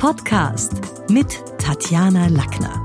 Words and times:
Podcast 0.00 0.80
mit 1.10 1.44
Tatjana 1.58 2.28
Lackner. 2.28 2.82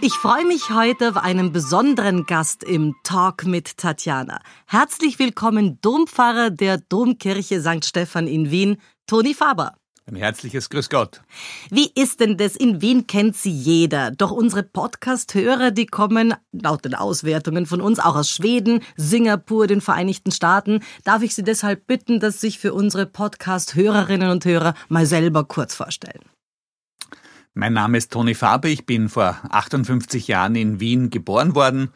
Ich 0.00 0.12
freue 0.14 0.44
mich 0.44 0.70
heute 0.70 1.10
auf 1.10 1.16
einen 1.16 1.52
besonderen 1.52 2.26
Gast 2.26 2.64
im 2.64 2.96
Talk 3.04 3.46
mit 3.46 3.76
Tatjana. 3.76 4.40
Herzlich 4.66 5.20
willkommen 5.20 5.80
Dompfarrer 5.80 6.50
der 6.50 6.78
Domkirche 6.78 7.60
St. 7.60 7.84
Stephan 7.84 8.26
in 8.26 8.50
Wien, 8.50 8.78
Toni 9.06 9.34
Faber. 9.34 9.76
Ein 10.08 10.14
herzliches 10.14 10.70
Grüß 10.70 10.88
Gott. 10.88 11.20
Wie 11.68 11.90
ist 11.92 12.20
denn 12.20 12.36
das? 12.36 12.54
In 12.54 12.80
Wien 12.80 13.08
kennt 13.08 13.36
sie 13.36 13.50
jeder. 13.50 14.12
Doch 14.12 14.30
unsere 14.30 14.62
Podcast-Hörer, 14.62 15.72
die 15.72 15.86
kommen 15.86 16.32
laut 16.52 16.84
den 16.84 16.94
Auswertungen 16.94 17.66
von 17.66 17.80
uns 17.80 17.98
auch 17.98 18.14
aus 18.14 18.30
Schweden, 18.30 18.82
Singapur, 18.94 19.66
den 19.66 19.80
Vereinigten 19.80 20.30
Staaten. 20.30 20.78
Darf 21.02 21.22
ich 21.22 21.34
Sie 21.34 21.42
deshalb 21.42 21.88
bitten, 21.88 22.20
dass 22.20 22.40
sich 22.40 22.60
für 22.60 22.72
unsere 22.72 23.06
Podcast-Hörerinnen 23.06 24.30
und 24.30 24.44
Hörer 24.44 24.74
mal 24.88 25.06
selber 25.06 25.42
kurz 25.42 25.74
vorstellen? 25.74 26.22
Mein 27.54 27.72
Name 27.72 27.98
ist 27.98 28.12
Toni 28.12 28.36
Faber. 28.36 28.68
Ich 28.68 28.86
bin 28.86 29.08
vor 29.08 29.40
58 29.50 30.28
Jahren 30.28 30.54
in 30.54 30.78
Wien 30.78 31.10
geboren 31.10 31.56
worden 31.56 31.90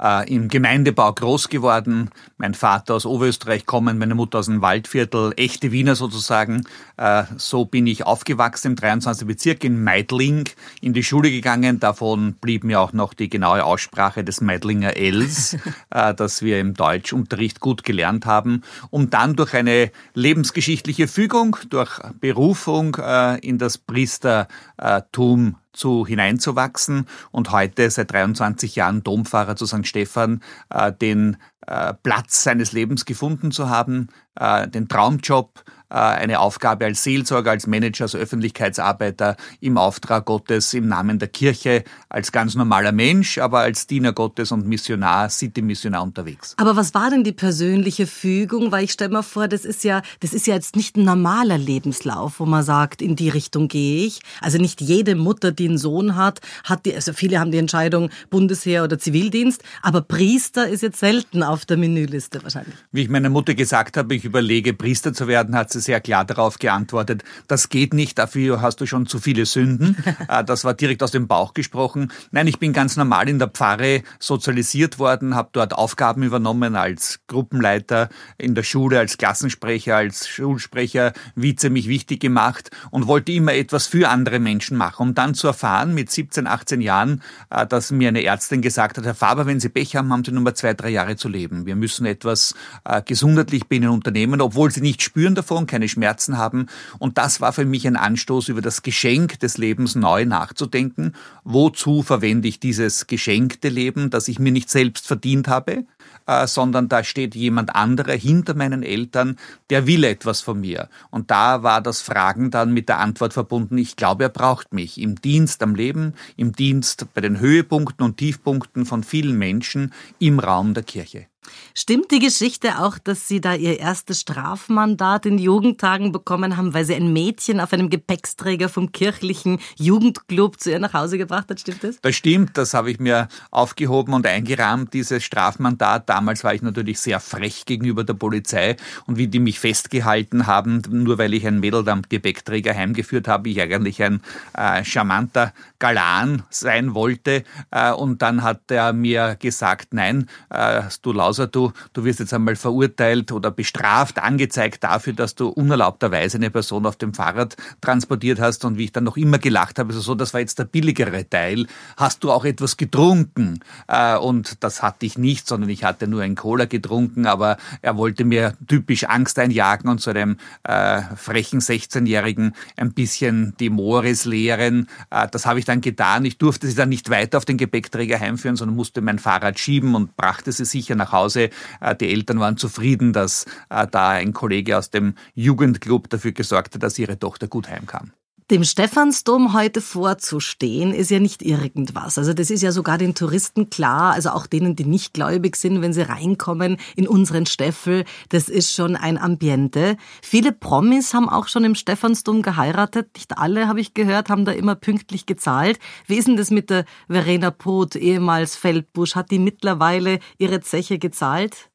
äh, 0.00 0.32
im 0.32 0.48
Gemeindebau 0.48 1.12
groß 1.12 1.48
geworden. 1.48 2.10
Mein 2.36 2.54
Vater 2.54 2.94
aus 2.94 3.06
Oberösterreich 3.06 3.66
kommen, 3.66 3.98
meine 3.98 4.14
Mutter 4.14 4.38
aus 4.38 4.46
dem 4.46 4.62
Waldviertel, 4.62 5.32
echte 5.36 5.72
Wiener 5.72 5.94
sozusagen. 5.94 6.64
Äh, 6.96 7.24
so 7.36 7.64
bin 7.64 7.86
ich 7.86 8.06
aufgewachsen 8.06 8.68
im 8.68 8.76
23. 8.76 9.26
Bezirk 9.26 9.64
in 9.64 9.82
Meidling, 9.82 10.48
in 10.80 10.92
die 10.92 11.02
Schule 11.02 11.30
gegangen. 11.30 11.80
Davon 11.80 12.34
blieb 12.34 12.64
mir 12.64 12.80
auch 12.80 12.92
noch 12.92 13.14
die 13.14 13.28
genaue 13.28 13.64
Aussprache 13.64 14.24
des 14.24 14.40
Meidlinger 14.40 14.96
Ls, 14.96 15.56
äh, 15.90 16.14
das 16.14 16.42
wir 16.42 16.60
im 16.60 16.74
Deutschunterricht 16.74 17.60
gut 17.60 17.84
gelernt 17.84 18.26
haben, 18.26 18.62
um 18.90 19.10
dann 19.10 19.36
durch 19.36 19.54
eine 19.54 19.90
lebensgeschichtliche 20.14 21.08
Fügung, 21.08 21.56
durch 21.70 22.00
Berufung 22.20 22.96
äh, 22.96 23.38
in 23.40 23.58
das 23.58 23.78
Priestertum 23.78 25.56
zu 25.74 26.06
hineinzuwachsen 26.06 27.06
und 27.32 27.50
heute 27.50 27.90
seit 27.90 28.12
23 28.12 28.76
Jahren 28.76 29.02
Dompfarrer 29.02 29.56
zu 29.56 29.66
St. 29.66 29.86
Stephan 29.86 30.40
äh, 30.70 30.92
den 30.92 31.36
äh, 31.66 31.94
Platz 31.94 32.44
seines 32.44 32.72
Lebens 32.72 33.04
gefunden 33.04 33.50
zu 33.50 33.68
haben, 33.68 34.08
äh, 34.36 34.68
den 34.68 34.88
Traumjob, 34.88 35.64
eine 35.94 36.40
Aufgabe 36.40 36.84
als 36.86 37.02
Seelsorger, 37.04 37.52
als 37.52 37.66
Manager, 37.66 38.04
als 38.04 38.14
Öffentlichkeitsarbeiter 38.14 39.36
im 39.60 39.78
Auftrag 39.78 40.24
Gottes, 40.24 40.74
im 40.74 40.88
Namen 40.88 41.18
der 41.18 41.28
Kirche, 41.28 41.84
als 42.08 42.32
ganz 42.32 42.54
normaler 42.54 42.92
Mensch, 42.92 43.38
aber 43.38 43.60
als 43.60 43.86
Diener 43.86 44.12
Gottes 44.12 44.50
und 44.50 44.66
Missionar, 44.66 45.30
City-Missionar 45.30 46.02
unterwegs. 46.02 46.54
Aber 46.56 46.76
was 46.76 46.94
war 46.94 47.10
denn 47.10 47.22
die 47.22 47.32
persönliche 47.32 48.06
Fügung? 48.06 48.72
Weil 48.72 48.84
ich 48.84 48.92
stelle 48.92 49.10
mir 49.10 49.22
vor, 49.22 49.46
das 49.46 49.64
ist 49.64 49.84
ja, 49.84 50.02
das 50.20 50.32
ist 50.32 50.46
ja 50.46 50.54
jetzt 50.54 50.74
nicht 50.74 50.96
ein 50.96 51.04
normaler 51.04 51.58
Lebenslauf, 51.58 52.40
wo 52.40 52.46
man 52.46 52.64
sagt, 52.64 53.00
in 53.00 53.14
die 53.14 53.28
Richtung 53.28 53.68
gehe 53.68 54.06
ich. 54.06 54.20
Also 54.40 54.58
nicht 54.58 54.80
jede 54.80 55.14
Mutter, 55.14 55.52
die 55.52 55.68
einen 55.68 55.78
Sohn 55.78 56.16
hat, 56.16 56.40
hat 56.64 56.86
die, 56.86 56.94
also 56.94 57.12
viele 57.12 57.38
haben 57.38 57.52
die 57.52 57.58
Entscheidung 57.58 58.10
Bundesheer 58.30 58.84
oder 58.84 58.98
Zivildienst, 58.98 59.62
aber 59.82 60.00
Priester 60.00 60.68
ist 60.68 60.82
jetzt 60.82 60.98
selten 60.98 61.42
auf 61.42 61.64
der 61.66 61.76
Menüliste 61.76 62.42
wahrscheinlich. 62.42 62.74
Wie 62.90 63.02
ich 63.02 63.08
meiner 63.08 63.30
Mutter 63.30 63.54
gesagt 63.54 63.96
habe, 63.96 64.14
ich 64.14 64.24
überlege, 64.24 64.74
Priester 64.74 65.12
zu 65.12 65.28
werden, 65.28 65.54
hat 65.54 65.70
sie 65.70 65.83
sehr 65.84 66.00
klar 66.00 66.24
darauf 66.24 66.58
geantwortet, 66.58 67.22
das 67.48 67.68
geht 67.68 67.94
nicht, 67.94 68.18
dafür 68.18 68.60
hast 68.60 68.80
du 68.80 68.86
schon 68.86 69.06
zu 69.06 69.18
viele 69.18 69.46
Sünden. 69.46 69.96
Äh, 70.28 70.44
das 70.44 70.64
war 70.64 70.74
direkt 70.74 71.02
aus 71.02 71.10
dem 71.10 71.26
Bauch 71.26 71.54
gesprochen. 71.54 72.10
Nein, 72.30 72.46
ich 72.46 72.58
bin 72.58 72.72
ganz 72.72 72.96
normal 72.96 73.28
in 73.28 73.38
der 73.38 73.48
Pfarre 73.48 74.02
sozialisiert 74.18 74.98
worden, 74.98 75.34
habe 75.34 75.50
dort 75.52 75.74
Aufgaben 75.74 76.22
übernommen 76.22 76.76
als 76.76 77.20
Gruppenleiter 77.26 78.08
in 78.38 78.54
der 78.54 78.62
Schule, 78.62 78.98
als 78.98 79.18
Klassensprecher, 79.18 79.96
als 79.96 80.28
Schulsprecher, 80.28 81.12
Vize 81.34 81.68
mich 81.68 81.88
wichtig 81.88 82.20
gemacht 82.20 82.70
und 82.90 83.06
wollte 83.06 83.32
immer 83.32 83.54
etwas 83.54 83.86
für 83.86 84.08
andere 84.08 84.38
Menschen 84.38 84.76
machen, 84.76 85.08
um 85.08 85.14
dann 85.14 85.34
zu 85.34 85.48
erfahren 85.48 85.94
mit 85.94 86.10
17, 86.10 86.46
18 86.46 86.80
Jahren, 86.80 87.22
äh, 87.50 87.66
dass 87.66 87.90
mir 87.90 88.08
eine 88.08 88.24
Ärztin 88.24 88.62
gesagt 88.62 88.96
hat, 88.96 89.04
Herr 89.04 89.14
Faber, 89.14 89.46
wenn 89.46 89.60
Sie 89.60 89.68
Pech 89.68 89.96
haben, 89.96 90.12
haben 90.12 90.24
Sie 90.24 90.32
nur 90.32 90.42
mal 90.42 90.54
zwei, 90.54 90.74
drei 90.74 90.90
Jahre 90.90 91.16
zu 91.16 91.28
leben. 91.28 91.66
Wir 91.66 91.76
müssen 91.76 92.06
etwas 92.06 92.54
äh, 92.84 93.02
gesundheitlich 93.02 93.66
bei 93.66 93.76
Ihnen 93.76 93.90
unternehmen, 93.90 94.40
obwohl 94.40 94.70
Sie 94.70 94.80
nicht 94.80 95.02
spüren 95.02 95.34
davon, 95.34 95.66
keine 95.74 95.88
Schmerzen 95.88 96.38
haben. 96.38 96.66
Und 97.00 97.18
das 97.18 97.40
war 97.40 97.52
für 97.52 97.64
mich 97.64 97.84
ein 97.84 97.96
Anstoß, 97.96 98.48
über 98.48 98.62
das 98.62 98.82
Geschenk 98.82 99.40
des 99.40 99.58
Lebens 99.58 99.96
neu 99.96 100.24
nachzudenken. 100.24 101.14
Wozu 101.42 102.02
verwende 102.02 102.46
ich 102.46 102.60
dieses 102.60 103.08
geschenkte 103.08 103.68
Leben, 103.68 104.10
das 104.10 104.28
ich 104.28 104.38
mir 104.38 104.52
nicht 104.52 104.70
selbst 104.70 105.08
verdient 105.08 105.48
habe? 105.48 105.84
Äh, 106.26 106.46
sondern 106.46 106.88
da 106.88 107.02
steht 107.02 107.34
jemand 107.34 107.74
anderer 107.74 108.14
hinter 108.14 108.54
meinen 108.54 108.82
Eltern, 108.82 109.36
der 109.68 109.86
will 109.86 110.04
etwas 110.04 110.40
von 110.40 110.60
mir. 110.60 110.88
Und 111.10 111.30
da 111.30 111.62
war 111.62 111.82
das 111.82 112.00
Fragen 112.00 112.50
dann 112.50 112.72
mit 112.72 112.88
der 112.88 113.00
Antwort 113.00 113.34
verbunden, 113.34 113.76
ich 113.76 113.96
glaube, 113.96 114.24
er 114.24 114.30
braucht 114.30 114.72
mich 114.72 114.98
im 115.00 115.20
Dienst 115.20 115.62
am 115.62 115.74
Leben, 115.74 116.14
im 116.36 116.52
Dienst 116.52 117.12
bei 117.12 117.20
den 117.20 117.40
Höhepunkten 117.40 118.06
und 118.06 118.16
Tiefpunkten 118.16 118.86
von 118.86 119.02
vielen 119.02 119.36
Menschen 119.36 119.92
im 120.18 120.38
Raum 120.38 120.72
der 120.72 120.84
Kirche. 120.84 121.26
Stimmt 121.74 122.10
die 122.10 122.18
Geschichte 122.18 122.80
auch, 122.80 122.98
dass 122.98 123.28
Sie 123.28 123.40
da 123.40 123.54
Ihr 123.54 123.78
erstes 123.78 124.20
Strafmandat 124.20 125.26
in 125.26 125.38
Jugendtagen 125.38 126.12
bekommen 126.12 126.56
haben, 126.56 126.74
weil 126.74 126.84
Sie 126.84 126.94
ein 126.94 127.12
Mädchen 127.12 127.60
auf 127.60 127.72
einem 127.72 127.90
Gepäcksträger 127.90 128.68
vom 128.68 128.92
kirchlichen 128.92 129.58
Jugendclub 129.76 130.58
zu 130.58 130.70
ihr 130.70 130.78
nach 130.78 130.94
Hause 130.94 131.18
gebracht 131.18 131.50
hat? 131.50 131.60
Stimmt 131.60 131.84
das? 131.84 132.00
Das 132.00 132.14
stimmt, 132.14 132.56
das 132.56 132.74
habe 132.74 132.90
ich 132.90 132.98
mir 132.98 133.28
aufgehoben 133.50 134.14
und 134.14 134.26
eingerahmt, 134.26 134.94
dieses 134.94 135.22
Strafmandat. 135.24 136.08
Damals 136.08 136.44
war 136.44 136.54
ich 136.54 136.62
natürlich 136.62 137.00
sehr 137.00 137.20
frech 137.20 137.66
gegenüber 137.66 138.04
der 138.04 138.14
Polizei 138.14 138.76
und 139.06 139.18
wie 139.18 139.28
die 139.28 139.40
mich 139.40 139.60
festgehalten 139.60 140.46
haben, 140.46 140.82
nur 140.90 141.18
weil 141.18 141.34
ich 141.34 141.46
ein 141.46 141.60
Mädel 141.60 141.88
am 141.88 142.02
Gepäckträger 142.08 142.74
heimgeführt 142.74 143.28
habe, 143.28 143.50
ich 143.50 143.60
eigentlich 143.60 144.02
ein 144.02 144.22
äh, 144.56 144.84
charmanter 144.84 145.52
Galan 145.78 146.44
sein 146.50 146.94
wollte. 146.94 147.44
Äh, 147.70 147.92
und 147.92 148.22
dann 148.22 148.42
hat 148.42 148.70
er 148.70 148.92
mir 148.92 149.36
gesagt, 149.38 149.92
nein, 149.92 150.28
äh, 150.50 150.82
du 151.02 151.12
laut 151.12 151.33
außer 151.34 151.48
du, 151.48 151.72
du 151.92 152.04
wirst 152.04 152.20
jetzt 152.20 152.32
einmal 152.32 152.54
verurteilt 152.54 153.32
oder 153.32 153.50
bestraft, 153.50 154.20
angezeigt 154.20 154.84
dafür, 154.84 155.14
dass 155.14 155.34
du 155.34 155.48
unerlaubterweise 155.48 156.38
eine 156.38 156.50
Person 156.50 156.86
auf 156.86 156.94
dem 156.94 157.12
Fahrrad 157.12 157.56
transportiert 157.80 158.38
hast 158.38 158.64
und 158.64 158.78
wie 158.78 158.84
ich 158.84 158.92
dann 158.92 159.02
noch 159.02 159.16
immer 159.16 159.38
gelacht 159.38 159.80
habe, 159.80 159.92
so, 159.92 160.14
das 160.14 160.32
war 160.32 160.40
jetzt 160.40 160.60
der 160.60 160.64
billigere 160.64 161.28
Teil. 161.28 161.66
Hast 161.96 162.22
du 162.22 162.30
auch 162.30 162.44
etwas 162.44 162.76
getrunken? 162.76 163.58
Äh, 163.88 164.16
und 164.16 164.62
das 164.62 164.80
hatte 164.80 165.06
ich 165.06 165.18
nicht, 165.18 165.48
sondern 165.48 165.70
ich 165.70 165.82
hatte 165.82 166.06
nur 166.06 166.22
ein 166.22 166.36
Cola 166.36 166.66
getrunken, 166.66 167.26
aber 167.26 167.56
er 167.82 167.96
wollte 167.96 168.24
mir 168.24 168.54
typisch 168.68 169.04
Angst 169.04 169.38
einjagen 169.40 169.90
und 169.90 170.00
zu 170.00 170.10
einem 170.10 170.36
äh, 170.62 171.02
frechen 171.16 171.60
16-Jährigen 171.60 172.54
ein 172.76 172.92
bisschen 172.92 173.54
die 173.58 173.70
Mores 173.70 174.24
lehren. 174.24 174.88
Äh, 175.10 175.26
das 175.32 175.46
habe 175.46 175.58
ich 175.58 175.64
dann 175.64 175.80
getan. 175.80 176.24
Ich 176.24 176.38
durfte 176.38 176.68
sie 176.68 176.76
dann 176.76 176.90
nicht 176.90 177.10
weiter 177.10 177.38
auf 177.38 177.44
den 177.44 177.56
Gepäckträger 177.56 178.20
heimführen, 178.20 178.54
sondern 178.54 178.76
musste 178.76 179.00
mein 179.00 179.18
Fahrrad 179.18 179.58
schieben 179.58 179.96
und 179.96 180.16
brachte 180.16 180.52
sie 180.52 180.64
sicher 180.64 180.94
nach 180.94 181.10
Hause 181.10 181.23
Hause. 181.24 181.50
Äh, 181.80 181.96
die 181.96 182.10
Eltern 182.10 182.40
waren 182.40 182.56
zufrieden, 182.56 183.12
dass 183.12 183.46
äh, 183.70 183.86
da 183.90 184.10
ein 184.10 184.32
Kollege 184.32 184.78
aus 184.78 184.90
dem 184.90 185.14
Jugendclub 185.34 186.08
dafür 186.10 186.32
gesorgt 186.32 186.74
hat, 186.74 186.82
dass 186.82 186.98
ihre 186.98 187.18
Tochter 187.18 187.48
gut 187.48 187.68
heimkam. 187.68 188.12
Dem 188.50 188.62
Stephansdom 188.62 189.54
heute 189.54 189.80
vorzustehen, 189.80 190.92
ist 190.92 191.10
ja 191.10 191.18
nicht 191.18 191.40
irgendwas. 191.40 192.18
Also 192.18 192.34
das 192.34 192.50
ist 192.50 192.62
ja 192.62 192.72
sogar 192.72 192.98
den 192.98 193.14
Touristen 193.14 193.70
klar, 193.70 194.12
also 194.12 194.28
auch 194.30 194.46
denen, 194.46 194.76
die 194.76 194.84
nicht 194.84 195.14
gläubig 195.14 195.56
sind, 195.56 195.80
wenn 195.80 195.94
sie 195.94 196.02
reinkommen 196.02 196.76
in 196.94 197.08
unseren 197.08 197.46
Steffel, 197.46 198.04
das 198.28 198.50
ist 198.50 198.70
schon 198.74 198.96
ein 198.96 199.16
Ambiente. 199.16 199.96
Viele 200.20 200.52
Promis 200.52 201.14
haben 201.14 201.30
auch 201.30 201.48
schon 201.48 201.64
im 201.64 201.74
Stephansdom 201.74 202.42
geheiratet. 202.42 203.08
Nicht 203.14 203.38
alle, 203.38 203.66
habe 203.66 203.80
ich 203.80 203.94
gehört, 203.94 204.28
haben 204.28 204.44
da 204.44 204.52
immer 204.52 204.74
pünktlich 204.74 205.24
gezahlt. 205.24 205.78
Wie 206.06 206.16
ist 206.16 206.28
denn 206.28 206.36
das 206.36 206.50
mit 206.50 206.68
der 206.68 206.84
Verena 207.08 207.50
Poth, 207.50 207.96
ehemals 207.96 208.56
Feldbusch? 208.56 209.14
Hat 209.14 209.30
die 209.30 209.38
mittlerweile 209.38 210.18
ihre 210.36 210.60
Zeche 210.60 210.98
gezahlt? 210.98 211.70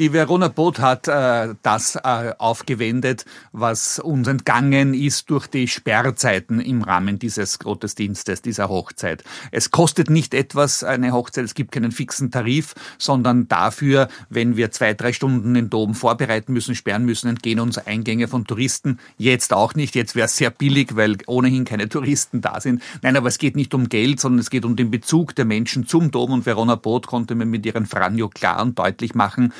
Die 0.00 0.14
Verona 0.14 0.48
Both 0.48 0.78
hat 0.78 1.08
äh, 1.08 1.54
das 1.62 1.94
äh, 1.94 2.32
aufgewendet, 2.38 3.26
was 3.52 3.98
uns 3.98 4.28
entgangen 4.28 4.94
ist 4.94 5.28
durch 5.28 5.46
die 5.46 5.68
Sperrzeiten 5.68 6.58
im 6.58 6.80
Rahmen 6.80 7.18
dieses 7.18 7.58
Gottesdienstes, 7.58 8.40
dieser 8.40 8.70
Hochzeit. 8.70 9.22
Es 9.50 9.70
kostet 9.70 10.08
nicht 10.08 10.32
etwas 10.32 10.84
eine 10.84 11.12
Hochzeit, 11.12 11.44
es 11.44 11.52
gibt 11.52 11.72
keinen 11.72 11.92
fixen 11.92 12.30
Tarif, 12.30 12.74
sondern 12.96 13.46
dafür, 13.48 14.08
wenn 14.30 14.56
wir 14.56 14.70
zwei, 14.70 14.94
drei 14.94 15.12
Stunden 15.12 15.52
den 15.52 15.68
Dom 15.68 15.94
vorbereiten 15.94 16.54
müssen, 16.54 16.74
sperren 16.74 17.04
müssen, 17.04 17.28
entgehen 17.28 17.60
uns 17.60 17.76
Eingänge 17.76 18.26
von 18.26 18.46
Touristen. 18.46 19.00
Jetzt 19.18 19.52
auch 19.52 19.74
nicht, 19.74 19.94
jetzt 19.94 20.16
wäre 20.16 20.24
es 20.24 20.36
sehr 20.38 20.50
billig, 20.50 20.96
weil 20.96 21.18
ohnehin 21.26 21.66
keine 21.66 21.90
Touristen 21.90 22.40
da 22.40 22.58
sind. 22.62 22.80
Nein, 23.02 23.18
aber 23.18 23.28
es 23.28 23.36
geht 23.36 23.54
nicht 23.54 23.74
um 23.74 23.90
Geld, 23.90 24.18
sondern 24.18 24.38
es 24.38 24.48
geht 24.48 24.64
um 24.64 24.76
den 24.76 24.90
Bezug 24.90 25.34
der 25.34 25.44
Menschen 25.44 25.86
zum 25.86 26.10
Dom 26.10 26.32
und 26.32 26.46
Verona 26.46 26.76
Both 26.76 27.06
konnte 27.06 27.34
mir 27.34 27.44
mit 27.44 27.66
ihren 27.66 27.84
Franjo 27.84 28.30
klar 28.30 28.62
und 28.62 28.78
deutlich 28.78 29.14
machen, 29.14 29.52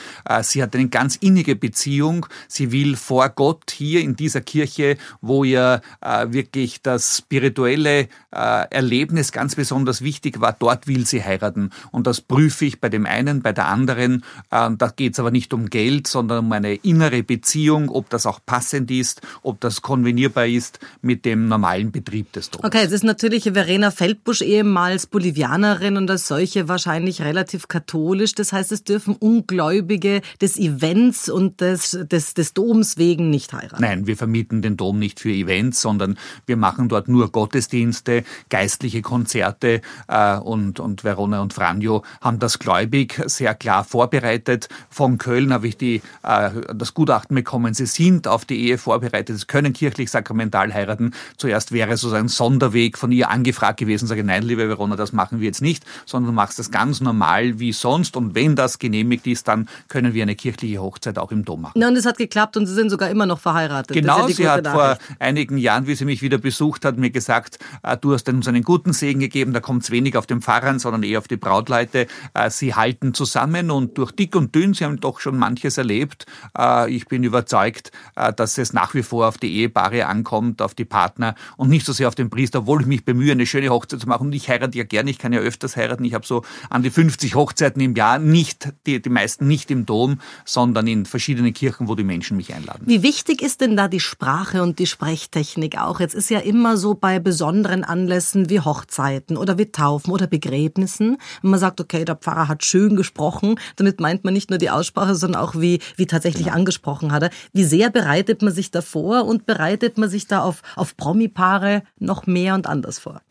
sie 0.42 0.62
hat 0.62 0.74
eine 0.74 0.88
ganz 0.88 1.16
innige 1.16 1.56
Beziehung. 1.56 2.26
Sie 2.48 2.72
will 2.72 2.96
vor 2.96 3.28
Gott 3.30 3.70
hier 3.70 4.00
in 4.00 4.16
dieser 4.16 4.40
Kirche, 4.40 4.96
wo 5.20 5.44
ihr 5.44 5.80
äh, 6.00 6.26
wirklich 6.30 6.82
das 6.82 7.18
spirituelle 7.18 8.08
Erlebnis 8.30 9.32
ganz 9.32 9.56
besonders 9.56 10.02
wichtig 10.02 10.40
war, 10.40 10.54
dort 10.56 10.86
will 10.86 11.04
sie 11.04 11.24
heiraten. 11.24 11.70
Und 11.90 12.06
das 12.06 12.20
prüfe 12.20 12.64
ich 12.64 12.80
bei 12.80 12.88
dem 12.88 13.04
einen, 13.04 13.42
bei 13.42 13.52
der 13.52 13.66
anderen. 13.66 14.22
Da 14.50 14.92
geht 14.94 15.14
es 15.14 15.18
aber 15.18 15.32
nicht 15.32 15.52
um 15.52 15.68
Geld, 15.68 16.06
sondern 16.06 16.44
um 16.46 16.52
eine 16.52 16.74
innere 16.74 17.24
Beziehung, 17.24 17.88
ob 17.88 18.08
das 18.08 18.26
auch 18.26 18.38
passend 18.46 18.90
ist, 18.92 19.20
ob 19.42 19.60
das 19.60 19.82
konvenierbar 19.82 20.46
ist 20.46 20.78
mit 21.02 21.24
dem 21.24 21.48
normalen 21.48 21.90
Betrieb 21.90 22.32
des 22.32 22.50
Doms. 22.50 22.64
Okay, 22.64 22.84
es 22.84 22.92
ist 22.92 23.02
natürlich 23.02 23.50
Verena 23.52 23.90
Feldbusch 23.90 24.42
ehemals 24.42 25.08
Bolivianerin 25.08 25.96
und 25.96 26.08
als 26.08 26.28
solche 26.28 26.68
wahrscheinlich 26.68 27.22
relativ 27.22 27.66
katholisch. 27.66 28.36
Das 28.36 28.52
heißt, 28.52 28.70
es 28.70 28.84
dürfen 28.84 29.16
Ungläubige 29.16 30.09
des 30.40 30.58
Events 30.58 31.28
und 31.28 31.60
des, 31.60 31.98
des, 32.10 32.34
des 32.34 32.54
Doms 32.54 32.98
wegen 32.98 33.30
nicht 33.30 33.52
heiraten. 33.52 33.82
Nein, 33.82 34.06
wir 34.06 34.16
vermieten 34.16 34.62
den 34.62 34.76
Dom 34.76 34.98
nicht 34.98 35.20
für 35.20 35.30
Events, 35.30 35.80
sondern 35.80 36.18
wir 36.46 36.56
machen 36.56 36.88
dort 36.88 37.08
nur 37.08 37.30
Gottesdienste, 37.30 38.24
geistliche 38.48 39.02
Konzerte 39.02 39.80
äh, 40.08 40.36
und, 40.36 40.80
und 40.80 41.04
Verona 41.04 41.40
und 41.40 41.52
Franjo 41.52 42.02
haben 42.20 42.38
das 42.38 42.58
gläubig 42.58 43.20
sehr 43.26 43.54
klar 43.54 43.84
vorbereitet. 43.84 44.68
Von 44.88 45.18
Köln 45.18 45.52
habe 45.52 45.68
ich 45.68 45.76
die, 45.76 46.02
äh, 46.22 46.50
das 46.74 46.94
Gutachten 46.94 47.34
bekommen, 47.34 47.74
sie 47.74 47.86
sind 47.86 48.26
auf 48.26 48.44
die 48.44 48.60
Ehe 48.60 48.78
vorbereitet, 48.78 49.38
sie 49.38 49.46
können 49.46 49.72
kirchlich 49.72 50.10
sakramental 50.10 50.72
heiraten. 50.72 51.14
Zuerst 51.36 51.72
wäre 51.72 51.96
so 51.96 52.12
ein 52.12 52.28
Sonderweg 52.28 52.98
von 52.98 53.12
ihr 53.12 53.30
angefragt 53.30 53.78
gewesen, 53.78 54.06
sage 54.06 54.24
nein, 54.24 54.42
liebe 54.42 54.68
Verona, 54.68 54.96
das 54.96 55.12
machen 55.12 55.40
wir 55.40 55.46
jetzt 55.46 55.62
nicht, 55.62 55.84
sondern 56.06 56.32
du 56.32 56.34
machst 56.34 56.58
das 56.58 56.70
ganz 56.70 57.00
normal 57.00 57.58
wie 57.58 57.72
sonst 57.72 58.16
und 58.16 58.34
wenn 58.34 58.56
das 58.56 58.78
genehmigt 58.78 59.26
ist, 59.26 59.48
dann 59.48 59.68
können 59.88 59.99
wir 60.14 60.22
eine 60.22 60.34
kirchliche 60.34 60.78
Hochzeit 60.78 61.18
auch 61.18 61.30
im 61.32 61.44
Dom 61.44 61.62
machen. 61.62 61.80
Ja, 61.80 61.88
und 61.88 61.96
es 61.96 62.06
hat 62.06 62.18
geklappt 62.18 62.56
und 62.56 62.66
Sie 62.66 62.74
sind 62.74 62.90
sogar 62.90 63.10
immer 63.10 63.26
noch 63.26 63.40
verheiratet. 63.40 63.94
Genau, 63.94 64.28
ja 64.28 64.34
sie 64.34 64.48
hat 64.48 64.64
Nachricht. 64.64 65.02
vor 65.02 65.16
einigen 65.18 65.58
Jahren, 65.58 65.86
wie 65.86 65.94
sie 65.94 66.04
mich 66.04 66.22
wieder 66.22 66.38
besucht 66.38 66.84
hat, 66.84 66.96
mir 66.96 67.10
gesagt, 67.10 67.58
äh, 67.82 67.96
du 67.96 68.12
hast 68.12 68.28
uns 68.28 68.48
einen 68.48 68.62
guten 68.62 68.92
Segen 68.92 69.20
gegeben, 69.20 69.52
da 69.52 69.60
kommt 69.60 69.82
es 69.82 69.90
wenig 69.90 70.16
auf 70.16 70.26
den 70.26 70.40
Pfarrer 70.40 70.78
sondern 70.78 71.02
eher 71.02 71.18
auf 71.18 71.26
die 71.26 71.36
Brautleute. 71.36 72.06
Äh, 72.34 72.50
sie 72.50 72.74
halten 72.74 73.14
zusammen 73.14 73.70
und 73.70 73.98
durch 73.98 74.12
dick 74.12 74.36
und 74.36 74.54
dünn, 74.54 74.74
sie 74.74 74.84
haben 74.84 75.00
doch 75.00 75.20
schon 75.20 75.36
manches 75.36 75.78
erlebt. 75.78 76.26
Äh, 76.56 76.90
ich 76.92 77.06
bin 77.06 77.24
überzeugt, 77.24 77.90
dass 78.36 78.58
es 78.58 78.72
nach 78.72 78.94
wie 78.94 79.02
vor 79.02 79.28
auf 79.28 79.38
die 79.38 79.52
Ehepaare 79.56 80.06
ankommt, 80.06 80.62
auf 80.62 80.74
die 80.74 80.84
Partner 80.84 81.34
und 81.56 81.70
nicht 81.70 81.86
so 81.86 81.92
sehr 81.92 82.08
auf 82.08 82.14
den 82.14 82.30
Priester, 82.30 82.60
obwohl 82.60 82.82
ich 82.82 82.86
mich 82.86 83.04
bemühe, 83.04 83.32
eine 83.32 83.46
schöne 83.46 83.70
Hochzeit 83.70 84.00
zu 84.00 84.08
machen. 84.08 84.28
Und 84.28 84.32
ich 84.34 84.48
heirate 84.48 84.76
ja 84.76 84.84
gerne, 84.84 85.10
ich 85.10 85.18
kann 85.18 85.32
ja 85.32 85.40
öfters 85.40 85.76
heiraten. 85.76 86.04
Ich 86.04 86.14
habe 86.14 86.26
so 86.26 86.44
an 86.68 86.82
die 86.82 86.90
50 86.90 87.34
Hochzeiten 87.34 87.80
im 87.80 87.94
Jahr, 87.94 88.18
nicht 88.18 88.72
die, 88.86 89.00
die 89.00 89.10
meisten 89.10 89.46
nicht 89.46 89.70
im 89.70 89.86
Dom, 89.90 90.20
sondern 90.44 90.86
in 90.86 91.04
verschiedenen 91.04 91.52
Kirchen, 91.52 91.88
wo 91.88 91.96
die 91.96 92.04
Menschen 92.04 92.36
mich 92.36 92.54
einladen. 92.54 92.84
Wie 92.86 93.02
wichtig 93.02 93.42
ist 93.42 93.60
denn 93.60 93.76
da 93.76 93.88
die 93.88 93.98
Sprache 93.98 94.62
und 94.62 94.78
die 94.78 94.86
Sprechtechnik 94.86 95.78
auch? 95.78 95.98
Jetzt 95.98 96.14
ist 96.14 96.30
ja 96.30 96.38
immer 96.38 96.76
so 96.76 96.94
bei 96.94 97.18
besonderen 97.18 97.82
Anlässen 97.82 98.48
wie 98.48 98.60
Hochzeiten 98.60 99.36
oder 99.36 99.58
wie 99.58 99.66
Taufen 99.66 100.12
oder 100.12 100.28
Begräbnissen, 100.28 101.18
wenn 101.42 101.50
man 101.50 101.58
sagt, 101.58 101.80
okay, 101.80 102.04
der 102.04 102.14
Pfarrer 102.14 102.46
hat 102.46 102.64
schön 102.64 102.94
gesprochen, 102.94 103.56
damit 103.76 103.98
meint 104.00 104.22
man 104.22 104.32
nicht 104.32 104.50
nur 104.50 104.60
die 104.60 104.70
Aussprache, 104.70 105.16
sondern 105.16 105.42
auch 105.42 105.56
wie, 105.56 105.80
wie 105.96 106.06
tatsächlich 106.06 106.44
genau. 106.44 106.56
angesprochen 106.56 107.10
hat 107.10 107.24
er. 107.24 107.30
Wie 107.52 107.64
sehr 107.64 107.90
bereitet 107.90 108.42
man 108.42 108.54
sich 108.54 108.70
davor 108.70 109.24
und 109.24 109.44
bereitet 109.44 109.98
man 109.98 110.08
sich 110.08 110.28
da 110.28 110.42
auf, 110.42 110.62
auf 110.76 110.96
Promi-Paare 110.96 111.82
noch 111.98 112.28
mehr 112.28 112.54
und 112.54 112.68
anders 112.68 113.00
vor? 113.00 113.22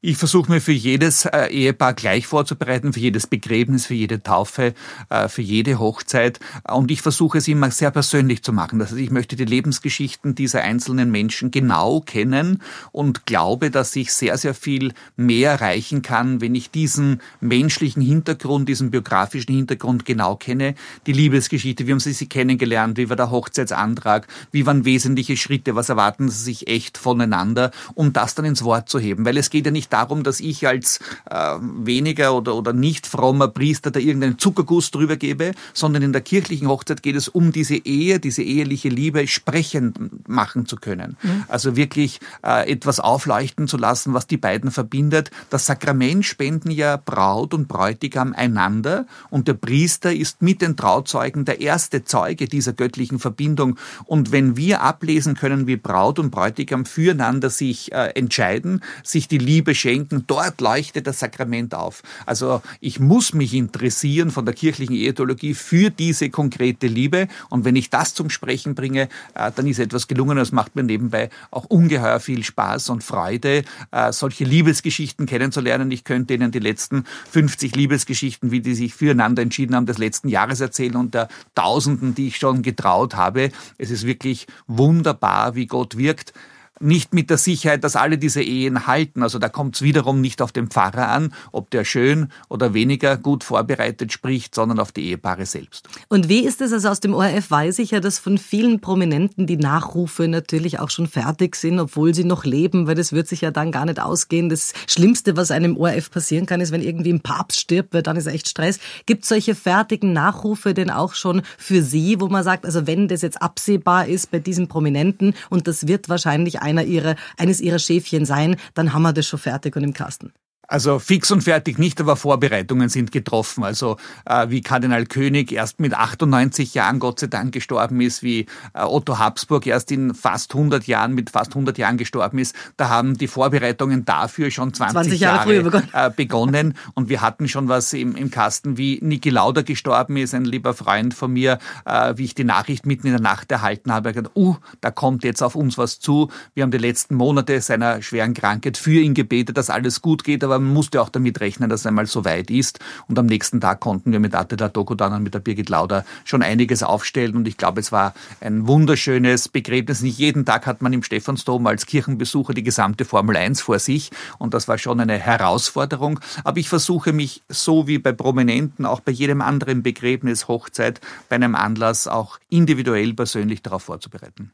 Ich 0.00 0.16
versuche 0.16 0.48
mir 0.52 0.60
für 0.60 0.70
jedes 0.70 1.24
äh, 1.24 1.46
Ehepaar 1.46 1.92
gleich 1.92 2.28
vorzubereiten, 2.28 2.92
für 2.92 3.00
jedes 3.00 3.26
Begräbnis, 3.26 3.86
für 3.86 3.94
jede 3.94 4.22
Taufe, 4.22 4.72
äh, 5.08 5.26
für 5.26 5.42
jede 5.42 5.80
Hochzeit. 5.80 6.38
Und 6.70 6.92
ich 6.92 7.02
versuche 7.02 7.38
es 7.38 7.48
immer 7.48 7.72
sehr 7.72 7.90
persönlich 7.90 8.44
zu 8.44 8.52
machen. 8.52 8.78
Das 8.78 8.90
heißt, 8.92 9.00
ich 9.00 9.10
möchte 9.10 9.34
die 9.34 9.44
Lebensgeschichten 9.44 10.36
dieser 10.36 10.62
einzelnen 10.62 11.10
Menschen 11.10 11.50
genau 11.50 12.00
kennen 12.00 12.62
und 12.92 13.26
glaube, 13.26 13.72
dass 13.72 13.96
ich 13.96 14.12
sehr, 14.12 14.38
sehr 14.38 14.54
viel 14.54 14.92
mehr 15.16 15.50
erreichen 15.50 16.00
kann, 16.00 16.40
wenn 16.40 16.54
ich 16.54 16.70
diesen 16.70 17.20
menschlichen 17.40 18.00
Hintergrund, 18.00 18.68
diesen 18.68 18.92
biografischen 18.92 19.52
Hintergrund 19.52 20.04
genau 20.04 20.36
kenne. 20.36 20.76
Die 21.08 21.12
Liebesgeschichte, 21.12 21.88
wie 21.88 21.90
haben 21.90 21.98
Sie 21.98 22.12
sie 22.12 22.28
kennengelernt, 22.28 22.98
wie 22.98 23.08
war 23.08 23.16
der 23.16 23.32
Hochzeitsantrag, 23.32 24.28
wie 24.52 24.64
waren 24.64 24.84
wesentliche 24.84 25.36
Schritte, 25.36 25.74
was 25.74 25.88
erwarten 25.88 26.28
Sie 26.28 26.44
sich 26.44 26.68
echt 26.68 26.98
voneinander, 26.98 27.72
um 27.96 28.12
das 28.12 28.36
dann 28.36 28.44
ins 28.44 28.62
Wort 28.62 28.88
zu 28.88 29.00
heben. 29.00 29.24
Weil 29.24 29.36
es 29.36 29.50
geht 29.50 29.66
ja 29.66 29.72
nicht 29.72 29.87
nicht 29.88 29.92
darum, 29.92 30.22
dass 30.22 30.40
ich 30.40 30.66
als 30.66 31.00
äh, 31.30 31.56
weniger 31.60 32.34
oder, 32.34 32.54
oder 32.54 32.72
nicht 32.72 33.06
frommer 33.06 33.48
Priester 33.48 33.90
da 33.90 34.00
irgendeinen 34.00 34.38
Zuckerguss 34.38 34.90
drüber 34.90 35.16
gebe, 35.16 35.52
sondern 35.72 36.02
in 36.02 36.12
der 36.12 36.20
kirchlichen 36.20 36.68
Hochzeit 36.68 37.02
geht 37.02 37.16
es 37.16 37.28
um 37.28 37.52
diese 37.52 37.76
Ehe, 37.76 38.20
diese 38.20 38.42
eheliche 38.42 38.88
Liebe 38.88 39.26
sprechend 39.26 40.28
machen 40.28 40.66
zu 40.66 40.76
können. 40.76 41.16
Mhm. 41.22 41.44
Also 41.48 41.76
wirklich 41.76 42.20
äh, 42.44 42.70
etwas 42.70 43.00
aufleuchten 43.00 43.68
zu 43.68 43.76
lassen, 43.76 44.14
was 44.14 44.26
die 44.26 44.36
beiden 44.36 44.70
verbindet. 44.70 45.30
Das 45.50 45.66
Sakrament 45.66 46.24
spenden 46.24 46.70
ja 46.70 46.96
Braut 46.96 47.54
und 47.54 47.68
Bräutigam 47.68 48.32
einander 48.34 49.06
und 49.30 49.48
der 49.48 49.54
Priester 49.54 50.12
ist 50.12 50.42
mit 50.42 50.60
den 50.60 50.76
Trauzeugen 50.76 51.44
der 51.44 51.60
erste 51.60 52.04
Zeuge 52.04 52.46
dieser 52.46 52.72
göttlichen 52.72 53.18
Verbindung. 53.18 53.78
Und 54.04 54.32
wenn 54.32 54.56
wir 54.56 54.82
ablesen 54.82 55.34
können, 55.34 55.66
wie 55.66 55.76
Braut 55.76 56.18
und 56.18 56.30
Bräutigam 56.30 56.84
füreinander 56.84 57.50
sich 57.50 57.92
äh, 57.92 58.08
entscheiden, 58.14 58.82
sich 59.02 59.28
die 59.28 59.38
Liebe 59.38 59.74
schenken, 59.78 60.24
dort 60.26 60.60
leuchtet 60.60 61.06
das 61.06 61.20
Sakrament 61.20 61.74
auf. 61.74 62.02
Also 62.26 62.62
ich 62.80 63.00
muss 63.00 63.34
mich 63.34 63.54
interessieren 63.54 64.30
von 64.30 64.44
der 64.44 64.54
kirchlichen 64.54 64.94
Ehetheologie 64.94 65.54
für 65.54 65.90
diese 65.90 66.30
konkrete 66.30 66.86
Liebe 66.86 67.28
und 67.50 67.64
wenn 67.64 67.76
ich 67.76 67.90
das 67.90 68.14
zum 68.14 68.30
Sprechen 68.30 68.74
bringe, 68.74 69.08
äh, 69.34 69.50
dann 69.54 69.66
ist 69.66 69.78
etwas 69.78 70.08
gelungen. 70.08 70.36
Das 70.36 70.52
macht 70.52 70.76
mir 70.76 70.82
nebenbei 70.82 71.30
auch 71.50 71.64
ungeheuer 71.64 72.20
viel 72.20 72.44
Spaß 72.44 72.90
und 72.90 73.04
Freude, 73.04 73.64
äh, 73.90 74.12
solche 74.12 74.44
Liebesgeschichten 74.44 75.26
kennenzulernen. 75.26 75.90
Ich 75.90 76.04
könnte 76.04 76.34
Ihnen 76.34 76.50
die 76.50 76.58
letzten 76.58 77.04
50 77.30 77.74
Liebesgeschichten, 77.76 78.50
wie 78.50 78.60
die 78.60 78.74
sich 78.74 78.94
füreinander 78.94 79.42
entschieden 79.42 79.74
haben, 79.74 79.86
des 79.86 79.98
letzten 79.98 80.28
Jahres 80.28 80.60
erzählen 80.60 80.96
und 80.96 81.14
der 81.14 81.28
Tausenden, 81.54 82.14
die 82.14 82.28
ich 82.28 82.36
schon 82.36 82.62
getraut 82.62 83.14
habe. 83.14 83.50
Es 83.78 83.90
ist 83.90 84.06
wirklich 84.06 84.46
wunderbar, 84.66 85.54
wie 85.54 85.66
Gott 85.66 85.96
wirkt 85.96 86.32
nicht 86.80 87.14
mit 87.14 87.30
der 87.30 87.38
Sicherheit, 87.38 87.84
dass 87.84 87.96
alle 87.96 88.18
diese 88.18 88.42
Ehen 88.42 88.86
halten. 88.86 89.22
Also 89.22 89.38
da 89.38 89.48
kommt 89.48 89.76
es 89.76 89.82
wiederum 89.82 90.20
nicht 90.20 90.42
auf 90.42 90.52
den 90.52 90.68
Pfarrer 90.68 91.08
an, 91.08 91.34
ob 91.52 91.70
der 91.70 91.84
schön 91.84 92.28
oder 92.48 92.74
weniger 92.74 93.16
gut 93.16 93.44
vorbereitet 93.44 94.12
spricht, 94.12 94.54
sondern 94.54 94.78
auf 94.78 94.92
die 94.92 95.08
Ehepaare 95.08 95.46
selbst. 95.46 95.88
Und 96.08 96.28
wie 96.28 96.40
ist 96.40 96.60
es? 96.60 96.72
Also 96.72 96.88
aus 96.88 97.00
dem 97.00 97.14
ORF 97.14 97.50
weiß 97.50 97.78
ich 97.80 97.90
ja, 97.90 98.00
dass 98.00 98.18
von 98.18 98.38
vielen 98.38 98.80
Prominenten 98.80 99.46
die 99.46 99.56
Nachrufe 99.56 100.28
natürlich 100.28 100.78
auch 100.78 100.90
schon 100.90 101.06
fertig 101.06 101.56
sind, 101.56 101.80
obwohl 101.80 102.14
sie 102.14 102.24
noch 102.24 102.44
leben, 102.44 102.86
weil 102.86 102.94
das 102.94 103.12
wird 103.12 103.28
sich 103.28 103.40
ja 103.40 103.50
dann 103.50 103.72
gar 103.72 103.84
nicht 103.84 104.00
ausgehen. 104.00 104.48
Das 104.48 104.72
Schlimmste, 104.86 105.36
was 105.36 105.50
einem 105.50 105.76
ORF 105.76 106.10
passieren 106.10 106.46
kann, 106.46 106.60
ist, 106.60 106.72
wenn 106.72 106.82
irgendwie 106.82 107.12
ein 107.12 107.20
Papst 107.20 107.60
stirbt, 107.60 107.94
weil 107.94 108.02
dann 108.02 108.16
ist 108.16 108.26
echt 108.26 108.48
Stress. 108.48 108.78
Gibt 109.06 109.22
es 109.22 109.28
solche 109.28 109.54
fertigen 109.54 110.12
Nachrufe 110.12 110.74
denn 110.74 110.90
auch 110.90 111.14
schon 111.14 111.42
für 111.56 111.82
Sie, 111.82 112.20
wo 112.20 112.28
man 112.28 112.44
sagt, 112.44 112.64
also 112.64 112.86
wenn 112.86 113.08
das 113.08 113.22
jetzt 113.22 113.40
absehbar 113.42 114.06
ist 114.06 114.30
bei 114.30 114.38
diesem 114.38 114.68
Prominenten 114.68 115.34
und 115.50 115.66
das 115.66 115.86
wird 115.86 116.08
wahrscheinlich 116.08 116.60
einer 116.68 116.84
ihrer, 116.84 117.16
eines 117.36 117.60
ihrer 117.60 117.78
Schäfchen 117.78 118.24
sein, 118.24 118.56
dann 118.74 118.92
haben 118.92 119.02
wir 119.02 119.12
das 119.12 119.26
schon 119.26 119.38
fertig 119.38 119.74
und 119.76 119.84
im 119.84 119.94
Kasten. 119.94 120.32
Also 120.68 120.98
fix 120.98 121.30
und 121.30 121.42
fertig 121.42 121.78
nicht, 121.78 121.98
aber 121.98 122.14
Vorbereitungen 122.14 122.90
sind 122.90 123.10
getroffen. 123.10 123.64
Also 123.64 123.96
äh, 124.26 124.50
wie 124.50 124.60
Kardinal 124.60 125.06
König 125.06 125.50
erst 125.50 125.80
mit 125.80 125.94
98 125.94 126.74
Jahren 126.74 126.98
Gott 126.98 127.20
sei 127.20 127.26
Dank 127.26 127.52
gestorben 127.52 128.02
ist, 128.02 128.22
wie 128.22 128.40
äh, 128.74 128.82
Otto 128.82 129.18
Habsburg 129.18 129.66
erst 129.66 129.90
in 129.90 130.12
fast 130.14 130.54
100 130.54 130.86
Jahren 130.86 131.14
mit 131.14 131.30
fast 131.30 131.52
100 131.52 131.78
Jahren 131.78 131.96
gestorben 131.96 132.38
ist, 132.38 132.54
da 132.76 132.90
haben 132.90 133.16
die 133.16 133.28
Vorbereitungen 133.28 134.04
dafür 134.04 134.50
schon 134.50 134.74
20, 134.74 134.92
20 134.92 135.20
Jahre, 135.20 135.54
Jahre 135.54 135.64
begonnen. 135.64 135.88
Äh, 135.94 136.10
begonnen. 136.14 136.74
Und 136.92 137.08
wir 137.08 137.22
hatten 137.22 137.48
schon 137.48 137.68
was 137.68 137.94
im, 137.94 138.14
im 138.14 138.30
Kasten, 138.30 138.76
wie 138.76 138.98
Niki 139.02 139.30
Lauda 139.30 139.62
gestorben 139.62 140.18
ist, 140.18 140.34
ein 140.34 140.44
lieber 140.44 140.74
Freund 140.74 141.14
von 141.14 141.32
mir, 141.32 141.58
äh, 141.86 142.12
wie 142.16 142.24
ich 142.24 142.34
die 142.34 142.44
Nachricht 142.44 142.84
mitten 142.84 143.06
in 143.06 143.14
der 143.14 143.22
Nacht 143.22 143.50
erhalten 143.50 143.90
habe, 143.90 144.12
gesagt, 144.12 144.36
uh, 144.36 144.56
da 144.82 144.90
kommt 144.90 145.24
jetzt 145.24 145.42
auf 145.42 145.54
uns 145.54 145.78
was 145.78 145.98
zu. 145.98 146.30
Wir 146.52 146.62
haben 146.62 146.70
die 146.70 146.78
letzten 146.78 147.14
Monate 147.14 147.58
seiner 147.62 148.02
schweren 148.02 148.34
Krankheit 148.34 148.76
für 148.76 149.00
ihn 149.00 149.14
gebetet, 149.14 149.56
dass 149.56 149.70
alles 149.70 150.02
gut 150.02 150.24
geht, 150.24 150.44
aber 150.44 150.57
man 150.60 150.72
musste 150.72 151.00
auch 151.00 151.08
damit 151.08 151.40
rechnen, 151.40 151.68
dass 151.68 151.80
es 151.80 151.86
einmal 151.86 152.06
so 152.06 152.24
weit 152.24 152.50
ist. 152.50 152.78
Und 153.08 153.18
am 153.18 153.26
nächsten 153.26 153.60
Tag 153.60 153.80
konnten 153.80 154.12
wir 154.12 154.20
mit 154.20 154.34
Attila 154.34 154.68
Dokudan 154.68 155.12
und 155.12 155.22
mit 155.22 155.34
der 155.34 155.40
Birgit 155.40 155.68
Lauder 155.68 156.04
schon 156.24 156.42
einiges 156.42 156.82
aufstellen. 156.82 157.36
Und 157.36 157.48
ich 157.48 157.56
glaube, 157.56 157.80
es 157.80 157.92
war 157.92 158.14
ein 158.40 158.66
wunderschönes 158.66 159.48
Begräbnis. 159.48 160.02
Nicht 160.02 160.18
jeden 160.18 160.44
Tag 160.44 160.66
hat 160.66 160.82
man 160.82 160.92
im 160.92 161.02
Stephansdom 161.02 161.66
als 161.66 161.86
Kirchenbesucher 161.86 162.54
die 162.54 162.62
gesamte 162.62 163.04
Formel 163.04 163.36
1 163.36 163.60
vor 163.60 163.78
sich. 163.78 164.10
Und 164.38 164.54
das 164.54 164.68
war 164.68 164.78
schon 164.78 165.00
eine 165.00 165.18
Herausforderung. 165.18 166.20
Aber 166.44 166.58
ich 166.58 166.68
versuche 166.68 167.12
mich 167.12 167.42
so 167.48 167.86
wie 167.86 167.98
bei 167.98 168.12
Prominenten, 168.12 168.86
auch 168.86 169.00
bei 169.00 169.12
jedem 169.12 169.40
anderen 169.40 169.82
Begräbnis, 169.82 170.48
Hochzeit, 170.48 171.00
bei 171.28 171.36
einem 171.36 171.54
Anlass 171.54 172.06
auch 172.06 172.38
individuell 172.48 173.14
persönlich 173.14 173.62
darauf 173.62 173.82
vorzubereiten. 173.82 174.52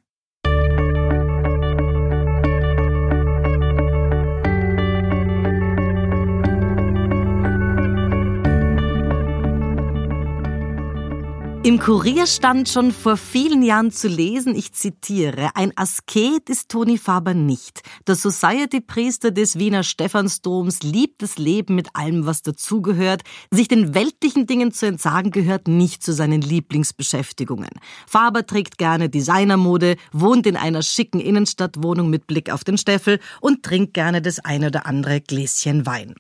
Im 11.64 11.78
Kurier 11.78 12.26
stand 12.26 12.68
schon 12.68 12.92
vor 12.92 13.16
vielen 13.16 13.62
Jahren 13.62 13.90
zu 13.90 14.06
lesen, 14.06 14.54
ich 14.54 14.74
zitiere, 14.74 15.48
ein 15.54 15.72
Asket 15.76 16.50
ist 16.50 16.68
Toni 16.68 16.98
Faber 16.98 17.32
nicht. 17.32 17.80
Der 18.06 18.16
Society-Priester 18.16 19.30
des 19.30 19.58
Wiener 19.58 19.82
Stephansdoms 19.82 20.82
liebt 20.82 21.22
das 21.22 21.38
Leben 21.38 21.74
mit 21.74 21.88
allem, 21.94 22.26
was 22.26 22.42
dazugehört. 22.42 23.22
Sich 23.50 23.66
den 23.66 23.94
weltlichen 23.94 24.46
Dingen 24.46 24.72
zu 24.72 24.84
entsagen 24.84 25.30
gehört 25.30 25.66
nicht 25.66 26.02
zu 26.02 26.12
seinen 26.12 26.42
Lieblingsbeschäftigungen. 26.42 27.70
Faber 28.06 28.44
trägt 28.44 28.76
gerne 28.76 29.08
Designermode, 29.08 29.96
wohnt 30.12 30.46
in 30.46 30.58
einer 30.58 30.82
schicken 30.82 31.18
Innenstadtwohnung 31.18 32.10
mit 32.10 32.26
Blick 32.26 32.50
auf 32.50 32.64
den 32.64 32.76
Steffel 32.76 33.20
und 33.40 33.62
trinkt 33.62 33.94
gerne 33.94 34.20
das 34.20 34.38
eine 34.38 34.66
oder 34.66 34.84
andere 34.84 35.22
Gläschen 35.22 35.86
Wein. 35.86 36.14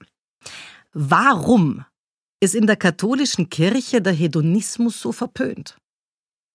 Warum 0.94 1.84
ist 2.40 2.54
in 2.54 2.66
der 2.66 2.76
katholischen 2.76 3.48
Kirche 3.48 4.02
der 4.02 4.12
Hedonismus 4.12 5.00
so 5.00 5.12
verpönt? 5.12 5.76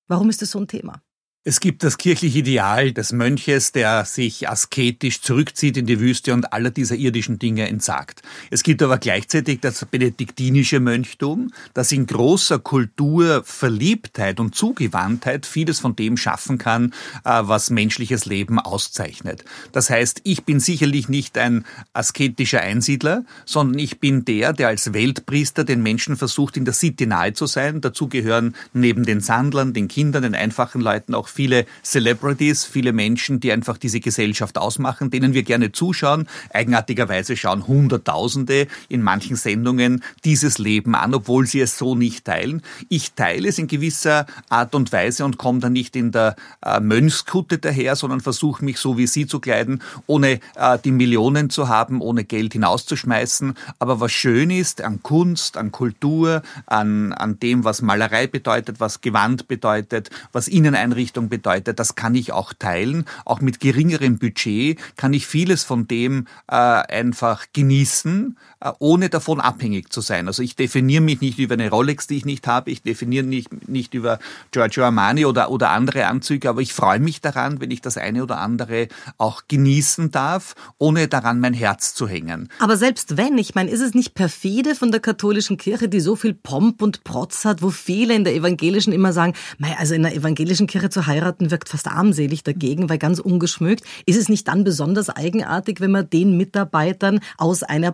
Warum 0.07 0.29
ist 0.29 0.41
das 0.41 0.51
so 0.51 0.59
ein 0.59 0.67
Thema? 0.67 1.01
Es 1.46 1.62
gibt 1.62 1.86
das 1.86 1.98
kirchliche 1.98 2.39
Ideal 2.39 2.91
des 2.91 3.13
Mönches, 3.13 3.72
der 3.72 4.03
sich 4.03 4.50
asketisch 4.50 5.22
zurückzieht 5.22 5.77
in 5.77 5.86
die 5.86 6.01
Wüste 6.01 6.34
und 6.34 6.51
aller 6.51 6.69
dieser 6.69 6.96
irdischen 6.96 7.39
Dinge 7.39 7.65
entsagt. 7.69 8.22
Es 8.51 8.62
gibt 8.62 8.84
aber 8.84 8.98
gleichzeitig 8.98 9.62
das 9.62 9.86
benediktinische 9.86 10.81
Mönchtum, 10.81 11.53
das 11.74 11.93
in 11.93 12.08
großer 12.08 12.60
Kultur, 12.60 13.41
Verliebtheit 13.46 14.41
und 14.41 14.53
Zugewandtheit 14.53 15.46
vieles 15.46 15.79
von 15.79 15.96
dem 15.96 16.17
schaffen 16.17 16.58
kann, 16.58 16.93
äh, 17.24 17.39
was 17.43 17.69
menschliches 17.69 18.25
Leben 18.25 18.60
auszeichnet. 18.60 19.46
Das 19.72 19.89
heißt, 19.89 20.19
ich 20.25 20.43
bin 20.43 20.60
sicherlich 20.60 21.08
nicht 21.08 21.38
ein 21.38 21.63
asketischer 21.93 22.60
Einsiedler, 22.60 23.24
sondern 23.46 23.79
ich 23.79 24.01
bin 24.01 24.25
der, 24.25 24.51
der 24.51 24.67
als 24.67 24.91
Weltpriester 24.91 25.63
den 25.63 25.81
Menschen 25.84 26.17
versucht, 26.17 26.58
in 26.58 26.65
der 26.65 26.74
City 26.74 27.05
nahe 27.05 27.31
zu 27.31 27.46
sein. 27.46 27.79
Dazu 27.79 28.10
gehören 28.10 28.58
neben 28.74 29.05
den 29.05 29.22
Sandlern, 29.22 29.72
den 29.72 29.88
Kindern, 29.88 30.24
den 30.24 30.36
einfachen 30.36 30.81
Leuten 30.81 31.15
auch 31.15 31.28
viele 31.29 31.65
Celebrities, 31.83 32.65
viele 32.65 32.93
Menschen, 32.93 33.39
die 33.39 33.51
einfach 33.51 33.77
diese 33.77 34.00
Gesellschaft 34.00 34.57
ausmachen, 34.57 35.09
denen 35.09 35.33
wir 35.33 35.43
gerne 35.43 35.71
zuschauen. 35.71 36.27
Eigenartigerweise 36.51 37.38
schauen 37.38 37.67
Hunderttausende 37.67 38.67
in 38.88 39.01
manchen 39.01 39.36
Sendungen 39.36 40.03
dieses 40.25 40.57
Leben 40.57 40.95
an, 40.95 41.13
obwohl 41.13 41.45
sie 41.45 41.62
es 41.62 41.77
so 41.77 41.95
nicht 41.95 42.25
teilen. 42.25 42.62
Ich 42.89 43.13
teile 43.13 43.50
es 43.50 43.57
in 43.57 43.67
gewisser 43.67 44.25
Art 44.50 44.75
und 44.75 44.91
Weise 44.91 45.25
und 45.25 45.38
komme 45.38 45.59
dann 45.59 45.74
nicht 45.74 45.95
in 45.95 46.12
der 46.12 46.36
äh, 46.65 46.79
Mönchskutte 46.79 47.57
daher, 47.57 47.95
sondern 47.95 48.21
versuche 48.21 48.63
mich 48.63 48.77
so 48.77 48.98
wie 48.98 49.07
Sie 49.07 49.27
zu 49.27 49.39
kleiden, 49.39 49.81
ohne 50.07 50.39
äh, 50.55 50.77
die 50.83 50.91
Millionen 50.91 51.50
zu 51.50 51.67
haben, 51.67 52.01
ohne 52.01 52.24
Geld 52.24 52.53
hinauszuschmeißen. 52.53 53.53
Aber 53.79 54.00
was 54.00 54.12
schön 54.12 54.50
ist 54.50 54.81
an 54.81 55.03
Kunst, 55.03 55.57
an 55.57 55.71
Kultur, 55.71 56.41
an, 56.65 57.13
an 57.13 57.39
dem, 57.39 57.63
was 57.63 57.81
Malerei 57.81 58.27
bedeutet, 58.27 58.79
was 58.79 59.01
Gewand 59.01 59.48
bedeutet, 59.48 60.09
was 60.31 60.48
Inneneinrichtung 60.48 61.18
Leistung 61.19 61.29
bedeutet, 61.29 61.79
das 61.79 61.95
kann 61.95 62.15
ich 62.15 62.31
auch 62.31 62.53
teilen. 62.53 63.05
Auch 63.25 63.41
mit 63.41 63.59
geringerem 63.59 64.17
Budget 64.17 64.79
kann 64.95 65.13
ich 65.13 65.27
vieles 65.27 65.63
von 65.63 65.88
dem 65.88 66.27
äh, 66.47 66.55
einfach 66.55 67.47
genießen, 67.53 68.38
ohne 68.80 69.10
davon 69.10 69.39
abhängig 69.39 69.92
zu 69.94 70.01
sein. 70.01 70.28
Also 70.28 70.44
ich 70.44 70.56
definiere 70.56 71.01
mich 71.01 71.22
nicht 71.22 71.39
über 71.39 71.54
eine 71.54 71.70
Rolex, 71.70 72.08
die 72.08 72.18
ich 72.18 72.25
nicht 72.25 72.46
habe. 72.46 72.72
Ich 72.72 72.82
definiere 72.82 73.24
mich 73.24 73.46
nicht 73.68 73.94
über 73.94 74.20
Giorgio 74.51 74.84
Armani 74.84 75.25
oder, 75.25 75.50
oder 75.50 75.70
andere 75.70 76.08
Anzüge, 76.08 76.50
aber 76.50 76.62
ich 76.62 76.74
freue 76.74 77.00
mich 77.00 77.22
daran, 77.22 77.62
wenn 77.62 77.72
ich 77.72 77.82
das 77.82 77.98
eine 77.98 78.22
oder 78.22 78.39
andere 78.39 78.89
auch 79.18 79.44
genießen 79.48 80.12
darf, 80.12 80.56
ohne 80.78 81.08
daran 81.08 81.39
mein 81.39 81.54
Herz 81.54 81.94
zu 81.94 82.08
hängen. 82.08 82.50
Aber 82.60 82.75
selbst 82.75 83.16
wenn, 83.16 83.38
ich 83.38 83.56
meine, 83.56 83.72
ist 83.72 83.80
es 83.80 83.94
nicht 83.94 84.13
perfide 84.13 84.75
von 84.75 84.92
der 84.92 85.00
katholischen 85.00 85.56
Kirche, 85.56 85.88
die 85.88 86.01
so 86.01 86.18
viel 86.18 86.34
Pomp 86.34 86.82
und 86.82 87.06
Protz 87.06 87.46
hat, 87.46 87.62
wo 87.62 87.70
viele 87.70 88.13
in 88.13 88.25
der 88.25 88.36
evangelischen 88.36 88.92
immer 88.92 89.13
sagen, 89.13 89.36
also 89.78 89.94
in 89.94 90.04
der 90.04 90.16
evangelischen 90.16 90.68
Kirche 90.68 90.89
zu 90.89 91.08
heiraten 91.08 91.50
wirkt 91.50 91.70
fast 91.70 91.88
armselig 91.88 92.44
dagegen, 92.44 92.89
weil 92.89 92.98
ganz 92.98 93.20
ungeschmückt. 93.20 93.86
Ist 94.06 94.20
es 94.20 94.28
nicht 94.28 94.50
dann 94.50 94.66
besonders 94.66 95.10
eigenartig, 95.10 95.80
wenn 95.80 95.92
man 95.92 96.10
den 96.10 96.36
Mitarbeitern 96.36 97.22
aus 97.38 97.63
einer 97.63 97.94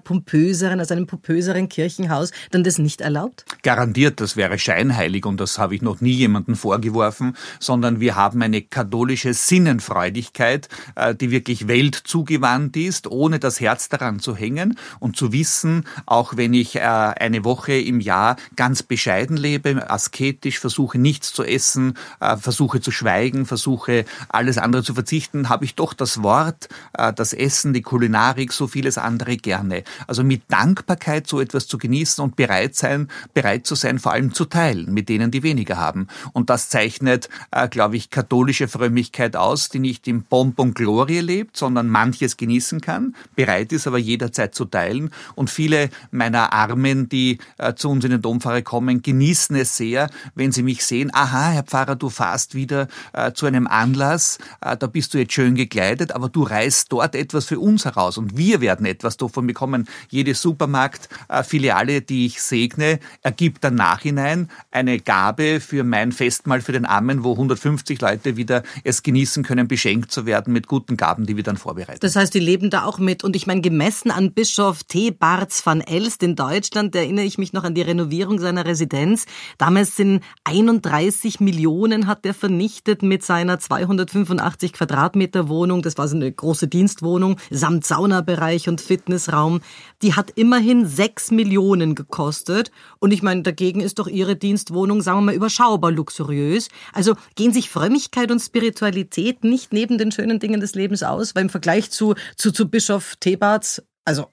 pompöseren, 0.55 0.79
aus 0.79 0.91
einem 0.91 1.07
pompöseren 1.07 1.69
Kirchenhaus 1.69 2.31
dann 2.51 2.63
das 2.63 2.77
nicht 2.77 3.01
erlaubt? 3.01 3.45
Garantiert, 3.61 4.21
das 4.21 4.37
wäre 4.37 4.57
scheinheilig 4.57 5.25
und 5.25 5.39
das 5.39 5.57
habe 5.57 5.75
ich 5.75 5.81
noch 5.81 5.99
nie 6.01 6.13
jemandem 6.13 6.55
vorgeworfen, 6.55 7.35
sondern 7.59 7.99
wir 7.99 8.15
haben 8.15 8.41
eine 8.41 8.61
katholische 8.61 9.33
Sinnenfreudigkeit, 9.33 10.69
äh, 10.95 11.13
die 11.13 11.31
wirklich 11.31 11.67
weltzugewandt 11.67 12.77
ist, 12.77 13.07
ohne 13.07 13.39
das 13.39 13.59
Herz 13.59 13.89
daran 13.89 14.19
zu 14.19 14.35
hängen 14.35 14.77
und 14.99 15.17
zu 15.17 15.33
wissen, 15.33 15.83
auch 16.05 16.37
wenn 16.37 16.53
ich 16.53 16.77
äh, 16.77 16.79
eine 16.79 17.43
Woche 17.43 17.73
im 17.73 17.99
Jahr 17.99 18.37
ganz 18.55 18.81
bescheiden 18.83 19.35
lebe, 19.35 19.89
asketisch 19.89 20.59
versuche 20.59 20.97
nichts 20.97 21.33
zu 21.33 21.43
essen, 21.43 21.95
äh, 22.21 22.37
versuche 22.37 22.79
zu 22.79 22.91
schweigen, 22.91 23.45
versuche 23.45 24.05
alles 24.29 24.57
andere 24.57 24.83
zu 24.83 24.93
verzichten, 24.93 25.49
habe 25.49 25.65
ich 25.65 25.75
doch 25.75 25.93
das 25.93 26.23
Wort, 26.23 26.69
das 26.93 27.33
Essen, 27.33 27.73
die 27.73 27.81
Kulinarik, 27.81 28.53
so 28.53 28.67
vieles 28.67 28.97
andere 28.97 29.37
gerne. 29.37 29.83
Also 30.07 30.23
mit 30.23 30.44
Dankbarkeit 30.47 31.27
so 31.27 31.39
etwas 31.39 31.67
zu 31.67 31.77
genießen 31.77 32.23
und 32.23 32.35
bereit 32.35 32.75
sein, 32.75 33.09
bereit 33.33 33.65
zu 33.65 33.75
sein, 33.75 33.99
vor 33.99 34.11
allem 34.11 34.33
zu 34.33 34.45
teilen 34.45 34.93
mit 34.93 35.09
denen, 35.09 35.31
die 35.31 35.43
weniger 35.43 35.77
haben. 35.77 36.07
Und 36.33 36.49
das 36.49 36.69
zeichnet, 36.69 37.29
äh, 37.51 37.67
glaube 37.67 37.97
ich, 37.97 38.09
katholische 38.09 38.67
Frömmigkeit 38.67 39.35
aus, 39.35 39.69
die 39.69 39.79
nicht 39.79 40.07
im 40.07 40.23
Pomp 40.23 40.59
und 40.59 40.75
Glorie 40.75 41.19
lebt, 41.19 41.57
sondern 41.57 41.87
manches 41.87 42.37
genießen 42.37 42.81
kann, 42.81 43.15
bereit 43.35 43.71
ist 43.71 43.87
aber 43.87 43.97
jederzeit 43.97 44.55
zu 44.55 44.65
teilen. 44.65 45.11
Und 45.35 45.49
viele 45.49 45.89
meiner 46.11 46.53
Armen, 46.53 47.09
die 47.09 47.39
äh, 47.57 47.73
zu 47.73 47.89
uns 47.89 48.05
in 48.05 48.11
den 48.11 48.21
Dompfarrer 48.21 48.61
kommen, 48.61 49.01
genießen 49.01 49.55
es 49.55 49.77
sehr, 49.77 50.09
wenn 50.35 50.51
sie 50.51 50.63
mich 50.63 50.85
sehen, 50.85 51.11
aha, 51.13 51.49
Herr 51.49 51.63
Pfarrer, 51.63 51.95
du 51.95 52.09
fahrst 52.09 52.55
wieder 52.55 52.87
äh, 53.13 53.31
zu 53.33 53.45
einem 53.45 53.67
Anlass, 53.67 54.37
äh, 54.61 54.77
da 54.77 54.87
bist 54.87 55.13
du 55.13 55.17
jetzt 55.17 55.33
schön 55.33 55.55
gekleidet, 55.55 56.13
aber 56.13 56.29
du 56.29 56.43
reißt 56.43 56.91
dort 56.91 57.15
etwas 57.15 57.45
für 57.45 57.59
uns 57.59 57.85
heraus 57.85 58.17
und 58.17 58.37
wir 58.37 58.61
werden 58.61 58.85
etwas 58.85 59.17
davon 59.17 59.47
bekommen. 59.47 59.87
Jede 60.09 60.34
Supermarktfiliale, 60.35 62.01
die 62.01 62.25
ich 62.25 62.41
segne, 62.41 62.99
ergibt 63.21 63.63
dann 63.63 63.75
Nachhinein 63.75 64.49
eine 64.71 64.99
Gabe 64.99 65.59
für 65.59 65.83
mein 65.83 66.11
Festmahl 66.11 66.61
für 66.61 66.71
den 66.71 66.85
Armen, 66.85 67.23
wo 67.23 67.31
150 67.31 67.99
Leute 68.01 68.37
wieder 68.37 68.63
es 68.83 69.03
genießen 69.03 69.43
können, 69.43 69.67
beschenkt 69.67 70.11
zu 70.11 70.25
werden 70.25 70.53
mit 70.53 70.67
guten 70.67 70.97
Gaben, 70.97 71.25
die 71.25 71.35
wir 71.35 71.43
dann 71.43 71.57
vorbereiten. 71.57 71.99
Das 72.01 72.15
heißt, 72.15 72.33
die 72.33 72.39
leben 72.39 72.69
da 72.69 72.83
auch 72.83 72.99
mit. 72.99 73.23
Und 73.23 73.35
ich 73.35 73.47
meine, 73.47 73.61
gemessen 73.61 74.11
an 74.11 74.33
Bischof 74.33 74.83
T. 74.83 75.11
Barz 75.11 75.65
van 75.65 75.81
Elst 75.81 76.21
in 76.23 76.35
Deutschland, 76.35 76.95
erinnere 76.95 77.25
ich 77.25 77.37
mich 77.37 77.53
noch 77.53 77.63
an 77.63 77.73
die 77.73 77.81
Renovierung 77.81 78.39
seiner 78.39 78.65
Residenz. 78.65 79.25
Damals 79.57 79.95
sind 79.95 80.23
31 80.43 81.39
Millionen 81.39 82.07
hat 82.07 82.25
er 82.25 82.33
vernichtet 82.33 83.01
mit 83.01 83.23
seiner 83.23 83.59
285 83.59 84.73
Quadratmeter 84.73 85.49
Wohnung. 85.49 85.81
Das 85.81 85.97
war 85.97 86.07
so 86.07 86.15
eine 86.15 86.31
große 86.31 86.67
Dienstwohnung 86.67 87.37
samt 87.49 87.85
Saunabereich 87.85 88.67
und 88.69 88.81
Fitnessraum. 88.81 89.61
Die 90.01 90.13
hat 90.13 90.24
immerhin 90.31 90.85
sechs 90.85 91.31
Millionen 91.31 91.95
gekostet. 91.95 92.71
Und 92.99 93.11
ich 93.11 93.21
meine, 93.21 93.41
dagegen 93.43 93.81
ist 93.81 93.99
doch 93.99 94.07
ihre 94.07 94.35
Dienstwohnung, 94.35 95.01
sagen 95.01 95.19
wir 95.19 95.25
mal, 95.27 95.35
überschaubar 95.35 95.91
luxuriös. 95.91 96.69
Also 96.93 97.15
gehen 97.35 97.53
sich 97.53 97.69
Frömmigkeit 97.69 98.31
und 98.31 98.39
Spiritualität 98.39 99.43
nicht 99.43 99.73
neben 99.73 99.97
den 99.97 100.11
schönen 100.11 100.39
Dingen 100.39 100.59
des 100.59 100.75
Lebens 100.75 101.03
aus, 101.03 101.35
weil 101.35 101.43
im 101.43 101.49
Vergleich 101.49 101.91
zu, 101.91 102.15
zu, 102.35 102.51
zu 102.51 102.69
Bischof 102.69 103.15
Thebarts, 103.19 103.83
also 104.05 104.27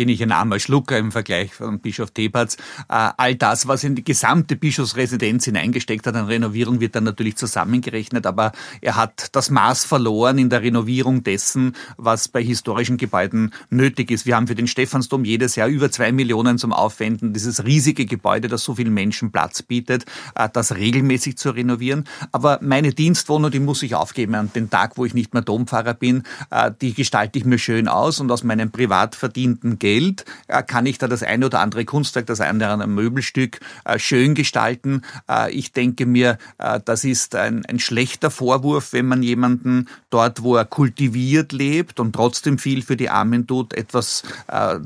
bin 0.00 0.08
ich 0.08 0.22
ein 0.22 0.32
armer 0.32 0.58
Schlucker 0.58 0.96
im 0.96 1.12
Vergleich 1.12 1.52
von 1.52 1.78
Bischof 1.78 2.10
Tebatz. 2.12 2.56
Äh, 2.88 3.10
all 3.18 3.34
das, 3.34 3.68
was 3.68 3.84
in 3.84 3.96
die 3.96 4.02
gesamte 4.02 4.56
Bischofsresidenz 4.56 5.44
hineingesteckt 5.44 6.06
hat 6.06 6.16
an 6.16 6.24
Renovierung, 6.24 6.80
wird 6.80 6.94
dann 6.94 7.04
natürlich 7.04 7.36
zusammengerechnet, 7.36 8.24
aber 8.24 8.52
er 8.80 8.96
hat 8.96 9.28
das 9.32 9.50
Maß 9.50 9.84
verloren 9.84 10.38
in 10.38 10.48
der 10.48 10.62
Renovierung 10.62 11.22
dessen, 11.22 11.76
was 11.98 12.28
bei 12.28 12.42
historischen 12.42 12.96
Gebäuden 12.96 13.52
nötig 13.68 14.10
ist. 14.10 14.24
Wir 14.24 14.36
haben 14.36 14.46
für 14.46 14.54
den 14.54 14.68
Stephansdom 14.68 15.26
jedes 15.26 15.54
Jahr 15.56 15.68
über 15.68 15.90
zwei 15.90 16.12
Millionen 16.12 16.56
zum 16.56 16.72
Aufwenden, 16.72 17.34
dieses 17.34 17.66
riesige 17.66 18.06
Gebäude, 18.06 18.48
das 18.48 18.64
so 18.64 18.76
vielen 18.76 18.94
Menschen 18.94 19.30
Platz 19.30 19.60
bietet, 19.60 20.06
äh, 20.34 20.48
das 20.50 20.76
regelmäßig 20.76 21.36
zu 21.36 21.50
renovieren. 21.50 22.04
Aber 22.32 22.58
meine 22.62 22.94
Dienstwohnung, 22.94 23.50
die 23.50 23.60
muss 23.60 23.82
ich 23.82 23.94
aufgeben 23.94 24.34
an 24.34 24.50
den 24.54 24.70
Tag, 24.70 24.96
wo 24.96 25.04
ich 25.04 25.12
nicht 25.12 25.34
mehr 25.34 25.42
Dompfarrer 25.42 25.92
bin, 25.92 26.22
äh, 26.50 26.70
die 26.80 26.94
gestalte 26.94 27.38
ich 27.38 27.44
mir 27.44 27.58
schön 27.58 27.86
aus 27.86 28.18
und 28.18 28.30
aus 28.30 28.44
meinem 28.44 28.70
privat 28.70 29.14
verdienten 29.14 29.78
Geld 29.78 29.89
Geld 29.90 30.24
äh, 30.46 30.62
kann 30.62 30.86
ich 30.86 30.98
da 30.98 31.08
das 31.08 31.24
eine 31.24 31.46
oder 31.46 31.58
andere 31.58 31.84
Kunstwerk, 31.84 32.26
das 32.26 32.40
eine 32.40 32.58
oder 32.58 32.70
andere 32.70 32.88
Möbelstück 32.88 33.58
äh, 33.84 33.98
schön 33.98 34.36
gestalten. 34.36 35.02
Äh, 35.28 35.50
ich 35.52 35.72
denke 35.72 36.06
mir, 36.06 36.38
das 36.84 37.04
ist 37.04 37.34
ein, 37.34 37.64
ein 37.66 37.78
schlechter 37.78 38.30
Vorwurf, 38.30 38.92
wenn 38.92 39.06
man 39.06 39.22
jemanden 39.22 39.88
dort, 40.10 40.42
wo 40.42 40.56
er 40.56 40.64
kultiviert 40.64 41.52
lebt 41.52 41.98
und 41.98 42.12
trotzdem 42.12 42.58
viel 42.58 42.82
für 42.82 42.96
die 42.96 43.10
Armen 43.10 43.46
tut, 43.46 43.72
etwas 43.74 44.22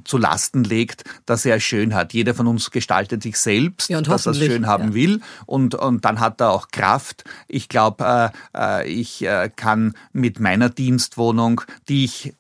zu 0.05 0.19
Lasten 0.19 0.65
legt, 0.65 1.05
dass 1.27 1.45
er 1.45 1.61
schön 1.61 1.95
hat. 1.95 2.13
Jeder 2.13 2.35
von 2.35 2.47
uns 2.47 2.71
gestaltet 2.71 3.23
sich 3.23 3.37
selbst, 3.37 3.89
ja, 3.91 4.01
dass 4.01 4.27
er 4.27 4.33
es 4.33 4.39
schön 4.39 4.67
haben 4.67 4.89
ja. 4.89 4.95
will 4.95 5.21
und, 5.47 5.75
und 5.75 6.05
dann 6.05 6.21
hat 6.21 6.41
er 6.41 6.51
auch 6.51 6.69
Kraft. 6.69 7.25
Ich 7.49 7.69
glaube, 7.69 8.33
ich 8.87 9.27
kann 9.57 9.95
mit 10.13 10.41
meiner 10.41 10.71
Dienstwohnung, 10.71 11.63
die 11.89 12.05
ich 12.05 12.35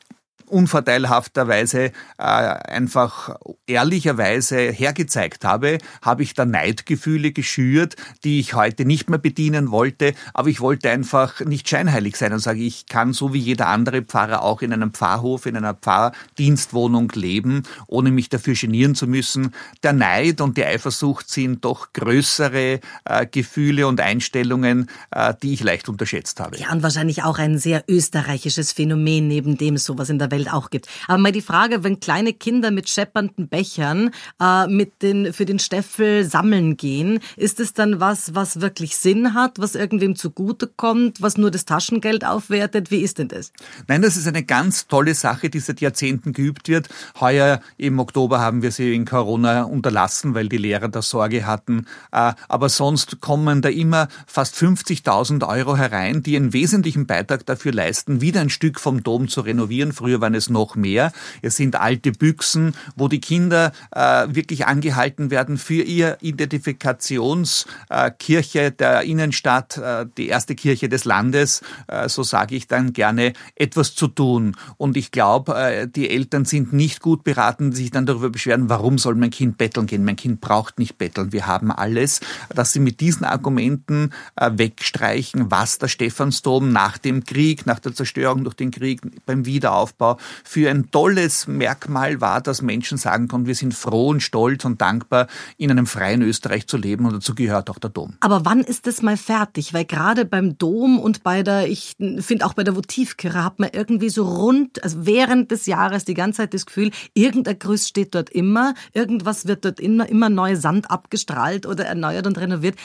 unvorteilhafterweise 0.46 1.92
äh, 2.18 2.22
einfach 2.22 3.36
ehrlicherweise 3.66 4.56
hergezeigt 4.56 5.44
habe, 5.44 5.78
habe 6.02 6.22
ich 6.22 6.34
da 6.34 6.44
Neidgefühle 6.44 7.32
geschürt, 7.32 7.96
die 8.24 8.40
ich 8.40 8.54
heute 8.54 8.84
nicht 8.84 9.10
mehr 9.10 9.18
bedienen 9.18 9.70
wollte, 9.70 10.14
aber 10.32 10.48
ich 10.48 10.60
wollte 10.60 10.90
einfach 10.90 11.40
nicht 11.40 11.68
scheinheilig 11.68 12.16
sein 12.16 12.32
und 12.32 12.40
sage, 12.40 12.60
ich 12.60 12.86
kann 12.86 13.12
so 13.12 13.32
wie 13.32 13.38
jeder 13.38 13.68
andere 13.68 14.02
Pfarrer 14.02 14.42
auch 14.42 14.62
in 14.62 14.72
einem 14.72 14.92
Pfarrhof, 14.92 15.46
in 15.46 15.56
einer 15.56 15.74
Pfarrdienstwohnung 15.74 17.10
leben, 17.14 17.62
ohne 17.86 18.10
mich 18.10 18.28
dafür 18.28 18.54
genieren 18.54 18.94
zu 18.94 19.06
müssen. 19.06 19.54
Der 19.82 19.92
Neid 19.92 20.40
und 20.40 20.56
die 20.56 20.64
Eifersucht 20.64 21.28
sind 21.28 21.64
doch 21.64 21.92
größere 21.92 22.80
äh, 23.04 23.26
Gefühle 23.30 23.86
und 23.86 24.00
Einstellungen, 24.00 24.88
äh, 25.10 25.34
die 25.42 25.54
ich 25.54 25.62
leicht 25.62 25.88
unterschätzt 25.88 26.40
habe. 26.40 26.56
Ja, 26.58 26.72
und 26.72 26.82
wahrscheinlich 26.82 27.22
auch 27.22 27.38
ein 27.38 27.58
sehr 27.58 27.84
österreichisches 27.88 28.72
Phänomen, 28.72 29.28
neben 29.28 29.56
dem 29.56 29.76
sowas 29.76 30.10
in 30.10 30.18
der 30.18 30.30
Welt 30.30 30.43
auch 30.52 30.70
gibt. 30.70 30.88
Aber 31.08 31.18
mal 31.18 31.32
die 31.32 31.42
Frage, 31.42 31.84
wenn 31.84 32.00
kleine 32.00 32.32
Kinder 32.32 32.70
mit 32.70 32.88
scheppernden 32.88 33.48
Bechern 33.48 34.10
äh, 34.40 34.66
mit 34.66 35.02
den, 35.02 35.32
für 35.32 35.44
den 35.44 35.58
Steffel 35.58 36.24
sammeln 36.24 36.76
gehen, 36.76 37.20
ist 37.36 37.60
es 37.60 37.72
dann 37.72 38.00
was, 38.00 38.34
was 38.34 38.60
wirklich 38.60 38.96
Sinn 38.96 39.34
hat, 39.34 39.58
was 39.58 39.74
irgendwem 39.74 40.16
zugutekommt, 40.16 41.22
was 41.22 41.36
nur 41.36 41.50
das 41.50 41.64
Taschengeld 41.64 42.24
aufwertet? 42.24 42.90
Wie 42.90 43.00
ist 43.00 43.18
denn 43.18 43.28
das? 43.28 43.52
Nein, 43.86 44.02
das 44.02 44.16
ist 44.16 44.26
eine 44.26 44.42
ganz 44.42 44.86
tolle 44.86 45.14
Sache, 45.14 45.50
die 45.50 45.60
seit 45.60 45.80
Jahrzehnten 45.80 46.32
geübt 46.32 46.68
wird. 46.68 46.88
Heuer 47.20 47.60
im 47.76 47.98
Oktober 47.98 48.40
haben 48.40 48.62
wir 48.62 48.70
sie 48.70 48.94
in 48.94 49.04
Corona 49.04 49.62
unterlassen, 49.62 50.34
weil 50.34 50.48
die 50.48 50.58
Lehrer 50.58 50.88
da 50.88 51.02
Sorge 51.02 51.46
hatten. 51.46 51.86
Äh, 52.12 52.32
aber 52.48 52.68
sonst 52.68 53.20
kommen 53.20 53.62
da 53.62 53.68
immer 53.68 54.08
fast 54.26 54.56
50.000 54.56 55.46
Euro 55.46 55.76
herein, 55.76 56.22
die 56.22 56.36
einen 56.36 56.52
wesentlichen 56.52 57.06
Beitrag 57.06 57.46
dafür 57.46 57.72
leisten, 57.72 58.20
wieder 58.20 58.40
ein 58.40 58.50
Stück 58.50 58.80
vom 58.80 59.02
Dom 59.02 59.28
zu 59.28 59.40
renovieren. 59.42 59.92
Früher 59.92 60.20
waren 60.24 60.34
es 60.34 60.48
noch 60.48 60.74
mehr. 60.74 61.12
Es 61.42 61.56
sind 61.56 61.76
alte 61.76 62.12
Büchsen, 62.12 62.72
wo 62.96 63.08
die 63.08 63.20
Kinder 63.20 63.72
äh, 63.90 64.26
wirklich 64.28 64.64
angehalten 64.66 65.30
werden, 65.30 65.58
für 65.58 65.82
ihr 65.82 66.16
Identifikationskirche 66.22 68.60
äh, 68.60 68.72
der 68.72 69.02
Innenstadt, 69.02 69.76
äh, 69.76 70.06
die 70.16 70.28
erste 70.28 70.54
Kirche 70.54 70.88
des 70.88 71.04
Landes, 71.04 71.60
äh, 71.88 72.08
so 72.08 72.22
sage 72.22 72.56
ich 72.56 72.68
dann 72.68 72.94
gerne, 72.94 73.34
etwas 73.54 73.94
zu 73.94 74.08
tun. 74.08 74.56
Und 74.78 74.96
ich 74.96 75.10
glaube, 75.10 75.56
äh, 75.56 75.86
die 75.86 76.08
Eltern 76.08 76.46
sind 76.46 76.72
nicht 76.72 77.02
gut 77.02 77.22
beraten, 77.22 77.72
sich 77.72 77.90
dann 77.90 78.06
darüber 78.06 78.30
beschweren, 78.30 78.70
warum 78.70 78.96
soll 78.96 79.16
mein 79.16 79.28
Kind 79.28 79.58
betteln 79.58 79.86
gehen? 79.86 80.06
Mein 80.06 80.16
Kind 80.16 80.40
braucht 80.40 80.78
nicht 80.78 80.96
betteln, 80.96 81.32
wir 81.32 81.46
haben 81.46 81.70
alles. 81.70 82.20
Dass 82.54 82.72
sie 82.72 82.80
mit 82.80 83.00
diesen 83.00 83.24
Argumenten 83.24 84.08
äh, 84.36 84.52
wegstreichen, 84.54 85.50
was 85.50 85.76
der 85.76 85.88
Stephansdom 85.88 86.72
nach 86.72 86.96
dem 86.96 87.24
Krieg, 87.24 87.66
nach 87.66 87.78
der 87.78 87.94
Zerstörung 87.94 88.42
durch 88.44 88.56
den 88.56 88.70
Krieg, 88.70 89.02
beim 89.26 89.44
Wiederaufbau 89.44 90.13
für 90.44 90.70
ein 90.70 90.90
tolles 90.90 91.46
Merkmal 91.46 92.20
war, 92.20 92.40
dass 92.40 92.62
Menschen 92.62 92.98
sagen 92.98 93.28
konnten, 93.28 93.46
wir 93.46 93.54
sind 93.54 93.74
froh 93.74 94.08
und 94.08 94.22
stolz 94.22 94.64
und 94.64 94.80
dankbar, 94.80 95.26
in 95.56 95.70
einem 95.70 95.86
freien 95.86 96.22
Österreich 96.22 96.66
zu 96.66 96.76
leben 96.76 97.06
und 97.06 97.12
dazu 97.12 97.34
gehört 97.34 97.70
auch 97.70 97.78
der 97.78 97.90
Dom. 97.90 98.14
Aber 98.20 98.44
wann 98.44 98.60
ist 98.60 98.86
das 98.86 99.02
mal 99.02 99.16
fertig? 99.16 99.74
Weil 99.74 99.84
gerade 99.84 100.24
beim 100.24 100.58
Dom 100.58 100.98
und 100.98 101.22
bei 101.22 101.42
der, 101.42 101.68
ich 101.68 101.94
finde 102.18 102.46
auch 102.46 102.54
bei 102.54 102.64
der 102.64 102.76
Votivkirche 102.76 103.44
hat 103.44 103.58
man 103.58 103.70
irgendwie 103.72 104.08
so 104.08 104.24
rund, 104.24 104.82
also 104.82 105.06
während 105.06 105.50
des 105.50 105.66
Jahres 105.66 106.04
die 106.04 106.14
ganze 106.14 106.38
Zeit 106.38 106.54
das 106.54 106.66
Gefühl, 106.66 106.90
irgendein 107.14 107.58
Gerüst 107.58 107.88
steht 107.88 108.14
dort 108.14 108.30
immer, 108.30 108.74
irgendwas 108.92 109.46
wird 109.46 109.64
dort 109.64 109.80
immer, 109.80 110.08
immer 110.08 110.28
neu 110.28 110.56
Sand 110.56 110.90
abgestrahlt 110.90 111.66
oder 111.66 111.86
erneuert 111.86 112.26
und 112.26 112.38
renoviert. 112.38 112.76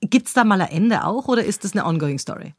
Gibt's 0.00 0.32
da 0.32 0.44
mal 0.44 0.60
ein 0.60 0.70
Ende 0.70 1.04
auch 1.04 1.28
oder 1.28 1.44
ist 1.44 1.64
das 1.64 1.72
eine 1.72 1.86
ongoing 1.86 2.18
Story? 2.18 2.54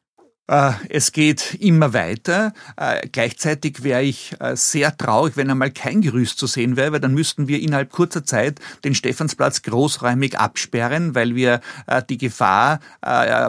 Äh, 0.47 0.71
es 0.89 1.11
geht 1.11 1.55
immer 1.55 1.93
weiter. 1.93 2.53
Äh, 2.77 3.07
gleichzeitig 3.11 3.83
wäre 3.83 4.03
ich 4.03 4.35
äh, 4.39 4.55
sehr 4.55 4.95
traurig, 4.95 5.35
wenn 5.35 5.51
einmal 5.51 5.71
kein 5.71 6.01
Gerüst 6.01 6.39
zu 6.39 6.47
sehen 6.47 6.77
wäre, 6.77 6.93
weil 6.93 6.99
dann 7.01 7.13
müssten 7.13 7.47
wir 7.47 7.61
innerhalb 7.61 7.91
kurzer 7.91 8.23
Zeit 8.23 8.59
den 8.85 8.95
Stephansplatz 8.95 9.61
großräumig 9.63 10.39
absperren, 10.39 11.15
weil 11.15 11.35
wir 11.35 11.61
die 12.09 12.17
Gefahr 12.17 12.79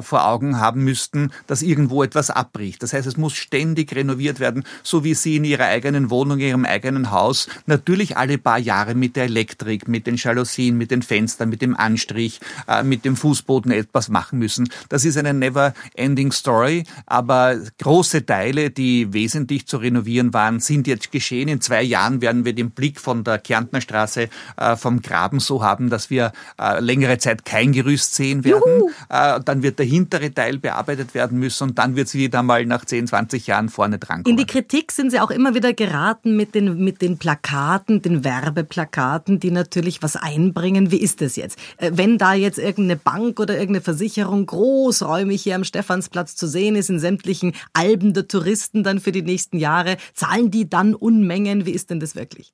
vor 0.02 0.26
Augen 0.26 0.59
haben 0.59 0.85
müssten, 0.85 1.31
dass 1.47 1.62
irgendwo 1.62 2.02
etwas 2.02 2.31
abbricht. 2.31 2.83
Das 2.83 2.93
heißt, 2.93 3.07
es 3.07 3.17
muss 3.17 3.35
ständig 3.35 3.95
renoviert 3.95 4.40
werden, 4.40 4.64
so 4.83 5.05
wie 5.05 5.14
Sie 5.14 5.37
in 5.37 5.45
Ihrer 5.45 5.67
eigenen 5.67 6.11
Wohnung, 6.11 6.38
in 6.38 6.49
Ihrem 6.49 6.64
eigenen 6.64 7.11
Haus 7.11 7.49
natürlich 7.67 8.17
alle 8.17 8.38
paar 8.38 8.59
Jahre 8.59 8.95
mit 8.95 9.17
der 9.17 9.25
Elektrik, 9.25 9.88
mit 9.88 10.07
den 10.07 10.17
Jalousien, 10.17 10.76
mit 10.76 10.90
den 10.90 11.02
Fenstern, 11.02 11.49
mit 11.49 11.62
dem 11.62 11.76
Anstrich, 11.76 12.40
mit 12.85 13.05
dem 13.05 13.17
Fußboden 13.17 13.71
etwas 13.73 14.09
machen 14.09 14.38
müssen. 14.38 14.69
Das 14.88 15.05
ist 15.05 15.17
eine 15.17 15.35
never-ending 15.35 16.33
Story 16.33 16.85
aber 17.07 17.57
große 17.78 18.26
Teile, 18.26 18.71
die 18.71 19.12
wesentlich 19.12 19.67
zu 19.67 19.78
renovieren 19.78 20.32
waren, 20.34 20.60
sind 20.60 20.86
jetzt 20.86 21.13
geschehen. 21.13 21.49
In 21.49 21.60
zwei 21.60 21.82
Jahren 21.82 22.21
werden 22.21 22.45
wir 22.45 22.52
den 22.52 22.71
Blick 22.71 23.00
von 23.00 23.25
der 23.25 23.39
Kärntner 23.39 23.80
Straße 23.80 24.28
äh, 24.56 24.76
vom 24.76 25.02
Graben 25.02 25.41
so 25.41 25.63
haben, 25.63 25.91
dass 25.91 26.10
wir 26.10 26.32
äh, 26.60 26.80
längere 26.80 27.19
Zeit 27.19 27.45
kein 27.45 27.73
Gerüst 27.73 28.15
sehen 28.15 28.45
werden. 28.45 28.84
Äh, 29.08 29.41
dann 29.45 29.63
wird 29.63 29.78
der 29.78 29.86
hintere 29.86 30.32
Teil 30.32 30.58
bearbeitet 30.58 31.15
werden 31.15 31.39
müssen 31.39 31.69
und 31.69 31.78
dann 31.78 31.97
wird 31.97 32.08
sie 32.08 32.19
wieder 32.19 32.43
mal 32.43 32.65
nach 32.67 32.84
10, 32.84 33.06
20 33.08 33.47
Jahren 33.47 33.69
vorne 33.69 33.99
dran 33.99 34.23
kommen. 34.23 34.32
In 34.32 34.36
die 34.36 34.47
Kritik 34.47 34.93
sind 34.93 35.10
Sie 35.10 35.21
auch 35.21 35.30
immer 35.30 35.54
wieder 35.54 35.73
geraten 35.73 36.36
mit 36.36 36.54
den, 36.54 36.82
mit 36.84 37.02
den 37.02 37.19
Plakaten, 37.19 38.02
den 38.02 38.25
Werbeplakaten, 38.25 39.41
die 39.41 39.50
natürlich 39.50 40.02
was 40.02 40.17
einbringen. 40.17 40.91
Wie 40.91 41.00
ist 41.00 41.21
das 41.21 41.36
jetzt? 41.36 41.58
Äh, 41.76 41.93
wenn 41.95 42.19
da 42.19 42.34
jetzt 42.34 42.58
irgendeine 42.58 42.97
Bank 42.97 43.41
oder 43.41 43.54
irgendeine 43.54 43.82
Versicherung 43.82 44.47
großräumig 44.47 45.43
hier 45.43 45.54
am 45.54 45.65
Stephansplatz 45.65 46.36
zu 46.36 46.47
sehen 46.47 46.76
ist, 46.78 46.91
in 46.91 46.99
sämtlichen 46.99 47.52
Alben 47.73 48.14
der 48.14 48.28
Touristen 48.28 48.82
dann 48.82 49.00
für 49.00 49.12
die 49.12 49.23
nächsten 49.23 49.58
Jahre. 49.58 49.97
Zahlen 50.14 50.50
die 50.50 50.69
dann 50.69 50.95
Unmengen? 50.95 51.67
Wie 51.67 51.73
ist 51.73 51.91
denn 51.91 52.00
das 52.00 52.14
wirklich? 52.14 52.52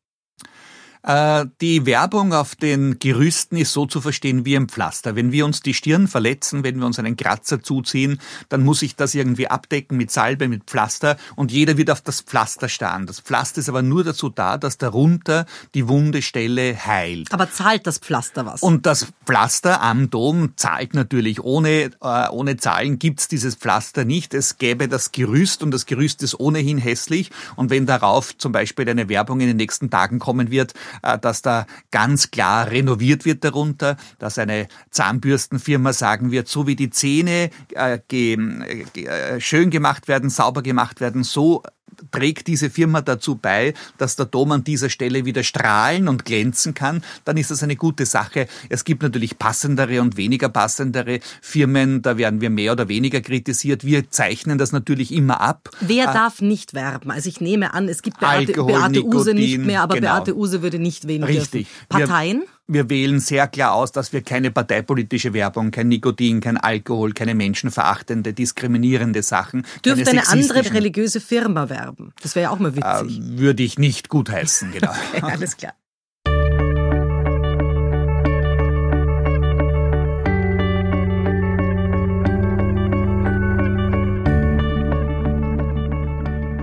Äh, 1.05 1.47
die 1.61 1.85
Werbung 1.85 2.33
auf 2.33 2.55
den 2.57 2.99
Gerüsten 2.99 3.57
ist 3.59 3.73
so 3.73 3.85
zu 3.85 4.01
verstehen 4.01 4.47
wie 4.47 4.57
ein 4.57 4.69
Pflaster. 4.69 5.17
Wenn 5.17 5.33
wir 5.33 5.45
uns 5.45 5.61
die 5.61 5.75
Stirn 5.75 6.09
verletzen, 6.09 6.65
wenn 6.65 6.79
wir 6.79 6.87
uns 6.87 6.99
einen 6.99 7.17
Kratzer 7.17 7.63
zuziehen, 7.63 8.21
dann 8.49 8.65
muss 8.65 8.81
ich 8.81 8.97
das 8.97 9.15
irgendwie 9.15 9.49
abdecken 9.49 9.99
mit 9.99 10.11
Salbe, 10.11 10.49
mit 10.49 10.65
Pflaster 10.65 11.17
und 11.37 11.53
jeder 11.53 11.77
wird 11.77 11.91
auf 11.91 12.01
das 12.01 12.23
Pflaster 12.23 12.71
starren. 12.71 13.07
Das 13.07 13.21
Pflaster 13.21 13.61
ist 13.61 13.69
aber 13.69 13.83
nur 13.83 14.03
dazu 14.03 14.31
da, 14.31 14.57
dass 14.57 14.79
darunter 14.79 15.45
die 15.75 15.89
wunde 15.89 16.23
Stelle 16.23 16.75
heilt. 16.87 17.33
Aber 17.33 17.51
zahlt 17.51 17.87
das 17.87 17.99
Pflaster 17.99 18.47
was? 18.47 18.63
Und 18.63 18.87
das 18.87 19.09
Pflaster 19.27 19.83
am 19.83 20.09
Dom 20.09 20.55
zahlt 20.57 20.95
natürlich. 20.95 21.43
Ohne, 21.43 21.91
äh, 22.01 22.29
ohne 22.31 22.57
Zahlen 22.57 22.99
gibt's 22.99 23.29
dieses 23.29 23.57
Pflaster 23.57 24.07
nicht. 24.07 24.33
Es 24.33 24.57
gäbe 24.57 24.89
das 24.89 25.13
Gerüst 25.13 25.63
und 25.63 25.71
das 25.71 25.85
Gerüst 25.85 26.23
ist 26.23 26.41
ohnehin 26.41 26.79
hässlich. 26.79 27.31
Und 27.57 27.69
wenn 27.69 27.85
darauf 27.85 28.37
zum 28.39 28.53
Beispiel 28.53 28.89
eine 28.89 29.11
Werbung 29.11 29.41
in 29.41 29.49
den 29.49 29.59
nächsten 29.59 29.91
Tagen 29.91 30.19
kommen 30.19 30.51
wird, 30.51 30.73
dass 31.21 31.43
da 31.43 31.67
ganz 31.91 32.31
klar 32.31 32.71
renoviert 32.71 33.25
wird 33.25 33.45
darunter, 33.45 33.97
dass 34.19 34.39
eine 34.39 34.69
Zahnbürstenfirma 34.91 35.93
sagen 35.93 36.31
wird, 36.31 36.49
so 36.49 36.67
wie 36.67 36.77
die 36.77 36.91
Zähne 36.91 37.51
äh, 37.75 37.99
äh, 38.11 39.41
schön 39.41 39.71
gemacht 39.71 40.09
werden, 40.09 40.31
sauber 40.31 40.63
gemacht 40.63 41.01
werden, 41.01 41.25
so 41.25 41.63
trägt 42.11 42.47
diese 42.47 42.71
Firma 42.71 43.01
dazu 43.01 43.37
bei, 43.37 43.75
dass 43.99 44.17
der 44.17 44.27
Dom 44.27 44.53
an 44.53 44.65
dieser 44.65 44.91
Stelle 44.91 45.25
wieder 45.25 45.43
strahlen 45.43 46.09
und 46.09 46.25
glänzen 46.25 46.75
kann, 46.75 47.03
dann 47.25 47.37
ist 47.37 47.51
das 47.51 47.63
eine 47.63 47.77
gute 47.77 48.07
Sache. 48.07 48.47
Es 48.69 48.85
gibt 48.85 49.03
natürlich 49.03 49.39
passendere 49.39 50.01
und 50.01 50.17
weniger 50.17 50.49
passendere 50.49 51.21
Firmen, 51.41 52.03
da 52.03 52.17
werden 52.17 52.41
wir 52.41 52.51
mehr 52.51 52.73
oder 52.73 52.89
weniger 52.89 53.21
kritisiert. 53.21 53.85
Wir 53.85 54.11
zeichnen 54.11 54.59
das 54.59 54.73
natürlich 54.73 55.13
immer 55.13 55.41
ab. 55.41 55.71
Wer 55.81 56.11
äh, 56.11 56.13
darf 56.13 56.41
nicht 56.41 56.75
werben? 56.75 57.11
Also 57.11 57.29
ich 57.29 57.41
nehme 57.41 57.75
an, 57.75 57.89
es 57.89 58.03
gibt 58.03 58.21
Beate, 58.21 58.53
Alkohol, 58.53 58.73
Beate 58.73 59.05
Use 59.05 59.35
nicht 59.35 59.59
mehr, 59.59 59.83
aber 59.83 59.97
genau. 59.97 60.15
Beate 60.15 60.37
Use 60.37 60.63
würde 60.63 60.79
nicht 60.79 61.07
wählen 61.07 61.25
Richtig. 61.25 61.69
Dürfen. 61.69 61.87
Parteien? 61.89 62.39
Wir, 62.41 62.54
wir 62.67 62.89
wählen 62.89 63.21
sehr 63.21 63.47
klar 63.49 63.75
aus, 63.75 63.93
dass 63.93 64.13
wir 64.13 64.23
keine 64.23 64.51
parteipolitische 64.51 65.35
Werbung, 65.35 65.71
kein 65.71 65.89
Nikotin, 65.89 66.41
kein 66.41 66.57
Alkohol, 66.57 67.13
keine 67.13 67.35
menschenverachtende, 67.35 68.33
diskriminierende 68.33 69.23
Sachen. 69.23 69.67
Dürfte 69.85 70.11
eine 70.11 70.29
andere 70.29 70.73
religiöse 70.73 71.21
Firma 71.21 71.69
werben? 71.69 72.13
Das 72.23 72.35
wäre 72.35 72.45
ja 72.45 72.51
auch 72.51 72.59
mal 72.59 72.75
witzig. 72.75 73.19
Äh, 73.19 73.39
würde 73.39 73.63
ich 73.63 73.79
nicht 73.79 74.09
gutheißen, 74.09 74.73
genau. 74.73 74.93
okay, 75.15 75.23
alles 75.23 75.57
klar. 75.57 75.75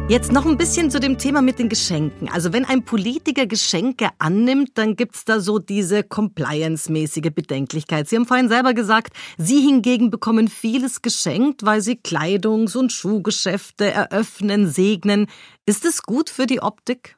Jetzt 0.09 0.33
noch 0.33 0.45
ein 0.45 0.57
bisschen 0.57 0.91
zu 0.91 0.99
dem 0.99 1.17
Thema 1.17 1.41
mit 1.41 1.57
den 1.57 1.69
Geschenken. 1.69 2.27
Also 2.27 2.51
wenn 2.51 2.65
ein 2.65 2.83
Politiker 2.83 3.45
Geschenke 3.45 4.09
annimmt, 4.19 4.71
dann 4.73 4.97
gibt's 4.97 5.23
da 5.23 5.39
so 5.39 5.57
diese 5.57 6.03
compliance-mäßige 6.03 7.31
Bedenklichkeit. 7.33 8.09
Sie 8.09 8.17
haben 8.17 8.25
vorhin 8.25 8.49
selber 8.49 8.73
gesagt, 8.73 9.13
Sie 9.37 9.61
hingegen 9.61 10.09
bekommen 10.09 10.49
vieles 10.49 11.01
geschenkt, 11.01 11.63
weil 11.63 11.81
Sie 11.81 11.95
Kleidungs- 11.95 12.75
und 12.75 12.91
Schuhgeschäfte 12.91 13.89
eröffnen, 13.89 14.67
segnen. 14.67 15.27
Ist 15.65 15.85
es 15.85 16.03
gut 16.03 16.29
für 16.29 16.45
die 16.45 16.61
Optik? 16.61 17.15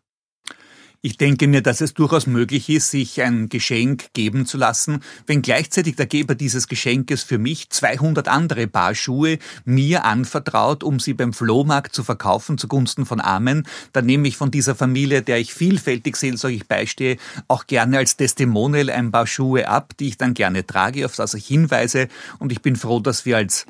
Ich 1.05 1.17
denke 1.17 1.49
mir, 1.49 1.61
dass 1.61 1.81
es 1.81 1.93
durchaus 1.93 2.27
möglich 2.27 2.69
ist, 2.69 2.89
sich 2.89 3.21
ein 3.21 3.49
Geschenk 3.49 4.13
geben 4.13 4.45
zu 4.45 4.57
lassen, 4.57 5.03
wenn 5.27 5.41
gleichzeitig 5.41 5.97
der 5.97 6.05
Geber 6.05 6.33
dieses 6.33 6.69
Geschenkes 6.69 7.23
für 7.23 7.37
mich 7.37 7.69
200 7.69 8.29
andere 8.29 8.67
Paar 8.67 8.95
Schuhe 8.95 9.37
mir 9.65 10.05
anvertraut, 10.05 10.81
um 10.81 11.01
sie 11.01 11.13
beim 11.13 11.33
Flohmarkt 11.33 11.93
zu 11.93 12.05
verkaufen 12.05 12.57
zugunsten 12.57 13.05
von 13.05 13.19
Armen. 13.19 13.67
Dann 13.91 14.05
nehme 14.05 14.29
ich 14.29 14.37
von 14.37 14.49
dieser 14.49 14.75
Familie, 14.75 15.21
der 15.21 15.39
ich 15.39 15.53
vielfältig 15.53 16.15
seelsorglich 16.15 16.69
beistehe, 16.69 17.17
auch 17.49 17.67
gerne 17.67 17.97
als 17.97 18.15
Testimonial 18.15 18.89
ein 18.89 19.11
paar 19.11 19.27
Schuhe 19.27 19.67
ab, 19.67 19.97
die 19.99 20.07
ich 20.07 20.17
dann 20.17 20.33
gerne 20.33 20.65
trage, 20.65 21.05
auf 21.05 21.17
das 21.17 21.33
ich 21.33 21.45
hinweise. 21.45 22.07
Und 22.39 22.53
ich 22.53 22.61
bin 22.61 22.77
froh, 22.77 23.01
dass 23.01 23.25
wir 23.25 23.35
als 23.35 23.65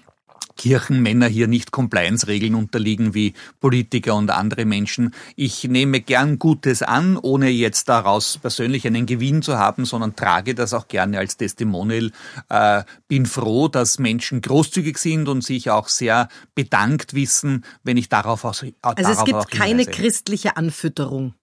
Kirchenmänner 0.55 1.27
hier 1.27 1.47
nicht 1.47 1.71
Compliance-Regeln 1.71 2.55
unterliegen 2.55 3.13
wie 3.13 3.33
Politiker 3.59 4.15
und 4.15 4.29
andere 4.29 4.65
Menschen. 4.65 5.13
Ich 5.35 5.63
nehme 5.65 6.01
gern 6.01 6.39
Gutes 6.39 6.81
an, 6.81 7.17
ohne 7.17 7.49
jetzt 7.49 7.89
daraus 7.89 8.37
persönlich 8.37 8.85
einen 8.87 9.05
Gewinn 9.05 9.41
zu 9.41 9.57
haben, 9.57 9.85
sondern 9.85 10.15
trage 10.15 10.55
das 10.55 10.73
auch 10.73 10.87
gerne 10.87 11.19
als 11.19 11.37
Testimonial. 11.37 12.11
Äh, 12.49 12.83
bin 13.07 13.25
froh, 13.25 13.67
dass 13.67 13.99
Menschen 13.99 14.41
großzügig 14.41 14.97
sind 14.97 15.27
und 15.27 15.43
sich 15.43 15.69
auch 15.69 15.87
sehr 15.87 16.29
bedankt 16.55 17.13
wissen, 17.13 17.65
wenn 17.83 17.97
ich 17.97 18.09
darauf 18.09 18.45
auch 18.45 18.55
Also 18.81 19.11
es 19.11 19.23
gibt 19.23 19.51
keine 19.51 19.85
christliche 19.85 20.57
Anfütterung. 20.57 21.33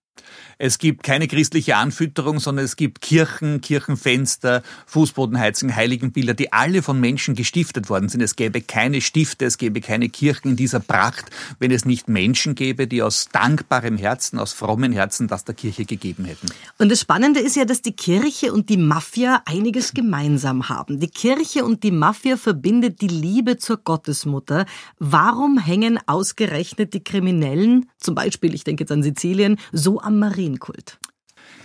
Es 0.62 0.78
gibt 0.78 1.02
keine 1.02 1.26
christliche 1.26 1.76
Anfütterung, 1.76 2.38
sondern 2.38 2.66
es 2.66 2.76
gibt 2.76 3.00
Kirchen, 3.00 3.62
Kirchenfenster, 3.62 4.62
Fußbodenheizungen, 4.84 5.74
Heiligenbilder, 5.74 6.34
die 6.34 6.52
alle 6.52 6.82
von 6.82 7.00
Menschen 7.00 7.34
gestiftet 7.34 7.88
worden 7.88 8.10
sind. 8.10 8.20
Es 8.20 8.36
gäbe 8.36 8.60
keine 8.60 9.00
Stifte, 9.00 9.46
es 9.46 9.56
gäbe 9.56 9.80
keine 9.80 10.10
Kirchen 10.10 10.50
in 10.50 10.56
dieser 10.56 10.80
Pracht, 10.80 11.30
wenn 11.60 11.70
es 11.70 11.86
nicht 11.86 12.08
Menschen 12.08 12.54
gäbe, 12.54 12.86
die 12.86 13.02
aus 13.02 13.28
dankbarem 13.32 13.96
Herzen, 13.96 14.38
aus 14.38 14.52
frommen 14.52 14.92
Herzen 14.92 15.28
das 15.28 15.44
der 15.44 15.54
Kirche 15.54 15.86
gegeben 15.86 16.26
hätten. 16.26 16.48
Und 16.76 16.90
das 16.90 17.00
Spannende 17.00 17.40
ist 17.40 17.56
ja, 17.56 17.64
dass 17.64 17.80
die 17.80 17.92
Kirche 17.92 18.52
und 18.52 18.68
die 18.68 18.76
Mafia 18.76 19.42
einiges 19.46 19.94
gemeinsam 19.94 20.68
haben. 20.68 21.00
Die 21.00 21.08
Kirche 21.08 21.64
und 21.64 21.82
die 21.84 21.90
Mafia 21.90 22.36
verbindet 22.36 23.00
die 23.00 23.08
Liebe 23.08 23.56
zur 23.56 23.78
Gottesmutter. 23.78 24.66
Warum 24.98 25.58
hängen 25.58 25.98
ausgerechnet 26.06 26.92
die 26.92 27.02
Kriminellen, 27.02 27.88
zum 27.96 28.14
Beispiel, 28.14 28.54
ich 28.54 28.64
denke 28.64 28.82
jetzt 28.82 28.92
an 28.92 29.02
Sizilien, 29.02 29.56
so 29.72 29.99
am 30.02 30.18
Marien? 30.18 30.50
Marienkult. 30.50 30.98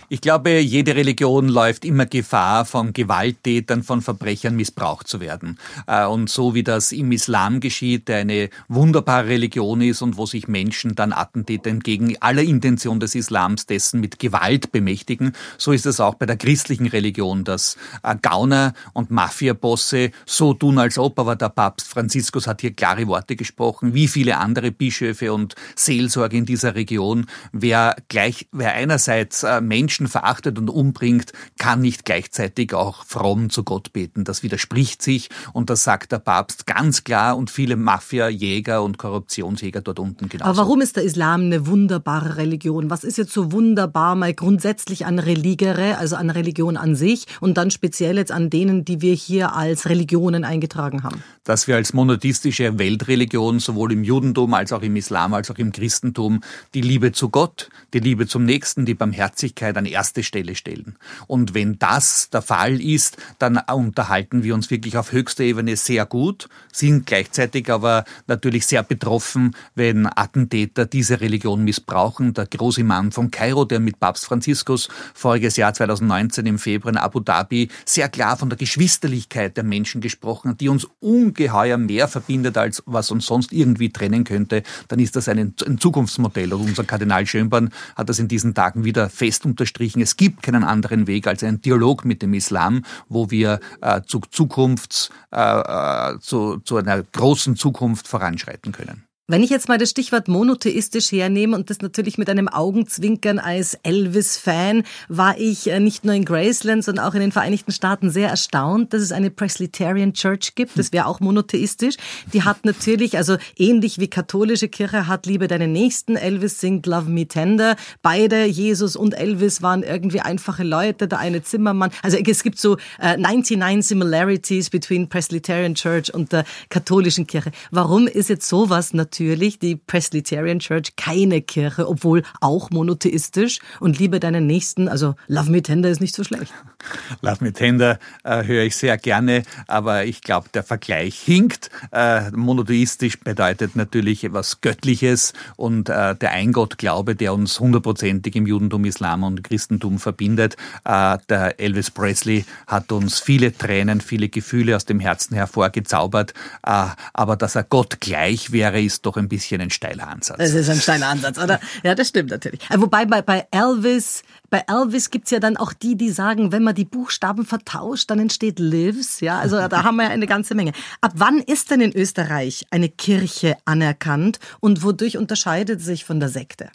Ich 0.08 0.20
glaube, 0.20 0.60
jede 0.60 0.94
Religion 0.94 1.48
läuft 1.48 1.84
immer 1.84 2.06
Gefahr, 2.06 2.64
von 2.64 2.92
Gewalttätern, 2.92 3.82
von 3.82 4.02
Verbrechern 4.02 4.54
missbraucht 4.54 5.08
zu 5.08 5.18
werden. 5.18 5.58
Äh, 5.88 6.06
und 6.06 6.30
so 6.30 6.54
wie 6.54 6.62
das 6.62 6.92
im 6.92 7.10
Islam 7.10 7.58
geschieht, 7.58 8.06
der 8.06 8.18
eine 8.18 8.50
wunderbare 8.68 9.26
Religion 9.26 9.80
ist 9.80 10.02
und 10.02 10.16
wo 10.16 10.24
sich 10.24 10.46
Menschen 10.46 10.94
dann 10.94 11.12
Attentäter 11.12 11.70
entgegen 11.70 12.16
aller 12.20 12.42
Intention 12.42 13.00
des 13.00 13.16
Islams 13.16 13.66
dessen 13.66 13.98
mit 13.98 14.20
Gewalt 14.20 14.70
bemächtigen, 14.70 15.32
so 15.58 15.72
ist 15.72 15.86
es 15.86 15.98
auch 15.98 16.14
bei 16.14 16.26
der 16.26 16.36
christlichen 16.36 16.86
Religion, 16.86 17.42
dass 17.42 17.76
äh, 18.04 18.14
Gauner 18.22 18.74
und 18.92 19.10
Mafiabosse 19.10 20.12
so 20.24 20.54
tun, 20.54 20.78
als 20.78 20.98
ob, 20.98 21.18
aber 21.18 21.34
der 21.34 21.48
Papst 21.48 21.88
Franziskus 21.88 22.46
hat 22.46 22.60
hier 22.60 22.72
klare 22.72 23.08
Worte 23.08 23.34
gesprochen, 23.34 23.92
wie 23.92 24.06
viele 24.06 24.36
andere 24.36 24.70
Bischöfe 24.70 25.32
und 25.32 25.56
Seelsorge 25.74 26.36
in 26.36 26.46
dieser 26.46 26.76
Region, 26.76 27.26
wer 27.50 27.96
gleich, 28.08 28.46
wer 28.52 28.74
einerseits 28.74 29.42
äh, 29.42 29.60
Menschen 29.60 29.95
Menschen 29.96 30.08
verachtet 30.08 30.58
und 30.58 30.68
umbringt, 30.68 31.32
kann 31.58 31.80
nicht 31.80 32.04
gleichzeitig 32.04 32.74
auch 32.74 33.04
fromm 33.04 33.48
zu 33.48 33.64
Gott 33.64 33.92
beten. 33.94 34.24
Das 34.24 34.42
widerspricht 34.42 35.00
sich 35.00 35.30
und 35.54 35.70
das 35.70 35.84
sagt 35.84 36.12
der 36.12 36.18
Papst 36.18 36.66
ganz 36.66 37.02
klar 37.02 37.36
und 37.36 37.50
viele 37.50 37.76
Mafia-Jäger 37.76 38.82
und 38.82 38.98
Korruptionsjäger 38.98 39.80
dort 39.80 39.98
unten 39.98 40.28
genauso. 40.28 40.50
Aber 40.50 40.58
warum 40.58 40.82
ist 40.82 40.96
der 40.96 41.04
Islam 41.04 41.42
eine 41.42 41.66
wunderbare 41.66 42.36
Religion? 42.36 42.90
Was 42.90 43.04
ist 43.04 43.16
jetzt 43.16 43.32
so 43.32 43.52
wunderbar 43.52 44.16
mal 44.16 44.34
grundsätzlich 44.34 45.06
an 45.06 45.18
Religere, 45.18 45.96
also 45.96 46.16
an 46.16 46.28
Religion 46.28 46.76
an 46.76 46.94
sich 46.94 47.26
und 47.40 47.56
dann 47.56 47.70
speziell 47.70 48.16
jetzt 48.18 48.32
an 48.32 48.50
denen, 48.50 48.84
die 48.84 49.00
wir 49.00 49.14
hier 49.14 49.54
als 49.54 49.88
Religionen 49.88 50.44
eingetragen 50.44 51.04
haben? 51.04 51.22
Dass 51.46 51.68
wir 51.68 51.76
als 51.76 51.94
monotheistische 51.94 52.78
Weltreligion 52.78 53.60
sowohl 53.60 53.92
im 53.92 54.04
Judentum 54.04 54.52
als 54.52 54.72
auch 54.72 54.82
im 54.82 54.96
Islam 54.96 55.32
als 55.32 55.50
auch 55.50 55.58
im 55.58 55.72
Christentum 55.72 56.42
die 56.74 56.80
Liebe 56.80 57.12
zu 57.12 57.30
Gott, 57.30 57.70
die 57.94 58.00
Liebe 58.00 58.26
zum 58.26 58.44
Nächsten, 58.44 58.84
die 58.84 58.94
Barmherzigkeit 58.94 59.76
an 59.76 59.86
erste 59.86 60.22
Stelle 60.22 60.56
stellen. 60.56 60.96
Und 61.28 61.54
wenn 61.54 61.78
das 61.78 62.30
der 62.30 62.42
Fall 62.42 62.80
ist, 62.80 63.16
dann 63.38 63.58
unterhalten 63.58 64.42
wir 64.42 64.54
uns 64.54 64.70
wirklich 64.70 64.98
auf 64.98 65.12
höchster 65.12 65.44
Ebene 65.44 65.76
sehr 65.76 66.04
gut, 66.04 66.48
sind 66.72 67.06
gleichzeitig 67.06 67.70
aber 67.70 68.04
natürlich 68.26 68.66
sehr 68.66 68.82
betroffen, 68.82 69.54
wenn 69.74 70.06
Attentäter 70.06 70.84
diese 70.84 71.20
Religion 71.20 71.62
missbrauchen. 71.62 72.34
Der 72.34 72.46
Großimam 72.46 73.12
von 73.12 73.30
Kairo, 73.30 73.64
der 73.64 73.80
mit 73.80 74.00
Papst 74.00 74.26
Franziskus 74.26 74.88
voriges 75.14 75.56
Jahr 75.56 75.72
2019 75.72 76.44
im 76.46 76.58
Februar 76.58 76.92
in 76.92 76.98
Abu 76.98 77.20
Dhabi 77.20 77.68
sehr 77.84 78.08
klar 78.08 78.36
von 78.36 78.48
der 78.48 78.58
Geschwisterlichkeit 78.58 79.56
der 79.56 79.64
Menschen 79.64 80.00
gesprochen 80.00 80.50
hat, 80.50 80.60
die 80.60 80.68
uns 80.68 80.88
ungeheuer 81.36 81.76
mehr 81.76 82.08
verbindet, 82.08 82.56
als 82.56 82.82
was 82.86 83.10
uns 83.10 83.26
sonst 83.26 83.52
irgendwie 83.52 83.90
trennen 83.90 84.24
könnte, 84.24 84.62
dann 84.88 84.98
ist 84.98 85.16
das 85.16 85.28
ein, 85.28 85.54
Zukunftsmodell. 85.78 86.52
Und 86.52 86.62
unser 86.62 86.84
Kardinal 86.84 87.26
Schönborn 87.26 87.70
hat 87.94 88.08
das 88.08 88.18
in 88.18 88.28
diesen 88.28 88.54
Tagen 88.54 88.84
wieder 88.84 89.08
fest 89.10 89.44
unterstrichen 89.44 89.66
unterstrichen, 89.76 90.02
es 90.02 90.16
gibt 90.16 90.42
keinen 90.42 90.64
anderen 90.64 91.06
Weg 91.06 91.26
als 91.26 91.42
einen 91.42 91.60
Dialog 91.60 92.04
mit 92.04 92.22
dem 92.22 92.34
Islam, 92.34 92.84
wo 93.08 93.30
wir 93.30 93.60
äh, 93.80 94.02
zu 94.02 94.20
Zukunfts, 94.30 95.10
äh, 95.32 95.40
äh 95.40 96.18
zu, 96.20 96.58
zu 96.58 96.76
einer 96.76 97.02
großen 97.02 97.56
Zukunft 97.56 98.08
voranschreiten 98.08 98.72
können. 98.72 99.05
Wenn 99.28 99.42
ich 99.42 99.50
jetzt 99.50 99.68
mal 99.68 99.76
das 99.76 99.90
Stichwort 99.90 100.28
monotheistisch 100.28 101.10
hernehme 101.10 101.56
und 101.56 101.68
das 101.68 101.80
natürlich 101.80 102.16
mit 102.16 102.30
einem 102.30 102.46
Augenzwinkern 102.46 103.40
als 103.40 103.74
Elvis-Fan, 103.82 104.84
war 105.08 105.36
ich 105.36 105.68
äh, 105.68 105.80
nicht 105.80 106.04
nur 106.04 106.14
in 106.14 106.24
Graceland, 106.24 106.84
sondern 106.84 107.04
auch 107.04 107.14
in 107.14 107.18
den 107.18 107.32
Vereinigten 107.32 107.72
Staaten 107.72 108.08
sehr 108.08 108.28
erstaunt, 108.28 108.92
dass 108.92 109.02
es 109.02 109.10
eine 109.10 109.32
Presbyterian 109.32 110.12
Church 110.12 110.54
gibt. 110.54 110.78
Das 110.78 110.92
wäre 110.92 111.06
auch 111.06 111.18
monotheistisch. 111.18 111.96
Die 112.32 112.44
hat 112.44 112.64
natürlich, 112.64 113.16
also 113.16 113.36
ähnlich 113.58 113.98
wie 113.98 114.06
katholische 114.06 114.68
Kirche, 114.68 115.08
hat 115.08 115.26
Liebe 115.26 115.48
deinen 115.48 115.72
Nächsten. 115.72 116.14
Elvis 116.14 116.60
singt 116.60 116.86
Love 116.86 117.10
Me 117.10 117.26
Tender. 117.26 117.74
Beide, 118.02 118.44
Jesus 118.44 118.94
und 118.94 119.12
Elvis, 119.12 119.60
waren 119.60 119.82
irgendwie 119.82 120.20
einfache 120.20 120.62
Leute. 120.62 121.08
Der 121.08 121.18
eine 121.18 121.42
Zimmermann. 121.42 121.90
Also 122.00 122.16
es 122.16 122.44
gibt 122.44 122.60
so 122.60 122.76
äh, 123.00 123.16
99 123.16 123.88
Similarities 123.88 124.70
between 124.70 125.08
Presbyterian 125.08 125.74
Church 125.74 126.14
und 126.14 126.30
der 126.30 126.44
katholischen 126.68 127.26
Kirche. 127.26 127.50
Warum 127.72 128.06
ist 128.06 128.28
jetzt 128.28 128.48
sowas 128.48 128.94
natürlich 128.94 129.15
natürlich 129.16 129.58
die 129.58 129.76
Presbyterian 129.76 130.58
Church 130.58 130.94
keine 130.96 131.40
Kirche, 131.40 131.88
obwohl 131.88 132.22
auch 132.40 132.70
monotheistisch 132.70 133.60
und 133.80 133.98
liebe 133.98 134.20
deinen 134.20 134.46
Nächsten. 134.46 134.88
Also 134.88 135.14
Love 135.26 135.50
Me 135.50 135.62
Tender 135.62 135.88
ist 135.88 136.02
nicht 136.02 136.14
so 136.14 136.22
schlecht. 136.22 136.52
Love 137.22 137.42
Me 137.42 137.52
Tender 137.54 137.98
äh, 138.24 138.44
höre 138.44 138.64
ich 138.64 138.76
sehr 138.76 138.98
gerne, 138.98 139.44
aber 139.68 140.04
ich 140.04 140.20
glaube, 140.20 140.48
der 140.52 140.62
Vergleich 140.62 141.18
hinkt. 141.18 141.70
Äh, 141.92 142.30
monotheistisch 142.32 143.18
bedeutet 143.20 143.74
natürlich 143.74 144.22
etwas 144.22 144.60
Göttliches 144.60 145.32
und 145.56 145.88
äh, 145.88 146.14
der 146.14 146.32
Eingottglaube, 146.32 147.16
der 147.16 147.32
uns 147.32 147.58
hundertprozentig 147.58 148.36
im 148.36 148.46
Judentum, 148.46 148.84
Islam 148.84 149.22
und 149.22 149.42
Christentum 149.42 149.98
verbindet. 149.98 150.56
Äh, 150.84 151.16
der 151.30 151.58
Elvis 151.58 151.90
Presley 151.90 152.44
hat 152.66 152.92
uns 152.92 153.20
viele 153.20 153.56
Tränen, 153.56 154.02
viele 154.02 154.28
Gefühle 154.28 154.76
aus 154.76 154.84
dem 154.84 155.00
Herzen 155.00 155.34
hervorgezaubert, 155.34 156.34
äh, 156.66 156.88
aber 157.14 157.36
dass 157.36 157.54
er 157.54 157.64
Gott 157.64 158.00
gleich 158.00 158.52
wäre, 158.52 158.82
ist 158.82 159.05
doch 159.06 159.16
ein 159.16 159.28
bisschen 159.28 159.60
ein 159.60 159.70
steiler 159.70 160.08
Ansatz. 160.08 160.38
Das 160.38 160.52
ist 160.52 160.68
ein 160.68 160.80
steiler 160.80 161.08
Ansatz, 161.08 161.38
oder? 161.38 161.60
Ja, 161.82 161.94
das 161.94 162.08
stimmt 162.08 162.30
natürlich. 162.30 162.60
Äh, 162.70 162.80
wobei 162.80 163.06
bei, 163.06 163.22
bei 163.22 163.46
Elvis, 163.50 164.22
bei 164.50 164.64
Elvis 164.68 165.10
gibt's 165.10 165.30
ja 165.30 165.38
dann 165.38 165.56
auch 165.56 165.72
die, 165.72 165.96
die 165.96 166.10
sagen, 166.10 166.52
wenn 166.52 166.62
man 166.62 166.74
die 166.74 166.84
Buchstaben 166.84 167.46
vertauscht, 167.46 168.10
dann 168.10 168.18
entsteht 168.18 168.58
Lives. 168.58 169.20
Ja, 169.20 169.38
also 169.38 169.68
da 169.68 169.84
haben 169.84 169.96
wir 169.96 170.04
ja 170.04 170.10
eine 170.10 170.26
ganze 170.26 170.54
Menge. 170.54 170.72
Ab 171.00 171.12
wann 171.14 171.38
ist 171.38 171.70
denn 171.70 171.80
in 171.80 171.96
Österreich 171.96 172.66
eine 172.70 172.88
Kirche 172.88 173.56
anerkannt 173.64 174.38
und 174.60 174.82
wodurch 174.82 175.16
unterscheidet 175.16 175.80
sich 175.80 176.04
von 176.04 176.20
der 176.20 176.28
Sekte? 176.28 176.70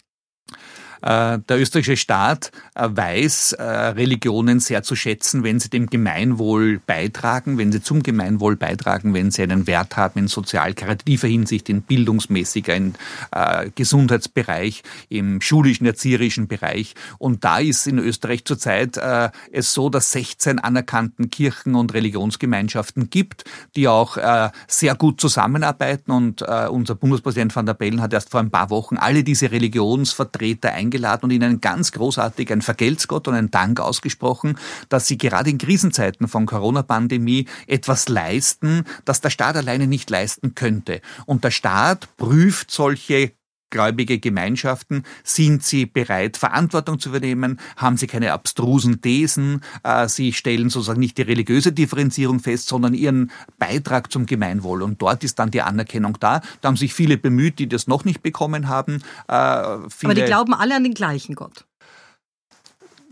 Äh, 1.02 1.40
der 1.48 1.60
österreichische 1.60 1.96
Staat 1.96 2.52
äh, 2.74 2.88
weiß 2.88 3.54
äh, 3.54 3.62
Religionen 3.62 4.60
sehr 4.60 4.82
zu 4.82 4.94
schätzen, 4.94 5.42
wenn 5.42 5.58
sie 5.58 5.68
dem 5.68 5.86
Gemeinwohl 5.86 6.80
beitragen, 6.86 7.58
wenn 7.58 7.72
sie 7.72 7.82
zum 7.82 8.02
Gemeinwohl 8.02 8.56
beitragen, 8.56 9.12
wenn 9.12 9.30
sie 9.30 9.42
einen 9.42 9.66
Wert 9.66 9.96
haben 9.96 10.20
in 10.20 10.28
sozial-karitativer 10.28 11.26
Hinsicht, 11.26 11.68
in 11.68 11.82
bildungsmäßiger, 11.82 12.74
in 12.74 12.94
Gesundheitsbereich, 13.74 14.82
im 15.08 15.40
schulischen, 15.40 15.86
erzieherischen 15.86 16.46
Bereich. 16.46 16.94
Und 17.18 17.44
da 17.44 17.58
ist 17.58 17.86
in 17.86 17.98
Österreich 17.98 18.44
zurzeit 18.44 18.98
es 19.50 19.74
so, 19.74 19.88
dass 19.88 20.12
16 20.12 20.58
anerkannten 20.58 21.30
Kirchen 21.30 21.74
und 21.74 21.94
Religionsgemeinschaften 21.94 23.10
gibt, 23.10 23.44
die 23.76 23.88
auch 23.88 24.18
sehr 24.66 24.94
gut 24.94 25.20
zusammenarbeiten. 25.20 26.12
Und 26.12 26.42
unser 26.42 26.94
Bundespräsident 26.94 27.54
van 27.54 27.66
der 27.66 27.74
Bellen 27.74 28.02
hat 28.02 28.12
erst 28.12 28.30
vor 28.30 28.40
ein 28.40 28.50
paar 28.50 28.70
Wochen 28.70 28.96
alle 28.96 29.24
diese 29.24 29.50
Religionsvertreter 29.50 30.72
eingeladen 30.72 30.91
eingeladen 30.92 31.24
und 31.24 31.30
ihnen 31.30 31.60
ganz 31.60 31.92
großartig 31.92 32.52
ein 32.52 32.62
Vergeltsgott 32.62 33.28
und 33.28 33.34
einen 33.34 33.50
Dank 33.50 33.80
ausgesprochen, 33.80 34.58
dass 34.88 35.06
sie 35.06 35.18
gerade 35.18 35.50
in 35.50 35.58
Krisenzeiten 35.58 36.28
von 36.28 36.46
Corona-Pandemie 36.46 37.46
etwas 37.66 38.08
leisten, 38.08 38.84
das 39.04 39.20
der 39.20 39.30
Staat 39.30 39.56
alleine 39.56 39.86
nicht 39.86 40.10
leisten 40.10 40.54
könnte. 40.54 41.00
Und 41.26 41.44
der 41.44 41.50
Staat 41.50 42.16
prüft 42.16 42.70
solche 42.70 43.32
gläubige 43.72 44.20
Gemeinschaften? 44.20 45.02
Sind 45.24 45.64
sie 45.64 45.86
bereit, 45.86 46.36
Verantwortung 46.36 47.00
zu 47.00 47.08
übernehmen? 47.08 47.58
Haben 47.76 47.96
sie 47.96 48.06
keine 48.06 48.32
abstrusen 48.32 49.00
Thesen? 49.00 49.62
Äh, 49.82 50.06
sie 50.06 50.32
stellen 50.32 50.70
sozusagen 50.70 51.00
nicht 51.00 51.18
die 51.18 51.22
religiöse 51.22 51.72
Differenzierung 51.72 52.38
fest, 52.38 52.68
sondern 52.68 52.94
ihren 52.94 53.32
Beitrag 53.58 54.12
zum 54.12 54.26
Gemeinwohl. 54.26 54.82
Und 54.82 55.02
dort 55.02 55.24
ist 55.24 55.40
dann 55.40 55.50
die 55.50 55.62
Anerkennung 55.62 56.18
da. 56.20 56.40
Da 56.60 56.68
haben 56.68 56.76
sich 56.76 56.94
viele 56.94 57.18
bemüht, 57.18 57.58
die 57.58 57.68
das 57.68 57.88
noch 57.88 58.04
nicht 58.04 58.22
bekommen 58.22 58.68
haben. 58.68 59.02
Äh, 59.26 59.32
Aber 59.32 60.14
die 60.14 60.22
glauben 60.22 60.54
alle 60.54 60.76
an 60.76 60.84
den 60.84 60.94
gleichen 60.94 61.34
Gott. 61.34 61.64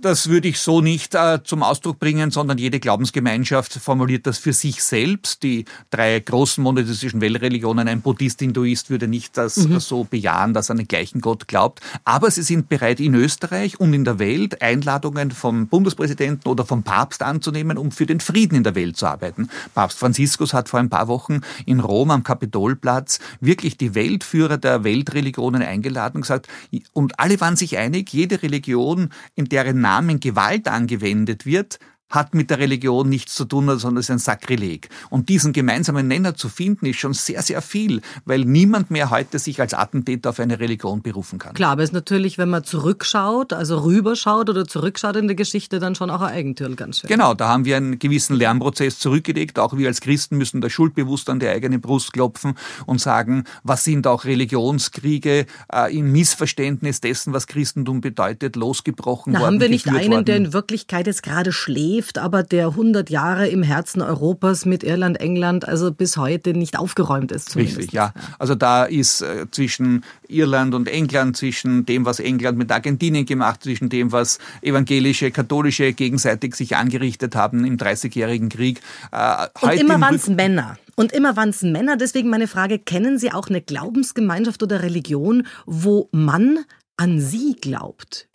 Das 0.02 0.30
würde 0.30 0.48
ich 0.48 0.58
so 0.58 0.80
nicht 0.80 1.14
äh, 1.14 1.40
zum 1.44 1.62
Ausdruck 1.62 1.98
bringen, 1.98 2.30
sondern 2.30 2.56
jede 2.56 2.80
Glaubensgemeinschaft 2.80 3.74
formuliert 3.74 4.26
das 4.26 4.38
für 4.38 4.54
sich 4.54 4.82
selbst. 4.82 5.42
Die 5.42 5.66
drei 5.90 6.18
großen 6.18 6.64
monotheistischen 6.64 7.20
Weltreligionen, 7.20 7.86
ein 7.86 8.00
Buddhist, 8.00 8.40
Hinduist 8.40 8.88
würde 8.88 9.08
nicht 9.08 9.36
das 9.36 9.58
mhm. 9.58 9.78
so 9.78 10.04
bejahen, 10.04 10.54
dass 10.54 10.70
er 10.70 10.72
an 10.72 10.78
den 10.78 10.88
gleichen 10.88 11.20
Gott 11.20 11.48
glaubt. 11.48 11.80
Aber 12.04 12.30
sie 12.30 12.42
sind 12.42 12.70
bereit, 12.70 12.98
in 12.98 13.14
Österreich 13.14 13.78
und 13.78 13.92
in 13.92 14.04
der 14.04 14.18
Welt 14.18 14.62
Einladungen 14.62 15.32
vom 15.32 15.66
Bundespräsidenten 15.66 16.48
oder 16.48 16.64
vom 16.64 16.82
Papst 16.82 17.22
anzunehmen, 17.22 17.76
um 17.76 17.90
für 17.90 18.06
den 18.06 18.20
Frieden 18.20 18.56
in 18.56 18.64
der 18.64 18.74
Welt 18.74 18.96
zu 18.96 19.06
arbeiten. 19.06 19.50
Papst 19.74 19.98
Franziskus 19.98 20.54
hat 20.54 20.70
vor 20.70 20.80
ein 20.80 20.88
paar 20.88 21.08
Wochen 21.08 21.42
in 21.66 21.78
Rom 21.78 22.10
am 22.10 22.22
Kapitolplatz 22.22 23.18
wirklich 23.40 23.76
die 23.76 23.94
Weltführer 23.94 24.56
der 24.56 24.82
Weltreligionen 24.82 25.62
eingeladen 25.62 26.16
und 26.16 26.22
gesagt, 26.22 26.48
und 26.94 27.20
alle 27.20 27.38
waren 27.42 27.56
sich 27.56 27.76
einig, 27.76 28.14
jede 28.14 28.42
Religion, 28.42 29.10
in 29.34 29.44
deren 29.44 29.89
Namen 29.90 30.20
Gewalt 30.20 30.68
angewendet 30.68 31.46
wird, 31.46 31.80
hat 32.10 32.34
mit 32.34 32.50
der 32.50 32.58
Religion 32.58 33.08
nichts 33.08 33.34
zu 33.34 33.44
tun, 33.44 33.66
sondern 33.78 34.00
ist 34.00 34.10
ein 34.10 34.18
Sakrileg. 34.18 34.88
Und 35.08 35.28
diesen 35.28 35.52
gemeinsamen 35.52 36.08
Nenner 36.08 36.34
zu 36.34 36.48
finden, 36.48 36.86
ist 36.86 36.98
schon 36.98 37.14
sehr, 37.14 37.42
sehr 37.42 37.62
viel, 37.62 38.02
weil 38.24 38.44
niemand 38.44 38.90
mehr 38.90 39.10
heute 39.10 39.38
sich 39.38 39.60
als 39.60 39.74
Attentäter 39.74 40.30
auf 40.30 40.40
eine 40.40 40.58
Religion 40.58 41.02
berufen 41.02 41.38
kann. 41.38 41.54
Klar, 41.54 41.72
aber 41.72 41.82
es 41.82 41.90
ist 41.90 41.94
natürlich, 41.94 42.36
wenn 42.36 42.50
man 42.50 42.64
zurückschaut, 42.64 43.52
also 43.52 43.78
rüberschaut 43.78 44.50
oder 44.50 44.66
zurückschaut 44.66 45.16
in 45.16 45.28
der 45.28 45.36
Geschichte, 45.36 45.78
dann 45.78 45.94
schon 45.94 46.10
auch 46.10 46.20
ein 46.20 46.34
Eigentür 46.34 46.74
ganz 46.74 47.00
schön. 47.00 47.08
Genau, 47.08 47.34
da 47.34 47.48
haben 47.48 47.64
wir 47.64 47.76
einen 47.76 47.98
gewissen 47.98 48.36
Lernprozess 48.36 48.98
zurückgelegt. 48.98 49.58
Auch 49.58 49.76
wir 49.76 49.88
als 49.88 50.00
Christen 50.00 50.36
müssen 50.36 50.60
da 50.60 50.68
schuldbewusst 50.68 51.30
an 51.30 51.38
die 51.38 51.48
eigene 51.48 51.78
Brust 51.78 52.12
klopfen 52.12 52.54
und 52.86 53.00
sagen, 53.00 53.44
was 53.62 53.84
sind 53.84 54.06
auch 54.06 54.24
Religionskriege 54.24 55.46
äh, 55.72 55.96
im 55.96 56.10
Missverständnis 56.10 57.00
dessen, 57.00 57.32
was 57.32 57.46
Christentum 57.46 58.00
bedeutet, 58.00 58.56
losgebrochen 58.56 59.32
Na, 59.32 59.40
worden. 59.40 59.54
Haben 59.54 59.60
wir 59.60 59.68
nicht 59.68 59.88
einen, 59.88 60.12
worden. 60.12 60.24
der 60.24 60.36
in 60.36 60.52
Wirklichkeit 60.52 61.06
jetzt 61.06 61.22
gerade 61.22 61.52
schläft? 61.52 61.99
Schläft 62.00 62.18
aber 62.18 62.42
der 62.42 62.68
100 62.68 63.10
Jahre 63.10 63.48
im 63.48 63.62
Herzen 63.62 64.00
Europas 64.00 64.64
mit 64.64 64.82
Irland, 64.82 65.20
England, 65.20 65.68
also 65.68 65.92
bis 65.92 66.16
heute 66.16 66.54
nicht 66.54 66.78
aufgeräumt 66.78 67.30
ist. 67.30 67.50
Zumindest. 67.50 67.78
Richtig, 67.78 67.92
ja. 67.92 68.14
Also 68.38 68.54
da 68.54 68.84
ist 68.84 69.20
äh, 69.20 69.46
zwischen 69.50 70.02
Irland 70.26 70.74
und 70.74 70.88
England, 70.88 71.36
zwischen 71.36 71.84
dem, 71.84 72.06
was 72.06 72.18
England 72.18 72.56
mit 72.56 72.72
Argentinien 72.72 73.26
gemacht, 73.26 73.62
zwischen 73.64 73.90
dem, 73.90 74.12
was 74.12 74.38
evangelische, 74.62 75.30
katholische 75.30 75.92
gegenseitig 75.92 76.54
sich 76.54 76.74
angerichtet 76.74 77.36
haben 77.36 77.66
im 77.66 77.76
Dreißigjährigen 77.76 78.48
Krieg. 78.48 78.80
Äh, 79.12 79.48
und 79.60 79.74
immer 79.74 80.00
waren 80.00 80.14
es 80.14 80.26
Männer. 80.28 80.78
Und 80.96 81.12
immer 81.12 81.36
waren 81.36 81.50
es 81.50 81.60
Männer. 81.60 81.98
Deswegen 81.98 82.30
meine 82.30 82.48
Frage, 82.48 82.78
kennen 82.78 83.18
Sie 83.18 83.30
auch 83.30 83.48
eine 83.48 83.60
Glaubensgemeinschaft 83.60 84.62
oder 84.62 84.82
Religion, 84.82 85.46
wo 85.66 86.08
man 86.12 86.60
an 86.96 87.20
sie 87.20 87.56
glaubt? 87.60 88.28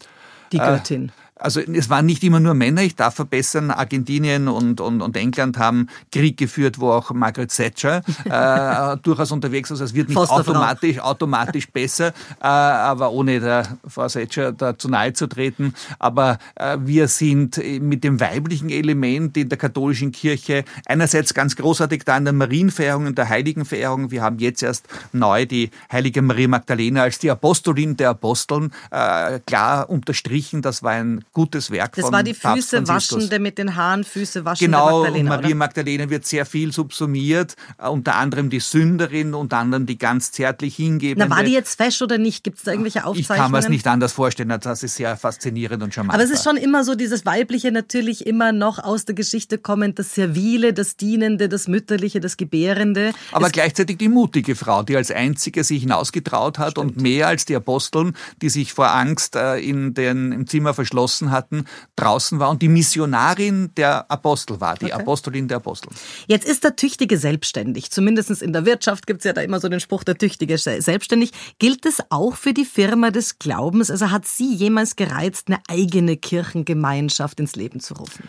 Die 0.52 0.58
äh, 0.58 0.60
Göttin. 0.60 1.12
Also 1.38 1.60
es 1.60 1.90
waren 1.90 2.06
nicht 2.06 2.24
immer 2.24 2.40
nur 2.40 2.54
Männer, 2.54 2.82
ich 2.82 2.96
darf 2.96 3.16
verbessern, 3.16 3.70
Argentinien 3.70 4.48
und, 4.48 4.80
und, 4.80 5.02
und 5.02 5.18
England 5.18 5.58
haben 5.58 5.90
Krieg 6.10 6.38
geführt, 6.38 6.80
wo 6.80 6.92
auch 6.92 7.12
Margaret 7.12 7.54
Thatcher 7.54 8.02
äh, 8.24 8.98
durchaus 9.04 9.34
unterwegs 9.34 9.70
ist. 9.70 9.82
Also 9.82 9.92
es 9.92 9.94
wird 9.94 10.08
nicht 10.08 10.18
automatisch, 10.18 11.00
automatisch 11.00 11.70
besser, 11.70 12.14
äh, 12.42 12.48
aber 12.48 13.12
ohne 13.12 13.42
der 13.42 13.68
Frau 13.86 14.08
Thatcher 14.08 14.54
da 14.54 14.78
zu 14.78 14.88
nahe 14.88 15.12
zu 15.12 15.28
treten. 15.28 15.74
Aber 16.00 16.40
äh, 16.56 16.78
wir 16.80 17.10
sind 17.10 17.62
mit 17.82 18.06
dem 18.06 18.22
weiblichen 18.22 18.70
Element 18.70 19.36
in 19.36 19.50
der 19.50 19.58
katholischen 19.58 20.14
Kirche 20.14 20.64
einerseits 20.86 21.34
ganz 21.34 21.58
großartig 21.58 22.04
da 22.06 22.16
in 22.16 22.24
der 22.24 22.34
Marienverehrung, 22.34 23.08
in 23.08 23.16
der 23.16 23.28
Heiligenverehrung. 23.28 24.10
Wir 24.10 24.22
haben 24.22 24.40
jetzt 24.40 24.64
erst 24.64 24.88
neu 25.12 25.46
die 25.46 25.70
heilige 25.92 26.22
Maria 26.22 26.48
Magdalena 26.48 27.04
als 27.04 27.20
die 27.20 27.30
Apostelin 27.30 27.98
der 27.98 28.12
Aposteln 28.12 28.72
äh, 28.92 29.40
klar 29.46 29.90
unterstrichen. 29.90 30.62
Das 30.62 30.82
war 30.82 30.92
ein 30.92 31.26
gutes 31.36 31.70
Werk 31.70 31.94
das 31.96 32.06
von 32.06 32.12
Das 32.12 32.18
war 32.18 32.24
die 32.24 32.34
Füße 32.34 32.88
waschende 32.88 33.38
mit 33.38 33.60
den 33.60 33.76
Haaren, 33.76 34.04
Füße 34.04 34.44
waschende 34.46 34.72
genau, 34.72 35.02
Magdalena. 35.02 35.30
Maria 35.30 35.48
oder? 35.48 35.56
Magdalena 35.56 36.10
wird 36.10 36.26
sehr 36.26 36.46
viel 36.48 36.72
subsumiert, 36.72 37.56
uh, 37.80 37.90
unter 37.90 38.16
anderem 38.16 38.50
die 38.50 38.60
Sünderin, 38.60 39.36
unter 39.36 39.58
anderem 39.58 39.86
die 39.86 40.00
ganz 40.00 40.32
zärtlich 40.32 40.76
hingebende. 40.76 41.28
Na, 41.28 41.36
war 41.36 41.44
die 41.44 41.52
jetzt 41.52 41.76
fesch 41.76 42.02
oder 42.02 42.18
nicht? 42.18 42.44
Gibt 42.44 42.58
es 42.58 42.64
da 42.64 42.72
irgendwelche 42.72 43.06
Aufzeichnungen? 43.06 43.38
Ich 43.38 43.44
kann 43.44 43.52
mir 43.52 43.60
es 43.60 43.70
nicht 43.70 43.86
anders 43.86 44.14
vorstellen, 44.14 44.50
das 44.60 44.82
ist 44.82 44.96
sehr 44.96 45.16
faszinierend 45.18 45.84
und 45.84 45.94
charmant. 45.94 46.16
Aber 46.16 46.24
es 46.24 46.32
ist 46.32 46.44
schon 46.44 46.58
immer 46.58 46.84
so, 46.84 46.96
dieses 46.96 47.26
Weibliche 47.26 47.72
natürlich 47.72 48.26
immer 48.26 48.52
noch 48.52 48.80
aus 48.80 49.06
der 49.06 49.14
Geschichte 49.14 49.58
kommend, 49.58 50.00
das 50.00 50.16
Servile, 50.16 50.74
das 50.74 50.96
Dienende, 50.96 51.50
das 51.50 51.68
Mütterliche, 51.68 52.22
das 52.22 52.38
Gebärende. 52.38 53.12
Aber 53.34 53.48
es 53.48 53.52
gleichzeitig 53.52 53.98
die 53.98 54.10
mutige 54.10 54.56
Frau, 54.56 54.84
die 54.84 54.96
als 54.96 55.12
einzige 55.12 55.66
sich 55.66 55.82
hinausgetraut 55.82 56.60
hat 56.60 56.72
Stimmt. 56.72 56.96
und 56.96 57.02
mehr 57.02 57.28
als 57.28 57.46
die 57.46 57.56
Aposteln, 57.56 58.16
die 58.42 58.50
sich 58.50 58.74
vor 58.74 58.92
Angst 58.92 59.36
äh, 59.36 59.58
in 59.58 59.94
den, 59.94 60.32
im 60.32 60.48
Zimmer 60.48 60.74
verschlossen 60.74 61.25
geschlossen 61.26 61.32
hatten, 61.32 61.66
draußen 61.96 62.40
war 62.40 62.50
und 62.50 62.62
die 62.62 62.68
Missionarin 62.68 63.72
der 63.76 64.10
Apostel 64.10 64.60
war, 64.60 64.76
die 64.76 64.86
okay. 64.86 64.94
Apostolin 64.94 65.48
der 65.48 65.58
Apostel. 65.58 65.90
Jetzt 66.28 66.48
ist 66.48 66.64
der 66.64 66.76
Tüchtige 66.76 67.18
selbstständig. 67.18 67.92
Zumindest 67.92 68.30
in 68.42 68.54
der 68.54 68.66
Wirtschaft 68.66 69.08
gibt 69.08 69.20
es 69.20 69.26
ja 69.26 69.34
da 69.34 69.42
immer 69.42 69.60
so 69.60 69.70
den 69.70 69.80
Spruch, 69.80 70.04
der 70.04 70.18
Tüchtige 70.18 70.58
selbstständig. 70.58 71.32
Gilt 71.60 71.86
es 71.86 72.00
auch 72.10 72.36
für 72.36 72.54
die 72.54 72.66
Firma 72.66 73.12
des 73.12 73.40
Glaubens? 73.40 73.92
Also 73.92 74.12
hat 74.12 74.26
sie 74.26 74.54
jemals 74.54 74.96
gereizt, 74.96 75.48
eine 75.48 75.60
eigene 75.70 76.18
Kirchengemeinschaft 76.18 77.40
ins 77.40 77.56
Leben 77.56 77.80
zu 77.80 77.96
rufen? 77.96 78.28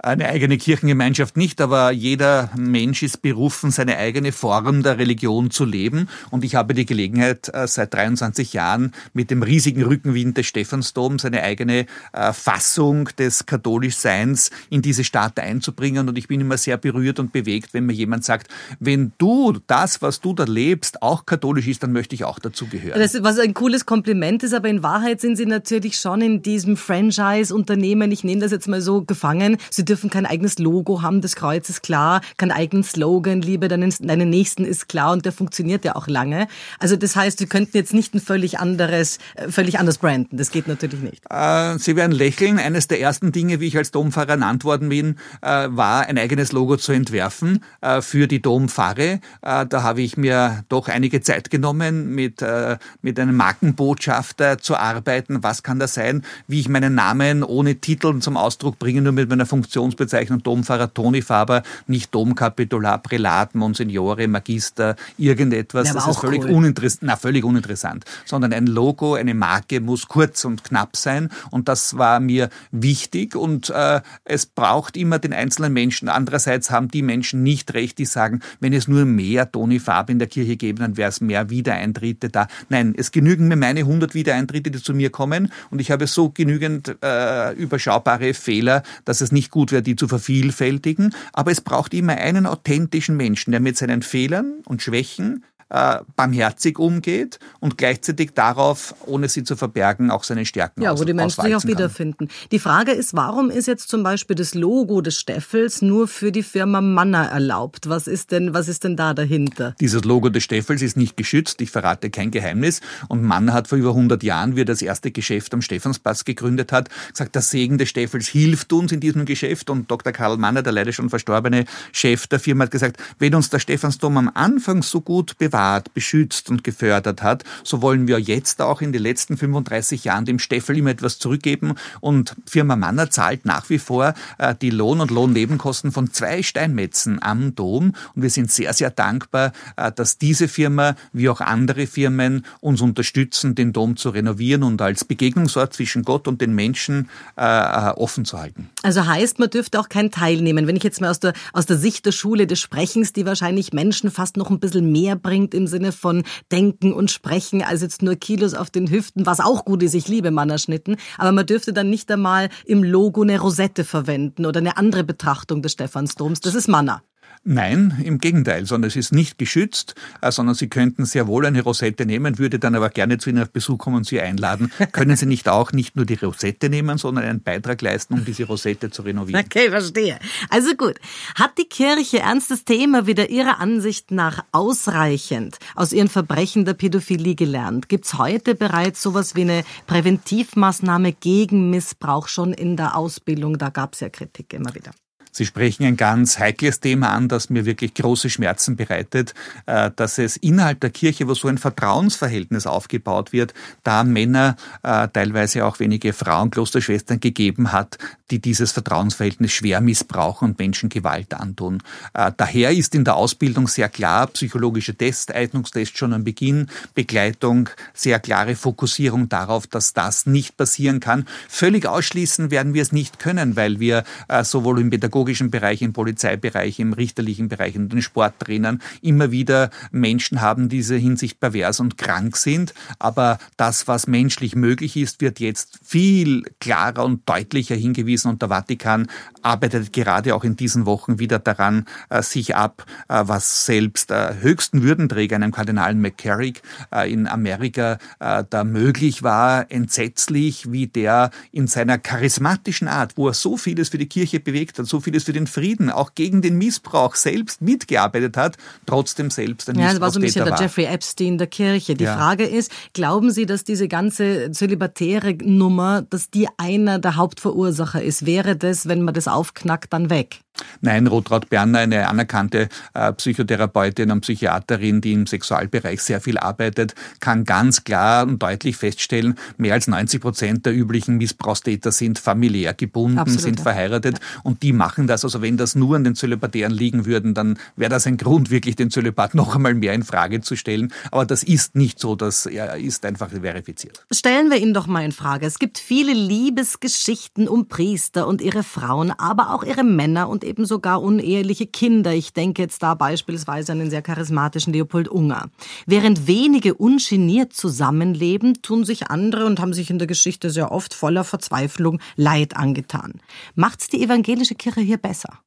Eine 0.00 0.28
eigene 0.28 0.58
Kirchengemeinschaft 0.58 1.36
nicht, 1.36 1.60
aber 1.60 1.90
jeder 1.90 2.50
Mensch 2.56 3.02
ist 3.02 3.20
berufen, 3.20 3.72
seine 3.72 3.98
eigene 3.98 4.30
Form 4.30 4.84
der 4.84 4.98
Religion 4.98 5.50
zu 5.50 5.64
leben. 5.64 6.08
Und 6.30 6.44
ich 6.44 6.54
habe 6.54 6.72
die 6.72 6.86
Gelegenheit, 6.86 7.50
äh, 7.52 7.66
seit 7.66 7.94
23 7.94 8.52
Jahren 8.52 8.92
mit 9.12 9.32
dem 9.32 9.42
riesigen 9.42 9.82
Rückenwind 9.82 10.36
des 10.36 10.46
Stephansdoms 10.46 11.24
eine 11.24 11.42
eigene 11.42 11.86
äh, 12.12 12.32
Fassung 12.32 13.08
des 13.18 13.46
Katholischseins 13.46 14.50
in 14.70 14.82
diese 14.82 15.02
Stadt 15.02 15.40
einzubringen. 15.40 16.08
Und 16.08 16.16
ich 16.16 16.28
bin 16.28 16.40
immer 16.40 16.58
sehr 16.58 16.76
berührt 16.76 17.18
und 17.18 17.32
bewegt, 17.32 17.74
wenn 17.74 17.86
mir 17.86 17.92
jemand 17.92 18.24
sagt, 18.24 18.48
wenn 18.78 19.12
du 19.18 19.58
das, 19.66 20.00
was 20.00 20.20
du 20.20 20.32
da 20.32 20.44
lebst, 20.44 21.02
auch 21.02 21.26
katholisch 21.26 21.66
ist, 21.66 21.82
dann 21.82 21.90
möchte 21.90 22.14
ich 22.14 22.22
auch 22.22 22.38
dazugehören. 22.38 23.00
Das, 23.00 23.20
was 23.24 23.40
ein 23.40 23.52
cooles 23.52 23.84
Kompliment 23.84 24.44
ist, 24.44 24.54
aber 24.54 24.68
in 24.68 24.84
Wahrheit 24.84 25.20
sind 25.20 25.34
Sie 25.36 25.46
natürlich 25.46 25.98
schon 25.98 26.20
in 26.20 26.42
diesem 26.42 26.76
Franchise-Unternehmen, 26.76 28.12
ich 28.12 28.22
nehme 28.22 28.42
das 28.42 28.52
jetzt 28.52 28.68
mal 28.68 28.80
so, 28.80 29.02
gefangen. 29.02 29.56
Sie 29.70 29.87
dürfen 29.88 30.10
kein 30.10 30.26
eigenes 30.26 30.58
Logo 30.58 31.02
haben, 31.02 31.20
das 31.20 31.36
Kreuz 31.36 31.68
ist 31.68 31.82
klar, 31.82 32.20
kein 32.36 32.50
eigenen 32.50 32.84
Slogan, 32.84 33.42
Liebe 33.42 33.68
deinen, 33.68 33.92
deinen 34.00 34.30
Nächsten 34.30 34.64
ist 34.64 34.88
klar 34.88 35.12
und 35.12 35.24
der 35.24 35.32
funktioniert 35.32 35.84
ja 35.84 35.96
auch 35.96 36.08
lange. 36.08 36.48
Also 36.78 36.96
das 36.96 37.16
heißt, 37.16 37.40
wir 37.40 37.46
könnten 37.46 37.76
jetzt 37.76 37.94
nicht 37.94 38.14
ein 38.14 38.20
völlig 38.20 38.58
anderes, 38.58 39.18
äh, 39.34 39.48
völlig 39.48 39.78
anders 39.78 39.98
branden. 39.98 40.36
Das 40.36 40.50
geht 40.50 40.68
natürlich 40.68 41.00
nicht. 41.00 41.22
Äh, 41.30 41.78
Sie 41.78 41.96
werden 41.96 42.12
lächeln. 42.12 42.58
Eines 42.58 42.88
der 42.88 43.00
ersten 43.00 43.32
Dinge, 43.32 43.60
wie 43.60 43.66
ich 43.66 43.76
als 43.76 43.90
Dompfarrer 43.90 44.30
ernannt 44.30 44.64
worden 44.64 44.88
bin, 44.88 45.16
äh, 45.42 45.68
war 45.70 46.06
ein 46.06 46.18
eigenes 46.18 46.52
Logo 46.52 46.76
zu 46.76 46.92
entwerfen 46.92 47.64
äh, 47.80 48.02
für 48.02 48.26
die 48.26 48.42
Dompfarre. 48.42 49.20
Äh, 49.42 49.66
da 49.66 49.82
habe 49.82 50.02
ich 50.02 50.16
mir 50.16 50.64
doch 50.68 50.88
einige 50.88 51.20
Zeit 51.20 51.50
genommen, 51.50 52.14
mit, 52.14 52.42
äh, 52.42 52.78
mit 53.02 53.18
einem 53.18 53.36
Markenbotschafter 53.36 54.58
zu 54.58 54.76
arbeiten. 54.76 55.42
Was 55.42 55.62
kann 55.62 55.78
das 55.78 55.94
sein? 55.94 56.24
Wie 56.46 56.60
ich 56.60 56.68
meinen 56.68 56.94
Namen 56.94 57.42
ohne 57.42 57.76
Titel 57.76 58.18
zum 58.20 58.36
Ausdruck 58.36 58.78
bringe, 58.78 59.02
nur 59.02 59.12
mit 59.12 59.28
meiner 59.28 59.46
Funktion 59.46 59.77
Funktionsbezeichnung 59.78 60.42
Domfahrer 60.42 60.92
Toni 60.92 61.22
Faber, 61.22 61.62
nicht 61.86 62.12
Domkapitular, 62.12 62.98
Prälat, 62.98 63.54
Monsignore, 63.54 64.26
Magister, 64.26 64.96
irgendetwas. 65.16 65.92
Das 65.92 66.08
ist 66.08 66.18
völlig, 66.18 66.42
cool. 66.42 66.50
uninteressant, 66.50 67.02
na, 67.02 67.16
völlig 67.16 67.44
uninteressant. 67.44 68.04
Sondern 68.24 68.52
ein 68.52 68.66
Logo, 68.66 69.14
eine 69.14 69.34
Marke 69.34 69.80
muss 69.80 70.08
kurz 70.08 70.44
und 70.44 70.64
knapp 70.64 70.96
sein. 70.96 71.28
Und 71.52 71.68
das 71.68 71.96
war 71.96 72.18
mir 72.18 72.48
wichtig. 72.72 73.36
Und 73.36 73.70
äh, 73.70 74.00
es 74.24 74.46
braucht 74.46 74.96
immer 74.96 75.20
den 75.20 75.32
einzelnen 75.32 75.72
Menschen. 75.72 76.08
Andererseits 76.08 76.72
haben 76.72 76.88
die 76.88 77.02
Menschen 77.02 77.44
nicht 77.44 77.72
recht, 77.74 77.98
die 77.98 78.04
sagen, 78.04 78.40
wenn 78.58 78.72
es 78.72 78.88
nur 78.88 79.04
mehr 79.04 79.50
Toni 79.52 79.78
Faber 79.78 80.10
in 80.10 80.18
der 80.18 80.28
Kirche 80.28 80.56
gäbe, 80.56 80.80
dann 80.80 80.96
wäre 80.96 81.10
es 81.10 81.20
mehr 81.20 81.50
Wiedereintritte 81.50 82.30
da. 82.30 82.48
Nein, 82.68 82.94
es 82.96 83.12
genügen 83.12 83.46
mir 83.46 83.56
meine 83.56 83.80
100 83.80 84.14
Wiedereintritte, 84.14 84.72
die 84.72 84.82
zu 84.82 84.92
mir 84.92 85.10
kommen. 85.10 85.52
Und 85.70 85.80
ich 85.80 85.92
habe 85.92 86.08
so 86.08 86.30
genügend 86.30 86.96
äh, 87.00 87.52
überschaubare 87.52 88.34
Fehler, 88.34 88.82
dass 89.04 89.20
es 89.20 89.30
nicht 89.30 89.52
gut 89.52 89.67
gut 89.68 89.72
wäre, 89.72 89.82
die 89.82 89.96
zu 89.96 90.08
vervielfältigen, 90.08 91.14
aber 91.32 91.50
es 91.50 91.60
braucht 91.60 91.92
immer 91.92 92.14
einen 92.14 92.46
authentischen 92.46 93.16
Menschen, 93.16 93.50
der 93.50 93.60
mit 93.60 93.76
seinen 93.76 94.02
Fehlern 94.02 94.62
und 94.64 94.82
Schwächen 94.82 95.44
äh, 95.70 95.98
barmherzig 96.16 96.78
umgeht 96.78 97.38
und 97.60 97.78
gleichzeitig 97.78 98.32
darauf, 98.34 98.94
ohne 99.06 99.28
sie 99.28 99.44
zu 99.44 99.56
verbergen, 99.56 100.10
auch 100.10 100.24
seine 100.24 100.46
Stärken 100.46 100.82
Ja, 100.82 100.98
wo 100.98 101.04
die 101.04 101.12
Menschen 101.12 101.42
sich 101.42 101.54
auch 101.54 101.64
wiederfinden. 101.64 102.28
Die 102.50 102.58
Frage 102.58 102.92
ist, 102.92 103.14
warum 103.14 103.50
ist 103.50 103.66
jetzt 103.66 103.88
zum 103.88 104.02
Beispiel 104.02 104.36
das 104.36 104.54
Logo 104.54 105.00
des 105.00 105.18
Steffels 105.18 105.82
nur 105.82 106.08
für 106.08 106.32
die 106.32 106.42
Firma 106.42 106.80
Manner 106.80 107.26
erlaubt? 107.26 107.88
Was 107.88 108.06
ist 108.06 108.32
denn, 108.32 108.54
was 108.54 108.68
ist 108.68 108.84
denn 108.84 108.96
da 108.96 109.14
dahinter? 109.14 109.74
Dieses 109.80 110.04
Logo 110.04 110.30
des 110.30 110.42
Steffels 110.42 110.82
ist 110.82 110.96
nicht 110.96 111.16
geschützt, 111.16 111.60
ich 111.60 111.70
verrate 111.70 112.10
kein 112.10 112.30
Geheimnis. 112.30 112.80
Und 113.08 113.22
Manner 113.22 113.52
hat 113.52 113.68
vor 113.68 113.78
über 113.78 113.90
100 113.90 114.22
Jahren, 114.22 114.56
wie 114.56 114.62
er 114.62 114.66
das 114.66 114.82
erste 114.82 115.10
Geschäft 115.10 115.52
am 115.52 115.62
Stephansplatz 115.62 116.24
gegründet 116.24 116.72
hat, 116.72 116.88
gesagt, 117.10 117.34
der 117.34 117.42
Segen 117.42 117.78
des 117.78 117.90
Steffels 117.90 118.26
hilft 118.28 118.72
uns 118.72 118.92
in 118.92 119.00
diesem 119.00 119.26
Geschäft. 119.26 119.70
Und 119.70 119.90
Dr. 119.90 120.12
Karl 120.12 120.38
Manner, 120.38 120.62
der 120.62 120.72
leider 120.72 120.92
schon 120.92 121.10
verstorbene 121.10 121.66
Chef 121.92 122.26
der 122.26 122.40
Firma, 122.40 122.64
hat 122.64 122.70
gesagt, 122.70 122.96
wenn 123.18 123.34
uns 123.34 123.50
der 123.50 123.58
Stephansdom 123.58 124.16
am 124.16 124.30
Anfang 124.32 124.82
so 124.82 125.00
gut 125.00 125.36
bewahrt, 125.36 125.57
beschützt 125.94 126.50
und 126.50 126.64
gefördert 126.64 127.22
hat, 127.22 127.44
so 127.64 127.82
wollen 127.82 128.06
wir 128.08 128.18
jetzt 128.18 128.60
auch 128.60 128.80
in 128.80 128.92
den 128.92 129.02
letzten 129.02 129.36
35 129.36 130.04
Jahren 130.04 130.24
dem 130.24 130.38
Steffel 130.38 130.78
immer 130.78 130.90
etwas 130.90 131.18
zurückgeben. 131.18 131.74
Und 132.00 132.34
Firma 132.46 132.76
Manner 132.76 133.10
zahlt 133.10 133.44
nach 133.44 133.68
wie 133.70 133.78
vor 133.78 134.14
äh, 134.38 134.54
die 134.60 134.70
Lohn- 134.70 135.00
und 135.00 135.10
Lohnnebenkosten 135.10 135.92
von 135.92 136.12
zwei 136.12 136.42
Steinmetzen 136.42 137.22
am 137.22 137.54
Dom. 137.54 137.94
Und 138.14 138.22
wir 138.22 138.30
sind 138.30 138.50
sehr, 138.50 138.72
sehr 138.72 138.90
dankbar, 138.90 139.52
äh, 139.76 139.90
dass 139.92 140.18
diese 140.18 140.48
Firma 140.48 140.94
wie 141.12 141.28
auch 141.28 141.40
andere 141.40 141.86
Firmen 141.86 142.44
uns 142.60 142.80
unterstützen, 142.80 143.54
den 143.54 143.72
Dom 143.72 143.96
zu 143.96 144.10
renovieren 144.10 144.62
und 144.62 144.80
als 144.80 145.04
Begegnungsort 145.04 145.74
zwischen 145.74 146.02
Gott 146.02 146.28
und 146.28 146.40
den 146.40 146.54
Menschen 146.54 147.08
äh, 147.36 147.42
offen 147.42 148.24
zu 148.24 148.38
halten. 148.38 148.70
Also 148.82 149.06
heißt, 149.06 149.38
man 149.38 149.50
dürfte 149.50 149.80
auch 149.80 149.88
kein 149.88 150.10
teilnehmen. 150.10 150.66
Wenn 150.66 150.76
ich 150.76 150.82
jetzt 150.82 151.00
mal 151.00 151.10
aus 151.10 151.20
der, 151.20 151.32
aus 151.52 151.66
der 151.66 151.76
Sicht 151.76 152.06
der 152.06 152.12
Schule 152.12 152.46
des 152.46 152.60
Sprechens, 152.60 153.12
die 153.12 153.26
wahrscheinlich 153.26 153.72
Menschen 153.72 154.10
fast 154.10 154.36
noch 154.36 154.50
ein 154.50 154.60
bisschen 154.60 154.90
mehr 154.92 155.16
bringt 155.16 155.47
im 155.54 155.66
Sinne 155.66 155.92
von 155.92 156.22
Denken 156.50 156.92
und 156.92 157.10
Sprechen 157.10 157.62
als 157.62 157.82
jetzt 157.82 158.02
nur 158.02 158.16
Kilos 158.16 158.54
auf 158.54 158.70
den 158.70 158.90
Hüften, 158.90 159.26
was 159.26 159.40
auch 159.40 159.64
gut 159.64 159.82
ist, 159.82 159.94
ich 159.94 160.08
liebe 160.08 160.30
Mannerschnitten, 160.30 160.96
aber 161.16 161.32
man 161.32 161.46
dürfte 161.46 161.72
dann 161.72 161.90
nicht 161.90 162.10
einmal 162.10 162.48
im 162.64 162.82
Logo 162.82 163.22
eine 163.22 163.40
Rosette 163.40 163.84
verwenden 163.84 164.46
oder 164.46 164.60
eine 164.60 164.76
andere 164.76 165.04
Betrachtung 165.04 165.62
des 165.62 165.72
Stephansdoms. 165.72 166.40
Das 166.40 166.54
ist 166.54 166.68
Manner. 166.68 167.02
Nein, 167.50 167.98
im 168.04 168.18
Gegenteil, 168.18 168.66
sondern 168.66 168.88
es 168.88 168.96
ist 168.96 169.10
nicht 169.10 169.38
geschützt, 169.38 169.94
äh, 170.20 170.30
sondern 170.30 170.54
Sie 170.54 170.68
könnten 170.68 171.06
sehr 171.06 171.26
wohl 171.26 171.46
eine 171.46 171.62
Rosette 171.62 172.04
nehmen, 172.04 172.38
würde 172.38 172.58
dann 172.58 172.74
aber 172.74 172.90
gerne 172.90 173.16
zu 173.16 173.30
Ihnen 173.30 173.42
auf 173.42 173.48
Besuch 173.48 173.78
kommen 173.78 173.96
und 173.96 174.06
Sie 174.06 174.20
einladen. 174.20 174.70
Können 174.92 175.16
Sie 175.16 175.24
nicht 175.24 175.48
auch 175.48 175.72
nicht 175.72 175.96
nur 175.96 176.04
die 176.04 176.16
Rosette 176.16 176.68
nehmen, 176.68 176.98
sondern 176.98 177.24
einen 177.24 177.40
Beitrag 177.40 177.80
leisten, 177.80 178.12
um 178.12 178.24
diese 178.26 178.44
Rosette 178.44 178.90
zu 178.90 179.00
renovieren? 179.00 179.42
Okay, 179.42 179.70
verstehe. 179.70 180.18
Also 180.50 180.74
gut. 180.74 180.96
Hat 181.36 181.56
die 181.56 181.64
Kirche 181.64 182.18
ernstes 182.18 182.66
Thema 182.66 183.06
wieder 183.06 183.30
Ihrer 183.30 183.60
Ansicht 183.60 184.10
nach 184.10 184.44
ausreichend 184.52 185.58
aus 185.74 185.94
ihren 185.94 186.08
Verbrechen 186.08 186.66
der 186.66 186.74
Pädophilie 186.74 187.34
gelernt? 187.34 187.88
Gibt 187.88 188.04
es 188.04 188.18
heute 188.18 188.56
bereits 188.56 189.00
sowas 189.00 189.34
wie 189.36 189.42
eine 189.42 189.64
Präventivmaßnahme 189.86 191.14
gegen 191.14 191.70
Missbrauch 191.70 192.28
schon 192.28 192.52
in 192.52 192.76
der 192.76 192.94
Ausbildung? 192.94 193.56
Da 193.56 193.70
gab 193.70 193.94
es 193.94 194.00
ja 194.00 194.10
Kritik 194.10 194.52
immer 194.52 194.74
wieder. 194.74 194.90
Sie 195.38 195.46
sprechen 195.46 195.86
ein 195.86 195.96
ganz 195.96 196.40
heikles 196.40 196.80
Thema 196.80 197.10
an, 197.10 197.28
das 197.28 197.48
mir 197.48 197.64
wirklich 197.64 197.94
große 197.94 198.28
Schmerzen 198.28 198.74
bereitet, 198.74 199.34
äh, 199.66 199.92
dass 199.94 200.18
es 200.18 200.36
innerhalb 200.36 200.80
der 200.80 200.90
Kirche, 200.90 201.28
wo 201.28 201.34
so 201.34 201.46
ein 201.46 201.58
Vertrauensverhältnis 201.58 202.66
aufgebaut 202.66 203.32
wird, 203.32 203.54
da 203.84 204.02
Männer, 204.02 204.56
äh, 204.82 205.06
teilweise 205.06 205.64
auch 205.64 205.78
wenige 205.78 206.12
Frauen, 206.12 206.50
Klosterschwestern 206.50 207.20
gegeben 207.20 207.70
hat, 207.70 207.98
die 208.32 208.40
dieses 208.40 208.72
Vertrauensverhältnis 208.72 209.52
schwer 209.52 209.80
missbrauchen 209.80 210.50
und 210.50 210.58
Menschen 210.58 210.88
Gewalt 210.88 211.32
antun. 211.34 211.84
Äh, 212.14 212.32
daher 212.36 212.72
ist 212.72 212.96
in 212.96 213.04
der 213.04 213.14
Ausbildung 213.14 213.68
sehr 213.68 213.88
klar 213.88 214.26
psychologische 214.26 214.96
Test, 214.96 215.32
Eignungstest 215.32 215.96
schon 215.96 216.14
am 216.14 216.24
Beginn, 216.24 216.66
Begleitung, 216.96 217.68
sehr 217.94 218.18
klare 218.18 218.56
Fokussierung 218.56 219.28
darauf, 219.28 219.68
dass 219.68 219.92
das 219.92 220.26
nicht 220.26 220.56
passieren 220.56 220.98
kann. 220.98 221.28
Völlig 221.48 221.86
ausschließen 221.86 222.50
werden 222.50 222.74
wir 222.74 222.82
es 222.82 222.90
nicht 222.90 223.20
können, 223.20 223.54
weil 223.54 223.78
wir 223.78 224.02
sowohl 224.42 224.80
im 224.80 224.90
Pädagogischen 224.90 225.27
pädagogischen 225.28 225.50
Bereich, 225.50 225.82
im 225.82 225.92
Polizeibereich, 225.92 226.78
im 226.78 226.92
richterlichen 226.92 227.48
Bereich, 227.48 227.74
in 227.74 227.88
den 227.88 228.00
Sporttrainern 228.00 228.80
immer 229.02 229.30
wieder 229.30 229.70
Menschen 229.90 230.40
haben, 230.40 230.68
die 230.68 230.78
diese 230.78 230.96
Hinsicht 230.96 231.40
pervers 231.40 231.80
und 231.80 231.98
krank 231.98 232.36
sind. 232.36 232.72
Aber 233.00 233.38
das, 233.56 233.88
was 233.88 234.06
menschlich 234.06 234.54
möglich 234.54 234.96
ist, 234.96 235.20
wird 235.20 235.40
jetzt 235.40 235.80
viel 235.84 236.44
klarer 236.60 237.04
und 237.04 237.28
deutlicher 237.28 237.74
hingewiesen 237.74 238.30
und 238.30 238.42
der 238.42 238.48
Vatikan 238.48 239.08
arbeitet 239.42 239.92
gerade 239.92 240.34
auch 240.34 240.44
in 240.44 240.56
diesen 240.56 240.86
Wochen 240.86 241.18
wieder 241.18 241.38
daran, 241.38 241.86
äh, 242.10 242.22
sich 242.22 242.54
ab, 242.54 242.84
äh, 243.08 243.22
was 243.26 243.66
selbst 243.66 244.10
äh, 244.10 244.34
höchsten 244.40 244.82
Würdenträger, 244.82 245.36
einem 245.36 245.52
Kardinal 245.52 245.94
McCarrick 245.94 246.62
in 247.06 247.26
Amerika, 247.26 247.98
da 248.18 248.64
möglich 248.64 249.22
war, 249.22 249.70
entsetzlich, 249.70 250.70
wie 250.70 250.86
der 250.86 251.30
in 251.52 251.66
seiner 251.66 251.98
charismatischen 251.98 252.88
Art, 252.88 253.16
wo 253.16 253.28
er 253.28 253.34
so 253.34 253.56
vieles 253.56 253.88
für 253.88 253.98
die 253.98 254.06
Kirche 254.06 254.40
bewegt 254.40 254.78
hat, 254.78 254.86
so 254.86 255.00
vieles 255.00 255.17
vieles 255.18 255.24
für 255.24 255.32
den 255.32 255.46
Frieden, 255.46 255.90
auch 255.90 256.14
gegen 256.14 256.42
den 256.42 256.56
Missbrauch 256.56 257.14
selbst 257.14 257.60
mitgearbeitet 257.60 258.36
hat, 258.36 258.56
trotzdem 258.86 259.30
selbst 259.30 259.68
ein 259.68 259.78
Ja, 259.78 259.90
das 259.90 260.00
war 260.00 260.10
so 260.10 260.18
ein 260.18 260.22
bisschen 260.22 260.44
der 260.44 260.58
Jeffrey 260.58 260.84
Epstein 260.84 261.38
der 261.38 261.46
Kirche. 261.46 261.94
Die 261.94 262.04
ja. 262.04 262.16
Frage 262.16 262.44
ist, 262.44 262.70
glauben 262.92 263.30
Sie, 263.30 263.46
dass 263.46 263.64
diese 263.64 263.88
ganze 263.88 264.50
zölibatäre 264.52 265.34
Nummer, 265.34 266.02
dass 266.02 266.30
die 266.30 266.48
einer 266.56 266.98
der 266.98 267.16
Hauptverursacher 267.16 268.02
ist? 268.02 268.26
Wäre 268.26 268.56
das, 268.56 268.86
wenn 268.86 269.02
man 269.02 269.14
das 269.14 269.28
aufknackt, 269.28 269.92
dann 269.92 270.10
weg? 270.10 270.40
Nein, 270.80 271.06
Rotraud 271.06 271.50
Berner, 271.50 271.80
eine 271.80 272.08
anerkannte 272.08 272.68
äh, 272.94 273.12
Psychotherapeutin 273.12 274.10
und 274.10 274.20
Psychiaterin, 274.20 275.00
die 275.00 275.12
im 275.12 275.26
Sexualbereich 275.26 276.00
sehr 276.00 276.20
viel 276.20 276.38
arbeitet, 276.38 276.94
kann 277.20 277.44
ganz 277.44 277.84
klar 277.84 278.26
und 278.26 278.42
deutlich 278.42 278.76
feststellen, 278.76 279.36
mehr 279.56 279.74
als 279.74 279.88
90 279.88 280.20
Prozent 280.20 280.66
der 280.66 280.74
üblichen 280.74 281.16
Missbrauchstäter 281.16 281.92
sind 281.92 282.18
familiär 282.18 282.74
gebunden, 282.74 283.18
Absolut, 283.18 283.42
sind 283.42 283.60
verheiratet 283.60 284.18
ja. 284.18 284.40
und 284.42 284.62
die 284.62 284.72
machen 284.72 285.06
das. 285.06 285.24
Also 285.24 285.42
wenn 285.42 285.56
das 285.56 285.74
nur 285.74 285.96
an 285.96 286.04
den 286.04 286.14
Zölibatären 286.14 286.72
liegen 286.72 287.06
würden, 287.06 287.34
dann 287.34 287.58
wäre 287.76 287.90
das 287.90 288.06
ein 288.06 288.16
Grund, 288.16 288.50
wirklich 288.50 288.76
den 288.76 288.90
Zölibat 288.90 289.34
noch 289.34 289.56
einmal 289.56 289.74
mehr 289.74 289.94
in 289.94 290.02
Frage 290.02 290.40
zu 290.40 290.56
stellen. 290.56 290.92
Aber 291.10 291.26
das 291.26 291.42
ist 291.42 291.74
nicht 291.74 291.98
so, 291.98 292.16
das 292.16 292.46
ist 292.46 293.04
einfach 293.04 293.30
verifiziert. 293.30 294.04
Stellen 294.10 294.50
wir 294.50 294.58
ihn 294.58 294.74
doch 294.74 294.86
mal 294.86 295.04
in 295.04 295.12
Frage. 295.12 295.46
Es 295.46 295.58
gibt 295.58 295.78
viele 295.78 296.12
Liebesgeschichten 296.12 297.48
um 297.48 297.68
Priester 297.68 298.26
und 298.26 298.40
ihre 298.40 298.62
Frauen, 298.62 299.10
aber 299.10 299.54
auch 299.54 299.64
ihre 299.64 299.84
Männer 299.84 300.28
und 300.28 300.44
eben 300.48 300.64
sogar 300.64 301.02
uneheliche 301.02 301.66
Kinder. 301.66 302.12
Ich 302.12 302.32
denke 302.32 302.62
jetzt 302.62 302.82
da 302.82 302.94
beispielsweise 302.94 303.72
an 303.72 303.78
den 303.78 303.90
sehr 303.90 304.02
charismatischen 304.02 304.72
Leopold 304.72 305.08
Unger. 305.08 305.50
Während 305.86 306.26
wenige 306.26 306.74
ungeniert 306.74 307.52
zusammenleben, 307.52 308.62
tun 308.62 308.84
sich 308.84 309.08
andere 309.08 309.46
und 309.46 309.60
haben 309.60 309.74
sich 309.74 309.90
in 309.90 309.98
der 309.98 310.08
Geschichte 310.08 310.50
sehr 310.50 310.72
oft 310.72 310.94
voller 310.94 311.24
Verzweiflung 311.24 312.00
Leid 312.16 312.56
angetan. 312.56 313.20
Macht's 313.54 313.88
die 313.88 314.02
evangelische 314.02 314.54
Kirche 314.54 314.80
hier 314.80 314.98
besser? 314.98 315.40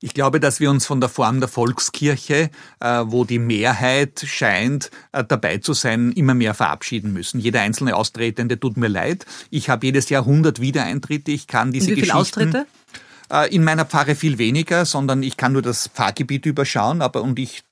Ich 0.00 0.12
glaube, 0.12 0.40
dass 0.40 0.59
wir 0.59 0.70
uns 0.70 0.85
von 0.85 1.00
der 1.00 1.09
Form 1.09 1.38
der 1.38 1.48
Volkskirche, 1.48 2.50
äh, 2.81 3.05
wo 3.07 3.24
die 3.24 3.38
Mehrheit 3.38 4.24
scheint 4.27 4.90
äh, 5.12 5.22
dabei 5.22 5.59
zu 5.59 5.72
sein, 5.72 6.11
immer 6.11 6.35
mehr 6.35 6.52
verabschieden 6.52 7.12
müssen. 7.12 7.38
Jeder 7.38 7.60
einzelne 7.60 7.94
Austretende 7.94 8.58
tut 8.58 8.77
mir 8.77 8.88
leid. 8.88 9.25
Ich 9.50 9.71
habe 9.71 9.87
jedes 9.87 10.08
Jahr 10.08 10.23
100 10.23 10.60
Wiedereintritte. 10.60 11.31
Ich 11.31 11.46
kann 11.46 11.71
diese 11.71 11.87
Wie 11.87 11.94
viele 11.94 12.08
Geschichten 12.08 12.19
Austritte? 12.19 12.67
Äh, 13.31 13.54
in 13.54 13.64
meiner 13.64 13.85
Pfarre 13.85 14.14
viel 14.14 14.38
weniger, 14.38 14.85
sondern 14.85 15.22
ich 15.22 15.37
kann 15.37 15.52
nur 15.52 15.62
das 15.62 15.88
Pfarrgebiet 15.88 16.46
überschauen, 16.46 17.02
aber 17.02 17.22
und 17.22 17.38
ich 17.38 17.64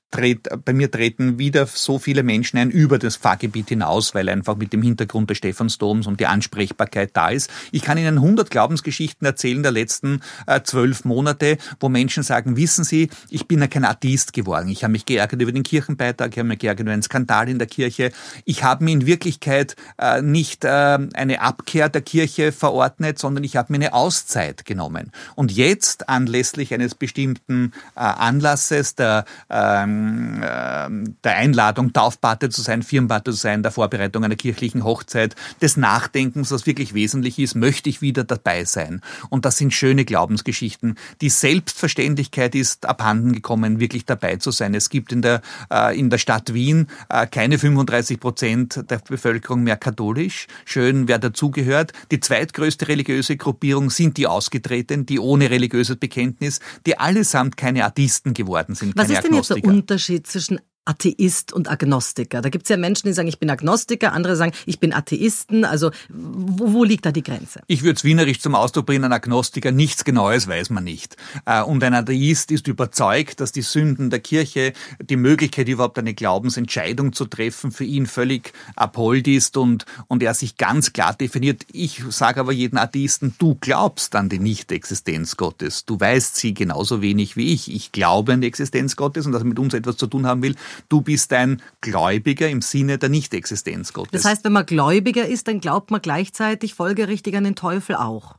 bei 0.65 0.73
mir 0.73 0.91
treten 0.91 1.39
wieder 1.39 1.65
so 1.65 1.97
viele 1.97 2.23
Menschen 2.23 2.57
ein 2.57 2.69
über 2.69 2.99
das 2.99 3.17
Pfarrgebiet 3.17 3.69
hinaus, 3.69 4.13
weil 4.13 4.29
einfach 4.29 4.55
mit 4.55 4.71
dem 4.73 4.81
Hintergrund 4.81 5.29
des 5.29 5.37
Stephansdoms 5.37 6.07
und 6.07 6.19
die 6.19 6.27
Ansprechbarkeit 6.27 7.11
da 7.13 7.29
ist. 7.29 7.49
Ich 7.71 7.81
kann 7.81 7.97
Ihnen 7.97 8.17
100 8.17 8.51
Glaubensgeschichten 8.51 9.25
erzählen 9.25 9.63
der 9.63 9.71
letzten 9.71 10.21
äh, 10.45 10.61
zwölf 10.63 11.05
Monate, 11.05 11.57
wo 11.79 11.89
Menschen 11.89 12.23
sagen, 12.23 12.57
wissen 12.57 12.83
Sie, 12.83 13.09
ich 13.29 13.47
bin 13.47 13.59
ja 13.59 13.67
kein 13.67 13.85
Atheist 13.85 14.33
geworden. 14.33 14.69
Ich 14.69 14.83
habe 14.83 14.91
mich 14.91 15.05
geärgert 15.05 15.41
über 15.41 15.51
den 15.51 15.63
Kirchenbeitrag, 15.63 16.31
ich 16.31 16.37
habe 16.37 16.49
mich 16.49 16.59
geärgert 16.59 16.81
über 16.81 16.91
einen 16.91 17.03
Skandal 17.03 17.49
in 17.49 17.57
der 17.57 17.67
Kirche. 17.67 18.11
Ich 18.45 18.63
habe 18.63 18.83
mir 18.83 18.91
in 18.91 19.05
Wirklichkeit 19.05 19.75
äh, 19.97 20.21
nicht 20.21 20.63
äh, 20.63 20.69
eine 20.69 21.41
Abkehr 21.41 21.89
der 21.89 22.01
Kirche 22.01 22.51
verordnet, 22.51 23.17
sondern 23.17 23.43
ich 23.43 23.55
habe 23.55 23.73
mir 23.73 23.77
eine 23.77 23.93
Auszeit 23.93 24.65
genommen. 24.65 25.11
Und 25.35 25.51
jetzt, 25.51 26.09
anlässlich 26.09 26.73
eines 26.73 26.95
bestimmten 26.95 27.73
Anlasses 27.95 28.95
der 28.95 29.25
ähm, 29.49 30.02
ähm, 30.43 31.15
der 31.23 31.37
Einladung, 31.37 31.93
Taufpate 31.93 32.49
zu 32.49 32.61
sein, 32.61 32.83
Firmenpate 32.83 33.31
zu 33.31 33.37
sein, 33.37 33.63
der 33.63 33.71
Vorbereitung 33.71 34.23
einer 34.23 34.35
kirchlichen 34.35 34.83
Hochzeit, 34.83 35.35
des 35.61 35.77
Nachdenkens, 35.77 36.51
was 36.51 36.65
wirklich 36.65 36.93
wesentlich 36.93 37.39
ist, 37.39 37.55
möchte 37.55 37.89
ich 37.89 38.01
wieder 38.01 38.23
dabei 38.23 38.65
sein. 38.65 39.01
Und 39.29 39.45
das 39.45 39.57
sind 39.57 39.73
schöne 39.73 40.05
Glaubensgeschichten. 40.05 40.95
Die 41.21 41.29
Selbstverständlichkeit 41.29 42.55
ist 42.55 42.85
abhanden 42.85 43.33
gekommen, 43.33 43.79
wirklich 43.79 44.05
dabei 44.05 44.37
zu 44.37 44.51
sein. 44.51 44.73
Es 44.73 44.89
gibt 44.89 45.11
in 45.11 45.21
der, 45.21 45.41
äh, 45.71 45.97
in 45.97 46.09
der 46.09 46.17
Stadt 46.17 46.53
Wien 46.53 46.87
äh, 47.09 47.27
keine 47.27 47.57
35 47.57 48.19
Prozent 48.19 48.89
der 48.89 48.99
Bevölkerung 48.99 49.63
mehr 49.63 49.77
katholisch. 49.77 50.47
Schön, 50.65 51.07
wer 51.07 51.19
dazugehört. 51.19 51.93
Die 52.11 52.19
zweitgrößte 52.19 52.87
religiöse 52.87 53.37
Gruppierung 53.37 53.89
sind 53.89 54.17
die 54.17 54.27
Ausgetreten, 54.27 55.05
die 55.05 55.19
ohne 55.19 55.49
religiöses 55.49 55.97
Bekenntnis, 55.97 56.59
die 56.85 56.97
allesamt 56.97 57.57
keine 57.57 57.85
Atheisten 57.85 58.33
geworden 58.33 58.75
sind. 58.75 58.93
Was 58.95 59.09
ist 59.09 59.23
denn 59.23 59.33
jetzt 59.33 59.49
der 59.49 59.61
Unterschied 59.83 60.27
zwischen 60.27 60.61
Atheist 60.85 61.53
und 61.53 61.69
Agnostiker. 61.69 62.41
Da 62.41 62.49
gibt 62.49 62.65
es 62.65 62.69
ja 62.69 62.77
Menschen, 62.77 63.07
die 63.07 63.13
sagen, 63.13 63.29
ich 63.29 63.39
bin 63.39 63.49
Agnostiker, 63.49 64.11
andere 64.11 64.35
sagen, 64.35 64.51
ich 64.65 64.79
bin 64.79 64.93
Atheisten. 64.93 65.63
Also 65.63 65.91
wo, 66.09 66.73
wo 66.73 66.83
liegt 66.83 67.05
da 67.05 67.11
die 67.11 67.23
Grenze? 67.23 67.61
Ich 67.67 67.83
würde 67.83 67.95
es 67.95 68.03
wienerisch 68.03 68.39
zum 68.41 68.53
Ausdruck 68.53 68.87
bringen, 68.87 69.05
ein 69.05 69.13
Agnostiker, 69.13 69.71
nichts 69.71 70.03
Genaues 70.03 70.47
weiß 70.47 70.71
man 70.71 70.83
nicht. 70.83 71.15
Äh, 71.45 71.61
und 71.63 71.83
ein 71.83 71.93
Atheist 71.93 72.51
ist 72.51 72.67
überzeugt, 72.67 73.39
dass 73.39 73.53
die 73.53 73.61
Sünden 73.61 74.09
der 74.09 74.19
Kirche, 74.19 74.73
die 75.01 75.15
Möglichkeit 75.15 75.69
überhaupt 75.69 75.97
eine 75.99 76.13
Glaubensentscheidung 76.13 77.13
zu 77.13 77.25
treffen, 77.25 77.71
für 77.71 77.85
ihn 77.85 78.05
völlig 78.05 78.51
abhold 78.75 79.27
ist 79.27 79.55
und, 79.55 79.85
und 80.07 80.21
er 80.21 80.33
sich 80.33 80.57
ganz 80.57 80.91
klar 80.91 81.13
definiert. 81.13 81.65
Ich 81.71 82.03
sage 82.09 82.41
aber 82.41 82.51
jeden 82.51 82.77
Atheisten, 82.77 83.35
du 83.37 83.55
glaubst 83.55 84.15
an 84.15 84.27
die 84.27 84.39
Nicht-Existenz 84.39 85.37
Gottes. 85.37 85.85
Du 85.85 85.97
weißt 85.97 86.35
sie 86.35 86.53
genauso 86.53 87.01
wenig 87.01 87.37
wie 87.37 87.53
ich. 87.53 87.73
Ich 87.73 87.93
glaube 87.93 88.33
an 88.33 88.41
die 88.41 88.47
Existenz 88.47 88.97
Gottes 88.97 89.25
und 89.25 89.31
dass 89.31 89.43
er 89.43 89.47
mit 89.47 89.59
uns 89.59 89.73
etwas 89.73 89.95
zu 89.95 90.07
tun 90.07 90.27
haben 90.27 90.41
will 90.43 90.55
du 90.89 91.01
bist 91.01 91.33
ein 91.33 91.61
Gläubiger 91.81 92.49
im 92.49 92.61
Sinne 92.61 92.97
der 92.97 93.09
Nichtexistenz 93.09 93.93
Gottes. 93.93 94.23
Das 94.23 94.25
heißt, 94.25 94.43
wenn 94.43 94.53
man 94.53 94.65
Gläubiger 94.65 95.25
ist, 95.25 95.47
dann 95.47 95.59
glaubt 95.59 95.91
man 95.91 96.01
gleichzeitig 96.01 96.73
folgerichtig 96.73 97.35
an 97.35 97.43
den 97.43 97.55
Teufel 97.55 97.95
auch. 97.95 98.35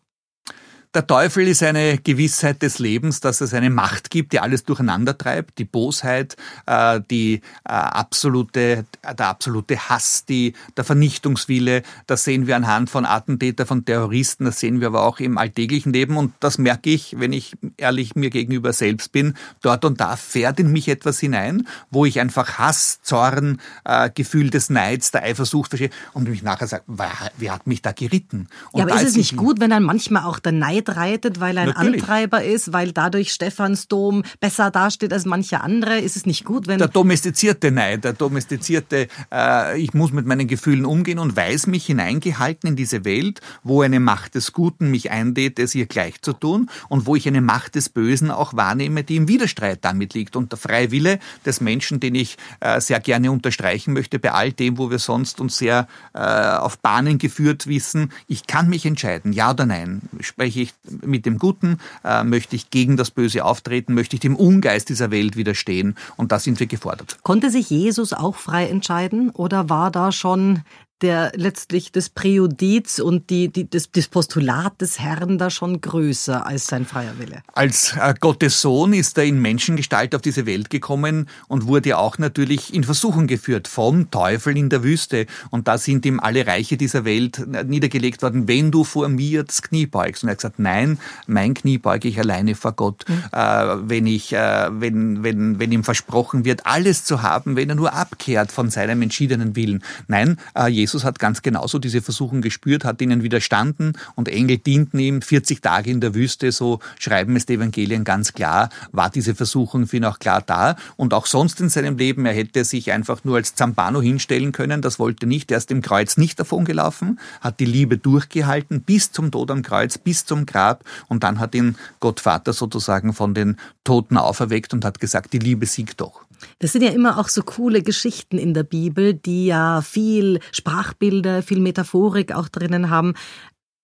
Der 0.95 1.09
Teufel 1.09 1.49
ist 1.49 1.61
eine 1.65 1.99
Gewissheit 1.99 2.63
des 2.63 2.79
Lebens, 2.79 3.19
dass 3.19 3.41
es 3.41 3.53
eine 3.53 3.69
Macht 3.69 4.11
gibt, 4.11 4.33
die 4.33 4.39
alles 4.39 4.63
durcheinander 4.63 5.19
treibt, 5.19 5.59
die 5.59 5.65
Bosheit, 5.65 6.37
äh, 6.67 7.01
die 7.11 7.41
äh, 7.65 7.73
absolute, 7.73 8.87
der 9.03 9.29
absolute 9.29 9.89
Hass, 9.89 10.25
die, 10.25 10.53
der 10.77 10.85
Vernichtungswille. 10.85 11.83
Das 12.07 12.23
sehen 12.23 12.47
wir 12.47 12.55
anhand 12.55 12.91
von 12.91 13.07
Attentäter, 13.07 13.67
von 13.67 13.85
Terroristen, 13.85 14.45
das 14.45 14.61
sehen 14.61 14.81
wir 14.81 14.87
aber 14.87 15.03
auch 15.03 15.19
im 15.19 15.37
alltäglichen 15.37 15.93
Leben 15.93 16.17
und 16.17 16.33
das 16.39 16.59
merke 16.59 16.91
ich, 16.91 17.19
wenn 17.19 17.33
ich 17.33 17.57
ehrlich 17.77 18.15
mir 18.15 18.31
gegenüber 18.31 18.73
selbst 18.73 19.11
bin. 19.11 19.35
Dort 19.63 19.85
und 19.85 20.01
da 20.01 20.15
fährt 20.15 20.61
in 20.61 20.71
mich 20.71 20.87
etwas 20.87 21.19
hinein, 21.19 21.67
wo 21.91 22.05
ich 22.05 22.21
einfach 22.21 22.59
Hass, 22.59 23.01
Zorn, 23.03 23.61
äh, 23.85 24.11
Gefühl 24.15 24.49
des 24.51 24.71
Neids, 24.71 25.11
der 25.11 25.25
Eifersucht 25.25 25.71
verstehe 25.71 25.91
und 26.13 26.29
mich 26.29 26.45
nachher 26.45 26.69
sage, 26.69 26.85
wer 26.87 27.53
hat 27.53 27.67
mich 27.67 27.83
da 27.83 27.91
geritten? 27.91 28.47
Und 28.71 28.79
ja, 28.79 28.87
aber 28.87 29.03
ist 29.03 29.09
es 29.09 29.17
nicht 29.17 29.37
gut, 29.37 29.59
wenn 29.59 29.71
dann 29.71 29.83
manchmal 29.83 30.23
auch 30.23 30.39
der 30.39 30.53
Neid 30.53 30.84
mitreitet, 30.85 31.41
weil 31.41 31.57
er 31.57 31.63
ein 31.65 31.69
Natürlich. 31.71 32.03
Antreiber 32.03 32.45
ist, 32.45 32.73
weil 32.73 32.93
dadurch 32.93 33.33
Stephansdom 33.33 34.23
besser 34.41 34.71
dasteht 34.71 35.13
als 35.13 35.25
manche 35.25 35.61
andere? 35.61 35.99
Ist 35.99 36.17
es 36.17 36.27
nicht 36.27 36.45
gut, 36.45 36.67
wenn... 36.67 36.79
Der 36.79 36.89
domestizierte 36.89 37.71
Neid, 37.71 38.05
der 38.05 38.13
domestizierte, 38.13 39.09
äh, 39.33 39.81
ich 39.81 39.95
muss 39.95 40.13
mit 40.13 40.27
meinen 40.27 40.47
Gefühlen 40.47 40.85
umgehen 40.85 41.19
und 41.19 41.37
weiß 41.37 41.67
mich 41.69 41.87
hineingehalten 41.87 42.71
in 42.71 42.77
diese 42.77 43.05
Welt, 43.05 43.41
wo 43.63 43.83
eine 43.83 44.01
Macht 44.01 44.35
des 44.35 44.53
Guten 44.53 44.91
mich 44.91 45.11
einlädt, 45.11 45.59
es 45.59 45.75
ihr 45.75 45.87
gleich 45.87 46.21
zu 46.21 46.33
tun 46.33 46.69
und 46.89 47.07
wo 47.07 47.17
ich 47.17 47.27
eine 47.27 47.41
Macht 47.41 47.75
des 47.75 47.89
Bösen 47.89 48.31
auch 48.31 48.55
wahrnehme, 48.55 49.05
die 49.05 49.17
im 49.17 49.29
Widerstreit 49.29 49.85
damit 49.85 50.15
liegt. 50.15 50.37
Und 50.37 50.53
der 50.53 50.59
freie 50.59 50.91
Wille 50.91 51.19
des 51.47 51.61
Menschen, 51.61 52.01
den 52.01 52.15
ich 52.15 52.37
äh, 52.61 52.81
sehr 52.81 53.01
gerne 53.01 53.31
unterstreichen 53.31 53.95
möchte, 53.95 54.19
bei 54.19 54.33
all 54.33 54.53
dem, 54.53 54.79
wo 54.79 54.91
wir 54.91 54.99
sonst 54.99 55.41
uns 55.41 55.59
sehr 55.59 55.89
äh, 56.13 56.19
auf 56.19 56.79
Bahnen 56.79 57.19
geführt 57.19 57.67
wissen, 57.67 58.13
ich 58.27 58.47
kann 58.47 58.69
mich 58.69 58.85
entscheiden, 58.85 59.33
ja 59.33 59.51
oder 59.51 59.67
nein. 59.67 60.03
Spreche 60.21 60.61
ich 60.61 60.74
mit 61.05 61.27
dem 61.27 61.39
Guten, 61.39 61.79
äh, 62.05 62.25
möchte 62.25 62.57
ich 62.57 62.71
gegen 62.71 62.97
das 62.97 63.11
Böse 63.11 63.45
auftreten, 63.45 63.95
möchte 63.95 64.17
ich 64.17 64.21
dem 64.21 64.37
Ungeist 64.37 64.89
dieser 64.89 65.11
Welt 65.11 65.37
widerstehen 65.37 65.97
und 66.17 66.33
da 66.33 66.39
sind 66.39 66.61
wir 66.61 66.67
gefordert. 66.67 67.19
Konnte 67.23 67.51
sich 67.51 67.71
Jesus 67.71 68.13
auch 68.13 68.37
frei 68.37 68.67
entscheiden 68.67 69.31
oder 69.31 69.69
war 69.69 69.91
da 69.91 70.13
schon 70.13 70.63
der 71.03 71.33
letztlich 71.35 71.93
das 71.93 72.09
Präjudiz 72.09 72.99
und 72.99 73.29
die, 73.31 73.49
die, 73.49 73.69
das, 73.69 73.91
das 73.91 74.09
Postulat 74.09 74.81
des 74.81 75.01
Herrn 75.01 75.39
da 75.39 75.51
schon 75.51 75.81
größer 75.81 76.47
als 76.47 76.67
sein 76.67 76.87
freier 76.87 77.19
Wille. 77.19 77.43
Als 77.53 77.95
äh, 78.01 78.15
Gottes 78.19 78.61
Sohn 78.61 78.93
ist 78.93 79.19
er 79.19 79.25
in 79.25 79.41
Menschengestalt 79.41 80.15
auf 80.15 80.23
diese 80.23 80.47
Welt 80.47 80.71
gekommen 80.71 81.29
und 81.49 81.67
wurde 81.67 81.99
auch 81.99 82.19
natürlich 82.19 82.73
in 82.73 82.85
Versuchung 82.85 83.27
geführt 83.27 83.69
vom 83.69 84.11
Teufel 84.11 84.57
in 84.57 84.71
der 84.71 84.83
Wüste. 84.83 85.27
Und 85.51 85.69
da 85.69 85.79
sind 85.79 86.07
ihm 86.07 86.21
alle 86.21 86.47
Reiche 86.47 86.77
dieser 86.77 87.05
Welt 87.05 87.39
äh, 87.39 87.65
niedergelegt 87.65 88.23
worden, 88.23 88.47
wenn 88.47 88.71
du 88.71 88.85
vor 88.85 89.09
mir 89.09 89.43
das 89.43 89.63
Knie 89.63 89.87
beugst. 89.87 90.23
Und 90.23 90.29
er 90.29 90.33
hat 90.33 90.39
gesagt, 90.39 90.59
nein, 90.59 90.99
mein 91.27 91.55
Knie 91.55 91.79
beuge 91.79 92.09
ich 92.09 92.19
alleine 92.19 92.55
vor 92.55 92.73
Gott. 92.73 93.05
Mhm. 93.09 93.23
Äh, 93.33 93.89
wenn, 93.89 94.07
ich, 94.07 94.33
äh, 94.33 94.69
wenn, 94.71 95.23
wenn, 95.25 95.59
wenn 95.59 95.73
ihm 95.73 95.85
versprochen 95.85 96.45
wird, 96.45 96.67
alles 96.67 97.05
zu 97.05 97.23
haben, 97.23 97.57
wenn 97.57 97.69
er 97.69 97.75
nur 97.75 97.93
abkehrt 97.93 98.53
von 98.53 98.71
seinem 98.71 99.03
entschiedenen 99.03 99.57
Willen. 99.57 99.83
Nein, 100.07 100.39
äh, 100.55 100.84
Jesus 100.85 101.03
hat 101.03 101.19
ganz 101.19 101.41
genauso 101.41 101.79
diese 101.79 102.03
Versuchung 102.03 102.43
gespürt, 102.43 102.85
hat 102.85 103.01
ihnen 103.01 103.23
widerstanden 103.23 103.95
und 104.17 104.29
Engel 104.29 104.59
dienten 104.59 104.99
ihm. 104.99 105.23
40 105.23 105.63
Tage 105.63 105.91
in 105.91 106.03
der 106.03 106.15
Wüste, 106.15 106.53
so 106.53 106.81
schreiben 106.99 107.37
es 107.37 107.47
die 107.47 107.55
Evangelien 107.55 108.05
ganz 108.05 108.35
klar, 108.35 108.69
war 108.93 109.09
diese 109.09 109.35
Versuchung 109.35 109.87
für 109.87 109.97
ihn 109.97 110.05
auch 110.05 110.19
klar 110.19 110.43
da. 110.43 110.77
Und 110.97 111.15
auch 111.15 111.25
sonst 111.25 111.59
in 111.63 111.71
seinem 111.71 111.97
Leben, 111.97 112.27
er 112.27 112.35
hätte 112.35 112.65
sich 112.65 112.93
einfach 112.93 113.25
nur 113.25 113.37
als 113.37 113.55
Zambano 113.55 114.03
hinstellen 114.03 114.53
können, 114.53 114.83
das 114.83 114.99
wollte 114.99 115.27
nicht, 115.27 115.51
er 115.51 115.57
ist 115.57 115.71
dem 115.71 115.81
Kreuz 115.81 116.19
nicht 116.19 116.39
davon 116.39 116.67
gelaufen, 116.67 117.19
hat 117.41 117.61
die 117.61 117.65
Liebe 117.65 117.97
durchgehalten 117.97 118.83
bis 118.83 119.11
zum 119.11 119.31
Tod 119.31 119.51
am 119.51 119.63
Kreuz, 119.63 119.97
bis 119.97 120.27
zum 120.27 120.45
Grab. 120.45 120.85
Und 121.09 121.25
dann 121.25 121.41
hat 121.41 121.55
ihn 121.55 121.77
Gott 122.01 122.21
Vater 122.21 122.53
sozusagen 122.53 123.15
von 123.15 123.33
den 123.33 123.57
Toten 123.85 124.19
auferweckt 124.19 124.75
und 124.75 124.85
hat 124.85 125.01
gesagt, 125.01 125.33
die 125.33 125.39
Liebe 125.39 125.65
siegt 125.65 126.03
doch. 126.03 126.27
Das 126.59 126.73
sind 126.73 126.83
ja 126.83 126.91
immer 126.91 127.19
auch 127.19 127.29
so 127.29 127.43
coole 127.43 127.83
Geschichten 127.83 128.39
in 128.39 128.55
der 128.55 128.63
Bibel, 128.63 129.15
die 129.15 129.47
ja 129.47 129.83
viel 129.83 130.41
Sprachbilder, 130.53 131.43
viel 131.43 131.61
Metaphorik 131.61 132.33
auch 132.33 132.49
drinnen 132.49 132.91
haben. 132.91 133.15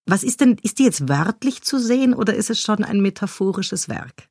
Was 0.06 0.22
ist 0.22 0.40
denn, 0.40 0.56
ist 0.62 0.78
die 0.78 0.84
jetzt 0.84 1.08
wörtlich 1.08 1.62
zu 1.62 1.78
sehen 1.78 2.14
oder 2.14 2.34
ist 2.34 2.50
es 2.50 2.60
schon 2.60 2.82
ein 2.84 3.00
metaphorisches 3.00 3.88
Werk? 3.88 4.29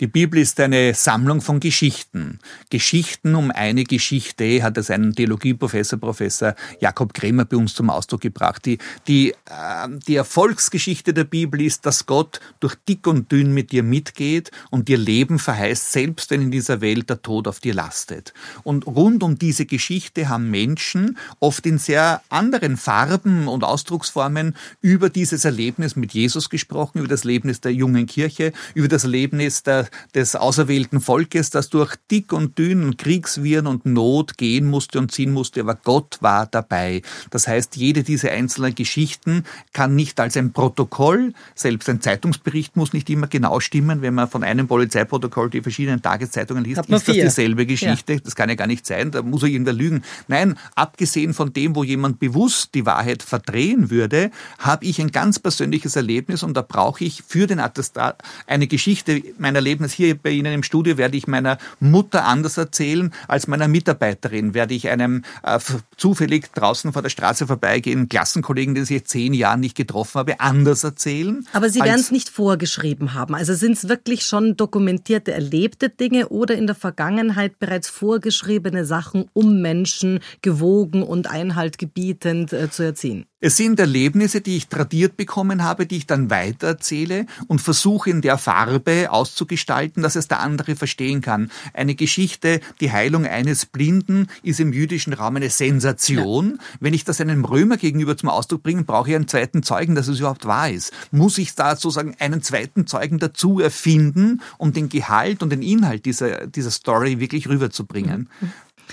Die 0.00 0.06
Bibel 0.06 0.40
ist 0.40 0.58
eine 0.60 0.94
Sammlung 0.94 1.40
von 1.40 1.60
Geschichten. 1.60 2.38
Geschichten 2.70 3.34
um 3.34 3.50
eine 3.50 3.84
Geschichte 3.84 4.62
hat 4.62 4.78
es 4.78 4.90
ein 4.90 5.12
Theologieprofessor, 5.12 5.98
Professor 5.98 6.54
Jakob 6.80 7.14
Kremer 7.14 7.44
bei 7.44 7.56
uns 7.56 7.74
zum 7.74 7.90
Ausdruck 7.90 8.22
gebracht. 8.22 8.64
Die, 8.66 8.78
die, 9.06 9.30
äh, 9.30 9.88
die 10.06 10.16
Erfolgsgeschichte 10.16 11.14
der 11.14 11.24
Bibel 11.24 11.60
ist, 11.60 11.86
dass 11.86 12.06
Gott 12.06 12.40
durch 12.60 12.74
dick 12.88 13.06
und 13.06 13.30
dünn 13.30 13.52
mit 13.52 13.72
dir 13.72 13.82
mitgeht 13.82 14.50
und 14.70 14.88
dir 14.88 14.98
Leben 14.98 15.38
verheißt, 15.38 15.92
selbst 15.92 16.30
wenn 16.30 16.42
in 16.42 16.50
dieser 16.50 16.80
Welt 16.80 17.10
der 17.10 17.22
Tod 17.22 17.46
auf 17.46 17.60
dir 17.60 17.74
lastet. 17.74 18.32
Und 18.64 18.86
rund 18.86 19.22
um 19.22 19.38
diese 19.38 19.66
Geschichte 19.66 20.28
haben 20.28 20.50
Menschen 20.50 21.18
oft 21.40 21.66
in 21.66 21.78
sehr 21.78 22.22
anderen 22.28 22.76
Farben 22.76 23.48
und 23.48 23.64
Ausdrucksformen 23.64 24.56
über 24.80 25.10
dieses 25.10 25.44
Erlebnis 25.44 25.96
mit 25.96 26.12
Jesus 26.12 26.50
gesprochen, 26.50 26.98
über 26.98 27.08
das 27.08 27.22
Erlebnis 27.22 27.60
der 27.60 27.72
jungen 27.72 28.06
Kirche, 28.06 28.52
über 28.74 28.88
das 28.88 29.04
Erlebnis 29.04 29.62
der, 29.62 29.81
des 30.14 30.36
auserwählten 30.36 31.00
Volkes, 31.00 31.50
das 31.50 31.70
durch 31.70 31.96
dick 32.10 32.32
und 32.32 32.58
dünn 32.58 32.96
Kriegswirren 32.96 33.66
und 33.66 33.86
Not 33.86 34.38
gehen 34.38 34.66
musste 34.66 34.98
und 34.98 35.12
ziehen 35.12 35.32
musste, 35.32 35.60
aber 35.60 35.74
Gott 35.74 36.18
war 36.20 36.46
dabei. 36.46 37.02
Das 37.30 37.48
heißt, 37.48 37.76
jede 37.76 38.02
dieser 38.02 38.30
einzelnen 38.30 38.74
Geschichten 38.74 39.44
kann 39.72 39.94
nicht 39.94 40.20
als 40.20 40.36
ein 40.36 40.52
Protokoll, 40.52 41.32
selbst 41.54 41.88
ein 41.88 42.00
Zeitungsbericht 42.00 42.76
muss 42.76 42.92
nicht 42.92 43.08
immer 43.10 43.26
genau 43.26 43.60
stimmen, 43.60 44.02
wenn 44.02 44.14
man 44.14 44.28
von 44.28 44.44
einem 44.44 44.68
Polizeiprotokoll 44.68 45.50
die 45.50 45.62
verschiedenen 45.62 46.02
Tageszeitungen 46.02 46.64
liest, 46.64 46.80
ist 46.88 47.08
das 47.08 47.14
dieselbe 47.14 47.66
Geschichte. 47.66 48.14
Ja. 48.14 48.20
Das 48.20 48.34
kann 48.34 48.48
ja 48.48 48.54
gar 48.54 48.66
nicht 48.66 48.86
sein, 48.86 49.10
da 49.10 49.22
muss 49.22 49.42
er 49.42 49.48
irgendwer 49.48 49.72
lügen. 49.72 50.02
Nein, 50.28 50.58
abgesehen 50.74 51.34
von 51.34 51.52
dem, 51.52 51.74
wo 51.76 51.84
jemand 51.84 52.18
bewusst 52.18 52.74
die 52.74 52.86
Wahrheit 52.86 53.22
verdrehen 53.22 53.90
würde, 53.90 54.30
habe 54.58 54.84
ich 54.84 55.00
ein 55.00 55.10
ganz 55.10 55.38
persönliches 55.38 55.96
Erlebnis 55.96 56.42
und 56.42 56.54
da 56.54 56.62
brauche 56.62 57.04
ich 57.04 57.22
für 57.26 57.46
den 57.46 57.60
Attestat 57.60 58.22
eine 58.46 58.66
Geschichte. 58.66 59.22
Mein 59.38 59.56
Erlebnis 59.72 59.92
hier 59.94 60.18
bei 60.18 60.28
Ihnen 60.28 60.52
im 60.52 60.62
Studio 60.62 60.98
werde 60.98 61.16
ich 61.16 61.26
meiner 61.26 61.56
Mutter 61.80 62.26
anders 62.26 62.58
erzählen 62.58 63.10
als 63.26 63.46
meiner 63.46 63.68
Mitarbeiterin. 63.68 64.52
Werde 64.52 64.74
ich 64.74 64.90
einem 64.90 65.24
äh, 65.42 65.58
zufällig 65.96 66.52
draußen 66.52 66.92
vor 66.92 67.00
der 67.00 67.08
Straße 67.08 67.46
vorbeigehen, 67.46 68.10
Klassenkollegen, 68.10 68.74
den 68.74 68.84
ich 68.84 68.90
jetzt 68.90 69.08
zehn 69.08 69.32
Jahren 69.32 69.60
nicht 69.60 69.74
getroffen 69.74 70.18
habe, 70.18 70.40
anders 70.40 70.84
erzählen. 70.84 71.46
Aber 71.54 71.70
Sie 71.70 71.80
werden 71.80 72.00
es 72.00 72.10
nicht 72.10 72.28
vorgeschrieben 72.28 73.14
haben. 73.14 73.34
Also 73.34 73.54
sind 73.54 73.72
es 73.72 73.88
wirklich 73.88 74.26
schon 74.26 74.58
dokumentierte, 74.58 75.32
erlebte 75.32 75.88
Dinge 75.88 76.28
oder 76.28 76.54
in 76.54 76.66
der 76.66 76.76
Vergangenheit 76.76 77.58
bereits 77.58 77.88
vorgeschriebene 77.88 78.84
Sachen, 78.84 79.30
um 79.32 79.62
Menschen 79.62 80.20
gewogen 80.42 81.02
und 81.02 81.30
Einhalt 81.30 81.78
gebietend 81.78 82.52
äh, 82.52 82.70
zu 82.70 82.82
erziehen? 82.82 83.24
Es 83.44 83.56
sind 83.56 83.80
Erlebnisse, 83.80 84.40
die 84.40 84.56
ich 84.56 84.68
tradiert 84.68 85.16
bekommen 85.16 85.64
habe, 85.64 85.84
die 85.84 85.96
ich 85.96 86.06
dann 86.06 86.30
weitererzähle 86.30 87.26
und 87.48 87.60
versuche 87.60 88.08
in 88.08 88.20
der 88.20 88.38
Farbe 88.38 89.10
auszugestalten, 89.10 89.61
dass 90.02 90.16
es 90.16 90.28
der 90.28 90.40
andere 90.40 90.76
verstehen 90.76 91.20
kann. 91.20 91.50
Eine 91.74 91.94
Geschichte, 91.94 92.60
die 92.80 92.92
Heilung 92.92 93.26
eines 93.26 93.66
Blinden, 93.66 94.28
ist 94.42 94.60
im 94.60 94.72
jüdischen 94.72 95.12
Raum 95.12 95.36
eine 95.36 95.50
Sensation. 95.50 96.58
Ja. 96.58 96.64
Wenn 96.80 96.94
ich 96.94 97.04
das 97.04 97.20
einem 97.20 97.44
Römer 97.44 97.76
gegenüber 97.76 98.16
zum 98.16 98.28
Ausdruck 98.28 98.62
bringe, 98.62 98.84
brauche 98.84 99.10
ich 99.10 99.16
einen 99.16 99.28
zweiten 99.28 99.62
Zeugen, 99.62 99.94
dass 99.94 100.08
es 100.08 100.18
überhaupt 100.18 100.46
wahr 100.46 100.70
ist. 100.70 100.92
Muss 101.10 101.38
ich 101.38 101.54
da 101.54 101.76
sozusagen 101.76 102.16
einen 102.18 102.42
zweiten 102.42 102.86
Zeugen 102.86 103.18
dazu 103.18 103.60
erfinden, 103.60 104.42
um 104.58 104.72
den 104.72 104.88
Gehalt 104.88 105.42
und 105.42 105.50
den 105.50 105.62
Inhalt 105.62 106.04
dieser, 106.04 106.46
dieser 106.46 106.70
Story 106.70 107.20
wirklich 107.20 107.48
rüberzubringen? 107.48 108.28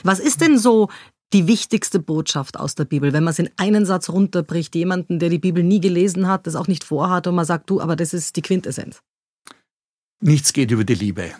Was 0.04 0.20
ist 0.20 0.42
denn 0.42 0.58
so 0.58 0.90
die 1.34 1.48
wichtigste 1.48 2.00
Botschaft 2.00 2.60
aus 2.60 2.76
der 2.76 2.86
Bibel, 2.86 3.14
wenn 3.14 3.24
man 3.24 3.32
es 3.32 3.40
in 3.40 3.50
einen 3.58 3.86
Satz 3.86 4.10
runterbricht, 4.10 4.74
jemanden, 4.76 5.20
der 5.20 5.30
die 5.30 5.38
Bibel 5.40 5.64
nie 5.64 5.80
gelesen 5.80 6.28
hat, 6.28 6.48
das 6.48 6.56
auch 6.56 6.68
nicht 6.68 6.84
vorhat 6.84 7.28
und 7.28 7.36
man 7.36 7.46
sagt, 7.46 7.70
du, 7.70 7.82
aber 7.82 7.96
das 7.96 8.14
ist 8.14 8.36
die 8.36 8.42
Quintessenz. 8.42 9.02
Nichts 10.22 10.52
geht 10.52 10.72
über 10.72 10.84
die 10.84 10.96
Liebe. 10.96 11.32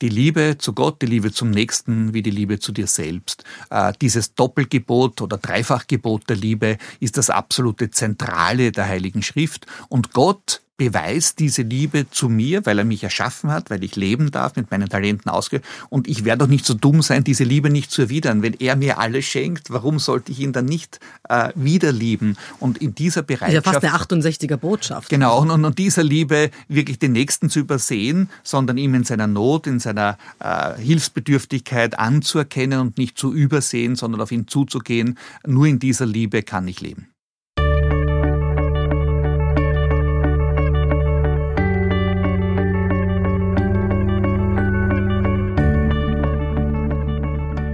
Die 0.00 0.08
Liebe 0.08 0.56
zu 0.58 0.72
Gott, 0.72 1.02
die 1.02 1.06
Liebe 1.06 1.30
zum 1.30 1.50
Nächsten, 1.50 2.14
wie 2.14 2.22
die 2.22 2.30
Liebe 2.30 2.58
zu 2.58 2.72
dir 2.72 2.86
selbst. 2.86 3.44
Äh, 3.68 3.92
dieses 4.00 4.34
Doppelgebot 4.34 5.20
oder 5.20 5.36
Dreifachgebot 5.36 6.28
der 6.30 6.36
Liebe 6.36 6.78
ist 7.00 7.18
das 7.18 7.28
absolute 7.28 7.90
Zentrale 7.90 8.72
der 8.72 8.86
Heiligen 8.86 9.22
Schrift. 9.22 9.66
Und 9.90 10.14
Gott 10.14 10.62
beweist 10.76 11.38
diese 11.38 11.62
Liebe 11.62 12.10
zu 12.10 12.28
mir, 12.28 12.66
weil 12.66 12.78
er 12.78 12.84
mich 12.84 13.04
erschaffen 13.04 13.50
hat, 13.50 13.70
weil 13.70 13.84
ich 13.84 13.94
leben 13.94 14.32
darf, 14.32 14.56
mit 14.56 14.70
meinen 14.72 14.88
Talenten 14.88 15.30
ausgehe. 15.30 15.60
Und 15.88 16.08
ich 16.08 16.24
werde 16.24 16.44
doch 16.44 16.48
nicht 16.48 16.66
so 16.66 16.74
dumm 16.74 17.00
sein, 17.00 17.22
diese 17.22 17.44
Liebe 17.44 17.70
nicht 17.70 17.92
zu 17.92 18.02
erwidern. 18.02 18.42
Wenn 18.42 18.54
er 18.54 18.74
mir 18.74 18.98
alles 18.98 19.24
schenkt, 19.24 19.70
warum 19.70 20.00
sollte 20.00 20.32
ich 20.32 20.40
ihn 20.40 20.52
dann 20.52 20.64
nicht 20.64 20.98
äh, 21.28 21.50
wieder 21.54 21.92
lieben? 21.92 22.36
Und 22.58 22.78
in 22.78 22.94
dieser 22.94 23.22
Bereitschaft... 23.22 23.66
Ja, 23.66 23.72
fast 23.72 23.84
eine 23.84 23.94
68er 23.94 24.56
Botschaft. 24.56 25.10
Genau, 25.10 25.40
und, 25.40 25.50
und, 25.50 25.64
und 25.64 25.78
dieser 25.78 26.02
Liebe 26.02 26.50
wirklich 26.66 26.98
den 26.98 27.12
Nächsten 27.12 27.50
zu 27.50 27.60
übersehen, 27.60 28.28
sondern 28.42 28.76
ihm 28.76 28.94
in 28.94 29.04
seiner 29.04 29.28
Not, 29.28 29.68
in 29.68 29.78
seiner 29.78 30.18
äh, 30.40 30.74
Hilfsbedürftigkeit 30.80 31.98
anzuerkennen 31.98 32.80
und 32.80 32.98
nicht 32.98 33.16
zu 33.16 33.32
übersehen, 33.32 33.94
sondern 33.94 34.20
auf 34.20 34.32
ihn 34.32 34.48
zuzugehen. 34.48 35.18
Nur 35.46 35.66
in 35.66 35.78
dieser 35.78 36.06
Liebe 36.06 36.42
kann 36.42 36.66
ich 36.66 36.80
leben. 36.80 37.13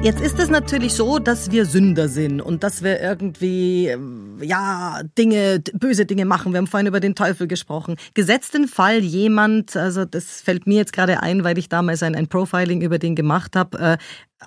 Jetzt 0.02 0.22
ist 0.22 0.38
es 0.38 0.48
natürlich 0.48 0.94
so, 0.94 1.18
dass 1.18 1.50
wir 1.50 1.66
Sünder 1.66 2.08
sind 2.08 2.40
und 2.40 2.62
dass 2.62 2.82
wir 2.82 3.02
irgendwie, 3.02 3.94
ja, 4.40 5.02
Dinge, 5.18 5.62
böse 5.74 6.06
Dinge 6.06 6.24
machen. 6.24 6.52
Wir 6.52 6.58
haben 6.58 6.66
vorhin 6.66 6.86
über 6.86 7.00
den 7.00 7.14
Teufel 7.14 7.46
gesprochen. 7.46 7.96
Gesetzt 8.14 8.54
den 8.54 8.66
Fall, 8.66 9.00
jemand, 9.00 9.76
also 9.76 10.06
das 10.06 10.40
fällt 10.40 10.66
mir 10.66 10.76
jetzt 10.76 10.94
gerade 10.94 11.22
ein, 11.22 11.44
weil 11.44 11.58
ich 11.58 11.68
damals 11.68 12.02
ein, 12.02 12.14
ein 12.14 12.28
Profiling 12.28 12.80
über 12.80 12.98
den 12.98 13.14
gemacht 13.14 13.56
habe, 13.56 13.78
äh, 13.78 13.98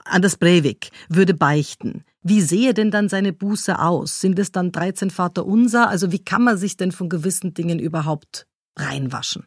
Anders 0.06 0.38
Breivik 0.38 0.90
würde 1.08 1.36
beichten. 1.36 2.04
Wie 2.24 2.42
sehe 2.42 2.74
denn 2.74 2.90
dann 2.90 3.08
seine 3.08 3.32
Buße 3.32 3.78
aus? 3.78 4.22
Sind 4.22 4.40
es 4.40 4.52
dann 4.52 4.72
13 4.72 5.12
Vater 5.12 5.46
unser? 5.46 5.88
Also 5.88 6.12
wie 6.12 6.24
kann 6.24 6.44
man 6.44 6.58
sich 6.58 6.78
denn 6.78 6.92
von 6.92 7.10
gewissen 7.10 7.54
Dingen 7.54 7.78
überhaupt 7.78 8.48
reinwaschen? 8.76 9.46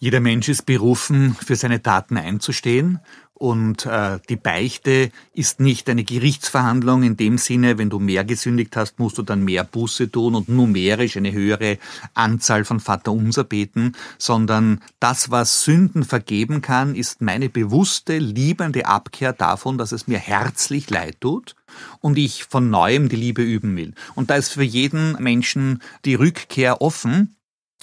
Jeder 0.00 0.20
Mensch 0.20 0.48
ist 0.48 0.64
berufen, 0.64 1.34
für 1.34 1.56
seine 1.56 1.82
Taten 1.82 2.16
einzustehen. 2.16 3.00
Und 3.38 3.86
äh, 3.86 4.18
die 4.28 4.34
Beichte 4.34 5.12
ist 5.32 5.60
nicht 5.60 5.88
eine 5.88 6.02
Gerichtsverhandlung 6.02 7.04
in 7.04 7.16
dem 7.16 7.38
Sinne, 7.38 7.78
wenn 7.78 7.88
du 7.88 8.00
mehr 8.00 8.24
gesündigt 8.24 8.74
hast, 8.74 8.98
musst 8.98 9.16
du 9.16 9.22
dann 9.22 9.44
mehr 9.44 9.62
Buße 9.62 10.10
tun 10.10 10.34
und 10.34 10.48
numerisch 10.48 11.16
eine 11.16 11.30
höhere 11.30 11.78
Anzahl 12.14 12.64
von 12.64 12.80
Vaterunser 12.80 13.44
beten, 13.44 13.92
sondern 14.18 14.80
das, 14.98 15.30
was 15.30 15.62
Sünden 15.62 16.02
vergeben 16.02 16.62
kann, 16.62 16.96
ist 16.96 17.22
meine 17.22 17.48
bewusste, 17.48 18.18
liebende 18.18 18.86
Abkehr 18.86 19.32
davon, 19.32 19.78
dass 19.78 19.92
es 19.92 20.08
mir 20.08 20.18
herzlich 20.18 20.90
leid 20.90 21.20
tut 21.20 21.54
und 22.00 22.18
ich 22.18 22.42
von 22.42 22.70
neuem 22.70 23.08
die 23.08 23.14
Liebe 23.14 23.42
üben 23.42 23.76
will. 23.76 23.94
Und 24.16 24.30
da 24.30 24.34
ist 24.34 24.50
für 24.50 24.64
jeden 24.64 25.12
Menschen 25.22 25.80
die 26.04 26.16
Rückkehr 26.16 26.82
offen, 26.82 27.36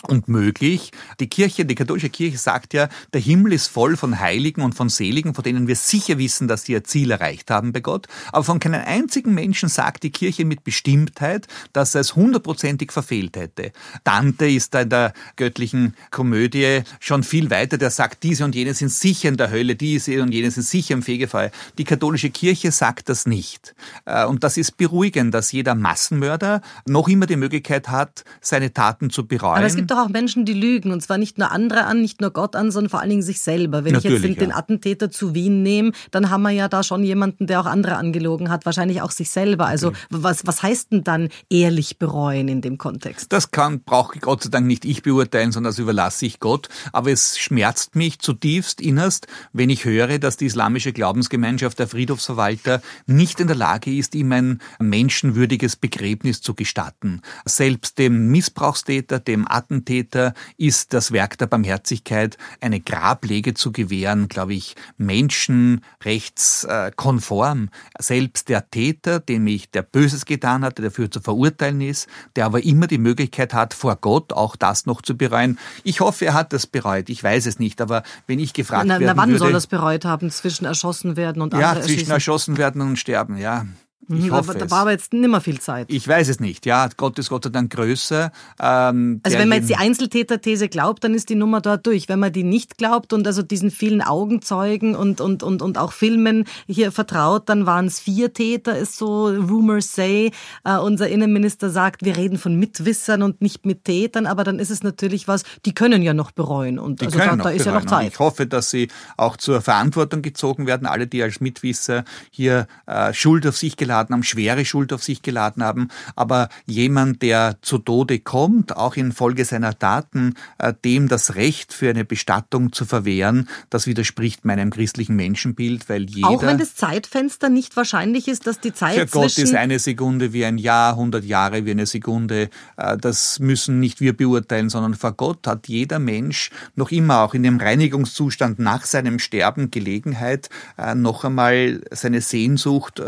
und 0.03 0.27
möglich. 0.27 0.91
Die 1.19 1.27
Kirche, 1.27 1.65
die 1.65 1.75
katholische 1.75 2.09
Kirche 2.09 2.37
sagt 2.37 2.73
ja, 2.73 2.89
der 3.13 3.21
Himmel 3.21 3.53
ist 3.53 3.67
voll 3.67 3.95
von 3.95 4.19
Heiligen 4.19 4.61
und 4.61 4.75
von 4.75 4.89
Seligen, 4.89 5.33
von 5.33 5.43
denen 5.43 5.67
wir 5.67 5.75
sicher 5.75 6.17
wissen, 6.17 6.47
dass 6.47 6.63
sie 6.63 6.73
ihr 6.73 6.83
Ziel 6.83 7.11
erreicht 7.11 7.49
haben 7.49 7.71
bei 7.71 7.79
Gott. 7.79 8.07
Aber 8.31 8.43
von 8.43 8.59
keinem 8.59 8.81
einzigen 8.85 9.33
Menschen 9.33 9.69
sagt 9.69 10.03
die 10.03 10.11
Kirche 10.11 10.45
mit 10.45 10.63
Bestimmtheit, 10.63 11.47
dass 11.73 11.95
er 11.95 12.01
es 12.01 12.15
hundertprozentig 12.15 12.91
verfehlt 12.91 13.37
hätte. 13.37 13.71
Dante 14.03 14.47
ist 14.47 14.73
da 14.73 14.81
in 14.81 14.89
der 14.89 15.13
göttlichen 15.37 15.95
Komödie 16.11 16.81
schon 16.99 17.23
viel 17.23 17.49
weiter, 17.49 17.77
der 17.77 17.89
sagt, 17.89 18.23
diese 18.23 18.43
und 18.43 18.53
jene 18.53 18.73
sind 18.73 18.91
sicher 18.91 19.29
in 19.29 19.37
der 19.37 19.49
Hölle, 19.49 19.75
diese 19.75 20.21
und 20.21 20.33
jene 20.33 20.51
sind 20.51 20.63
sicher 20.63 20.93
im 20.93 21.03
Fegefeuer. 21.03 21.51
Die 21.77 21.85
katholische 21.85 22.29
Kirche 22.29 22.71
sagt 22.71 23.09
das 23.09 23.25
nicht. 23.25 23.75
Äh, 24.05 24.25
und 24.25 24.43
das 24.43 24.57
ist 24.57 24.77
beruhigend, 24.77 25.33
dass 25.33 25.51
jeder 25.51 25.73
Massenmörder 25.73 26.61
noch 26.85 27.07
immer 27.07 27.25
die 27.25 27.37
Möglichkeit 27.37 27.87
hat, 27.87 28.25
seine 28.41 28.73
Taten 28.73 29.09
zu 29.09 29.25
bereuen 29.25 29.84
gibt 29.85 29.91
doch 29.99 30.05
auch 30.05 30.09
Menschen, 30.09 30.45
die 30.45 30.53
lügen. 30.53 30.91
Und 30.91 31.01
zwar 31.01 31.19
nicht 31.19 31.37
nur 31.37 31.51
andere 31.51 31.85
an, 31.85 32.01
nicht 32.01 32.19
nur 32.19 32.31
Gott 32.31 32.55
an, 32.55 32.71
sondern 32.71 32.89
vor 32.89 33.01
allen 33.01 33.11
Dingen 33.11 33.21
sich 33.21 33.39
selber. 33.39 33.85
Wenn 33.85 33.93
Natürlich, 33.93 34.17
ich 34.17 34.23
jetzt 34.23 34.37
den, 34.37 34.47
ja. 34.47 34.47
den, 34.47 34.51
Attentäter 34.51 35.11
zu 35.11 35.35
Wien 35.35 35.61
nehme, 35.61 35.91
dann 36.09 36.31
haben 36.31 36.41
wir 36.41 36.49
ja 36.49 36.67
da 36.67 36.81
schon 36.81 37.03
jemanden, 37.03 37.45
der 37.45 37.61
auch 37.61 37.67
andere 37.67 37.97
angelogen 37.97 38.49
hat. 38.49 38.65
Wahrscheinlich 38.65 39.03
auch 39.03 39.11
sich 39.11 39.29
selber. 39.29 39.67
Also 39.67 39.91
was, 40.09 40.47
was 40.47 40.63
heißt 40.63 40.91
denn 40.91 41.03
dann 41.03 41.29
ehrlich 41.51 41.99
bereuen 41.99 42.47
in 42.47 42.61
dem 42.61 42.79
Kontext? 42.79 43.31
Das 43.31 43.51
kann, 43.51 43.81
brauche 43.81 44.17
Gott 44.19 44.43
sei 44.43 44.49
Dank 44.49 44.65
nicht 44.65 44.85
ich 44.85 45.03
beurteilen, 45.03 45.51
sondern 45.51 45.69
das 45.69 45.79
überlasse 45.79 46.25
ich 46.25 46.39
Gott. 46.39 46.69
Aber 46.91 47.11
es 47.11 47.37
schmerzt 47.37 47.95
mich 47.95 48.17
zutiefst 48.17 48.81
innerst, 48.81 49.27
wenn 49.53 49.69
ich 49.69 49.85
höre, 49.85 50.17
dass 50.17 50.37
die 50.37 50.47
islamische 50.47 50.93
Glaubensgemeinschaft, 50.93 51.77
der 51.77 51.87
Friedhofsverwalter, 51.87 52.81
nicht 53.05 53.39
in 53.39 53.47
der 53.47 53.55
Lage 53.55 53.95
ist, 53.95 54.15
ihm 54.15 54.31
ein 54.31 54.61
menschenwürdiges 54.79 55.75
Begräbnis 55.75 56.41
zu 56.41 56.55
gestatten. 56.55 57.21
Selbst 57.45 57.99
dem 57.99 58.31
Missbrauchstäter, 58.31 59.19
dem 59.19 59.47
Attentäter, 59.47 59.74
Attentäter 59.75 60.33
ist 60.57 60.93
das 60.93 61.11
Werk 61.11 61.37
der 61.37 61.45
Barmherzigkeit, 61.47 62.37
eine 62.61 62.79
Grablege 62.79 63.53
zu 63.53 63.73
gewähren, 63.73 64.29
glaube 64.29 64.53
ich, 64.53 64.75
menschenrechtskonform. 64.97 67.69
Selbst 67.99 68.47
der 68.49 68.69
Täter, 68.69 69.19
dem 69.19 69.47
ich 69.47 69.71
der 69.71 69.81
Böses 69.81 70.25
getan 70.25 70.63
hat, 70.63 70.77
der 70.77 70.85
dafür 70.85 71.09
zu 71.11 71.19
verurteilen 71.19 71.81
ist, 71.81 72.07
der 72.35 72.45
aber 72.45 72.63
immer 72.63 72.87
die 72.87 72.97
Möglichkeit 72.97 73.53
hat, 73.53 73.73
vor 73.73 73.97
Gott 73.97 74.31
auch 74.31 74.55
das 74.55 74.85
noch 74.85 75.01
zu 75.01 75.17
bereuen. 75.17 75.59
Ich 75.83 75.99
hoffe, 75.99 76.23
er 76.25 76.33
hat 76.33 76.53
das 76.53 76.67
bereut. 76.67 77.09
Ich 77.09 77.21
weiß 77.23 77.47
es 77.47 77.59
nicht, 77.59 77.81
aber 77.81 78.03
wenn 78.27 78.39
ich 78.39 78.53
gefragt 78.53 78.85
na, 78.87 78.97
werden 78.99 79.15
na, 79.15 79.21
wann 79.21 79.29
würde, 79.29 79.39
soll 79.39 79.51
das 79.51 79.67
bereut 79.67 80.05
haben? 80.05 80.31
Zwischen 80.31 80.63
erschossen 80.65 81.17
werden 81.17 81.41
und 81.41 81.53
ja, 81.53 81.73
zwischen 81.73 81.89
erschießen? 81.89 82.11
erschossen 82.11 82.57
werden 82.57 82.81
und 82.81 82.97
sterben, 82.97 83.37
ja. 83.37 83.65
Ich 84.07 84.31
hoffe 84.31 84.53
da 84.53 84.65
es. 84.65 84.71
war 84.71 84.81
aber 84.81 84.91
jetzt 84.91 85.13
nimmer 85.13 85.41
viel 85.41 85.59
Zeit. 85.59 85.87
Ich 85.89 86.07
weiß 86.07 86.29
es 86.29 86.39
nicht, 86.39 86.65
ja. 86.65 86.89
Gott 86.95 87.17
ist 87.17 87.29
Gott 87.29 87.43
sei 87.43 87.49
Dank 87.49 87.71
größer. 87.71 88.31
Ähm, 88.59 89.21
Also 89.23 89.37
wenn 89.37 89.49
man 89.49 89.59
jetzt 89.59 89.69
die 89.69 89.75
Einzeltäter-These 89.75 90.69
glaubt, 90.69 91.03
dann 91.03 91.13
ist 91.13 91.29
die 91.29 91.35
Nummer 91.35 91.61
dort 91.61 91.85
durch. 91.87 92.07
Wenn 92.07 92.19
man 92.19 92.31
die 92.31 92.43
nicht 92.43 92.77
glaubt 92.77 93.13
und 93.13 93.25
also 93.25 93.41
diesen 93.41 93.71
vielen 93.71 94.01
Augenzeugen 94.01 94.95
und, 94.95 95.21
und, 95.21 95.41
und, 95.43 95.61
und 95.61 95.77
auch 95.77 95.91
Filmen 95.91 96.45
hier 96.67 96.91
vertraut, 96.91 97.49
dann 97.49 97.65
waren 97.65 97.87
es 97.87 97.99
vier 97.99 98.33
Täter, 98.33 98.77
ist 98.77 98.97
so 98.97 99.27
Rumors 99.27 99.93
say. 99.93 100.31
Äh, 100.63 100.77
unser 100.77 101.09
Innenminister 101.09 101.69
sagt, 101.69 102.03
wir 102.05 102.15
reden 102.15 102.37
von 102.37 102.55
Mitwissern 102.55 103.23
und 103.23 103.41
nicht 103.41 103.65
mit 103.65 103.85
Tätern, 103.85 104.27
aber 104.27 104.43
dann 104.43 104.59
ist 104.59 104.69
es 104.69 104.83
natürlich 104.83 105.27
was, 105.27 105.43
die 105.65 105.73
können 105.73 106.01
ja 106.01 106.13
noch 106.13 106.31
bereuen. 106.31 106.77
Und 106.79 107.01
Die 107.01 107.05
also 107.05 107.17
können 107.17 107.29
da, 107.31 107.35
noch 107.37 107.43
da 107.45 107.49
ist 107.51 107.65
ja 107.65 107.73
noch 107.73 107.81
bereuen. 107.81 107.97
Und 107.97 108.03
Zeit. 108.03 108.13
Ich 108.13 108.19
hoffe, 108.19 108.45
dass 108.45 108.69
sie 108.69 108.89
auch 109.17 109.37
zur 109.37 109.61
Verantwortung 109.61 110.21
gezogen 110.21 110.67
werden, 110.67 110.85
alle, 110.85 111.07
die 111.07 111.23
als 111.23 111.41
Mitwisser 111.41 112.03
hier 112.29 112.67
äh, 112.85 113.13
Schuld 113.13 113.47
auf 113.47 113.57
sich 113.57 113.77
geladen 113.77 113.94
haben, 113.95 114.23
schwere 114.23 114.65
Schuld 114.65 114.93
auf 114.93 115.03
sich 115.03 115.21
geladen 115.21 115.63
haben. 115.63 115.89
Aber 116.15 116.49
jemand, 116.65 117.21
der 117.21 117.57
zu 117.61 117.77
Tode 117.77 118.19
kommt, 118.19 118.75
auch 118.75 118.95
infolge 118.95 119.45
seiner 119.45 119.77
Taten, 119.77 120.35
äh, 120.57 120.73
dem 120.83 121.07
das 121.07 121.35
Recht 121.35 121.73
für 121.73 121.89
eine 121.89 122.05
Bestattung 122.05 122.71
zu 122.71 122.85
verwehren, 122.85 123.49
das 123.69 123.87
widerspricht 123.87 124.45
meinem 124.45 124.69
christlichen 124.69 125.15
Menschenbild, 125.15 125.89
weil 125.89 126.03
jeder... 126.09 126.29
Auch 126.29 126.43
wenn 126.43 126.57
das 126.57 126.75
Zeitfenster 126.75 127.49
nicht 127.49 127.75
wahrscheinlich 127.75 128.27
ist, 128.27 128.47
dass 128.47 128.59
die 128.59 128.73
Zeit 128.73 128.95
Für 128.95 129.05
Gott 129.07 129.37
ist 129.37 129.53
eine 129.53 129.79
Sekunde 129.79 130.33
wie 130.33 130.45
ein 130.45 130.57
Jahr, 130.57 130.93
100 130.93 131.23
Jahre 131.23 131.65
wie 131.65 131.71
eine 131.71 131.85
Sekunde. 131.85 132.49
Äh, 132.77 132.97
Das 132.97 133.39
müssen 133.39 133.79
nicht 133.79 134.01
wir 134.01 134.15
beurteilen, 134.15 134.69
sondern 134.69 134.95
vor 134.95 135.13
Gott 135.13 135.47
hat 135.47 135.67
jeder 135.67 135.99
Mensch 135.99 136.51
noch 136.75 136.91
immer 136.91 137.21
auch 137.21 137.33
in 137.33 137.43
dem 137.43 137.57
Reinigungszustand 137.57 138.59
nach 138.59 138.85
seinem 138.85 139.19
Sterben 139.19 139.71
Gelegenheit, 139.71 140.49
äh, 140.77 140.95
noch 140.95 141.23
einmal 141.23 141.81
seine 141.91 142.21
Sehnsucht 142.21 142.99
äh, 142.99 143.03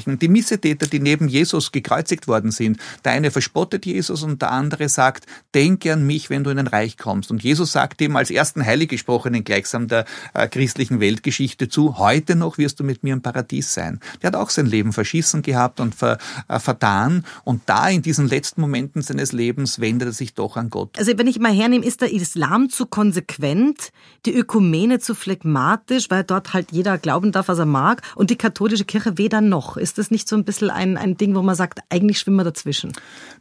auszusprechen. 0.00 0.18
Die 0.18 0.28
Missetäter, 0.28 0.86
die 0.86 1.00
neben 1.00 1.28
Jesus 1.28 1.72
gekreuzigt 1.72 2.28
worden 2.28 2.50
sind, 2.50 2.78
der 3.04 3.12
eine 3.12 3.30
verspottet 3.30 3.86
Jesus 3.86 4.22
und 4.22 4.42
der 4.42 4.50
andere 4.52 4.88
sagt, 4.88 5.26
denke 5.54 5.92
an 5.92 6.06
mich, 6.06 6.30
wenn 6.30 6.44
du 6.44 6.50
in 6.50 6.58
ein 6.58 6.66
Reich 6.66 6.96
kommst. 6.96 7.30
Und 7.30 7.42
Jesus 7.42 7.72
sagt 7.72 8.00
ihm 8.00 8.16
als 8.16 8.30
ersten 8.30 8.64
Heiliggesprochenen 8.64 9.44
gleichsam 9.44 9.88
der 9.88 10.04
äh, 10.34 10.48
christlichen 10.48 11.00
Weltgeschichte 11.00 11.68
zu, 11.68 11.98
heute 11.98 12.36
noch 12.36 12.58
wirst 12.58 12.80
du 12.80 12.84
mit 12.84 13.02
mir 13.02 13.14
im 13.14 13.22
Paradies 13.22 13.74
sein. 13.74 14.00
Der 14.22 14.28
hat 14.28 14.36
auch 14.36 14.50
sein 14.50 14.66
Leben 14.66 14.92
verschissen 14.92 15.42
gehabt 15.42 15.80
und 15.80 15.94
ver, 15.94 16.18
äh, 16.48 16.58
vertan. 16.58 17.24
Und 17.44 17.62
da 17.66 17.88
in 17.88 18.02
diesen 18.02 18.28
letzten 18.28 18.60
Momenten 18.60 19.02
seines 19.02 19.32
Lebens 19.32 19.80
wendet 19.80 20.08
er 20.08 20.12
sich 20.12 20.34
doch 20.34 20.56
an 20.56 20.70
Gott. 20.70 20.98
Also 20.98 21.16
wenn 21.16 21.26
ich 21.26 21.38
mal 21.38 21.52
hernehme, 21.52 21.84
ist 21.84 22.00
der 22.00 22.12
Islam 22.12 22.70
zu 22.70 22.86
konsequent, 22.86 23.90
die 24.26 24.34
Ökumene 24.34 24.98
zu 24.98 25.14
phlegmatisch, 25.14 26.10
weil 26.10 26.24
dort 26.24 26.52
halt 26.52 26.72
jeder 26.72 26.98
glauben 26.98 27.32
darf, 27.32 27.48
was 27.48 27.58
er 27.58 27.66
mag, 27.66 28.02
und 28.14 28.30
die 28.30 28.36
katholische 28.36 28.84
Kirche 28.84 29.18
weder 29.18 29.40
noch. 29.40 29.76
Ist 29.76 29.89
das 29.98 30.10
nicht 30.10 30.28
so 30.28 30.36
ein 30.36 30.44
bisschen 30.44 30.70
ein, 30.70 30.96
ein 30.96 31.16
Ding, 31.16 31.34
wo 31.34 31.42
man 31.42 31.54
sagt, 31.54 31.80
eigentlich 31.88 32.18
schwimmen 32.18 32.38
wir 32.38 32.44
dazwischen? 32.44 32.92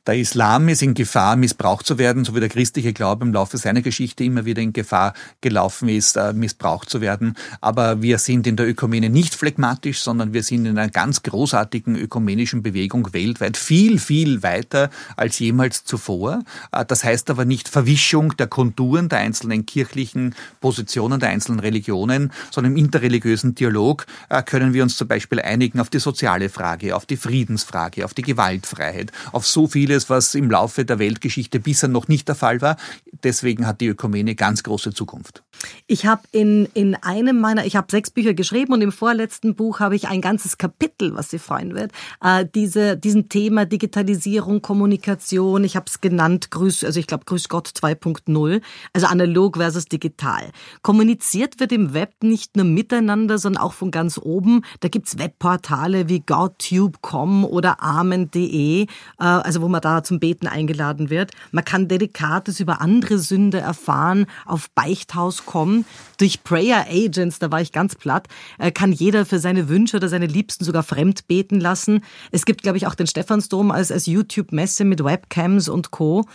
Der 0.07 0.17
Islam 0.17 0.69
ist 0.69 0.81
in 0.81 0.93
Gefahr, 0.93 1.35
missbraucht 1.35 1.85
zu 1.85 1.97
werden, 1.97 2.23
so 2.25 2.35
wie 2.35 2.39
der 2.39 2.49
christliche 2.49 2.93
Glaube 2.93 3.25
im 3.25 3.33
Laufe 3.33 3.57
seiner 3.57 3.81
Geschichte 3.81 4.23
immer 4.23 4.45
wieder 4.45 4.61
in 4.61 4.73
Gefahr 4.73 5.13
gelaufen 5.41 5.89
ist, 5.89 6.15
äh, 6.15 6.33
missbraucht 6.33 6.89
zu 6.89 7.01
werden. 7.01 7.35
Aber 7.61 8.01
wir 8.01 8.17
sind 8.17 8.47
in 8.47 8.55
der 8.55 8.67
Ökumene 8.67 9.09
nicht 9.09 9.35
phlegmatisch, 9.35 9.99
sondern 9.99 10.33
wir 10.33 10.43
sind 10.43 10.65
in 10.65 10.77
einer 10.77 10.89
ganz 10.89 11.21
großartigen 11.23 11.95
ökumenischen 11.95 12.63
Bewegung 12.63 13.13
weltweit 13.13 13.57
viel, 13.57 13.99
viel 13.99 14.41
weiter 14.41 14.89
als 15.17 15.39
jemals 15.39 15.83
zuvor. 15.83 16.43
Äh, 16.71 16.85
Das 16.85 17.03
heißt 17.03 17.29
aber 17.29 17.45
nicht 17.45 17.67
Verwischung 17.67 18.35
der 18.37 18.47
Konturen 18.47 19.09
der 19.09 19.19
einzelnen 19.19 19.65
kirchlichen 19.65 20.33
Positionen, 20.61 21.19
der 21.19 21.29
einzelnen 21.29 21.59
Religionen, 21.59 22.31
sondern 22.51 22.73
im 22.73 22.77
interreligiösen 22.77 23.53
Dialog 23.53 24.05
äh, 24.29 24.41
können 24.43 24.73
wir 24.73 24.83
uns 24.83 24.95
zum 24.95 25.07
Beispiel 25.07 25.41
einigen 25.41 25.79
auf 25.79 25.89
die 25.89 25.99
soziale 25.99 26.38
Frage, 26.47 26.95
auf 26.95 27.05
die 27.05 27.17
Friedensfrage, 27.17 28.05
auf 28.05 28.13
die 28.13 28.21
Gewaltfreiheit, 28.21 29.11
auf 29.33 29.45
so 29.45 29.67
vieles, 29.67 30.09
was 30.09 30.35
im 30.35 30.49
Laufe 30.49 30.85
der 30.85 30.99
Weltgeschichte 30.99 31.59
bisher 31.59 31.89
noch 31.89 32.07
nicht 32.07 32.29
der 32.29 32.35
Fall 32.35 32.61
war. 32.61 32.77
Deswegen 33.23 33.67
hat 33.67 33.81
die 33.81 33.87
Ökumene 33.87 34.35
ganz 34.35 34.63
große 34.63 34.93
Zukunft. 34.93 35.43
Ich 35.87 36.05
habe 36.05 36.21
in, 36.31 36.67
in 36.73 36.95
einem 36.95 37.41
meiner, 37.41 37.65
ich 37.65 37.75
habe 37.75 37.87
sechs 37.89 38.11
Bücher 38.11 38.33
geschrieben 38.33 38.73
und 38.73 38.81
im 38.81 38.91
vorletzten 38.91 39.55
Buch 39.55 39.79
habe 39.79 39.95
ich 39.95 40.07
ein 40.07 40.21
ganzes 40.21 40.57
Kapitel, 40.57 41.15
was 41.15 41.29
Sie 41.29 41.39
freuen 41.39 41.75
wird, 41.75 41.91
äh, 42.23 42.45
diese, 42.55 42.95
diesem 42.95 43.27
Thema 43.27 43.65
Digitalisierung, 43.65 44.61
Kommunikation, 44.61 45.63
ich 45.63 45.75
habe 45.75 45.87
es 45.87 45.99
genannt, 45.99 46.51
Grüß, 46.51 46.83
also 46.83 46.99
ich 46.99 47.07
glaube 47.07 47.25
Grüß 47.25 47.49
Gott 47.49 47.67
2.0, 47.67 48.61
also 48.93 49.07
analog 49.07 49.57
versus 49.57 49.85
digital. 49.85 50.51
Kommuniziert 50.81 51.59
wird 51.59 51.71
im 51.71 51.93
Web 51.93 52.13
nicht 52.21 52.55
nur 52.55 52.65
miteinander, 52.65 53.37
sondern 53.37 53.63
auch 53.63 53.73
von 53.73 53.91
ganz 53.91 54.17
oben. 54.17 54.63
Da 54.79 54.87
gibt's 54.87 55.17
Webportale 55.17 56.07
wie 56.07 56.21
godtube.com 56.29 57.43
oder 57.43 57.81
amen.de, 57.81 58.83
äh, 58.83 58.87
also 59.17 59.61
wo 59.61 59.67
man 59.67 59.81
da 59.81 60.03
zum 60.03 60.19
Beten 60.19 60.47
eingeladen 60.47 61.09
wird. 61.09 61.31
Man 61.51 61.65
kann 61.65 61.87
Dedikates 61.87 62.59
über 62.59 62.81
andere 62.81 63.17
Sünde 63.17 63.59
erfahren 63.59 64.27
auf 64.45 64.69
Beichthaus.com. 64.75 65.85
Durch 66.19 66.43
Prayer 66.43 66.85
Agents, 66.87 67.39
da 67.39 67.51
war 67.51 67.61
ich 67.61 67.71
ganz 67.71 67.95
platt, 67.95 68.27
äh, 68.59 68.71
kann 68.71 68.91
jeder 68.91 69.25
für 69.25 69.39
seine 69.39 69.69
Wünsche 69.69 69.97
oder 69.97 70.07
seine 70.07 70.27
Liebsten 70.27 70.63
sogar 70.63 70.83
fremd 70.83 71.27
beten 71.27 71.59
lassen. 71.59 72.03
Es 72.31 72.45
gibt, 72.45 72.61
glaube 72.61 72.77
ich, 72.77 72.85
auch 72.85 72.95
den 72.95 73.07
Stephansdom 73.07 73.71
als, 73.71 73.91
als 73.91 74.05
YouTube-Messe 74.05 74.85
mit 74.85 75.03
Webcams 75.03 75.67
und 75.67 75.89
Co. 75.89 76.25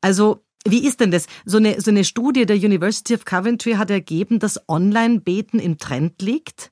Also 0.00 0.42
wie 0.66 0.86
ist 0.86 1.00
denn 1.00 1.10
das? 1.10 1.26
So 1.44 1.58
eine, 1.58 1.78
so 1.80 1.90
eine 1.90 2.04
Studie 2.04 2.46
der 2.46 2.56
University 2.56 3.14
of 3.14 3.26
Coventry 3.26 3.72
hat 3.72 3.90
ergeben, 3.90 4.38
dass 4.38 4.66
Online-Beten 4.68 5.58
im 5.58 5.76
Trend 5.76 6.22
liegt. 6.22 6.70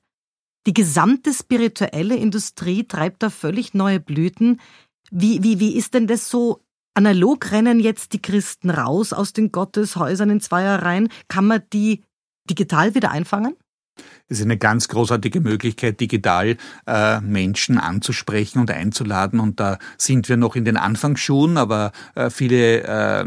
Die 0.67 0.73
gesamte 0.73 1.33
spirituelle 1.33 2.15
Industrie 2.15 2.83
treibt 2.83 3.23
da 3.23 3.29
völlig 3.29 3.73
neue 3.73 3.99
Blüten. 3.99 4.59
Wie, 5.09 5.43
wie, 5.43 5.59
wie 5.59 5.75
ist 5.75 5.93
denn 5.93 6.07
das 6.07 6.29
so? 6.29 6.61
Analog 6.93 7.51
rennen 7.51 7.79
jetzt 7.79 8.11
die 8.11 8.21
Christen 8.21 8.69
raus 8.69 9.13
aus 9.13 9.31
den 9.31 9.51
Gotteshäusern 9.51 10.29
in 10.29 10.41
Zweierreihen. 10.41 11.09
Kann 11.29 11.47
man 11.47 11.63
die 11.71 12.03
digital 12.49 12.95
wieder 12.95 13.11
einfangen? 13.11 13.55
Es 14.31 14.39
ist 14.39 14.45
eine 14.45 14.57
ganz 14.57 14.87
großartige 14.87 15.41
Möglichkeit, 15.41 15.99
digital 15.99 16.55
äh, 16.87 17.19
Menschen 17.19 17.77
anzusprechen 17.77 18.59
und 18.59 18.71
einzuladen. 18.71 19.41
Und 19.41 19.59
da 19.59 19.77
sind 19.97 20.29
wir 20.29 20.37
noch 20.37 20.55
in 20.55 20.63
den 20.63 20.77
Anfangsschuhen, 20.77 21.57
aber 21.57 21.91
äh, 22.15 22.29
viele 22.29 22.83
äh, 22.83 23.25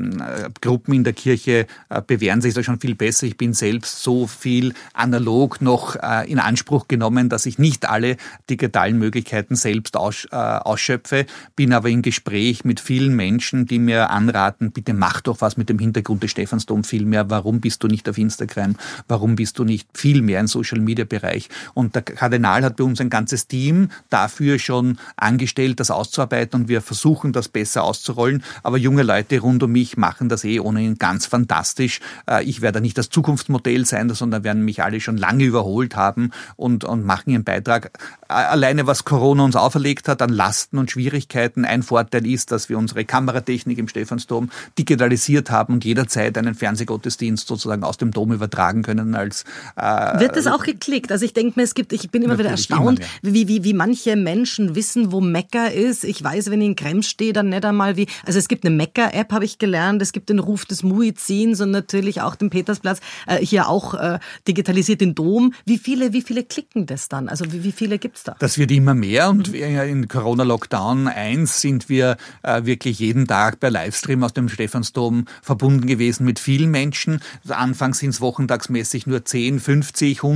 Gruppen 0.62 0.94
in 0.94 1.04
der 1.04 1.12
Kirche 1.12 1.66
äh, 1.90 2.00
bewähren 2.00 2.40
sich 2.40 2.54
da 2.54 2.62
schon 2.62 2.80
viel 2.80 2.94
besser. 2.94 3.26
Ich 3.26 3.36
bin 3.36 3.52
selbst 3.52 4.02
so 4.02 4.26
viel 4.26 4.72
analog 4.94 5.60
noch 5.60 5.96
äh, 5.96 6.30
in 6.30 6.38
Anspruch 6.38 6.88
genommen, 6.88 7.28
dass 7.28 7.44
ich 7.44 7.58
nicht 7.58 7.86
alle 7.86 8.16
digitalen 8.48 8.98
Möglichkeiten 8.98 9.56
selbst 9.56 9.98
aus, 9.98 10.26
äh, 10.30 10.36
ausschöpfe, 10.36 11.26
bin 11.54 11.74
aber 11.74 11.90
im 11.90 12.00
Gespräch 12.00 12.64
mit 12.64 12.80
vielen 12.80 13.14
Menschen, 13.14 13.66
die 13.66 13.78
mir 13.78 14.08
anraten, 14.08 14.72
bitte 14.72 14.94
mach 14.94 15.20
doch 15.20 15.42
was 15.42 15.58
mit 15.58 15.68
dem 15.68 15.78
Hintergrund 15.78 16.22
des 16.22 16.30
Stephansdom 16.30 16.82
viel 16.82 17.04
mehr. 17.04 17.28
Warum 17.28 17.60
bist 17.60 17.82
du 17.82 17.88
nicht 17.88 18.08
auf 18.08 18.16
Instagram? 18.16 18.76
Warum 19.06 19.36
bist 19.36 19.58
du 19.58 19.64
nicht 19.64 19.86
viel 19.92 20.22
mehr 20.22 20.40
in 20.40 20.46
Social 20.46 20.63
Media 20.72 21.04
Bereich? 21.04 21.48
Und 21.74 21.94
der 21.94 22.02
Kardinal 22.02 22.64
hat 22.64 22.76
bei 22.76 22.84
uns 22.84 23.00
ein 23.00 23.10
ganzes 23.10 23.46
Team 23.46 23.90
dafür 24.10 24.58
schon 24.58 24.98
angestellt, 25.16 25.80
das 25.80 25.90
auszuarbeiten 25.90 26.62
und 26.62 26.68
wir 26.68 26.80
versuchen, 26.80 27.32
das 27.32 27.48
besser 27.48 27.84
auszurollen. 27.84 28.42
Aber 28.62 28.78
junge 28.78 29.02
Leute 29.02 29.38
rund 29.40 29.62
um 29.62 29.72
mich 29.72 29.96
machen 29.96 30.28
das 30.28 30.44
eh 30.44 30.60
ohnehin 30.60 30.96
ganz 30.96 31.26
fantastisch. 31.26 32.00
Äh, 32.26 32.44
Ich 32.44 32.60
werde 32.60 32.80
nicht 32.80 32.98
das 32.98 33.10
Zukunftsmodell 33.10 33.86
sein, 33.86 34.08
sondern 34.10 34.44
werden 34.44 34.64
mich 34.64 34.82
alle 34.82 35.00
schon 35.00 35.16
lange 35.16 35.44
überholt 35.44 35.96
haben 35.96 36.30
und, 36.56 36.84
und 36.84 37.04
machen 37.04 37.30
ihren 37.30 37.44
Beitrag. 37.44 37.90
Alleine 38.28 38.86
was 38.86 39.04
Corona 39.04 39.44
uns 39.44 39.56
auferlegt 39.56 40.08
hat 40.08 40.22
an 40.22 40.30
Lasten 40.30 40.78
und 40.78 40.90
Schwierigkeiten. 40.90 41.64
Ein 41.64 41.82
Vorteil 41.82 42.26
ist, 42.26 42.52
dass 42.52 42.68
wir 42.68 42.78
unsere 42.78 43.04
Kameratechnik 43.04 43.78
im 43.78 43.88
Stephansdom 43.88 44.50
digitalisiert 44.78 45.50
haben 45.50 45.74
und 45.74 45.84
jederzeit 45.84 46.36
einen 46.38 46.54
Fernsehgottesdienst 46.54 47.46
sozusagen 47.46 47.84
aus 47.84 47.96
dem 47.96 48.10
Dom 48.10 48.32
übertragen 48.32 48.82
können 48.82 49.14
als 49.14 49.44
äh, 49.76 50.18
das 50.44 50.52
auch 50.52 50.64
geklickt. 50.64 51.12
Also 51.12 51.24
ich 51.24 51.32
denke 51.32 51.54
mir, 51.56 51.64
es 51.64 51.74
gibt, 51.74 51.92
ich 51.92 52.10
bin 52.10 52.22
immer 52.22 52.38
wieder 52.38 52.50
erstaunt, 52.50 53.00
immer, 53.00 53.34
wie, 53.34 53.48
wie, 53.48 53.64
wie 53.64 53.72
manche 53.72 54.16
Menschen 54.16 54.74
wissen, 54.74 55.12
wo 55.12 55.20
Mekka 55.20 55.66
ist. 55.66 56.04
Ich 56.04 56.22
weiß, 56.22 56.50
wenn 56.50 56.60
ich 56.60 56.68
in 56.68 56.76
Krems 56.76 57.08
stehe, 57.08 57.32
dann 57.32 57.48
nicht 57.48 57.64
einmal 57.64 57.96
wie, 57.96 58.06
also 58.24 58.38
es 58.38 58.48
gibt 58.48 58.64
eine 58.64 58.74
Mekka-App, 58.74 59.32
habe 59.32 59.44
ich 59.44 59.58
gelernt. 59.58 60.02
Es 60.02 60.12
gibt 60.12 60.28
den 60.28 60.38
Ruf 60.38 60.64
des 60.64 60.82
Muizins 60.82 61.60
und 61.60 61.70
natürlich 61.70 62.20
auch 62.20 62.36
den 62.36 62.50
Petersplatz, 62.50 63.00
äh, 63.26 63.38
hier 63.38 63.68
auch 63.68 63.94
äh, 63.94 64.18
digitalisiert 64.46 65.00
den 65.00 65.14
Dom. 65.14 65.54
Wie 65.64 65.78
viele, 65.78 66.12
wie 66.12 66.22
viele 66.22 66.44
klicken 66.44 66.86
das 66.86 67.08
dann? 67.08 67.28
Also 67.28 67.52
wie, 67.52 67.64
wie 67.64 67.72
viele 67.72 67.98
gibt's 67.98 68.24
da? 68.24 68.36
Das 68.38 68.58
wird 68.58 68.70
immer 68.70 68.94
mehr 68.94 69.30
und 69.30 69.52
in 69.54 70.08
Corona-Lockdown 70.08 71.08
1 71.08 71.60
sind 71.60 71.88
wir 71.88 72.16
äh, 72.42 72.64
wirklich 72.64 72.98
jeden 72.98 73.26
Tag 73.26 73.60
per 73.60 73.70
Livestream 73.70 74.22
aus 74.22 74.32
dem 74.32 74.48
Stephansdom 74.48 75.26
verbunden 75.42 75.86
gewesen 75.86 76.24
mit 76.24 76.38
vielen 76.38 76.70
Menschen. 76.70 77.20
Anfangs 77.48 77.98
sind 77.98 78.10
es 78.10 78.20
wochentagsmäßig 78.20 79.06
nur 79.06 79.24
10, 79.24 79.60
50, 79.60 80.18
100 80.18 80.33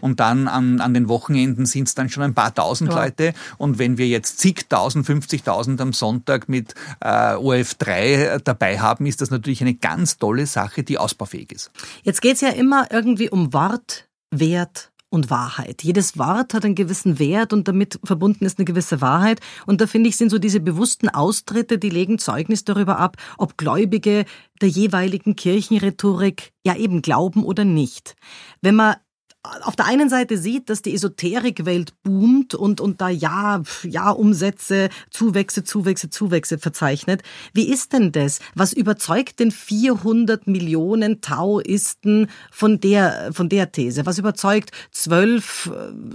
und 0.00 0.20
dann 0.20 0.48
an, 0.48 0.80
an 0.80 0.94
den 0.94 1.08
Wochenenden 1.08 1.66
sind 1.66 1.88
es 1.88 1.94
dann 1.94 2.08
schon 2.08 2.22
ein 2.22 2.34
paar 2.34 2.54
tausend 2.54 2.92
ja. 2.92 3.04
Leute. 3.04 3.32
Und 3.58 3.78
wenn 3.78 3.98
wir 3.98 4.06
jetzt 4.06 4.38
zigtausend, 4.38 5.06
50.000 5.06 5.80
am 5.80 5.92
Sonntag 5.92 6.48
mit 6.48 6.74
äh, 7.00 7.34
OF3 7.34 8.40
dabei 8.40 8.78
haben, 8.78 9.06
ist 9.06 9.20
das 9.20 9.30
natürlich 9.30 9.60
eine 9.62 9.74
ganz 9.74 10.18
tolle 10.18 10.46
Sache, 10.46 10.82
die 10.82 10.98
ausbaufähig 10.98 11.52
ist. 11.52 11.70
Jetzt 12.02 12.20
geht 12.20 12.34
es 12.34 12.40
ja 12.42 12.50
immer 12.50 12.88
irgendwie 12.90 13.30
um 13.30 13.52
Wort, 13.52 14.08
Wert 14.30 14.90
und 15.10 15.28
Wahrheit. 15.28 15.82
Jedes 15.82 16.18
Wort 16.18 16.54
hat 16.54 16.64
einen 16.64 16.76
gewissen 16.76 17.18
Wert 17.18 17.52
und 17.52 17.66
damit 17.66 17.98
verbunden 18.04 18.44
ist 18.44 18.58
eine 18.58 18.64
gewisse 18.64 19.00
Wahrheit. 19.00 19.40
Und 19.66 19.80
da 19.80 19.86
finde 19.86 20.08
ich, 20.08 20.16
sind 20.16 20.30
so 20.30 20.38
diese 20.38 20.60
bewussten 20.60 21.08
Austritte, 21.08 21.78
die 21.78 21.90
legen 21.90 22.18
Zeugnis 22.18 22.64
darüber 22.64 22.98
ab, 22.98 23.16
ob 23.36 23.58
Gläubige 23.58 24.24
der 24.60 24.68
jeweiligen 24.68 25.34
Kirchenrhetorik 25.34 26.52
ja 26.64 26.76
eben 26.76 27.02
glauben 27.02 27.44
oder 27.44 27.64
nicht. 27.64 28.14
Wenn 28.62 28.76
man 28.76 28.96
auf 29.42 29.74
der 29.74 29.86
einen 29.86 30.10
Seite 30.10 30.36
sieht, 30.36 30.68
dass 30.68 30.82
die 30.82 30.94
Esoterikwelt 30.94 31.94
boomt 32.02 32.54
und, 32.54 32.80
und 32.80 33.00
da 33.00 33.08
ja, 33.08 33.62
ja, 33.84 34.10
Umsätze, 34.10 34.90
Zuwächse, 35.10 35.64
Zuwächse, 35.64 36.10
Zuwächse 36.10 36.58
verzeichnet. 36.58 37.22
Wie 37.54 37.70
ist 37.70 37.94
denn 37.94 38.12
das? 38.12 38.40
Was 38.54 38.74
überzeugt 38.74 39.40
denn 39.40 39.50
400 39.50 40.46
Millionen 40.46 41.22
Taoisten 41.22 42.28
von 42.50 42.80
der, 42.80 43.30
von 43.32 43.48
der 43.48 43.72
These? 43.72 44.04
Was 44.04 44.18
überzeugt 44.18 44.72
zwölf, 44.90 45.70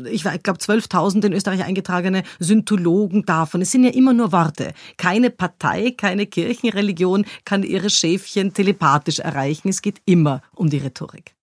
ich 0.10 0.22
glaube 0.22 0.60
12.000 0.60 1.26
in 1.26 1.34
Österreich 1.34 1.64
eingetragene 1.64 2.22
Syntologen 2.40 3.26
davon? 3.26 3.62
Es 3.62 3.72
sind 3.72 3.86
ja 3.86 3.92
immer 3.92 4.14
nur 4.14 4.32
Worte. 4.34 4.74
Keine 4.98 5.32
Partei, 5.32 5.96
keine 5.98 6.28
Kirchenreligion 6.28 7.26
kann 7.44 7.64
ihre 7.64 7.90
Schäfchen 7.90 8.54
telepathisch 8.54 9.18
erreichen. 9.18 9.70
Es 9.70 9.82
geht 9.82 10.00
immer 10.06 10.42
um 10.54 10.70
die 10.70 10.78
Rhetorik 10.78 11.36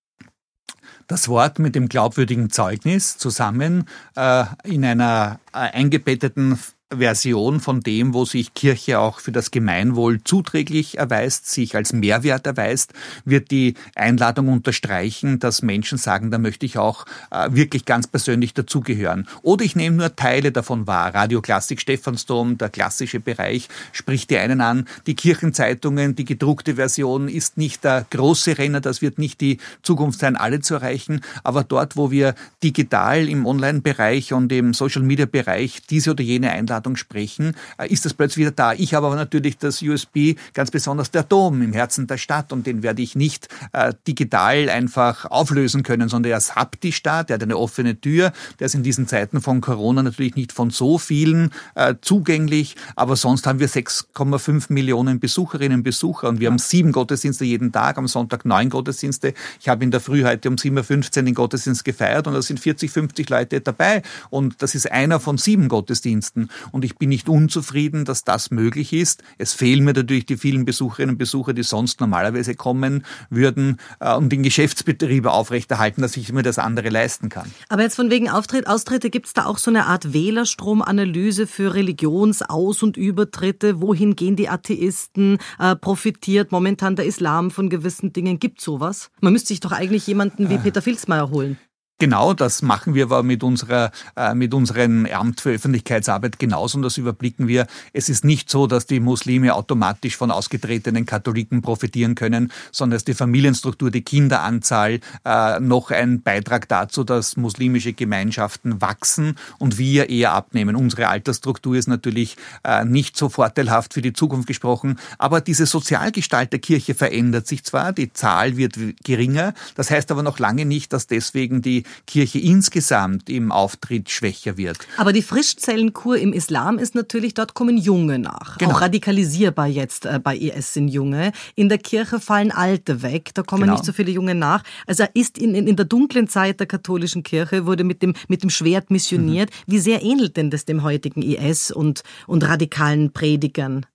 das 1.07 1.27
Wort 1.27 1.59
mit 1.59 1.75
dem 1.75 1.89
glaubwürdigen 1.89 2.49
Zeugnis 2.49 3.17
zusammen 3.17 3.87
äh, 4.15 4.45
in 4.63 4.85
einer 4.85 5.39
äh, 5.53 5.57
eingebetteten 5.57 6.59
Version 6.97 7.59
von 7.59 7.81
dem, 7.81 8.13
wo 8.13 8.25
sich 8.25 8.53
Kirche 8.53 8.99
auch 8.99 9.19
für 9.19 9.31
das 9.31 9.51
Gemeinwohl 9.51 10.23
zuträglich 10.23 10.97
erweist, 10.97 11.49
sich 11.49 11.75
als 11.75 11.93
Mehrwert 11.93 12.47
erweist, 12.47 12.93
wird 13.25 13.51
die 13.51 13.75
Einladung 13.95 14.47
unterstreichen, 14.49 15.39
dass 15.39 15.61
Menschen 15.61 15.97
sagen, 15.97 16.31
da 16.31 16.37
möchte 16.37 16.65
ich 16.65 16.77
auch 16.77 17.05
äh, 17.31 17.49
wirklich 17.51 17.85
ganz 17.85 18.07
persönlich 18.07 18.53
dazugehören. 18.53 19.27
Oder 19.41 19.65
ich 19.65 19.75
nehme 19.75 19.97
nur 19.97 20.15
Teile 20.15 20.51
davon 20.51 20.87
wahr. 20.87 21.13
Radioklassik 21.13 21.81
Stephansdom, 21.81 22.57
der 22.57 22.69
klassische 22.69 23.19
Bereich, 23.19 23.67
spricht 23.91 24.29
die 24.29 24.37
einen 24.37 24.61
an. 24.61 24.87
Die 25.07 25.15
Kirchenzeitungen, 25.15 26.15
die 26.15 26.25
gedruckte 26.25 26.75
Version 26.75 27.27
ist 27.27 27.57
nicht 27.57 27.83
der 27.83 28.05
große 28.09 28.57
Renner, 28.57 28.81
das 28.81 29.01
wird 29.01 29.17
nicht 29.17 29.41
die 29.41 29.57
Zukunft 29.81 30.19
sein, 30.19 30.35
alle 30.35 30.61
zu 30.61 30.75
erreichen. 30.75 31.21
Aber 31.43 31.63
dort, 31.63 31.95
wo 31.95 32.11
wir 32.11 32.35
digital 32.63 33.27
im 33.29 33.45
Online-Bereich 33.45 34.33
und 34.33 34.51
im 34.51 34.73
Social-Media-Bereich 34.73 35.83
diese 35.89 36.11
oder 36.11 36.23
jene 36.23 36.51
Einladung 36.51 36.82
Einladung 36.83 36.95
sprechen, 36.95 37.55
äh, 37.77 37.87
ist 37.87 38.05
das 38.05 38.13
plötzlich 38.13 38.45
wieder 38.45 38.51
da. 38.51 38.73
Ich 38.73 38.93
habe 38.93 39.07
aber 39.07 39.15
natürlich 39.15 39.57
das 39.57 39.81
USB, 39.81 40.35
ganz 40.53 40.71
besonders 40.71 41.11
der 41.11 41.23
Dom 41.23 41.61
im 41.61 41.73
Herzen 41.73 42.07
der 42.07 42.17
Stadt 42.17 42.51
und 42.51 42.67
den 42.67 42.83
werde 42.83 43.01
ich 43.01 43.15
nicht 43.15 43.47
äh, 43.71 43.93
digital 44.07 44.69
einfach 44.69 45.25
auflösen 45.25 45.83
können, 45.83 46.09
sondern 46.09 46.31
er 46.31 46.37
ist 46.37 46.55
haptisch 46.55 47.01
da, 47.03 47.23
der 47.23 47.35
hat 47.35 47.43
eine 47.43 47.57
offene 47.57 47.99
Tür, 47.99 48.33
der 48.59 48.65
ist 48.65 48.75
in 48.75 48.83
diesen 48.83 49.07
Zeiten 49.07 49.41
von 49.41 49.61
Corona 49.61 50.03
natürlich 50.03 50.35
nicht 50.35 50.51
von 50.51 50.69
so 50.69 50.97
vielen 50.97 51.51
äh, 51.75 51.95
zugänglich, 52.01 52.75
aber 52.95 53.15
sonst 53.15 53.47
haben 53.47 53.59
wir 53.59 53.69
6,5 53.69 54.65
Millionen 54.69 55.19
Besucherinnen 55.19 55.79
und 55.79 55.83
Besucher 55.83 56.29
und 56.29 56.39
wir 56.39 56.49
haben 56.49 56.59
sieben 56.59 56.91
Gottesdienste 56.91 57.45
jeden 57.45 57.71
Tag, 57.71 57.97
am 57.97 58.07
Sonntag 58.07 58.45
neun 58.45 58.69
Gottesdienste. 58.69 59.33
Ich 59.59 59.69
habe 59.69 59.83
in 59.83 59.91
der 59.91 59.99
Früh 59.99 60.23
heute 60.23 60.49
um 60.49 60.55
7.15 60.55 61.17
Uhr 61.17 61.23
den 61.23 61.33
Gottesdienst 61.33 61.85
gefeiert 61.85 62.27
und 62.27 62.33
da 62.33 62.41
sind 62.41 62.59
40, 62.59 62.91
50 62.91 63.29
Leute 63.29 63.61
dabei 63.61 64.01
und 64.29 64.61
das 64.61 64.75
ist 64.75 64.91
einer 64.91 65.19
von 65.19 65.37
sieben 65.37 65.69
Gottesdiensten 65.69 66.49
und 66.73 66.83
ich 66.83 66.97
bin 66.97 67.09
nicht 67.09 67.29
unzufrieden, 67.29 68.03
dass 68.03 68.23
das 68.23 68.51
möglich 68.51 68.93
ist. 68.93 69.23
Es 69.37 69.53
fehlen 69.53 69.85
mir 69.85 69.93
natürlich 69.93 70.25
die 70.25 70.37
vielen 70.37 70.65
Besucherinnen 70.65 71.11
und 71.13 71.17
Besucher, 71.19 71.53
die 71.53 71.63
sonst 71.63 72.01
normalerweise 72.01 72.55
kommen 72.55 73.05
würden, 73.29 73.77
äh, 73.99 74.13
um 74.13 74.27
den 74.27 74.41
Geschäftsbetrieb 74.41 75.27
aufrechterhalten, 75.27 76.01
dass 76.01 76.17
ich 76.17 76.33
mir 76.33 76.41
das 76.41 76.57
andere 76.57 76.89
leisten 76.89 77.29
kann. 77.29 77.49
Aber 77.69 77.83
jetzt 77.83 77.95
von 77.95 78.09
wegen 78.09 78.27
Auftritt, 78.27 78.67
Austritte, 78.67 79.11
gibt 79.11 79.27
es 79.27 79.33
da 79.33 79.45
auch 79.45 79.59
so 79.59 79.69
eine 79.69 79.85
Art 79.85 80.13
Wählerstromanalyse 80.13 81.45
für 81.45 81.75
Religionsaus- 81.75 82.83
und 82.83 82.97
Übertritte? 82.97 83.79
Wohin 83.79 84.15
gehen 84.15 84.35
die 84.35 84.49
Atheisten? 84.49 85.37
Äh, 85.59 85.75
profitiert 85.75 86.51
momentan 86.51 86.95
der 86.95 87.05
Islam 87.05 87.51
von 87.51 87.69
gewissen 87.69 88.13
Dingen? 88.13 88.39
Gibt 88.39 88.61
sowas? 88.61 89.11
Man 89.21 89.33
müsste 89.33 89.49
sich 89.49 89.59
doch 89.59 89.71
eigentlich 89.71 90.07
jemanden 90.07 90.49
wie 90.49 90.55
äh. 90.55 90.59
Peter 90.59 90.81
Filzmeier 90.81 91.29
holen. 91.29 91.57
Genau, 92.03 92.33
das 92.33 92.61
machen 92.61 92.95
wir 92.95 93.05
aber 93.05 93.23
mit 93.23 93.43
unserer, 93.43 93.89
äh, 94.17 94.33
mit 94.35 94.53
unserem 94.53 95.05
Amt 95.05 95.39
für 95.39 95.51
Öffentlichkeitsarbeit 95.51 96.37
genauso 96.37 96.77
und 96.77 96.81
das 96.81 96.97
überblicken 96.97 97.47
wir. 97.47 97.65
Es 97.93 98.09
ist 98.09 98.25
nicht 98.25 98.49
so, 98.49 98.67
dass 98.67 98.85
die 98.85 98.99
Muslime 98.99 99.55
automatisch 99.55 100.17
von 100.17 100.29
ausgetretenen 100.29 101.05
Katholiken 101.05 101.61
profitieren 101.61 102.15
können, 102.15 102.51
sondern 102.73 102.97
ist 102.97 103.07
die 103.07 103.13
Familienstruktur, 103.13 103.89
die 103.89 104.01
Kinderanzahl 104.01 104.99
äh, 105.23 105.61
noch 105.61 105.91
ein 105.91 106.21
Beitrag 106.21 106.67
dazu, 106.67 107.05
dass 107.05 107.37
muslimische 107.37 107.93
Gemeinschaften 107.93 108.81
wachsen 108.81 109.37
und 109.57 109.77
wir 109.77 110.09
eher 110.09 110.33
abnehmen. 110.33 110.75
Unsere 110.75 111.07
Altersstruktur 111.07 111.77
ist 111.77 111.87
natürlich 111.87 112.35
äh, 112.65 112.83
nicht 112.83 113.15
so 113.15 113.29
vorteilhaft 113.29 113.93
für 113.93 114.01
die 114.01 114.11
Zukunft 114.11 114.47
gesprochen, 114.47 114.99
aber 115.19 115.39
diese 115.39 115.65
Sozialgestalt 115.65 116.51
der 116.51 116.59
Kirche 116.59 116.95
verändert 116.95 117.47
sich 117.47 117.63
zwar, 117.63 117.93
die 117.93 118.11
Zahl 118.11 118.57
wird 118.57 118.77
geringer, 119.05 119.53
das 119.75 119.89
heißt 119.89 120.11
aber 120.11 120.21
noch 120.21 120.39
lange 120.39 120.65
nicht, 120.65 120.91
dass 120.91 121.07
deswegen 121.07 121.61
die 121.61 121.85
Kirche 122.07 122.39
insgesamt 122.39 123.29
im 123.29 123.51
Auftritt 123.51 124.09
schwächer 124.09 124.57
wird. 124.57 124.77
Aber 124.97 125.13
die 125.13 125.21
Frischzellenkur 125.21 126.17
im 126.17 126.33
Islam 126.33 126.77
ist 126.77 126.95
natürlich, 126.95 127.33
dort 127.33 127.53
kommen 127.53 127.77
Junge 127.77 128.19
nach. 128.19 128.57
Genau. 128.57 128.71
Auch 128.71 128.81
radikalisierbar 128.81 129.67
jetzt 129.67 130.05
äh, 130.05 130.19
bei 130.23 130.35
IS 130.35 130.73
sind 130.73 130.87
Junge. 130.87 131.31
In 131.55 131.69
der 131.69 131.77
Kirche 131.77 132.19
fallen 132.19 132.51
Alte 132.51 133.01
weg, 133.01 133.31
da 133.33 133.43
kommen 133.43 133.63
genau. 133.63 133.73
nicht 133.73 133.85
so 133.85 133.93
viele 133.93 134.11
Junge 134.11 134.35
nach. 134.35 134.63
Also 134.87 135.03
er 135.03 135.15
ist 135.15 135.37
in, 135.37 135.55
in, 135.55 135.67
in 135.67 135.75
der 135.75 135.85
dunklen 135.85 136.27
Zeit 136.27 136.59
der 136.59 136.67
katholischen 136.67 137.23
Kirche, 137.23 137.65
wurde 137.65 137.83
mit 137.83 138.01
dem, 138.01 138.13
mit 138.27 138.43
dem 138.43 138.49
Schwert 138.49 138.91
missioniert. 138.91 139.49
Mhm. 139.49 139.73
Wie 139.73 139.79
sehr 139.79 140.03
ähnelt 140.03 140.37
denn 140.37 140.49
das 140.49 140.65
dem 140.65 140.83
heutigen 140.83 141.21
IS 141.21 141.71
und, 141.71 142.03
und 142.27 142.43
radikalen 142.47 143.11
Predigern? 143.11 143.85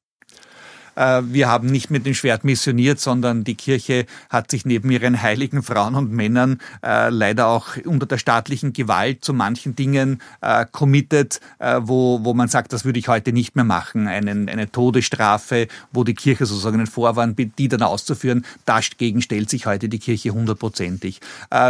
Äh, 0.99 1.22
wir 1.24 1.49
haben 1.49 1.68
nicht 1.68 1.90
mit 1.90 2.05
dem 2.05 2.14
Schwert 2.14 2.44
missioniert, 2.44 2.99
sondern 2.99 3.44
die 3.44 3.55
Kirche 3.55 4.07
hat 4.28 4.51
sich 4.51 4.64
neben 4.66 4.90
ihren 4.90 5.22
heiligen 5.22 5.62
Frauen 5.62 5.94
und 5.94 6.11
Männern 6.11 6.61
äh, 6.84 7.09
leider 7.11 7.46
auch 7.46 7.76
unter 7.84 8.07
der 8.07 8.18
staatlichen 8.18 8.72
Gewalt 8.72 9.24
zu 9.24 9.32
manchen 9.32 9.76
Dingen 9.76 10.20
äh, 10.40 10.66
committed, 10.70 11.40
wo, 11.80 12.20
wo 12.24 12.34
man 12.34 12.49
sagt, 12.49 12.72
das 12.72 12.84
würde 12.84 12.99
ich 12.99 13.09
heute 13.09 13.32
nicht 13.32 13.55
mehr 13.55 13.64
machen. 13.64 14.09
Einen, 14.09 14.49
eine 14.49 14.70
Todesstrafe, 14.70 15.68
wo 15.92 16.03
die 16.05 16.14
Kirche 16.14 16.46
sozusagen 16.46 16.78
einen 16.78 16.86
Vorwand 16.86 17.36
bietet, 17.36 17.59
die 17.59 17.68
dann 17.68 17.82
auszuführen. 17.82 18.44
Dagegen 18.64 19.22
stellt 19.22 19.51
sich 19.51 19.66
heute 19.66 19.88
die 19.88 19.99
Kirche 19.99 20.30
hundertprozentig. 20.30 21.20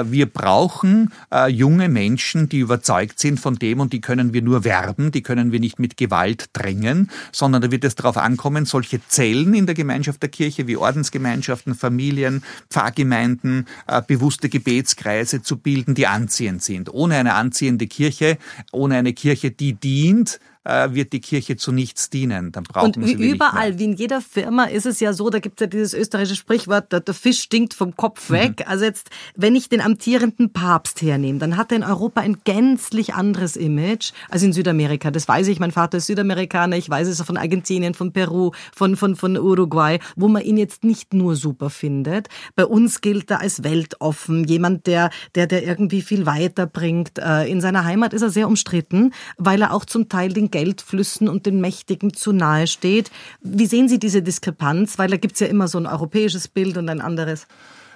Wir 0.04 0.26
brauchen 0.26 1.12
junge 1.48 1.88
Menschen, 1.88 2.48
die 2.48 2.58
überzeugt 2.58 3.18
sind 3.18 3.40
von 3.40 3.56
dem 3.56 3.80
und 3.80 3.92
die 3.92 4.00
können 4.00 4.32
wir 4.32 4.42
nur 4.42 4.64
werben, 4.64 5.10
die 5.10 5.22
können 5.22 5.52
wir 5.52 5.60
nicht 5.60 5.78
mit 5.78 5.96
Gewalt 5.96 6.50
drängen, 6.52 7.10
sondern 7.32 7.62
da 7.62 7.70
wird 7.70 7.84
es 7.84 7.94
darauf 7.94 8.16
ankommen, 8.16 8.64
solche 8.64 9.00
Zellen 9.18 9.52
in 9.52 9.66
der 9.66 9.74
Gemeinschaft 9.74 10.22
der 10.22 10.28
Kirche 10.28 10.68
wie 10.68 10.76
Ordensgemeinschaften, 10.76 11.74
Familien, 11.74 12.44
Pfarrgemeinden, 12.70 13.66
äh, 13.88 14.00
bewusste 14.00 14.48
Gebetskreise 14.48 15.42
zu 15.42 15.56
bilden, 15.56 15.96
die 15.96 16.06
anziehend 16.06 16.62
sind. 16.62 16.88
Ohne 16.94 17.16
eine 17.16 17.34
anziehende 17.34 17.88
Kirche, 17.88 18.38
ohne 18.70 18.94
eine 18.94 19.12
Kirche, 19.14 19.50
die 19.50 19.72
dient, 19.72 20.38
äh, 20.68 20.94
wird 20.94 21.12
die 21.12 21.20
Kirche 21.20 21.56
zu 21.56 21.72
nichts 21.72 22.10
dienen. 22.10 22.52
Dann 22.52 22.64
brauchen 22.64 22.94
und 22.94 23.06
wie 23.06 23.12
überall, 23.12 23.78
wie 23.78 23.84
in 23.84 23.94
jeder 23.94 24.20
Firma 24.20 24.64
ist 24.64 24.86
es 24.86 25.00
ja 25.00 25.12
so, 25.12 25.30
da 25.30 25.38
gibt 25.38 25.60
es 25.60 25.64
ja 25.64 25.66
dieses 25.66 25.94
österreichische 25.94 26.36
Sprichwort, 26.36 26.92
der, 26.92 27.00
der 27.00 27.14
Fisch 27.14 27.40
stinkt 27.40 27.72
vom 27.72 27.96
Kopf 27.96 28.28
mhm. 28.28 28.34
weg. 28.34 28.60
Mhm. 28.60 28.64
Also 28.66 28.84
jetzt, 28.84 29.08
wenn 29.34 29.56
ich 29.56 29.68
den 29.68 29.80
amtierenden 29.80 30.52
Papst 30.52 31.00
hernehme, 31.00 31.38
dann 31.38 31.56
hat 31.56 31.72
er 31.72 31.76
in 31.76 31.84
Europa 31.84 32.20
ein 32.20 32.38
gänzlich 32.44 33.14
anderes 33.14 33.56
Image 33.56 34.12
als 34.28 34.42
in 34.42 34.52
Südamerika. 34.52 35.10
Das 35.10 35.26
weiß 35.26 35.48
ich, 35.48 35.58
mein 35.58 35.72
Vater 35.72 35.98
ist 35.98 36.06
Südamerikaner, 36.06 36.76
ich 36.76 36.90
weiß 36.90 37.08
es 37.08 37.22
von 37.22 37.38
Argentinien, 37.38 37.94
von 37.94 38.12
Peru, 38.12 38.52
von, 38.74 38.96
von, 38.96 39.16
von 39.16 39.38
Uruguay, 39.38 39.98
wo 40.16 40.28
man 40.28 40.42
ihn 40.42 40.58
jetzt 40.58 40.84
nicht 40.84 41.14
nur 41.14 41.34
super 41.34 41.70
findet. 41.70 42.28
Bei 42.54 42.66
uns 42.66 43.00
gilt 43.00 43.30
er 43.30 43.40
als 43.40 43.64
weltoffen, 43.64 44.44
jemand, 44.44 44.86
der, 44.86 45.10
der, 45.34 45.46
der 45.46 45.64
irgendwie 45.64 46.02
viel 46.02 46.26
weiterbringt. 46.26 47.18
Äh, 47.18 47.50
in 47.50 47.62
seiner 47.62 47.84
Heimat 47.84 48.12
ist 48.12 48.22
er 48.22 48.30
sehr 48.30 48.48
umstritten, 48.48 49.12
weil 49.38 49.62
er 49.62 49.72
auch 49.72 49.86
zum 49.86 50.08
Teil 50.10 50.32
den 50.32 50.50
Geldflüssen 50.58 51.28
und 51.28 51.46
den 51.46 51.60
Mächtigen 51.60 52.12
zu 52.12 52.32
nahe 52.32 52.66
steht. 52.66 53.12
Wie 53.40 53.66
sehen 53.66 53.88
Sie 53.88 54.00
diese 54.00 54.22
Diskrepanz? 54.22 54.98
Weil 54.98 55.08
da 55.08 55.16
gibt 55.16 55.34
es 55.34 55.40
ja 55.40 55.46
immer 55.46 55.68
so 55.68 55.78
ein 55.78 55.86
europäisches 55.86 56.48
Bild 56.48 56.76
und 56.76 56.88
ein 56.88 57.00
anderes. 57.00 57.46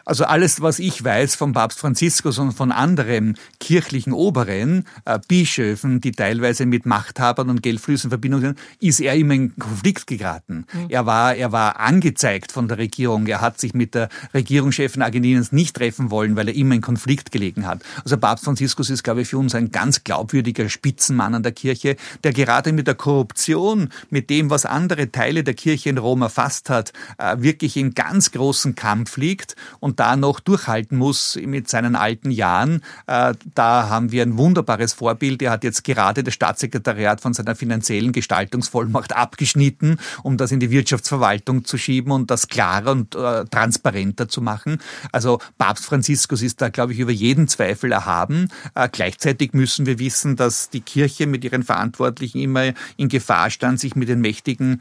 Also 0.05 0.25
alles, 0.25 0.61
was 0.61 0.79
ich 0.79 1.03
weiß 1.03 1.35
vom 1.35 1.53
Papst 1.53 1.79
Franziskus 1.79 2.39
und 2.39 2.53
von 2.53 2.73
anderen 2.73 3.37
kirchlichen 3.61 4.13
Oberen, 4.13 4.87
äh, 5.05 5.19
Bischöfen, 5.27 6.01
die 6.01 6.13
teilweise 6.13 6.67
mit 6.67 6.87
Machthabern 6.87 7.51
und 7.51 7.63
Geldflüssen 7.63 8.09
in 8.09 8.11
Verbindung 8.11 8.41
sind, 8.41 8.59
ist 8.81 9.01
er 9.01 9.15
immer 9.15 9.35
in 9.35 9.57
Konflikt 9.57 10.07
geraten. 10.07 10.67
Mhm. 10.73 10.87
Er 10.89 11.07
war, 11.07 11.35
er 11.35 11.53
war 11.53 11.81
angezeigt 11.81 12.53
von 12.53 12.69
der 12.69 12.79
Regierung. 12.79 13.27
Er 13.27 13.41
hat 13.41 13.61
sich 13.61 13.75
mit 13.75 13.95
der 13.95 14.09
Regierungschefin 14.35 15.03
Argentiniens 15.03 15.53
nicht 15.53 15.77
treffen 15.77 16.11
wollen, 16.11 16.37
weil 16.37 16.49
er 16.49 16.55
immer 16.55 16.75
in 16.75 16.81
Konflikt 16.81 17.31
gelegen 17.31 17.67
hat. 17.67 17.83
Also 18.05 18.17
Papst 18.17 18.45
Franziskus 18.45 18.91
ist, 18.91 19.03
glaube 19.03 19.23
ich, 19.23 19.29
für 19.29 19.39
uns 19.39 19.55
ein 19.55 19.71
ganz 19.71 20.05
glaubwürdiger 20.05 20.69
Spitzenmann 20.69 21.35
an 21.35 21.43
der 21.43 21.53
Kirche, 21.53 21.97
der 22.25 22.33
gerade 22.33 22.73
mit 22.73 22.87
der 22.87 22.95
Korruption, 22.95 23.91
mit 24.11 24.31
dem, 24.31 24.51
was 24.51 24.67
andere 24.67 25.13
Teile 25.13 25.45
der 25.45 25.55
Kirche 25.55 25.91
in 25.91 25.99
Rom 25.99 26.23
erfasst 26.23 26.71
hat, 26.71 26.93
äh, 27.19 27.37
wirklich 27.39 27.77
in 27.77 27.95
ganz 27.95 28.33
großen 28.33 28.75
Kampf 28.75 29.17
liegt 29.17 29.57
und 29.81 29.92
und 29.93 30.01
da 30.01 30.17
noch 30.17 30.41
durchhalten 30.41 30.97
muss 30.97 31.39
mit 31.45 31.69
seinen 31.69 31.97
alten 31.97 32.31
Jahren. 32.31 32.83
Äh, 33.07 33.35
da 33.55 33.91
haben 33.91 34.11
wir 34.11 34.23
ein 34.23 34.39
wunderbares 34.39 34.95
Vorbild. 34.95 35.43
Er 35.43 35.51
hat 35.51 35.65
jetzt 35.65 35.85
gerade 35.85 36.25
das 36.25 36.33
Staatssekretariat 36.33 37.21
von 37.21 37.35
seiner 37.35 37.55
finanziellen 37.55 38.13
Gestaltungsvollmacht 38.13 39.15
abgeschnitten, 39.15 39.99
um 40.23 40.39
das 40.39 40.51
in 40.51 40.61
die 40.61 40.71
Wirtschaftsverwaltung 40.71 41.67
zu 41.67 41.77
schieben 41.77 42.11
und 42.11 42.31
das 42.31 42.49
klarer 42.49 42.93
und 42.93 43.15
äh, 43.15 43.45
transparenter 43.45 44.31
zu 44.31 44.41
machen. 44.41 44.79
Also 45.13 45.41
Papst 45.59 45.85
Franziskus 45.85 46.41
ist 46.41 46.63
da, 46.63 46.71
glaube 46.71 46.95
ich, 46.95 46.99
über 46.99 47.13
jeden 47.13 47.47
Zweifel 47.47 47.93
erhaben. 47.93 48.49
Äh, 48.75 48.89
gleichzeitig 48.91 49.53
müssen 49.53 49.85
wir 49.85 49.99
wissen, 49.99 50.37
dass 50.37 50.71
die 50.71 50.81
Kirche 50.81 51.27
mit 51.27 51.45
ihren 51.45 51.65
Verantwortlichen 51.65 52.41
immer 52.41 52.73
in 52.97 53.11
Gefahr 53.11 53.51
stand, 53.51 53.79
sich 53.79 53.95
mit 53.95 54.09
den 54.09 54.23
Mächtigen 54.23 54.81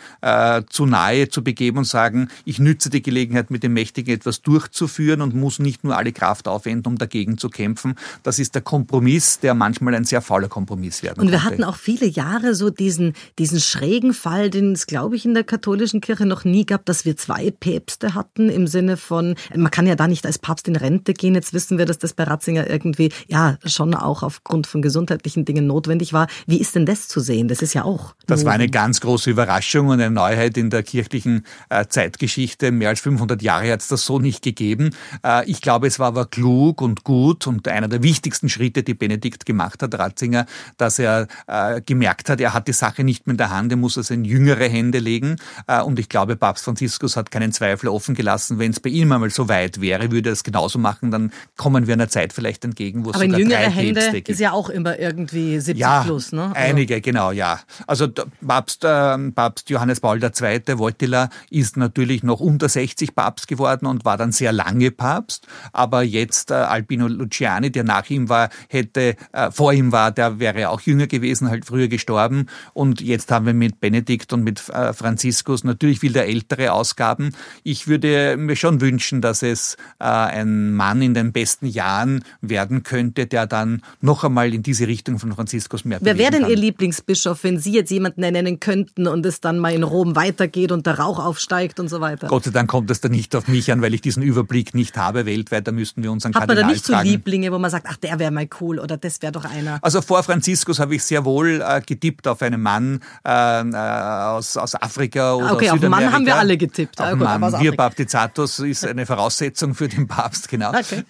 zu 0.70 0.86
nahe 0.86 1.30
zu 1.30 1.44
begeben 1.44 1.80
und 1.80 1.86
sagen, 1.86 2.30
ich 2.46 2.60
nütze 2.60 2.90
die 2.90 3.02
Gelegenheit, 3.02 3.50
mit 3.50 3.64
den 3.64 3.74
Mächtigen 3.74 4.14
etwas 4.14 4.42
durchzuführen 4.42 5.01
führen 5.02 5.22
und 5.22 5.34
muss 5.34 5.58
nicht 5.58 5.84
nur 5.84 5.98
alle 5.98 6.12
Kraft 6.12 6.48
aufwenden, 6.48 6.94
um 6.94 6.98
dagegen 6.98 7.38
zu 7.40 7.50
kämpfen. 7.50 7.96
Das 8.22 8.38
ist 8.38 8.54
der 8.54 8.62
Kompromiss, 8.62 9.40
der 9.40 9.56
manchmal 9.56 9.96
ein 9.96 10.04
sehr 10.04 10.22
fauler 10.22 10.48
Kompromiss 10.48 11.02
werden 11.02 11.22
Und 11.22 11.32
wir 11.32 11.40
konnte. 11.40 11.54
hatten 11.54 11.64
auch 11.64 11.76
viele 11.76 12.06
Jahre 12.06 12.54
so 12.54 12.70
diesen, 12.70 13.14
diesen 13.40 13.60
schrägen 13.60 14.14
Fall, 14.14 14.52
den 14.52 14.74
es, 14.74 14.86
glaube 14.86 15.16
ich, 15.16 15.26
in 15.26 15.34
der 15.34 15.44
katholischen 15.44 16.02
Kirche 16.02 16.28
noch 16.28 16.44
nie 16.44 16.66
gab, 16.66 16.86
dass 16.86 17.04
wir 17.04 17.18
zwei 17.18 17.50
Päpste 17.50 18.14
hatten 18.14 18.50
im 18.50 18.68
Sinne 18.68 18.96
von, 18.96 19.36
man 19.56 19.72
kann 19.72 19.88
ja 19.88 19.96
da 19.96 20.08
nicht 20.08 20.26
als 20.26 20.38
Papst 20.38 20.68
in 20.68 20.76
Rente 20.76 21.14
gehen. 21.14 21.34
Jetzt 21.34 21.54
wissen 21.54 21.80
wir, 21.80 21.88
dass 21.88 21.98
das 21.98 22.14
bei 22.14 22.24
Ratzinger 22.24 22.70
irgendwie, 22.70 23.12
ja, 23.28 23.58
schon 23.66 23.96
auch 23.96 24.22
aufgrund 24.22 24.68
von 24.68 24.84
gesundheitlichen 24.84 25.46
Dingen 25.46 25.66
notwendig 25.66 26.14
war. 26.14 26.28
Wie 26.46 26.62
ist 26.62 26.76
denn 26.76 26.86
das 26.86 27.08
zu 27.08 27.22
sehen? 27.22 27.48
Das 27.48 27.64
ist 27.64 27.74
ja 27.74 27.84
auch. 27.84 28.14
Das 28.28 28.46
war 28.46 28.54
eine 28.54 28.70
ganz 28.70 29.02
große 29.02 29.32
Überraschung 29.32 29.88
und 29.88 30.00
eine 30.00 30.12
Neuheit 30.12 30.58
in 30.58 30.70
der 30.70 30.84
kirchlichen 30.84 31.46
äh, 31.70 31.88
Zeitgeschichte. 31.88 32.72
Mehr 32.72 32.90
als 32.90 33.00
500 33.00 33.42
Jahre 33.42 33.72
hat 33.72 33.82
es 33.82 33.88
das 33.88 34.06
so 34.06 34.20
nicht 34.20 34.44
gegeben. 34.44 34.91
Äh, 35.26 35.50
ich 35.50 35.62
glaube, 35.62 35.88
es 35.88 36.00
war 36.00 36.08
aber 36.08 36.26
klug 36.26 36.82
und 36.82 37.04
gut 37.04 37.48
und 37.48 37.68
einer 37.68 37.88
der 37.88 38.04
wichtigsten 38.04 38.50
Schritte, 38.50 38.84
die 38.84 38.94
Benedikt 38.94 39.46
gemacht 39.46 39.82
hat, 39.82 39.98
Ratzinger, 39.98 40.46
dass 40.78 41.00
er 41.00 41.28
äh, 41.48 41.82
gemerkt 41.82 42.30
hat, 42.30 42.42
er 42.42 42.54
hat 42.54 42.68
die 42.68 42.74
Sache 42.74 43.04
nicht 43.04 43.28
mehr 43.28 43.34
in 43.34 43.38
der 43.38 43.50
Hand, 43.50 43.72
er 43.72 43.78
muss 43.78 43.98
es 43.98 44.10
in 44.10 44.26
jüngere 44.26 44.68
Hände 44.68 45.00
legen. 45.00 45.38
Äh, 45.68 45.82
und 45.82 46.00
ich 46.00 46.10
glaube, 46.10 46.36
Papst 46.36 46.66
Franziskus 46.66 47.16
hat 47.16 47.32
keinen 47.32 47.52
Zweifel 47.52 47.90
offen 47.90 48.16
gelassen. 48.16 48.60
Wenn 48.60 48.72
es 48.72 48.80
bei 48.80 48.90
ihm 48.90 49.12
einmal 49.12 49.30
so 49.30 49.48
weit 49.50 49.82
wäre, 49.82 50.12
würde 50.12 50.30
er 50.30 50.34
es 50.34 50.44
genauso 50.44 50.80
machen, 50.80 51.12
dann 51.12 51.32
kommen 51.58 51.88
wir 51.88 51.94
einer 51.94 52.10
Zeit 52.10 52.34
vielleicht 52.34 52.66
entgegen, 52.66 53.06
wo 53.06 53.10
es 53.10 53.16
aber 53.16 53.26
sogar 53.26 53.40
in 53.40 53.46
jüngere 53.46 53.64
drei 53.64 53.72
Hände 53.72 54.12
gibt. 54.12 54.30
ist 54.30 54.40
ja 54.40 54.52
auch 54.52 54.70
immer 54.70 55.00
irgendwie 55.00 55.60
70 55.60 55.78
ja, 55.78 56.04
plus, 56.04 56.32
ne? 56.32 56.44
Also 56.44 56.56
einige, 56.56 57.02
genau, 57.02 57.32
ja. 57.32 57.60
Also 57.88 58.08
Papst, 58.46 58.84
äh, 58.84 59.18
Papst 59.32 59.70
Johannes 59.70 60.00
Paul 60.00 60.22
II. 60.24 60.32
Wojtyla 60.78 61.30
ist 61.50 61.78
natürlich 61.78 62.24
noch 62.24 62.40
unter 62.40 62.70
60 62.70 63.16
Papst 63.16 63.48
geworden 63.48 63.86
und 63.86 64.06
war 64.06 64.18
dann 64.18 64.32
sehr 64.32 64.52
lange 64.52 64.81
Papst, 64.90 65.48
aber 65.74 66.02
jetzt 66.02 66.50
äh, 66.50 66.56
Albino 66.56 67.08
Luciani, 67.08 67.72
der 67.72 67.84
nach 67.84 68.10
ihm 68.10 68.30
war, 68.30 68.50
hätte, 68.70 69.16
äh, 69.34 69.52
vor 69.52 69.74
ihm 69.74 69.92
war, 69.92 70.12
der 70.12 70.40
wäre 70.40 70.70
auch 70.70 70.82
jünger 70.82 71.06
gewesen, 71.06 71.50
halt 71.50 71.66
früher 71.66 71.88
gestorben 71.88 72.48
und 72.74 73.02
jetzt 73.02 73.32
haben 73.32 73.46
wir 73.46 73.54
mit 73.54 73.80
Benedikt 73.80 74.34
und 74.34 74.44
mit 74.44 74.68
äh, 74.70 74.94
Franziskus 74.94 75.64
natürlich 75.64 76.02
wieder 76.02 76.26
ältere 76.26 76.72
Ausgaben. 76.72 77.34
Ich 77.64 77.88
würde 77.88 78.38
mir 78.38 78.56
schon 78.56 78.82
wünschen, 78.82 79.22
dass 79.22 79.44
es 79.44 79.76
äh, 80.00 80.06
ein 80.06 80.74
Mann 80.74 81.02
in 81.02 81.14
den 81.14 81.32
besten 81.32 81.68
Jahren 81.68 82.24
werden 82.42 82.84
könnte, 82.84 83.28
der 83.28 83.48
dann 83.48 83.82
noch 84.00 84.24
einmal 84.24 84.54
in 84.54 84.64
diese 84.64 84.88
Richtung 84.88 85.20
von 85.20 85.34
Franziskus 85.34 85.86
mehr 85.86 86.00
Wer 86.02 86.18
wäre 86.18 86.32
denn 86.32 86.42
kann. 86.42 86.50
Ihr 86.50 86.58
Lieblingsbischof, 86.58 87.44
wenn 87.44 87.60
Sie 87.60 87.74
jetzt 87.74 87.92
jemanden 87.92 88.24
ernennen 88.24 88.60
könnten 88.60 89.08
und 89.08 89.26
es 89.26 89.42
dann 89.42 89.60
mal 89.60 89.74
in 89.74 89.84
Rom 89.84 90.16
weitergeht 90.16 90.72
und 90.72 90.86
der 90.86 91.00
Rauch 91.00 91.20
aufsteigt 91.20 91.80
und 91.80 91.90
so 91.90 92.02
weiter? 92.02 92.28
Gott 92.28 92.46
sei 92.46 92.52
Dank 92.52 92.70
kommt 92.70 92.90
es 92.92 93.02
dann 93.02 93.12
nicht 93.12 93.36
auf 93.36 93.48
mich 93.48 93.72
an, 93.72 93.82
weil 93.82 93.94
ich 93.94 94.02
diesen 94.02 94.24
Überblick 94.24 94.71
nicht 94.74 94.98
habe 94.98 95.26
weltweit. 95.26 95.68
Da 95.68 95.72
müssten 95.72 96.04
wir 96.04 96.12
unseren 96.12 96.34
Hat 96.34 96.48
man 96.48 96.58
da 96.58 96.66
nicht 96.66 96.86
fragen. 96.86 97.06
so 97.06 97.12
Lieblinge, 97.12 97.52
wo 97.52 97.60
man 97.60 97.72
sagt, 97.72 97.88
ach, 97.90 97.98
der 97.98 98.20
wäre 98.20 98.32
mal 98.32 98.48
cool 98.60 98.80
oder 98.80 98.98
das 98.98 99.22
wäre 99.22 99.32
doch 99.32 99.46
einer? 99.46 99.80
Also 99.82 100.02
vor 100.02 100.24
Franziskus 100.24 100.80
habe 100.80 100.96
ich 100.96 101.04
sehr 101.04 101.26
wohl 101.26 101.62
äh, 101.62 101.82
getippt 101.82 102.28
auf 102.28 102.42
einen 102.42 102.62
Mann 102.62 103.02
äh, 103.26 103.62
äh 103.62 103.76
aus, 103.76 104.58
aus 104.58 104.76
Afrika 104.76 105.36
oder 105.36 105.54
Okay, 105.54 105.70
auf 105.70 105.80
den 105.80 105.90
Mann 105.90 106.12
haben 106.12 106.26
wir 106.26 106.36
alle 106.36 106.58
getippt. 106.58 107.00
Auf 107.00 107.08
Ah, 107.08 107.12
gut, 107.12 107.22
Mann. 107.22 107.62
Wir. 107.62 107.76
Baptizatus 107.76 108.60
ist 108.60 108.86
eine 108.86 109.06
Voraussetzung 109.06 109.76
für 109.76 109.88
den 109.88 110.08
Papst, 110.08 110.50
genau. 110.50 110.70
Okay. 110.70 111.04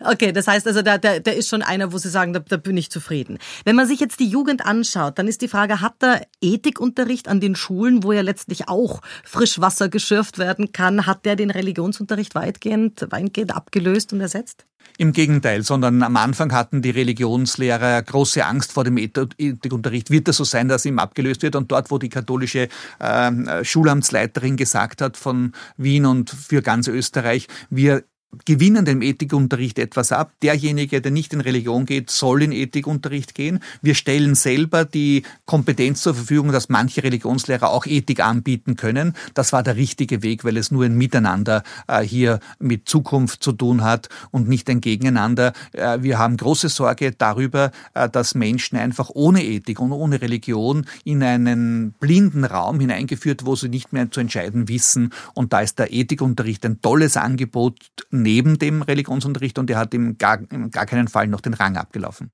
Okay, 0.00 0.32
das 0.32 0.46
heißt 0.46 0.66
also, 0.66 0.82
der, 0.82 0.98
der, 0.98 1.20
der 1.20 1.36
ist 1.36 1.48
schon 1.48 1.62
einer, 1.62 1.92
wo 1.92 1.98
Sie 1.98 2.08
sagen, 2.08 2.32
da, 2.32 2.40
da 2.40 2.56
bin 2.56 2.76
ich 2.76 2.90
zufrieden. 2.90 3.38
Wenn 3.64 3.76
man 3.76 3.86
sich 3.86 4.00
jetzt 4.00 4.20
die 4.20 4.28
Jugend 4.28 4.64
anschaut, 4.64 5.18
dann 5.18 5.26
ist 5.26 5.42
die 5.42 5.48
Frage, 5.48 5.80
hat 5.80 6.00
der 6.02 6.26
Ethikunterricht 6.40 7.28
an 7.28 7.40
den 7.40 7.56
Schulen, 7.56 8.04
wo 8.04 8.12
ja 8.12 8.20
letztlich 8.20 8.68
auch 8.68 9.00
Frischwasser 9.24 9.88
geschürft 9.88 10.38
werden 10.38 10.72
kann, 10.72 11.06
hat 11.06 11.24
der 11.24 11.36
den 11.36 11.50
Religionsunterricht 11.50 12.34
weitgehend, 12.34 13.06
weitgehend 13.10 13.54
abgelöst 13.54 14.12
und 14.12 14.20
ersetzt? 14.20 14.66
Im 14.96 15.12
Gegenteil, 15.12 15.62
sondern 15.62 16.02
am 16.02 16.16
Anfang 16.16 16.52
hatten 16.52 16.80
die 16.80 16.90
Religionslehrer 16.90 18.02
große 18.02 18.44
Angst 18.44 18.72
vor 18.72 18.84
dem 18.84 18.96
Ethikunterricht. 18.96 20.10
Wird 20.10 20.28
das 20.28 20.36
so 20.38 20.44
sein, 20.44 20.68
dass 20.68 20.86
ihm 20.86 20.98
abgelöst 20.98 21.42
wird? 21.42 21.56
Und 21.56 21.70
dort, 21.70 21.90
wo 21.90 21.98
die 21.98 22.08
katholische 22.08 22.68
äh, 22.98 23.64
Schulamtsleiterin 23.64 24.56
gesagt 24.56 25.02
hat 25.02 25.16
von 25.16 25.52
Wien 25.76 26.06
und 26.06 26.30
für 26.30 26.62
ganz 26.62 26.88
Österreich, 26.88 27.48
wir 27.70 28.04
gewinnen 28.44 28.84
dem 28.84 29.02
Ethikunterricht 29.02 29.78
etwas 29.78 30.12
ab. 30.12 30.32
Derjenige, 30.42 31.00
der 31.00 31.10
nicht 31.10 31.32
in 31.32 31.40
Religion 31.40 31.86
geht, 31.86 32.10
soll 32.10 32.42
in 32.42 32.52
Ethikunterricht 32.52 33.34
gehen. 33.34 33.60
Wir 33.80 33.94
stellen 33.94 34.34
selber 34.34 34.84
die 34.84 35.22
Kompetenz 35.46 36.02
zur 36.02 36.14
Verfügung, 36.14 36.52
dass 36.52 36.68
manche 36.68 37.02
Religionslehrer 37.02 37.70
auch 37.70 37.86
Ethik 37.86 38.20
anbieten 38.20 38.76
können. 38.76 39.14
Das 39.34 39.52
war 39.52 39.62
der 39.62 39.76
richtige 39.76 40.22
Weg, 40.22 40.44
weil 40.44 40.56
es 40.56 40.70
nur 40.70 40.84
ein 40.84 40.96
Miteinander 40.96 41.62
äh, 41.86 42.02
hier 42.02 42.40
mit 42.58 42.88
Zukunft 42.88 43.42
zu 43.42 43.52
tun 43.52 43.82
hat 43.82 44.08
und 44.30 44.48
nicht 44.48 44.68
ein 44.68 44.80
Gegeneinander. 44.80 45.52
Äh, 45.72 46.02
wir 46.02 46.18
haben 46.18 46.36
große 46.36 46.68
Sorge 46.68 47.12
darüber, 47.12 47.72
äh, 47.94 48.10
dass 48.10 48.34
Menschen 48.34 48.76
einfach 48.76 49.10
ohne 49.12 49.42
Ethik 49.42 49.80
und 49.80 49.92
ohne 49.92 50.20
Religion 50.20 50.86
in 51.04 51.22
einen 51.22 51.92
blinden 51.92 52.44
Raum 52.44 52.78
hineingeführt, 52.80 53.46
wo 53.46 53.56
sie 53.56 53.68
nicht 53.68 53.92
mehr 53.92 54.10
zu 54.10 54.20
entscheiden 54.20 54.68
wissen. 54.68 55.14
Und 55.34 55.52
da 55.54 55.60
ist 55.60 55.78
der 55.78 55.92
Ethikunterricht 55.92 56.64
ein 56.66 56.82
tolles 56.82 57.16
Angebot 57.16 57.76
neben 58.22 58.58
dem 58.58 58.82
Religionsunterricht 58.82 59.58
und 59.58 59.70
er 59.70 59.78
hat 59.78 59.94
ihm 59.94 60.18
gar, 60.18 60.38
gar 60.38 60.86
keinen 60.86 61.08
Fall 61.08 61.28
noch 61.28 61.40
den 61.40 61.54
Rang 61.54 61.76
abgelaufen. 61.76 62.30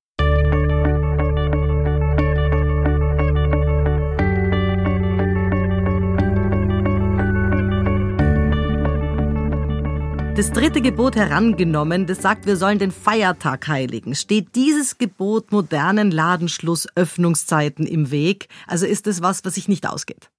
Das 10.35 10.51
dritte 10.51 10.81
Gebot 10.81 11.15
herangenommen, 11.15 12.07
das 12.07 12.21
sagt, 12.21 12.45
wir 12.45 12.57
sollen 12.57 12.77
den 12.77 12.91
Feiertag 12.91 13.69
heiligen. 13.69 14.15
Steht 14.15 14.53
dieses 14.55 14.97
Gebot 14.97 15.53
modernen 15.53 16.11
Ladenschluss 16.11 16.89
Öffnungszeiten 16.95 17.87
im 17.87 18.11
Weg? 18.11 18.49
Also 18.67 18.85
ist 18.85 19.07
das 19.07 19.21
was, 19.21 19.45
was 19.45 19.55
sich 19.55 19.69
nicht 19.69 19.87
ausgeht? 19.87 20.29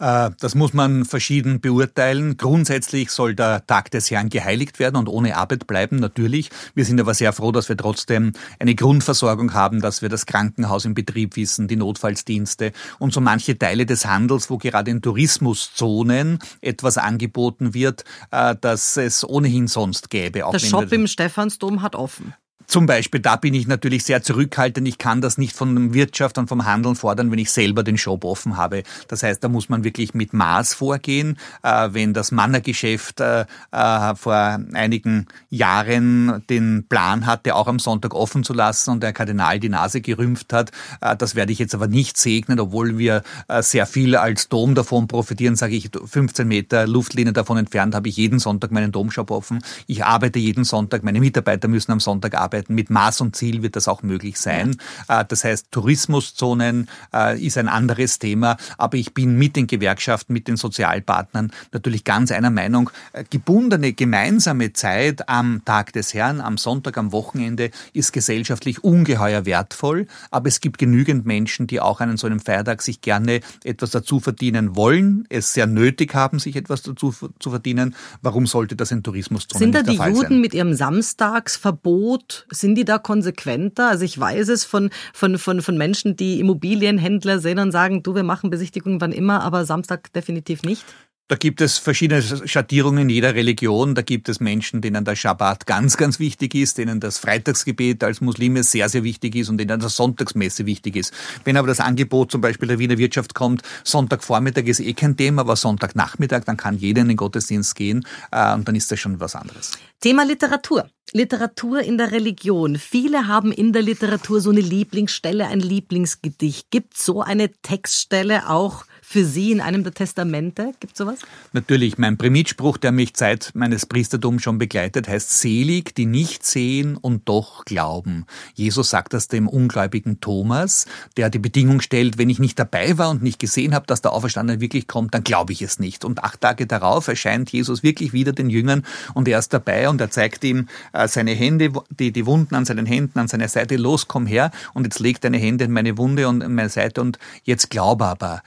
Äh, 0.00 0.30
das 0.40 0.54
muss 0.54 0.72
man 0.72 1.04
verschieden 1.04 1.60
beurteilen. 1.60 2.36
Grundsätzlich 2.36 3.10
soll 3.10 3.34
der 3.34 3.66
Tag 3.66 3.90
des 3.90 4.10
Herrn 4.10 4.30
geheiligt 4.30 4.78
werden 4.78 4.96
und 4.96 5.08
ohne 5.08 5.36
Arbeit 5.36 5.66
bleiben, 5.66 5.96
natürlich. 5.96 6.50
Wir 6.74 6.84
sind 6.84 7.00
aber 7.00 7.14
sehr 7.14 7.32
froh, 7.32 7.52
dass 7.52 7.68
wir 7.68 7.76
trotzdem 7.76 8.32
eine 8.58 8.74
Grundversorgung 8.74 9.52
haben, 9.54 9.80
dass 9.80 10.02
wir 10.02 10.08
das 10.08 10.26
Krankenhaus 10.26 10.84
in 10.84 10.94
Betrieb 10.94 11.36
wissen, 11.36 11.68
die 11.68 11.76
Notfallsdienste 11.76 12.72
und 12.98 13.12
so 13.12 13.20
manche 13.20 13.58
Teile 13.58 13.86
des 13.86 14.06
Handels, 14.06 14.50
wo 14.50 14.58
gerade 14.58 14.90
in 14.90 15.02
Tourismuszonen 15.02 16.38
etwas 16.60 16.96
angeboten 16.98 17.74
wird, 17.74 18.04
äh, 18.30 18.56
das 18.60 18.96
es 18.96 19.28
ohnehin 19.28 19.68
sonst 19.68 20.10
gäbe. 20.10 20.44
der 20.52 20.58
Shop 20.58 20.92
im 20.92 21.06
Stephansdom 21.06 21.82
hat 21.82 21.94
offen. 21.94 22.34
Zum 22.70 22.86
Beispiel, 22.86 23.18
da 23.18 23.34
bin 23.34 23.52
ich 23.52 23.66
natürlich 23.66 24.04
sehr 24.04 24.22
zurückhaltend. 24.22 24.86
Ich 24.86 24.96
kann 24.96 25.20
das 25.20 25.38
nicht 25.38 25.56
von 25.56 25.74
der 25.74 25.92
Wirtschaft 25.92 26.38
und 26.38 26.46
vom 26.46 26.66
Handeln 26.66 26.94
fordern, 26.94 27.32
wenn 27.32 27.38
ich 27.40 27.50
selber 27.50 27.82
den 27.82 27.98
Shop 27.98 28.24
offen 28.24 28.56
habe. 28.56 28.84
Das 29.08 29.24
heißt, 29.24 29.42
da 29.42 29.48
muss 29.48 29.68
man 29.68 29.82
wirklich 29.82 30.14
mit 30.14 30.32
Maß 30.32 30.74
vorgehen. 30.74 31.36
Äh, 31.64 31.88
wenn 31.90 32.14
das 32.14 32.30
Mannergeschäft 32.30 33.18
äh, 33.18 33.44
äh, 33.72 34.14
vor 34.14 34.60
einigen 34.72 35.26
Jahren 35.48 36.44
den 36.48 36.86
Plan 36.88 37.26
hatte, 37.26 37.56
auch 37.56 37.66
am 37.66 37.80
Sonntag 37.80 38.14
offen 38.14 38.44
zu 38.44 38.52
lassen 38.52 38.90
und 38.90 39.02
der 39.02 39.14
Kardinal 39.14 39.58
die 39.58 39.68
Nase 39.68 40.00
gerümpft 40.00 40.52
hat, 40.52 40.70
das 41.18 41.34
werde 41.34 41.50
ich 41.50 41.58
jetzt 41.58 41.74
aber 41.74 41.88
nicht 41.88 42.18
segnen, 42.18 42.60
obwohl 42.60 42.98
wir 42.98 43.24
sehr 43.60 43.86
viel 43.86 44.14
als 44.14 44.48
Dom 44.48 44.76
davon 44.76 45.08
profitieren, 45.08 45.56
sage 45.56 45.74
ich, 45.74 45.90
15 46.04 46.46
Meter 46.46 46.86
Luftlinie 46.86 47.32
davon 47.32 47.58
entfernt 47.58 47.96
habe 47.96 48.08
ich 48.08 48.16
jeden 48.16 48.38
Sonntag 48.38 48.70
meinen 48.70 48.92
Domshop 48.92 49.32
offen. 49.32 49.58
Ich 49.88 50.04
arbeite 50.04 50.38
jeden 50.38 50.62
Sonntag, 50.62 51.02
meine 51.02 51.18
Mitarbeiter 51.18 51.66
müssen 51.66 51.90
am 51.90 52.00
Sonntag 52.00 52.34
arbeiten 52.34 52.59
arbeiten. 52.60 52.74
Mit 52.74 52.90
Maß 52.90 53.20
und 53.20 53.36
Ziel 53.36 53.62
wird 53.62 53.76
das 53.76 53.88
auch 53.88 54.02
möglich 54.02 54.38
sein. 54.38 54.76
Äh, 55.08 55.24
das 55.26 55.44
heißt, 55.44 55.68
Tourismuszonen 55.70 56.88
äh, 57.12 57.40
ist 57.40 57.58
ein 57.58 57.68
anderes 57.68 58.18
Thema, 58.18 58.56
aber 58.78 58.96
ich 58.96 59.14
bin 59.14 59.36
mit 59.36 59.56
den 59.56 59.66
Gewerkschaften, 59.66 60.32
mit 60.32 60.48
den 60.48 60.56
Sozialpartnern 60.56 61.52
natürlich 61.72 62.04
ganz 62.04 62.30
einer 62.32 62.50
Meinung. 62.50 62.90
Äh, 63.12 63.24
gebundene 63.28 63.92
gemeinsame 63.92 64.72
Zeit 64.72 65.28
am 65.28 65.62
Tag 65.64 65.92
des 65.92 66.14
Herrn, 66.14 66.40
am 66.40 66.58
Sonntag, 66.58 66.98
am 66.98 67.12
Wochenende 67.12 67.70
ist 67.92 68.12
gesellschaftlich 68.12 68.84
ungeheuer 68.84 69.46
wertvoll, 69.46 70.06
aber 70.30 70.48
es 70.48 70.60
gibt 70.60 70.78
genügend 70.78 71.26
Menschen, 71.26 71.66
die 71.66 71.80
auch 71.80 72.00
an 72.00 72.16
so 72.16 72.26
einem 72.26 72.40
Feiertag 72.40 72.82
sich 72.82 73.00
gerne 73.00 73.40
etwas 73.64 73.90
dazu 73.90 74.20
verdienen 74.20 74.76
wollen, 74.76 75.24
es 75.28 75.52
sehr 75.52 75.66
nötig 75.66 76.14
haben, 76.14 76.38
sich 76.38 76.56
etwas 76.56 76.82
dazu 76.82 77.12
zu 77.12 77.50
verdienen. 77.50 77.94
Warum 78.22 78.46
sollte 78.46 78.76
das 78.76 78.90
in 78.90 79.02
Tourismuszonen 79.02 79.60
Sind 79.60 79.74
da 79.74 79.82
die 79.82 79.96
Juden 79.96 80.28
sein? 80.28 80.40
mit 80.40 80.54
ihrem 80.54 80.74
Samstagsverbot 80.74 82.46
sind 82.50 82.74
die 82.74 82.84
da 82.84 82.98
konsequenter? 82.98 83.88
Also 83.88 84.04
ich 84.04 84.18
weiß 84.18 84.48
es 84.48 84.64
von, 84.64 84.90
von, 85.12 85.38
von, 85.38 85.62
von 85.62 85.78
Menschen, 85.78 86.16
die 86.16 86.40
Immobilienhändler 86.40 87.38
sind 87.38 87.58
und 87.58 87.72
sagen, 87.72 88.02
du, 88.02 88.14
wir 88.14 88.22
machen 88.22 88.50
Besichtigungen 88.50 89.00
wann 89.00 89.12
immer, 89.12 89.42
aber 89.42 89.64
Samstag 89.64 90.12
definitiv 90.12 90.62
nicht. 90.62 90.84
Da 91.30 91.36
gibt 91.36 91.60
es 91.60 91.78
verschiedene 91.78 92.22
Schattierungen 92.22 93.08
jeder 93.08 93.36
Religion. 93.36 93.94
Da 93.94 94.02
gibt 94.02 94.28
es 94.28 94.40
Menschen, 94.40 94.80
denen 94.80 95.04
der 95.04 95.14
Schabbat 95.14 95.64
ganz, 95.64 95.96
ganz 95.96 96.18
wichtig 96.18 96.56
ist, 96.56 96.76
denen 96.76 96.98
das 96.98 97.18
Freitagsgebet 97.18 98.02
als 98.02 98.20
Muslime 98.20 98.64
sehr, 98.64 98.88
sehr 98.88 99.04
wichtig 99.04 99.36
ist 99.36 99.48
und 99.48 99.58
denen 99.58 99.78
das 99.78 99.94
Sonntagsmesse 99.94 100.66
wichtig 100.66 100.96
ist. 100.96 101.14
Wenn 101.44 101.56
aber 101.56 101.68
das 101.68 101.78
Angebot 101.78 102.32
zum 102.32 102.40
Beispiel 102.40 102.66
der 102.66 102.80
Wiener 102.80 102.98
Wirtschaft 102.98 103.34
kommt, 103.34 103.62
Sonntagvormittag 103.84 104.64
ist 104.64 104.80
eh 104.80 104.92
kein 104.92 105.16
Thema, 105.16 105.42
aber 105.42 105.54
Sonntagnachmittag, 105.54 106.42
dann 106.46 106.56
kann 106.56 106.76
jeder 106.76 107.02
in 107.02 107.06
den 107.06 107.16
Gottesdienst 107.16 107.76
gehen 107.76 108.04
äh, 108.32 108.52
und 108.52 108.66
dann 108.66 108.74
ist 108.74 108.90
das 108.90 108.98
schon 108.98 109.20
was 109.20 109.36
anderes. 109.36 109.78
Thema 110.00 110.24
Literatur. 110.24 110.90
Literatur 111.12 111.80
in 111.80 111.96
der 111.96 112.10
Religion. 112.10 112.74
Viele 112.76 113.28
haben 113.28 113.52
in 113.52 113.72
der 113.72 113.82
Literatur 113.82 114.40
so 114.40 114.50
eine 114.50 114.62
Lieblingsstelle, 114.62 115.46
ein 115.46 115.60
Lieblingsgedicht. 115.60 116.72
Gibt 116.72 116.98
so 116.98 117.20
eine 117.22 117.52
Textstelle 117.62 118.48
auch 118.48 118.84
für 119.10 119.24
Sie 119.24 119.50
in 119.50 119.60
einem 119.60 119.82
der 119.82 119.92
Testamente? 119.92 120.72
Gibt 120.78 120.96
sowas? 120.96 121.18
Natürlich. 121.52 121.98
Mein 121.98 122.16
Primitspruch, 122.16 122.76
der 122.76 122.92
mich 122.92 123.14
seit 123.16 123.50
meines 123.54 123.84
Priestertums 123.84 124.40
schon 124.40 124.58
begleitet, 124.58 125.08
heißt 125.08 125.40
selig, 125.40 125.96
die 125.96 126.06
nicht 126.06 126.46
sehen 126.46 126.96
und 126.96 127.28
doch 127.28 127.64
glauben. 127.64 128.24
Jesus 128.54 128.90
sagt 128.90 129.12
das 129.12 129.26
dem 129.26 129.48
ungläubigen 129.48 130.20
Thomas, 130.20 130.86
der 131.16 131.28
die 131.28 131.40
Bedingung 131.40 131.80
stellt, 131.80 132.18
wenn 132.18 132.30
ich 132.30 132.38
nicht 132.38 132.56
dabei 132.56 132.98
war 132.98 133.10
und 133.10 133.20
nicht 133.20 133.40
gesehen 133.40 133.74
habe, 133.74 133.84
dass 133.84 134.00
der 134.00 134.12
Auferstandene 134.12 134.60
wirklich 134.60 134.86
kommt, 134.86 135.12
dann 135.12 135.24
glaube 135.24 135.54
ich 135.54 135.62
es 135.62 135.80
nicht. 135.80 136.04
Und 136.04 136.22
acht 136.22 136.40
Tage 136.40 136.68
darauf 136.68 137.08
erscheint 137.08 137.50
Jesus 137.50 137.82
wirklich 137.82 138.12
wieder 138.12 138.32
den 138.32 138.48
Jüngern 138.48 138.84
und 139.14 139.26
er 139.26 139.40
ist 139.40 139.52
dabei 139.52 139.88
und 139.88 140.00
er 140.00 140.12
zeigt 140.12 140.44
ihm 140.44 140.68
äh, 140.92 141.08
seine 141.08 141.32
Hände, 141.32 141.72
die, 141.90 142.12
die 142.12 142.26
Wunden 142.26 142.54
an 142.54 142.64
seinen 142.64 142.86
Händen, 142.86 143.18
an 143.18 143.26
seiner 143.26 143.48
Seite, 143.48 143.74
los, 143.74 144.06
komm 144.06 144.26
her 144.26 144.52
und 144.72 144.84
jetzt 144.84 145.00
leg 145.00 145.20
deine 145.20 145.38
Hände 145.38 145.64
in 145.64 145.72
meine 145.72 145.98
Wunde 145.98 146.28
und 146.28 146.42
in 146.42 146.54
meine 146.54 146.68
Seite 146.68 147.00
und 147.00 147.18
jetzt 147.42 147.70
glaube 147.70 148.04
aber. 148.04 148.42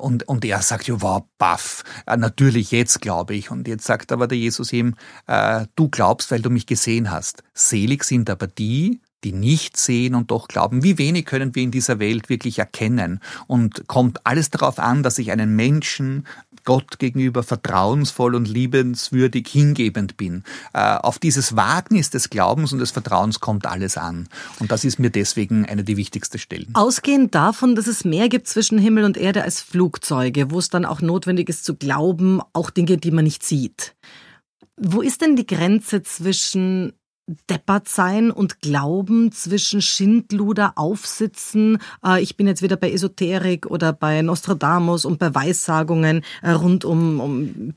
Und, 0.00 0.26
und 0.28 0.44
er 0.44 0.62
sagt, 0.62 0.88
ja, 0.88 1.00
wow, 1.00 1.22
baff, 1.38 1.84
äh, 2.06 2.16
natürlich 2.16 2.70
jetzt 2.70 3.00
glaube 3.00 3.34
ich. 3.34 3.50
Und 3.50 3.68
jetzt 3.68 3.84
sagt 3.84 4.12
aber 4.12 4.26
der 4.26 4.38
Jesus 4.38 4.72
ihm, 4.72 4.94
äh, 5.26 5.66
du 5.76 5.88
glaubst, 5.88 6.30
weil 6.30 6.42
du 6.42 6.50
mich 6.50 6.66
gesehen 6.66 7.10
hast. 7.10 7.42
Selig 7.54 8.04
sind 8.04 8.30
aber 8.30 8.46
die, 8.46 9.00
die 9.24 9.32
nicht 9.32 9.76
sehen 9.76 10.14
und 10.14 10.30
doch 10.30 10.48
glauben. 10.48 10.82
Wie 10.82 10.98
wenig 10.98 11.26
können 11.26 11.54
wir 11.54 11.62
in 11.62 11.70
dieser 11.70 11.98
Welt 11.98 12.28
wirklich 12.28 12.58
erkennen? 12.58 13.20
Und 13.46 13.86
kommt 13.86 14.26
alles 14.26 14.50
darauf 14.50 14.78
an, 14.78 15.02
dass 15.02 15.18
ich 15.18 15.30
einen 15.30 15.54
Menschen 15.56 16.26
Gott 16.64 16.98
gegenüber 16.98 17.42
vertrauensvoll 17.42 18.34
und 18.34 18.48
liebenswürdig 18.48 19.48
hingebend 19.48 20.16
bin. 20.16 20.44
Äh, 20.72 20.96
auf 20.96 21.18
dieses 21.18 21.56
Wagnis 21.56 22.10
des 22.10 22.30
Glaubens 22.30 22.72
und 22.72 22.78
des 22.78 22.90
Vertrauens 22.90 23.40
kommt 23.40 23.66
alles 23.66 23.96
an. 23.96 24.28
Und 24.58 24.70
das 24.70 24.84
ist 24.84 24.98
mir 24.98 25.10
deswegen 25.10 25.66
eine 25.66 25.84
der 25.84 25.96
wichtigsten 25.96 26.38
Stellen. 26.38 26.70
Ausgehend 26.74 27.34
davon, 27.34 27.74
dass 27.74 27.86
es 27.86 28.04
mehr 28.04 28.28
gibt 28.28 28.46
zwischen 28.48 28.78
Himmel 28.78 29.04
und 29.04 29.16
Erde 29.16 29.42
als 29.42 29.60
Flugzeuge, 29.60 30.50
wo 30.50 30.58
es 30.58 30.68
dann 30.68 30.84
auch 30.84 31.00
notwendig 31.00 31.48
ist 31.48 31.64
zu 31.64 31.74
glauben, 31.76 32.40
auch 32.52 32.70
Dinge, 32.70 32.96
die 32.96 33.10
man 33.10 33.24
nicht 33.24 33.44
sieht. 33.44 33.94
Wo 34.76 35.02
ist 35.02 35.20
denn 35.20 35.36
die 35.36 35.46
Grenze 35.46 36.02
zwischen 36.02 36.94
deppert 37.48 37.88
sein 37.88 38.30
und 38.30 38.60
Glauben 38.60 39.32
zwischen 39.32 39.82
Schindluder 39.82 40.72
aufsitzen. 40.76 41.78
Äh, 42.04 42.22
ich 42.22 42.36
bin 42.36 42.46
jetzt 42.46 42.62
wieder 42.62 42.76
bei 42.76 42.92
Esoterik 42.92 43.66
oder 43.66 43.92
bei 43.92 44.22
Nostradamus 44.22 45.04
und 45.04 45.18
bei 45.18 45.34
Weissagungen 45.34 46.22
äh, 46.42 46.50
rund 46.50 46.84
um, 46.84 47.20
um 47.20 47.74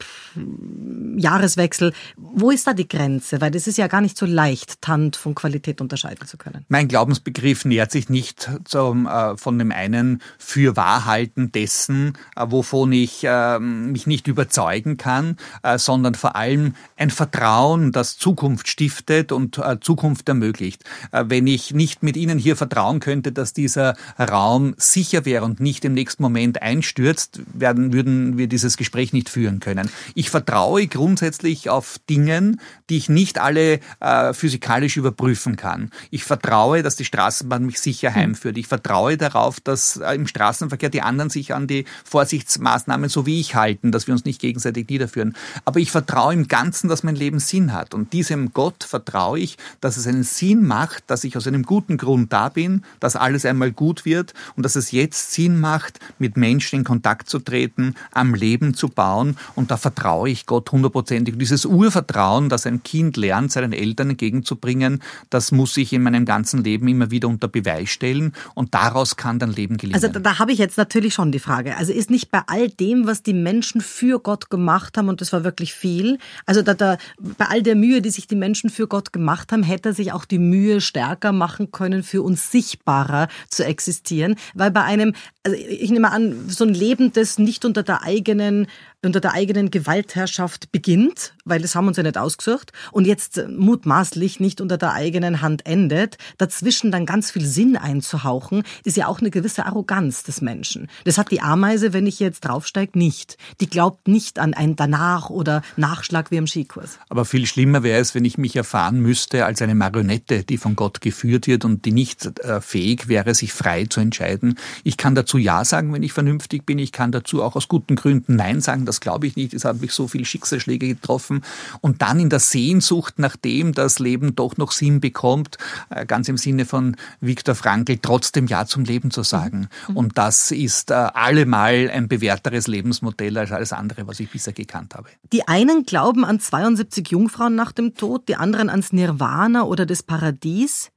Jahreswechsel. 1.17 1.93
Wo 2.17 2.51
ist 2.51 2.67
da 2.67 2.73
die 2.73 2.87
Grenze? 2.87 3.41
Weil 3.41 3.51
das 3.51 3.67
ist 3.67 3.77
ja 3.77 3.87
gar 3.87 4.01
nicht 4.01 4.17
so 4.17 4.25
leicht, 4.25 4.81
Tant 4.81 5.15
von 5.15 5.35
Qualität 5.35 5.81
unterscheiden 5.81 6.27
zu 6.27 6.37
können. 6.37 6.65
Mein 6.69 6.87
Glaubensbegriff 6.87 7.65
nähert 7.65 7.91
sich 7.91 8.09
nicht 8.09 8.49
zum, 8.65 9.07
äh, 9.07 9.37
von 9.37 9.59
dem 9.59 9.71
einen 9.71 10.21
für 10.37 10.75
Wahrhalten 10.75 11.51
dessen, 11.51 12.17
äh, 12.35 12.45
wovon 12.47 12.91
ich 12.91 13.23
äh, 13.23 13.59
mich 13.59 14.07
nicht 14.07 14.27
überzeugen 14.27 14.97
kann, 14.97 15.37
äh, 15.61 15.77
sondern 15.77 16.15
vor 16.15 16.35
allem 16.35 16.75
ein 16.97 17.09
Vertrauen, 17.09 17.91
das 17.91 18.17
Zukunft 18.17 18.67
stiftet 18.67 19.31
und 19.31 19.42
und 19.43 19.57
äh, 19.57 19.79
Zukunft 19.79 20.29
ermöglicht. 20.29 20.83
Äh, 21.11 21.25
wenn 21.27 21.47
ich 21.47 21.73
nicht 21.73 22.03
mit 22.03 22.17
Ihnen 22.17 22.39
hier 22.39 22.55
vertrauen 22.55 22.99
könnte, 22.99 23.31
dass 23.31 23.53
dieser 23.53 23.95
Raum 24.19 24.73
sicher 24.77 25.25
wäre 25.25 25.43
und 25.43 25.59
nicht 25.59 25.85
im 25.85 25.93
nächsten 25.93 26.23
Moment 26.23 26.61
einstürzt, 26.61 27.41
werden, 27.53 27.93
würden 27.93 28.37
wir 28.37 28.47
dieses 28.47 28.77
Gespräch 28.77 29.13
nicht 29.13 29.29
führen 29.29 29.59
können. 29.59 29.89
Ich 30.15 30.29
vertraue 30.29 30.87
grundsätzlich 30.87 31.69
auf 31.69 31.99
Dingen, 32.09 32.61
die 32.89 32.97
ich 32.97 33.09
nicht 33.09 33.39
alle 33.39 33.79
äh, 33.99 34.33
physikalisch 34.33 34.97
überprüfen 34.97 35.55
kann. 35.55 35.91
Ich 36.09 36.23
vertraue, 36.23 36.83
dass 36.83 36.95
die 36.95 37.05
Straßenbahn 37.05 37.65
mich 37.65 37.79
sicher 37.79 38.09
hm. 38.09 38.15
heimführt. 38.15 38.57
Ich 38.57 38.67
vertraue 38.67 39.17
darauf, 39.17 39.59
dass 39.59 39.97
äh, 39.97 40.15
im 40.15 40.27
Straßenverkehr 40.27 40.89
die 40.89 41.01
anderen 41.01 41.29
sich 41.29 41.53
an 41.53 41.67
die 41.67 41.85
Vorsichtsmaßnahmen 42.05 43.09
so 43.09 43.25
wie 43.25 43.39
ich 43.39 43.55
halten, 43.55 43.91
dass 43.91 44.07
wir 44.07 44.13
uns 44.13 44.25
nicht 44.25 44.39
gegenseitig 44.39 44.87
niederführen. 44.89 45.35
Aber 45.65 45.79
ich 45.79 45.91
vertraue 45.91 46.33
im 46.33 46.47
Ganzen, 46.47 46.87
dass 46.87 47.03
mein 47.03 47.15
Leben 47.15 47.39
Sinn 47.39 47.73
hat. 47.73 47.93
Und 47.93 48.13
diesem 48.13 48.53
Gott 48.53 48.83
vertraue 48.83 49.22
vertraue 49.23 49.39
ich, 49.39 49.57
dass 49.79 49.97
es 49.97 50.07
einen 50.07 50.23
Sinn 50.23 50.65
macht, 50.65 51.03
dass 51.07 51.23
ich 51.23 51.37
aus 51.37 51.47
einem 51.47 51.63
guten 51.63 51.97
Grund 51.97 52.33
da 52.33 52.49
bin, 52.49 52.83
dass 52.99 53.15
alles 53.15 53.45
einmal 53.45 53.71
gut 53.71 54.05
wird 54.05 54.33
und 54.55 54.63
dass 54.63 54.75
es 54.75 54.91
jetzt 54.91 55.31
Sinn 55.31 55.59
macht, 55.59 55.99
mit 56.19 56.35
Menschen 56.35 56.79
in 56.79 56.83
Kontakt 56.83 57.29
zu 57.29 57.39
treten, 57.39 57.95
am 58.11 58.33
Leben 58.33 58.73
zu 58.73 58.89
bauen. 58.89 59.37
Und 59.55 59.71
da 59.71 59.77
vertraue 59.77 60.29
ich 60.29 60.45
Gott 60.45 60.71
hundertprozentig. 60.71 61.37
Dieses 61.37 61.65
Urvertrauen, 61.65 62.49
das 62.49 62.65
ein 62.65 62.83
Kind 62.83 63.15
lernt, 63.15 63.51
seinen 63.51 63.71
Eltern 63.71 64.11
entgegenzubringen, 64.11 65.01
das 65.29 65.51
muss 65.51 65.77
ich 65.77 65.93
in 65.93 66.03
meinem 66.03 66.25
ganzen 66.25 66.63
Leben 66.63 66.87
immer 66.87 67.09
wieder 67.09 67.29
unter 67.29 67.47
Beweis 67.47 67.89
stellen 67.89 68.33
und 68.55 68.73
daraus 68.73 69.15
kann 69.15 69.39
dann 69.39 69.53
Leben 69.53 69.77
gelingen. 69.77 69.95
Also 69.95 70.09
da, 70.09 70.19
da 70.19 70.39
habe 70.39 70.51
ich 70.51 70.59
jetzt 70.59 70.77
natürlich 70.77 71.13
schon 71.13 71.31
die 71.31 71.39
Frage. 71.39 71.77
Also 71.77 71.93
ist 71.93 72.09
nicht 72.09 72.29
bei 72.29 72.41
all 72.47 72.69
dem, 72.69 73.07
was 73.07 73.23
die 73.23 73.33
Menschen 73.33 73.79
für 73.79 74.19
Gott 74.19 74.49
gemacht 74.49 74.97
haben, 74.97 75.07
und 75.07 75.21
das 75.21 75.31
war 75.31 75.43
wirklich 75.43 75.73
viel, 75.73 76.17
also 76.45 76.61
da, 76.61 76.73
da, 76.73 76.97
bei 77.37 77.45
all 77.45 77.61
der 77.61 77.75
Mühe, 77.75 78.01
die 78.01 78.09
sich 78.09 78.27
die 78.27 78.35
Menschen 78.35 78.69
für 78.69 78.87
Gott 78.87 79.12
gemacht 79.13 79.51
haben, 79.51 79.63
hätte 79.63 79.89
er 79.89 79.93
sich 79.93 80.11
auch 80.11 80.25
die 80.25 80.39
Mühe 80.39 80.81
stärker 80.81 81.31
machen 81.31 81.71
können, 81.71 82.03
für 82.03 82.21
uns 82.21 82.51
sichtbarer 82.51 83.29
zu 83.47 83.63
existieren. 83.65 84.35
Weil 84.53 84.71
bei 84.71 84.83
einem, 84.83 85.13
also 85.43 85.57
ich 85.57 85.91
nehme 85.91 86.11
an, 86.11 86.49
so 86.49 86.65
ein 86.65 86.73
Leben, 86.73 87.13
das 87.13 87.39
nicht 87.39 87.63
unter 87.63 87.83
der 87.83 88.03
eigenen 88.03 88.67
unter 89.03 89.19
der 89.19 89.33
eigenen 89.33 89.71
Gewaltherrschaft 89.71 90.71
beginnt, 90.71 91.33
weil 91.45 91.61
das 91.61 91.75
haben 91.75 91.87
uns 91.87 91.97
ja 91.97 92.03
nicht 92.03 92.17
ausgesucht, 92.17 92.71
und 92.91 93.05
jetzt 93.05 93.41
mutmaßlich 93.49 94.39
nicht 94.39 94.61
unter 94.61 94.77
der 94.77 94.93
eigenen 94.93 95.41
Hand 95.41 95.65
endet, 95.65 96.17
dazwischen 96.37 96.91
dann 96.91 97.05
ganz 97.05 97.31
viel 97.31 97.45
Sinn 97.45 97.75
einzuhauchen, 97.77 98.63
ist 98.83 98.97
ja 98.97 99.07
auch 99.07 99.19
eine 99.19 99.29
gewisse 99.29 99.65
Arroganz 99.65 100.23
des 100.23 100.41
Menschen. 100.41 100.89
Das 101.03 101.17
hat 101.17 101.31
die 101.31 101.41
Ameise, 101.41 101.93
wenn 101.93 102.07
ich 102.07 102.19
jetzt 102.19 102.41
draufsteige, 102.41 102.97
nicht. 102.97 103.37
Die 103.61 103.69
glaubt 103.69 104.07
nicht 104.07 104.39
an 104.39 104.53
ein 104.53 104.75
Danach 104.75 105.29
oder 105.29 105.61
Nachschlag 105.75 106.31
wie 106.31 106.37
im 106.37 106.47
Skikurs. 106.47 106.99
Aber 107.09 107.25
viel 107.25 107.45
schlimmer 107.45 107.83
wäre 107.83 107.99
es, 107.99 108.15
wenn 108.15 108.25
ich 108.25 108.37
mich 108.37 108.55
erfahren 108.55 108.99
müsste 108.99 109.45
als 109.45 109.61
eine 109.61 109.75
Marionette, 109.75 110.43
die 110.43 110.57
von 110.57 110.75
Gott 110.75 111.01
geführt 111.01 111.47
wird 111.47 111.65
und 111.65 111.85
die 111.85 111.91
nicht 111.91 112.39
äh, 112.39 112.61
fähig 112.61 113.07
wäre, 113.07 113.35
sich 113.35 113.53
frei 113.53 113.85
zu 113.85 113.99
entscheiden. 113.99 114.57
Ich 114.83 114.97
kann 114.97 115.15
dazu 115.15 115.37
Ja 115.37 115.65
sagen, 115.65 115.93
wenn 115.93 116.03
ich 116.03 116.13
vernünftig 116.13 116.65
bin. 116.65 116.79
Ich 116.79 116.91
kann 116.91 117.11
dazu 117.11 117.43
auch 117.43 117.55
aus 117.55 117.67
guten 117.67 117.95
Gründen 117.95 118.35
Nein 118.35 118.61
sagen 118.61 118.85
das 118.93 119.01
glaube 119.01 119.25
ich 119.25 119.35
nicht. 119.35 119.53
Es 119.53 119.65
hat 119.65 119.81
mich 119.81 119.91
so 119.91 120.07
viele 120.07 120.25
Schicksalsschläge 120.25 120.87
getroffen. 120.87 121.43
Und 121.81 122.01
dann 122.01 122.19
in 122.19 122.29
der 122.29 122.39
Sehnsucht, 122.39 123.15
nachdem 123.17 123.73
das 123.73 123.99
Leben 123.99 124.35
doch 124.35 124.57
noch 124.57 124.71
Sinn 124.71 124.99
bekommt, 124.99 125.57
äh, 125.89 126.05
ganz 126.05 126.29
im 126.29 126.37
Sinne 126.37 126.65
von 126.65 126.95
Viktor 127.19 127.55
Frankl, 127.55 127.97
trotzdem 128.01 128.45
Ja 128.47 128.65
zum 128.65 128.83
Leben 128.83 129.09
zu 129.09 129.23
sagen. 129.23 129.67
Mhm. 129.87 129.97
Und 129.97 130.17
das 130.17 130.51
ist 130.51 130.91
äh, 130.91 130.93
allemal 130.93 131.89
ein 131.91 132.07
bewährteres 132.07 132.67
Lebensmodell 132.67 133.37
als 133.37 133.51
alles 133.51 133.73
andere, 133.73 134.05
was 134.07 134.19
ich 134.19 134.29
bisher 134.29 134.53
gekannt 134.53 134.93
habe. 134.93 135.09
Die 135.31 135.47
einen 135.47 135.85
glauben 135.85 136.23
an 136.23 136.39
72 136.39 137.09
Jungfrauen 137.09 137.55
nach 137.55 137.71
dem 137.71 137.95
Tod, 137.95 138.27
die 138.27 138.35
anderen 138.35 138.69
ans 138.69 138.93
Nirvana 138.93 139.63
oder 139.63 139.85
das 139.85 140.03
Paradies. 140.03 140.91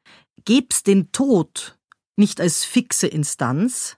Gäb's 0.45 0.83
den 0.83 1.11
Tod 1.13 1.79
nicht 2.17 2.41
als 2.41 2.65
fixe 2.65 3.07
Instanz, 3.07 3.97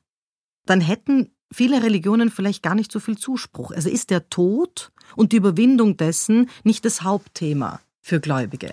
dann 0.66 0.80
hätten 0.80 1.30
viele 1.52 1.82
Religionen 1.82 2.30
vielleicht 2.30 2.62
gar 2.62 2.74
nicht 2.74 2.92
so 2.92 3.00
viel 3.00 3.18
Zuspruch. 3.18 3.70
Also 3.72 3.88
ist 3.88 4.10
der 4.10 4.28
Tod 4.28 4.92
und 5.16 5.32
die 5.32 5.36
Überwindung 5.36 5.96
dessen 5.96 6.48
nicht 6.64 6.84
das 6.84 7.02
Hauptthema 7.02 7.80
für 8.00 8.20
Gläubige. 8.20 8.70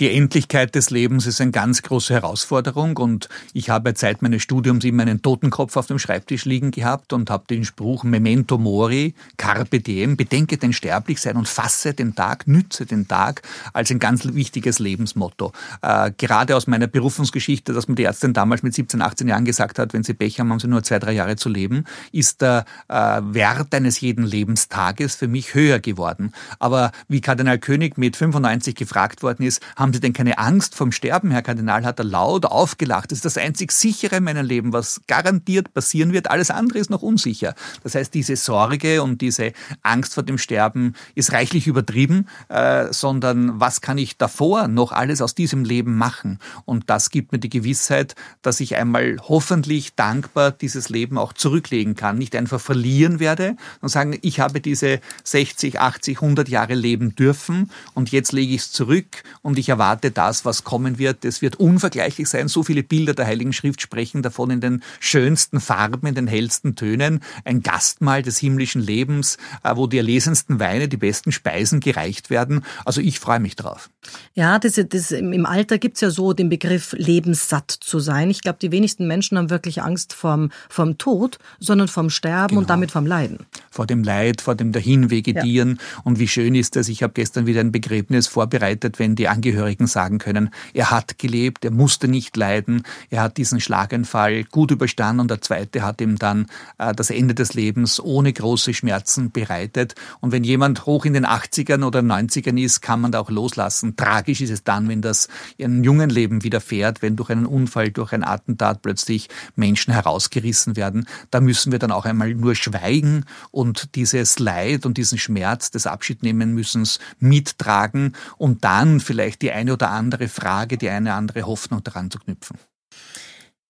Die 0.00 0.10
Endlichkeit 0.10 0.74
des 0.74 0.90
Lebens 0.90 1.24
ist 1.24 1.40
eine 1.40 1.52
ganz 1.52 1.82
große 1.82 2.12
Herausforderung 2.12 2.96
und 2.96 3.28
ich 3.52 3.70
habe 3.70 3.94
Zeit 3.94 4.22
meines 4.22 4.42
Studiums 4.42 4.84
immer 4.84 5.02
einen 5.02 5.22
Totenkopf 5.22 5.76
auf 5.76 5.86
dem 5.86 6.00
Schreibtisch 6.00 6.46
liegen 6.46 6.72
gehabt 6.72 7.12
und 7.12 7.30
habe 7.30 7.44
den 7.48 7.64
Spruch 7.64 8.02
Memento 8.02 8.58
Mori, 8.58 9.14
Carpe 9.36 9.78
Diem, 9.78 10.16
bedenke 10.16 10.58
dein 10.58 10.72
Sterblichsein 10.72 11.36
und 11.36 11.46
fasse 11.46 11.94
den 11.94 12.16
Tag, 12.16 12.48
nütze 12.48 12.86
den 12.86 13.06
Tag 13.06 13.42
als 13.72 13.92
ein 13.92 14.00
ganz 14.00 14.24
wichtiges 14.24 14.80
Lebensmotto. 14.80 15.52
Äh, 15.80 16.10
gerade 16.18 16.56
aus 16.56 16.66
meiner 16.66 16.88
Berufungsgeschichte, 16.88 17.72
dass 17.72 17.86
mir 17.86 17.94
die 17.94 18.02
Ärztin 18.02 18.32
damals 18.32 18.64
mit 18.64 18.74
17, 18.74 19.00
18 19.00 19.28
Jahren 19.28 19.44
gesagt 19.44 19.78
hat, 19.78 19.92
wenn 19.92 20.02
sie 20.02 20.14
Pech 20.14 20.40
haben, 20.40 20.50
haben 20.50 20.58
sie 20.58 20.66
nur 20.66 20.82
zwei, 20.82 20.98
drei 20.98 21.12
Jahre 21.12 21.36
zu 21.36 21.48
leben, 21.48 21.84
ist 22.10 22.42
der 22.42 22.64
äh, 22.88 23.20
Wert 23.22 23.72
eines 23.72 24.00
jeden 24.00 24.24
Lebenstages 24.24 25.14
für 25.14 25.28
mich 25.28 25.54
höher 25.54 25.78
geworden. 25.78 26.32
Aber 26.58 26.90
wie 27.06 27.20
Kardinal 27.20 27.60
König 27.60 27.96
mit 27.96 28.16
95 28.16 28.74
gefragt 28.74 29.22
worden 29.22 29.44
ist, 29.44 29.62
haben 29.84 29.92
Sie 29.92 30.00
denn 30.00 30.14
keine 30.14 30.38
Angst 30.38 30.74
vom 30.74 30.92
Sterben, 30.92 31.30
Herr 31.30 31.42
Kardinal? 31.42 31.84
Hat 31.84 31.98
er 31.98 32.06
laut 32.06 32.46
aufgelacht. 32.46 33.12
Das 33.12 33.18
ist 33.18 33.26
das 33.26 33.36
einzig 33.36 33.70
sichere 33.70 34.16
in 34.16 34.24
meinem 34.24 34.46
Leben, 34.46 34.72
was 34.72 35.02
garantiert 35.06 35.74
passieren 35.74 36.14
wird. 36.14 36.30
Alles 36.30 36.50
andere 36.50 36.78
ist 36.78 36.88
noch 36.88 37.02
unsicher. 37.02 37.54
Das 37.82 37.94
heißt, 37.94 38.14
diese 38.14 38.36
Sorge 38.36 39.02
und 39.02 39.20
diese 39.20 39.52
Angst 39.82 40.14
vor 40.14 40.22
dem 40.22 40.38
Sterben 40.38 40.94
ist 41.14 41.32
reichlich 41.32 41.66
übertrieben, 41.66 42.28
äh, 42.48 42.94
sondern 42.94 43.60
was 43.60 43.82
kann 43.82 43.98
ich 43.98 44.16
davor 44.16 44.68
noch 44.68 44.90
alles 44.90 45.20
aus 45.20 45.34
diesem 45.34 45.66
Leben 45.66 45.98
machen? 45.98 46.38
Und 46.64 46.88
das 46.88 47.10
gibt 47.10 47.32
mir 47.32 47.38
die 47.38 47.50
Gewissheit, 47.50 48.14
dass 48.40 48.60
ich 48.60 48.76
einmal 48.76 49.18
hoffentlich 49.20 49.94
dankbar 49.96 50.50
dieses 50.50 50.88
Leben 50.88 51.18
auch 51.18 51.34
zurücklegen 51.34 51.94
kann. 51.94 52.16
Nicht 52.16 52.34
einfach 52.36 52.58
verlieren 52.58 53.20
werde 53.20 53.54
und 53.82 53.90
sagen, 53.90 54.18
ich 54.22 54.40
habe 54.40 54.62
diese 54.62 55.00
60, 55.24 55.78
80, 55.78 56.22
100 56.22 56.48
Jahre 56.48 56.72
leben 56.72 57.14
dürfen 57.14 57.70
und 57.92 58.12
jetzt 58.12 58.32
lege 58.32 58.54
ich 58.54 58.62
es 58.62 58.72
zurück 58.72 59.24
und 59.42 59.58
ich 59.58 59.73
erwarte 59.74 60.10
das, 60.10 60.44
was 60.44 60.62
kommen 60.62 60.98
wird. 60.98 61.24
Es 61.24 61.42
wird 61.42 61.56
unvergleichlich 61.56 62.28
sein. 62.28 62.48
So 62.48 62.62
viele 62.62 62.82
Bilder 62.82 63.12
der 63.12 63.26
Heiligen 63.26 63.52
Schrift 63.52 63.80
sprechen 63.80 64.22
davon 64.22 64.50
in 64.50 64.60
den 64.60 64.82
schönsten 65.00 65.60
Farben, 65.60 66.06
in 66.06 66.14
den 66.14 66.26
hellsten 66.28 66.76
Tönen. 66.76 67.20
Ein 67.44 67.62
Gastmahl 67.62 68.22
des 68.22 68.38
himmlischen 68.38 68.80
Lebens, 68.80 69.36
äh, 69.64 69.74
wo 69.74 69.86
die 69.86 69.98
erlesensten 69.98 70.60
Weine, 70.60 70.88
die 70.88 70.96
besten 70.96 71.32
Speisen 71.32 71.80
gereicht 71.80 72.30
werden. 72.30 72.64
Also 72.84 73.00
ich 73.00 73.18
freue 73.18 73.40
mich 73.40 73.56
drauf. 73.56 73.90
Ja, 74.34 74.58
das, 74.58 74.80
das, 74.88 75.10
im 75.10 75.46
Alter 75.46 75.78
gibt 75.78 75.96
es 75.96 76.02
ja 76.02 76.10
so 76.10 76.32
den 76.32 76.48
Begriff 76.48 76.94
lebenssatt 76.96 77.70
zu 77.70 77.98
sein. 77.98 78.30
Ich 78.30 78.42
glaube, 78.42 78.58
die 78.60 78.70
wenigsten 78.70 79.06
Menschen 79.06 79.38
haben 79.38 79.50
wirklich 79.50 79.82
Angst 79.82 80.12
vorm, 80.12 80.50
vorm 80.68 80.98
Tod, 80.98 81.38
sondern 81.58 81.88
vom 81.88 82.10
Sterben 82.10 82.48
genau. 82.48 82.60
und 82.60 82.70
damit 82.70 82.90
vom 82.90 83.06
Leiden. 83.06 83.46
Vor 83.70 83.86
dem 83.86 84.04
Leid, 84.04 84.40
vor 84.40 84.54
dem 84.54 84.72
Dahinvegetieren. 84.72 85.78
Ja. 85.80 86.02
Und 86.04 86.18
wie 86.18 86.28
schön 86.28 86.54
ist 86.54 86.76
das, 86.76 86.88
ich 86.88 87.02
habe 87.02 87.12
gestern 87.14 87.46
wieder 87.46 87.60
ein 87.60 87.72
Begräbnis 87.72 88.26
vorbereitet, 88.26 88.98
wenn 88.98 89.16
die 89.16 89.28
Angehörigen 89.28 89.63
Angehörigen 89.64 89.86
sagen 89.86 90.18
können, 90.18 90.50
er 90.74 90.90
hat 90.90 91.18
gelebt, 91.18 91.64
er 91.64 91.70
musste 91.70 92.08
nicht 92.08 92.36
leiden, 92.36 92.82
er 93.10 93.22
hat 93.22 93.36
diesen 93.36 93.60
Schlaganfall 93.60 94.44
gut 94.44 94.70
überstanden 94.70 95.20
und 95.20 95.30
der 95.30 95.40
zweite 95.40 95.82
hat 95.82 96.00
ihm 96.00 96.18
dann 96.18 96.46
äh, 96.78 96.94
das 96.94 97.10
Ende 97.10 97.34
des 97.34 97.54
Lebens 97.54 98.00
ohne 98.00 98.32
große 98.32 98.74
Schmerzen 98.74 99.30
bereitet. 99.30 99.94
Und 100.20 100.32
wenn 100.32 100.44
jemand 100.44 100.86
hoch 100.86 101.04
in 101.04 101.14
den 101.14 101.26
80ern 101.26 101.84
oder 101.84 102.00
90ern 102.00 102.60
ist, 102.62 102.82
kann 102.82 103.00
man 103.00 103.12
da 103.12 103.20
auch 103.20 103.30
loslassen. 103.30 103.96
Tragisch 103.96 104.40
ist 104.40 104.50
es 104.50 104.64
dann, 104.64 104.88
wenn 104.88 105.00
das 105.00 105.28
in 105.56 105.82
jungen 105.82 106.10
Leben 106.10 106.44
widerfährt, 106.44 107.00
wenn 107.02 107.16
durch 107.16 107.30
einen 107.30 107.46
Unfall, 107.46 107.90
durch 107.90 108.12
ein 108.12 108.24
Attentat 108.24 108.82
plötzlich 108.82 109.28
Menschen 109.56 109.92
herausgerissen 109.92 110.76
werden. 110.76 111.06
Da 111.30 111.40
müssen 111.40 111.72
wir 111.72 111.78
dann 111.78 111.92
auch 111.92 112.04
einmal 112.04 112.34
nur 112.34 112.54
schweigen 112.54 113.24
und 113.50 113.94
dieses 113.94 114.38
Leid 114.38 114.84
und 114.84 114.98
diesen 114.98 115.18
Schmerz 115.18 115.70
des 115.70 115.86
Abschiednehmen 115.86 116.52
müssen 116.52 116.84
mittragen 117.18 118.14
und 118.36 118.64
dann 118.64 119.00
vielleicht 119.00 119.42
die 119.42 119.53
eine 119.54 119.72
oder 119.72 119.90
andere 119.90 120.28
Frage, 120.28 120.76
die 120.76 120.88
eine 120.88 121.14
andere 121.14 121.44
Hoffnung 121.44 121.82
daran 121.82 122.10
zu 122.10 122.18
knüpfen. 122.18 122.58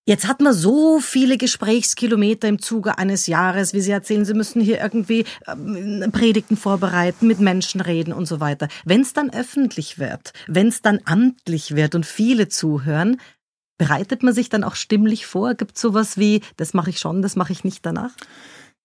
Jetzt 0.07 0.28
hat 0.28 0.43
man 0.43 0.53
so 0.53 1.01
viele 1.01 1.39
Gesprächskilometer 1.39 2.47
im 2.47 2.61
Zuge 2.61 2.99
eines 2.99 3.26
Jahres, 3.26 3.72
wie 3.72 3.80
Sie 3.80 3.91
erzählen, 3.91 4.26
Sie 4.26 4.35
müssen 4.35 4.61
hier 4.61 4.78
irgendwie 4.82 5.24
ähm, 5.47 6.11
Predigten 6.12 6.59
vorbereiten, 6.59 7.26
mit 7.26 7.41
Menschen 7.41 7.80
reden 7.80 8.12
und 8.12 8.26
so 8.26 8.39
weiter. 8.39 8.68
Wenn 8.85 9.01
es 9.01 9.14
dann 9.14 9.32
öffentlich 9.32 9.99
wird, 9.99 10.35
wenn 10.47 10.68
es 10.68 10.82
dann 10.82 11.01
amtlich 11.07 11.74
wird 11.74 11.95
und 11.95 12.05
viele 12.05 12.49
zuhören, 12.49 13.18
bereitet 13.78 14.22
man 14.22 14.35
sich 14.35 14.51
dann 14.51 14.62
auch 14.62 14.74
stimmlich 14.74 15.24
vor? 15.24 15.55
Gibt 15.55 15.76
es 15.76 15.80
sowas 15.80 16.18
wie, 16.18 16.43
das 16.59 16.74
mache 16.74 16.91
ich 16.91 16.99
schon, 16.99 17.22
das 17.22 17.35
mache 17.35 17.53
ich 17.53 17.64
nicht 17.64 17.87
danach? 17.87 18.12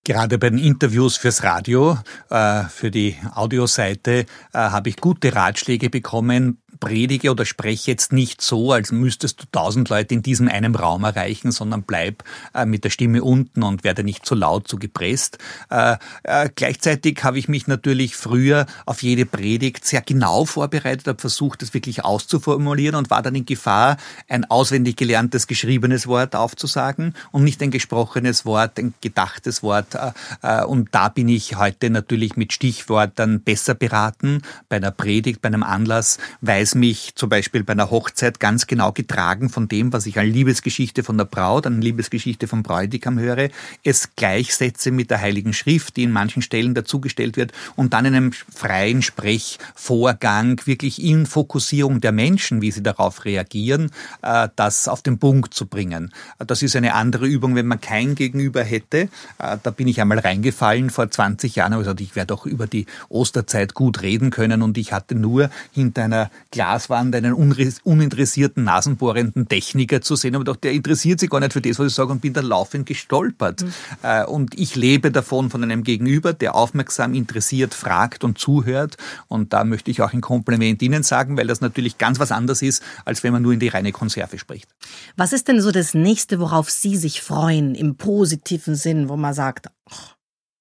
Gerade 0.05 0.37
bei 0.37 0.49
den 0.49 0.59
Interviews 0.59 1.17
fürs 1.17 1.43
Radio, 1.43 1.97
äh, 2.29 2.63
für 2.63 2.89
die 2.89 3.17
Audioseite, 3.35 4.11
äh, 4.21 4.25
habe 4.53 4.87
ich 4.87 4.95
gute 4.95 5.35
Ratschläge 5.35 5.89
bekommen, 5.89 6.61
predige 6.79 7.31
oder 7.31 7.45
spreche 7.45 7.91
jetzt 7.91 8.13
nicht 8.13 8.41
so, 8.41 8.71
als 8.71 8.91
müsstest 8.91 9.41
du 9.41 9.45
tausend 9.51 9.89
Leute 9.89 10.13
in 10.13 10.21
diesem 10.21 10.47
einen 10.47 10.75
Raum 10.75 11.03
erreichen, 11.03 11.51
sondern 11.51 11.83
bleib 11.83 12.23
äh, 12.53 12.65
mit 12.65 12.83
der 12.83 12.89
Stimme 12.89 13.23
unten 13.23 13.63
und 13.63 13.83
werde 13.83 14.03
nicht 14.03 14.25
zu 14.25 14.35
laut, 14.35 14.67
zu 14.67 14.77
gepresst. 14.77 15.37
Äh, 15.69 15.97
äh, 16.23 16.49
gleichzeitig 16.53 17.23
habe 17.23 17.39
ich 17.39 17.47
mich 17.47 17.67
natürlich 17.67 18.15
früher 18.15 18.65
auf 18.85 19.03
jede 19.03 19.25
Predigt 19.25 19.85
sehr 19.85 20.01
genau 20.01 20.45
vorbereitet, 20.45 21.07
habe 21.07 21.19
versucht, 21.19 21.61
das 21.61 21.73
wirklich 21.73 22.05
auszuformulieren 22.05 22.95
und 22.95 23.09
war 23.09 23.21
dann 23.21 23.35
in 23.35 23.45
Gefahr, 23.45 23.97
ein 24.27 24.45
auswendig 24.45 24.95
gelerntes 24.97 25.47
geschriebenes 25.47 26.07
Wort 26.07 26.35
aufzusagen 26.35 27.13
und 27.31 27.43
nicht 27.43 27.61
ein 27.61 27.71
gesprochenes 27.71 28.45
Wort, 28.45 28.79
ein 28.79 28.93
gedachtes 29.01 29.63
Wort. 29.63 29.95
Äh, 29.95 30.11
äh, 30.41 30.63
und 30.63 30.89
da 30.91 31.09
bin 31.09 31.29
ich 31.29 31.57
heute 31.57 31.89
natürlich 31.89 32.37
mit 32.37 32.53
Stichworten 32.53 33.41
besser 33.41 33.75
beraten, 33.75 34.41
bei 34.69 34.77
einer 34.77 34.91
Predigt, 34.91 35.41
bei 35.41 35.47
einem 35.47 35.63
Anlass, 35.63 36.17
weiß 36.41 36.68
es 36.69 36.75
mich 36.75 37.15
zum 37.15 37.29
Beispiel 37.29 37.63
bei 37.63 37.73
einer 37.73 37.89
Hochzeit 37.89 38.39
ganz 38.39 38.67
genau 38.67 38.91
getragen 38.91 39.49
von 39.49 39.67
dem, 39.67 39.91
was 39.91 40.05
ich 40.05 40.19
an 40.19 40.27
Liebesgeschichte 40.27 41.03
von 41.03 41.17
der 41.17 41.25
Braut, 41.25 41.65
an 41.65 41.81
Liebesgeschichte 41.81 42.47
vom 42.47 42.61
Bräutigam 42.61 43.17
höre, 43.17 43.49
es 43.83 44.15
gleichsetze 44.15 44.91
mit 44.91 45.09
der 45.09 45.19
Heiligen 45.19 45.53
Schrift, 45.53 45.97
die 45.97 46.03
in 46.03 46.11
manchen 46.11 46.43
Stellen 46.43 46.75
dazugestellt 46.75 47.37
wird 47.37 47.53
und 47.75 47.93
dann 47.93 48.05
in 48.05 48.15
einem 48.15 48.31
freien 48.31 49.01
Sprechvorgang 49.01 50.61
wirklich 50.65 51.03
in 51.03 51.25
Fokussierung 51.25 52.01
der 52.01 52.11
Menschen, 52.11 52.61
wie 52.61 52.71
sie 52.71 52.83
darauf 52.83 53.25
reagieren, 53.25 53.89
äh, 54.21 54.49
das 54.55 54.87
auf 54.87 55.01
den 55.01 55.17
Punkt 55.17 55.53
zu 55.55 55.65
bringen. 55.65 56.13
Das 56.37 56.61
ist 56.61 56.75
eine 56.75 56.93
andere 56.93 57.25
Übung, 57.25 57.55
wenn 57.55 57.67
man 57.67 57.81
kein 57.81 58.13
Gegenüber 58.13 58.63
hätte. 58.63 59.09
Äh, 59.39 59.57
da 59.63 59.71
bin 59.71 59.87
ich 59.87 59.99
einmal 60.01 60.19
reingefallen 60.19 60.91
vor 60.91 61.09
20 61.09 61.55
Jahren, 61.55 61.73
aber 61.73 61.99
ich 61.99 62.15
werde 62.15 62.33
auch 62.35 62.45
über 62.45 62.67
die 62.67 62.85
Osterzeit 63.09 63.73
gut 63.73 64.03
reden 64.03 64.29
können 64.29 64.61
und 64.61 64.77
ich 64.77 64.93
hatte 64.93 65.15
nur 65.15 65.49
hinter 65.73 66.03
einer 66.03 66.29
Glaswand 66.59 67.15
einen 67.15 67.31
uninteressierten, 67.33 68.65
nasenbohrenden 68.65 69.47
Techniker 69.47 70.01
zu 70.01 70.17
sehen. 70.17 70.35
Aber 70.35 70.43
doch, 70.43 70.57
der 70.57 70.73
interessiert 70.73 71.21
sich 71.21 71.29
gar 71.29 71.39
nicht 71.39 71.53
für 71.53 71.61
das, 71.61 71.79
was 71.79 71.87
ich 71.87 71.93
sage 71.93 72.11
und 72.11 72.19
bin 72.19 72.33
da 72.33 72.41
laufend 72.41 72.85
gestolpert. 72.85 73.61
Mhm. 73.61 73.71
Äh, 74.01 74.25
und 74.25 74.59
ich 74.59 74.75
lebe 74.75 75.09
davon 75.09 75.49
von 75.49 75.63
einem 75.63 75.83
Gegenüber, 75.83 76.33
der 76.33 76.55
aufmerksam, 76.55 77.13
interessiert, 77.13 77.73
fragt 77.73 78.25
und 78.25 78.39
zuhört. 78.39 78.97
Und 79.29 79.53
da 79.53 79.63
möchte 79.63 79.89
ich 79.89 80.01
auch 80.01 80.11
ein 80.11 80.19
Kompliment 80.19 80.81
Ihnen 80.81 81.03
sagen, 81.03 81.37
weil 81.37 81.47
das 81.47 81.61
natürlich 81.61 81.97
ganz 81.97 82.19
was 82.19 82.33
anderes 82.33 82.61
ist, 82.61 82.83
als 83.05 83.23
wenn 83.23 83.31
man 83.31 83.41
nur 83.41 83.53
in 83.53 83.61
die 83.61 83.69
reine 83.69 83.93
Konserve 83.93 84.37
spricht. 84.37 84.67
Was 85.15 85.31
ist 85.31 85.47
denn 85.47 85.61
so 85.61 85.71
das 85.71 85.93
Nächste, 85.93 86.41
worauf 86.41 86.69
Sie 86.69 86.97
sich 86.97 87.21
freuen, 87.21 87.73
im 87.73 87.95
positiven 87.95 88.75
Sinn, 88.75 89.07
wo 89.07 89.15
man 89.15 89.33
sagt, 89.33 89.67
oh, 89.89 90.18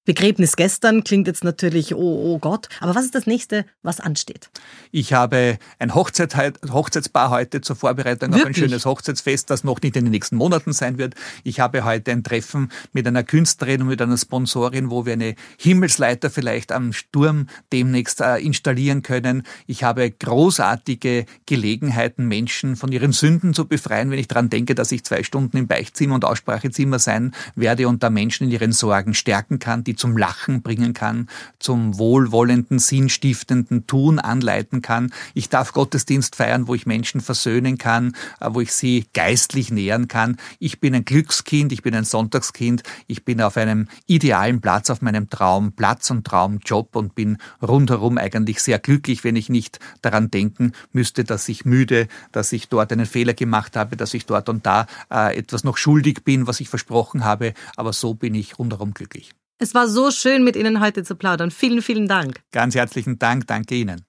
Begräbnis 0.09 0.55
gestern 0.55 1.03
klingt 1.03 1.27
jetzt 1.27 1.43
natürlich, 1.43 1.93
oh, 1.93 1.99
oh 2.33 2.39
Gott. 2.39 2.67
Aber 2.79 2.95
was 2.95 3.05
ist 3.05 3.13
das 3.13 3.27
nächste, 3.27 3.63
was 3.83 3.99
ansteht? 3.99 4.49
Ich 4.91 5.13
habe 5.13 5.59
ein 5.77 5.93
Hochzeit, 5.93 6.33
Hochzeitspaar 6.67 7.29
heute 7.29 7.61
zur 7.61 7.75
Vorbereitung 7.75 8.31
Wirklich? 8.31 8.41
auf 8.41 8.47
ein 8.47 8.55
schönes 8.55 8.85
Hochzeitsfest, 8.87 9.51
das 9.51 9.63
noch 9.63 9.79
nicht 9.83 9.95
in 9.95 10.05
den 10.05 10.11
nächsten 10.11 10.35
Monaten 10.35 10.73
sein 10.73 10.97
wird. 10.97 11.13
Ich 11.43 11.59
habe 11.59 11.83
heute 11.83 12.09
ein 12.09 12.23
Treffen 12.23 12.71
mit 12.91 13.05
einer 13.05 13.21
Künstlerin 13.21 13.83
und 13.83 13.87
mit 13.89 14.01
einer 14.01 14.17
Sponsorin, 14.17 14.89
wo 14.89 15.05
wir 15.05 15.13
eine 15.13 15.35
Himmelsleiter 15.59 16.31
vielleicht 16.31 16.71
am 16.71 16.91
Sturm 16.91 17.45
demnächst 17.71 18.19
äh, 18.19 18.37
installieren 18.37 19.03
können. 19.03 19.43
Ich 19.67 19.83
habe 19.83 20.09
großartige 20.09 21.27
Gelegenheiten, 21.45 22.27
Menschen 22.27 22.77
von 22.77 22.91
ihren 22.91 23.11
Sünden 23.11 23.53
zu 23.53 23.67
befreien, 23.67 24.09
wenn 24.09 24.17
ich 24.17 24.27
daran 24.27 24.49
denke, 24.49 24.73
dass 24.73 24.91
ich 24.91 25.03
zwei 25.03 25.21
Stunden 25.21 25.55
im 25.55 25.67
Beichtzimmer 25.67 26.15
und 26.15 26.25
Aussprachezimmer 26.25 26.97
sein 26.97 27.35
werde 27.53 27.87
und 27.87 28.01
da 28.01 28.09
Menschen 28.09 28.45
in 28.45 28.51
ihren 28.51 28.71
Sorgen 28.71 29.13
stärken 29.13 29.59
kann, 29.59 29.83
die 29.83 29.98
zum 29.99 30.17
Lachen 30.17 30.61
bringen 30.61 30.93
kann, 30.93 31.29
zum 31.59 31.97
wohlwollenden, 31.97 32.79
sinnstiftenden 32.79 33.85
Tun 33.85 34.17
anleiten 34.19 34.81
kann. 34.81 35.11
Ich 35.33 35.49
darf 35.49 35.73
Gottesdienst 35.73 36.35
feiern, 36.35 36.67
wo 36.67 36.75
ich 36.75 36.85
Menschen 36.85 37.21
versöhnen 37.21 37.77
kann, 37.77 38.15
äh, 38.39 38.49
wo 38.51 38.61
ich 38.61 38.73
sie 38.73 39.05
geistlich 39.13 39.71
nähern 39.71 40.07
kann. 40.07 40.37
Ich 40.59 40.79
bin 40.79 40.95
ein 40.95 41.05
Glückskind, 41.05 41.71
ich 41.71 41.81
bin 41.81 41.93
ein 41.93 42.05
Sonntagskind, 42.05 42.83
ich 43.07 43.25
bin 43.25 43.41
auf 43.41 43.57
einem 43.57 43.87
idealen 44.07 44.61
Platz, 44.61 44.89
auf 44.89 45.01
meinem 45.01 45.29
Traum, 45.29 45.73
Platz 45.73 46.09
und 46.09 46.25
Traumjob 46.25 46.95
und 46.95 47.15
bin 47.15 47.37
rundherum 47.61 48.17
eigentlich 48.17 48.61
sehr 48.61 48.79
glücklich, 48.79 49.23
wenn 49.23 49.35
ich 49.35 49.49
nicht 49.49 49.79
daran 50.01 50.31
denken 50.31 50.73
müsste, 50.91 51.23
dass 51.23 51.49
ich 51.49 51.65
müde, 51.65 52.07
dass 52.31 52.51
ich 52.51 52.69
dort 52.69 52.91
einen 52.91 53.05
Fehler 53.05 53.33
gemacht 53.33 53.75
habe, 53.75 53.97
dass 53.97 54.13
ich 54.13 54.25
dort 54.25 54.49
und 54.49 54.65
da 54.65 54.87
äh, 55.11 55.37
etwas 55.37 55.63
noch 55.63 55.77
schuldig 55.77 56.23
bin, 56.23 56.47
was 56.47 56.59
ich 56.59 56.69
versprochen 56.69 57.23
habe. 57.23 57.53
Aber 57.75 57.93
so 57.93 58.13
bin 58.13 58.35
ich 58.35 58.57
rundherum 58.57 58.93
glücklich. 58.93 59.33
Es 59.61 59.75
war 59.75 59.89
so 59.89 60.09
schön, 60.09 60.45
mit 60.45 60.55
Ihnen 60.55 60.79
heute 60.79 61.03
zu 61.03 61.15
plaudern. 61.15 61.51
Vielen, 61.51 61.81
vielen 61.81 62.07
Dank. 62.07 62.39
Ganz 62.51 62.75
herzlichen 62.75 63.19
Dank, 63.19 63.45
danke 63.45 63.75
Ihnen. 63.75 64.05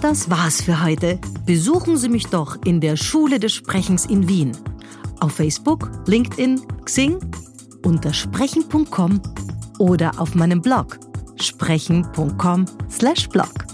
Das 0.00 0.30
war's 0.30 0.62
für 0.62 0.84
heute. 0.84 1.18
Besuchen 1.44 1.96
Sie 1.96 2.08
mich 2.08 2.26
doch 2.26 2.56
in 2.64 2.80
der 2.80 2.96
Schule 2.96 3.40
des 3.40 3.52
Sprechens 3.52 4.06
in 4.06 4.28
Wien. 4.28 4.56
Auf 5.18 5.32
Facebook, 5.32 5.90
LinkedIn, 6.06 6.60
Xing, 6.84 7.18
unter 7.84 8.12
sprechen.com 8.12 9.20
oder 9.80 10.20
auf 10.20 10.36
meinem 10.36 10.62
Blog 10.62 11.00
sprechen.com/blog. 11.40 13.64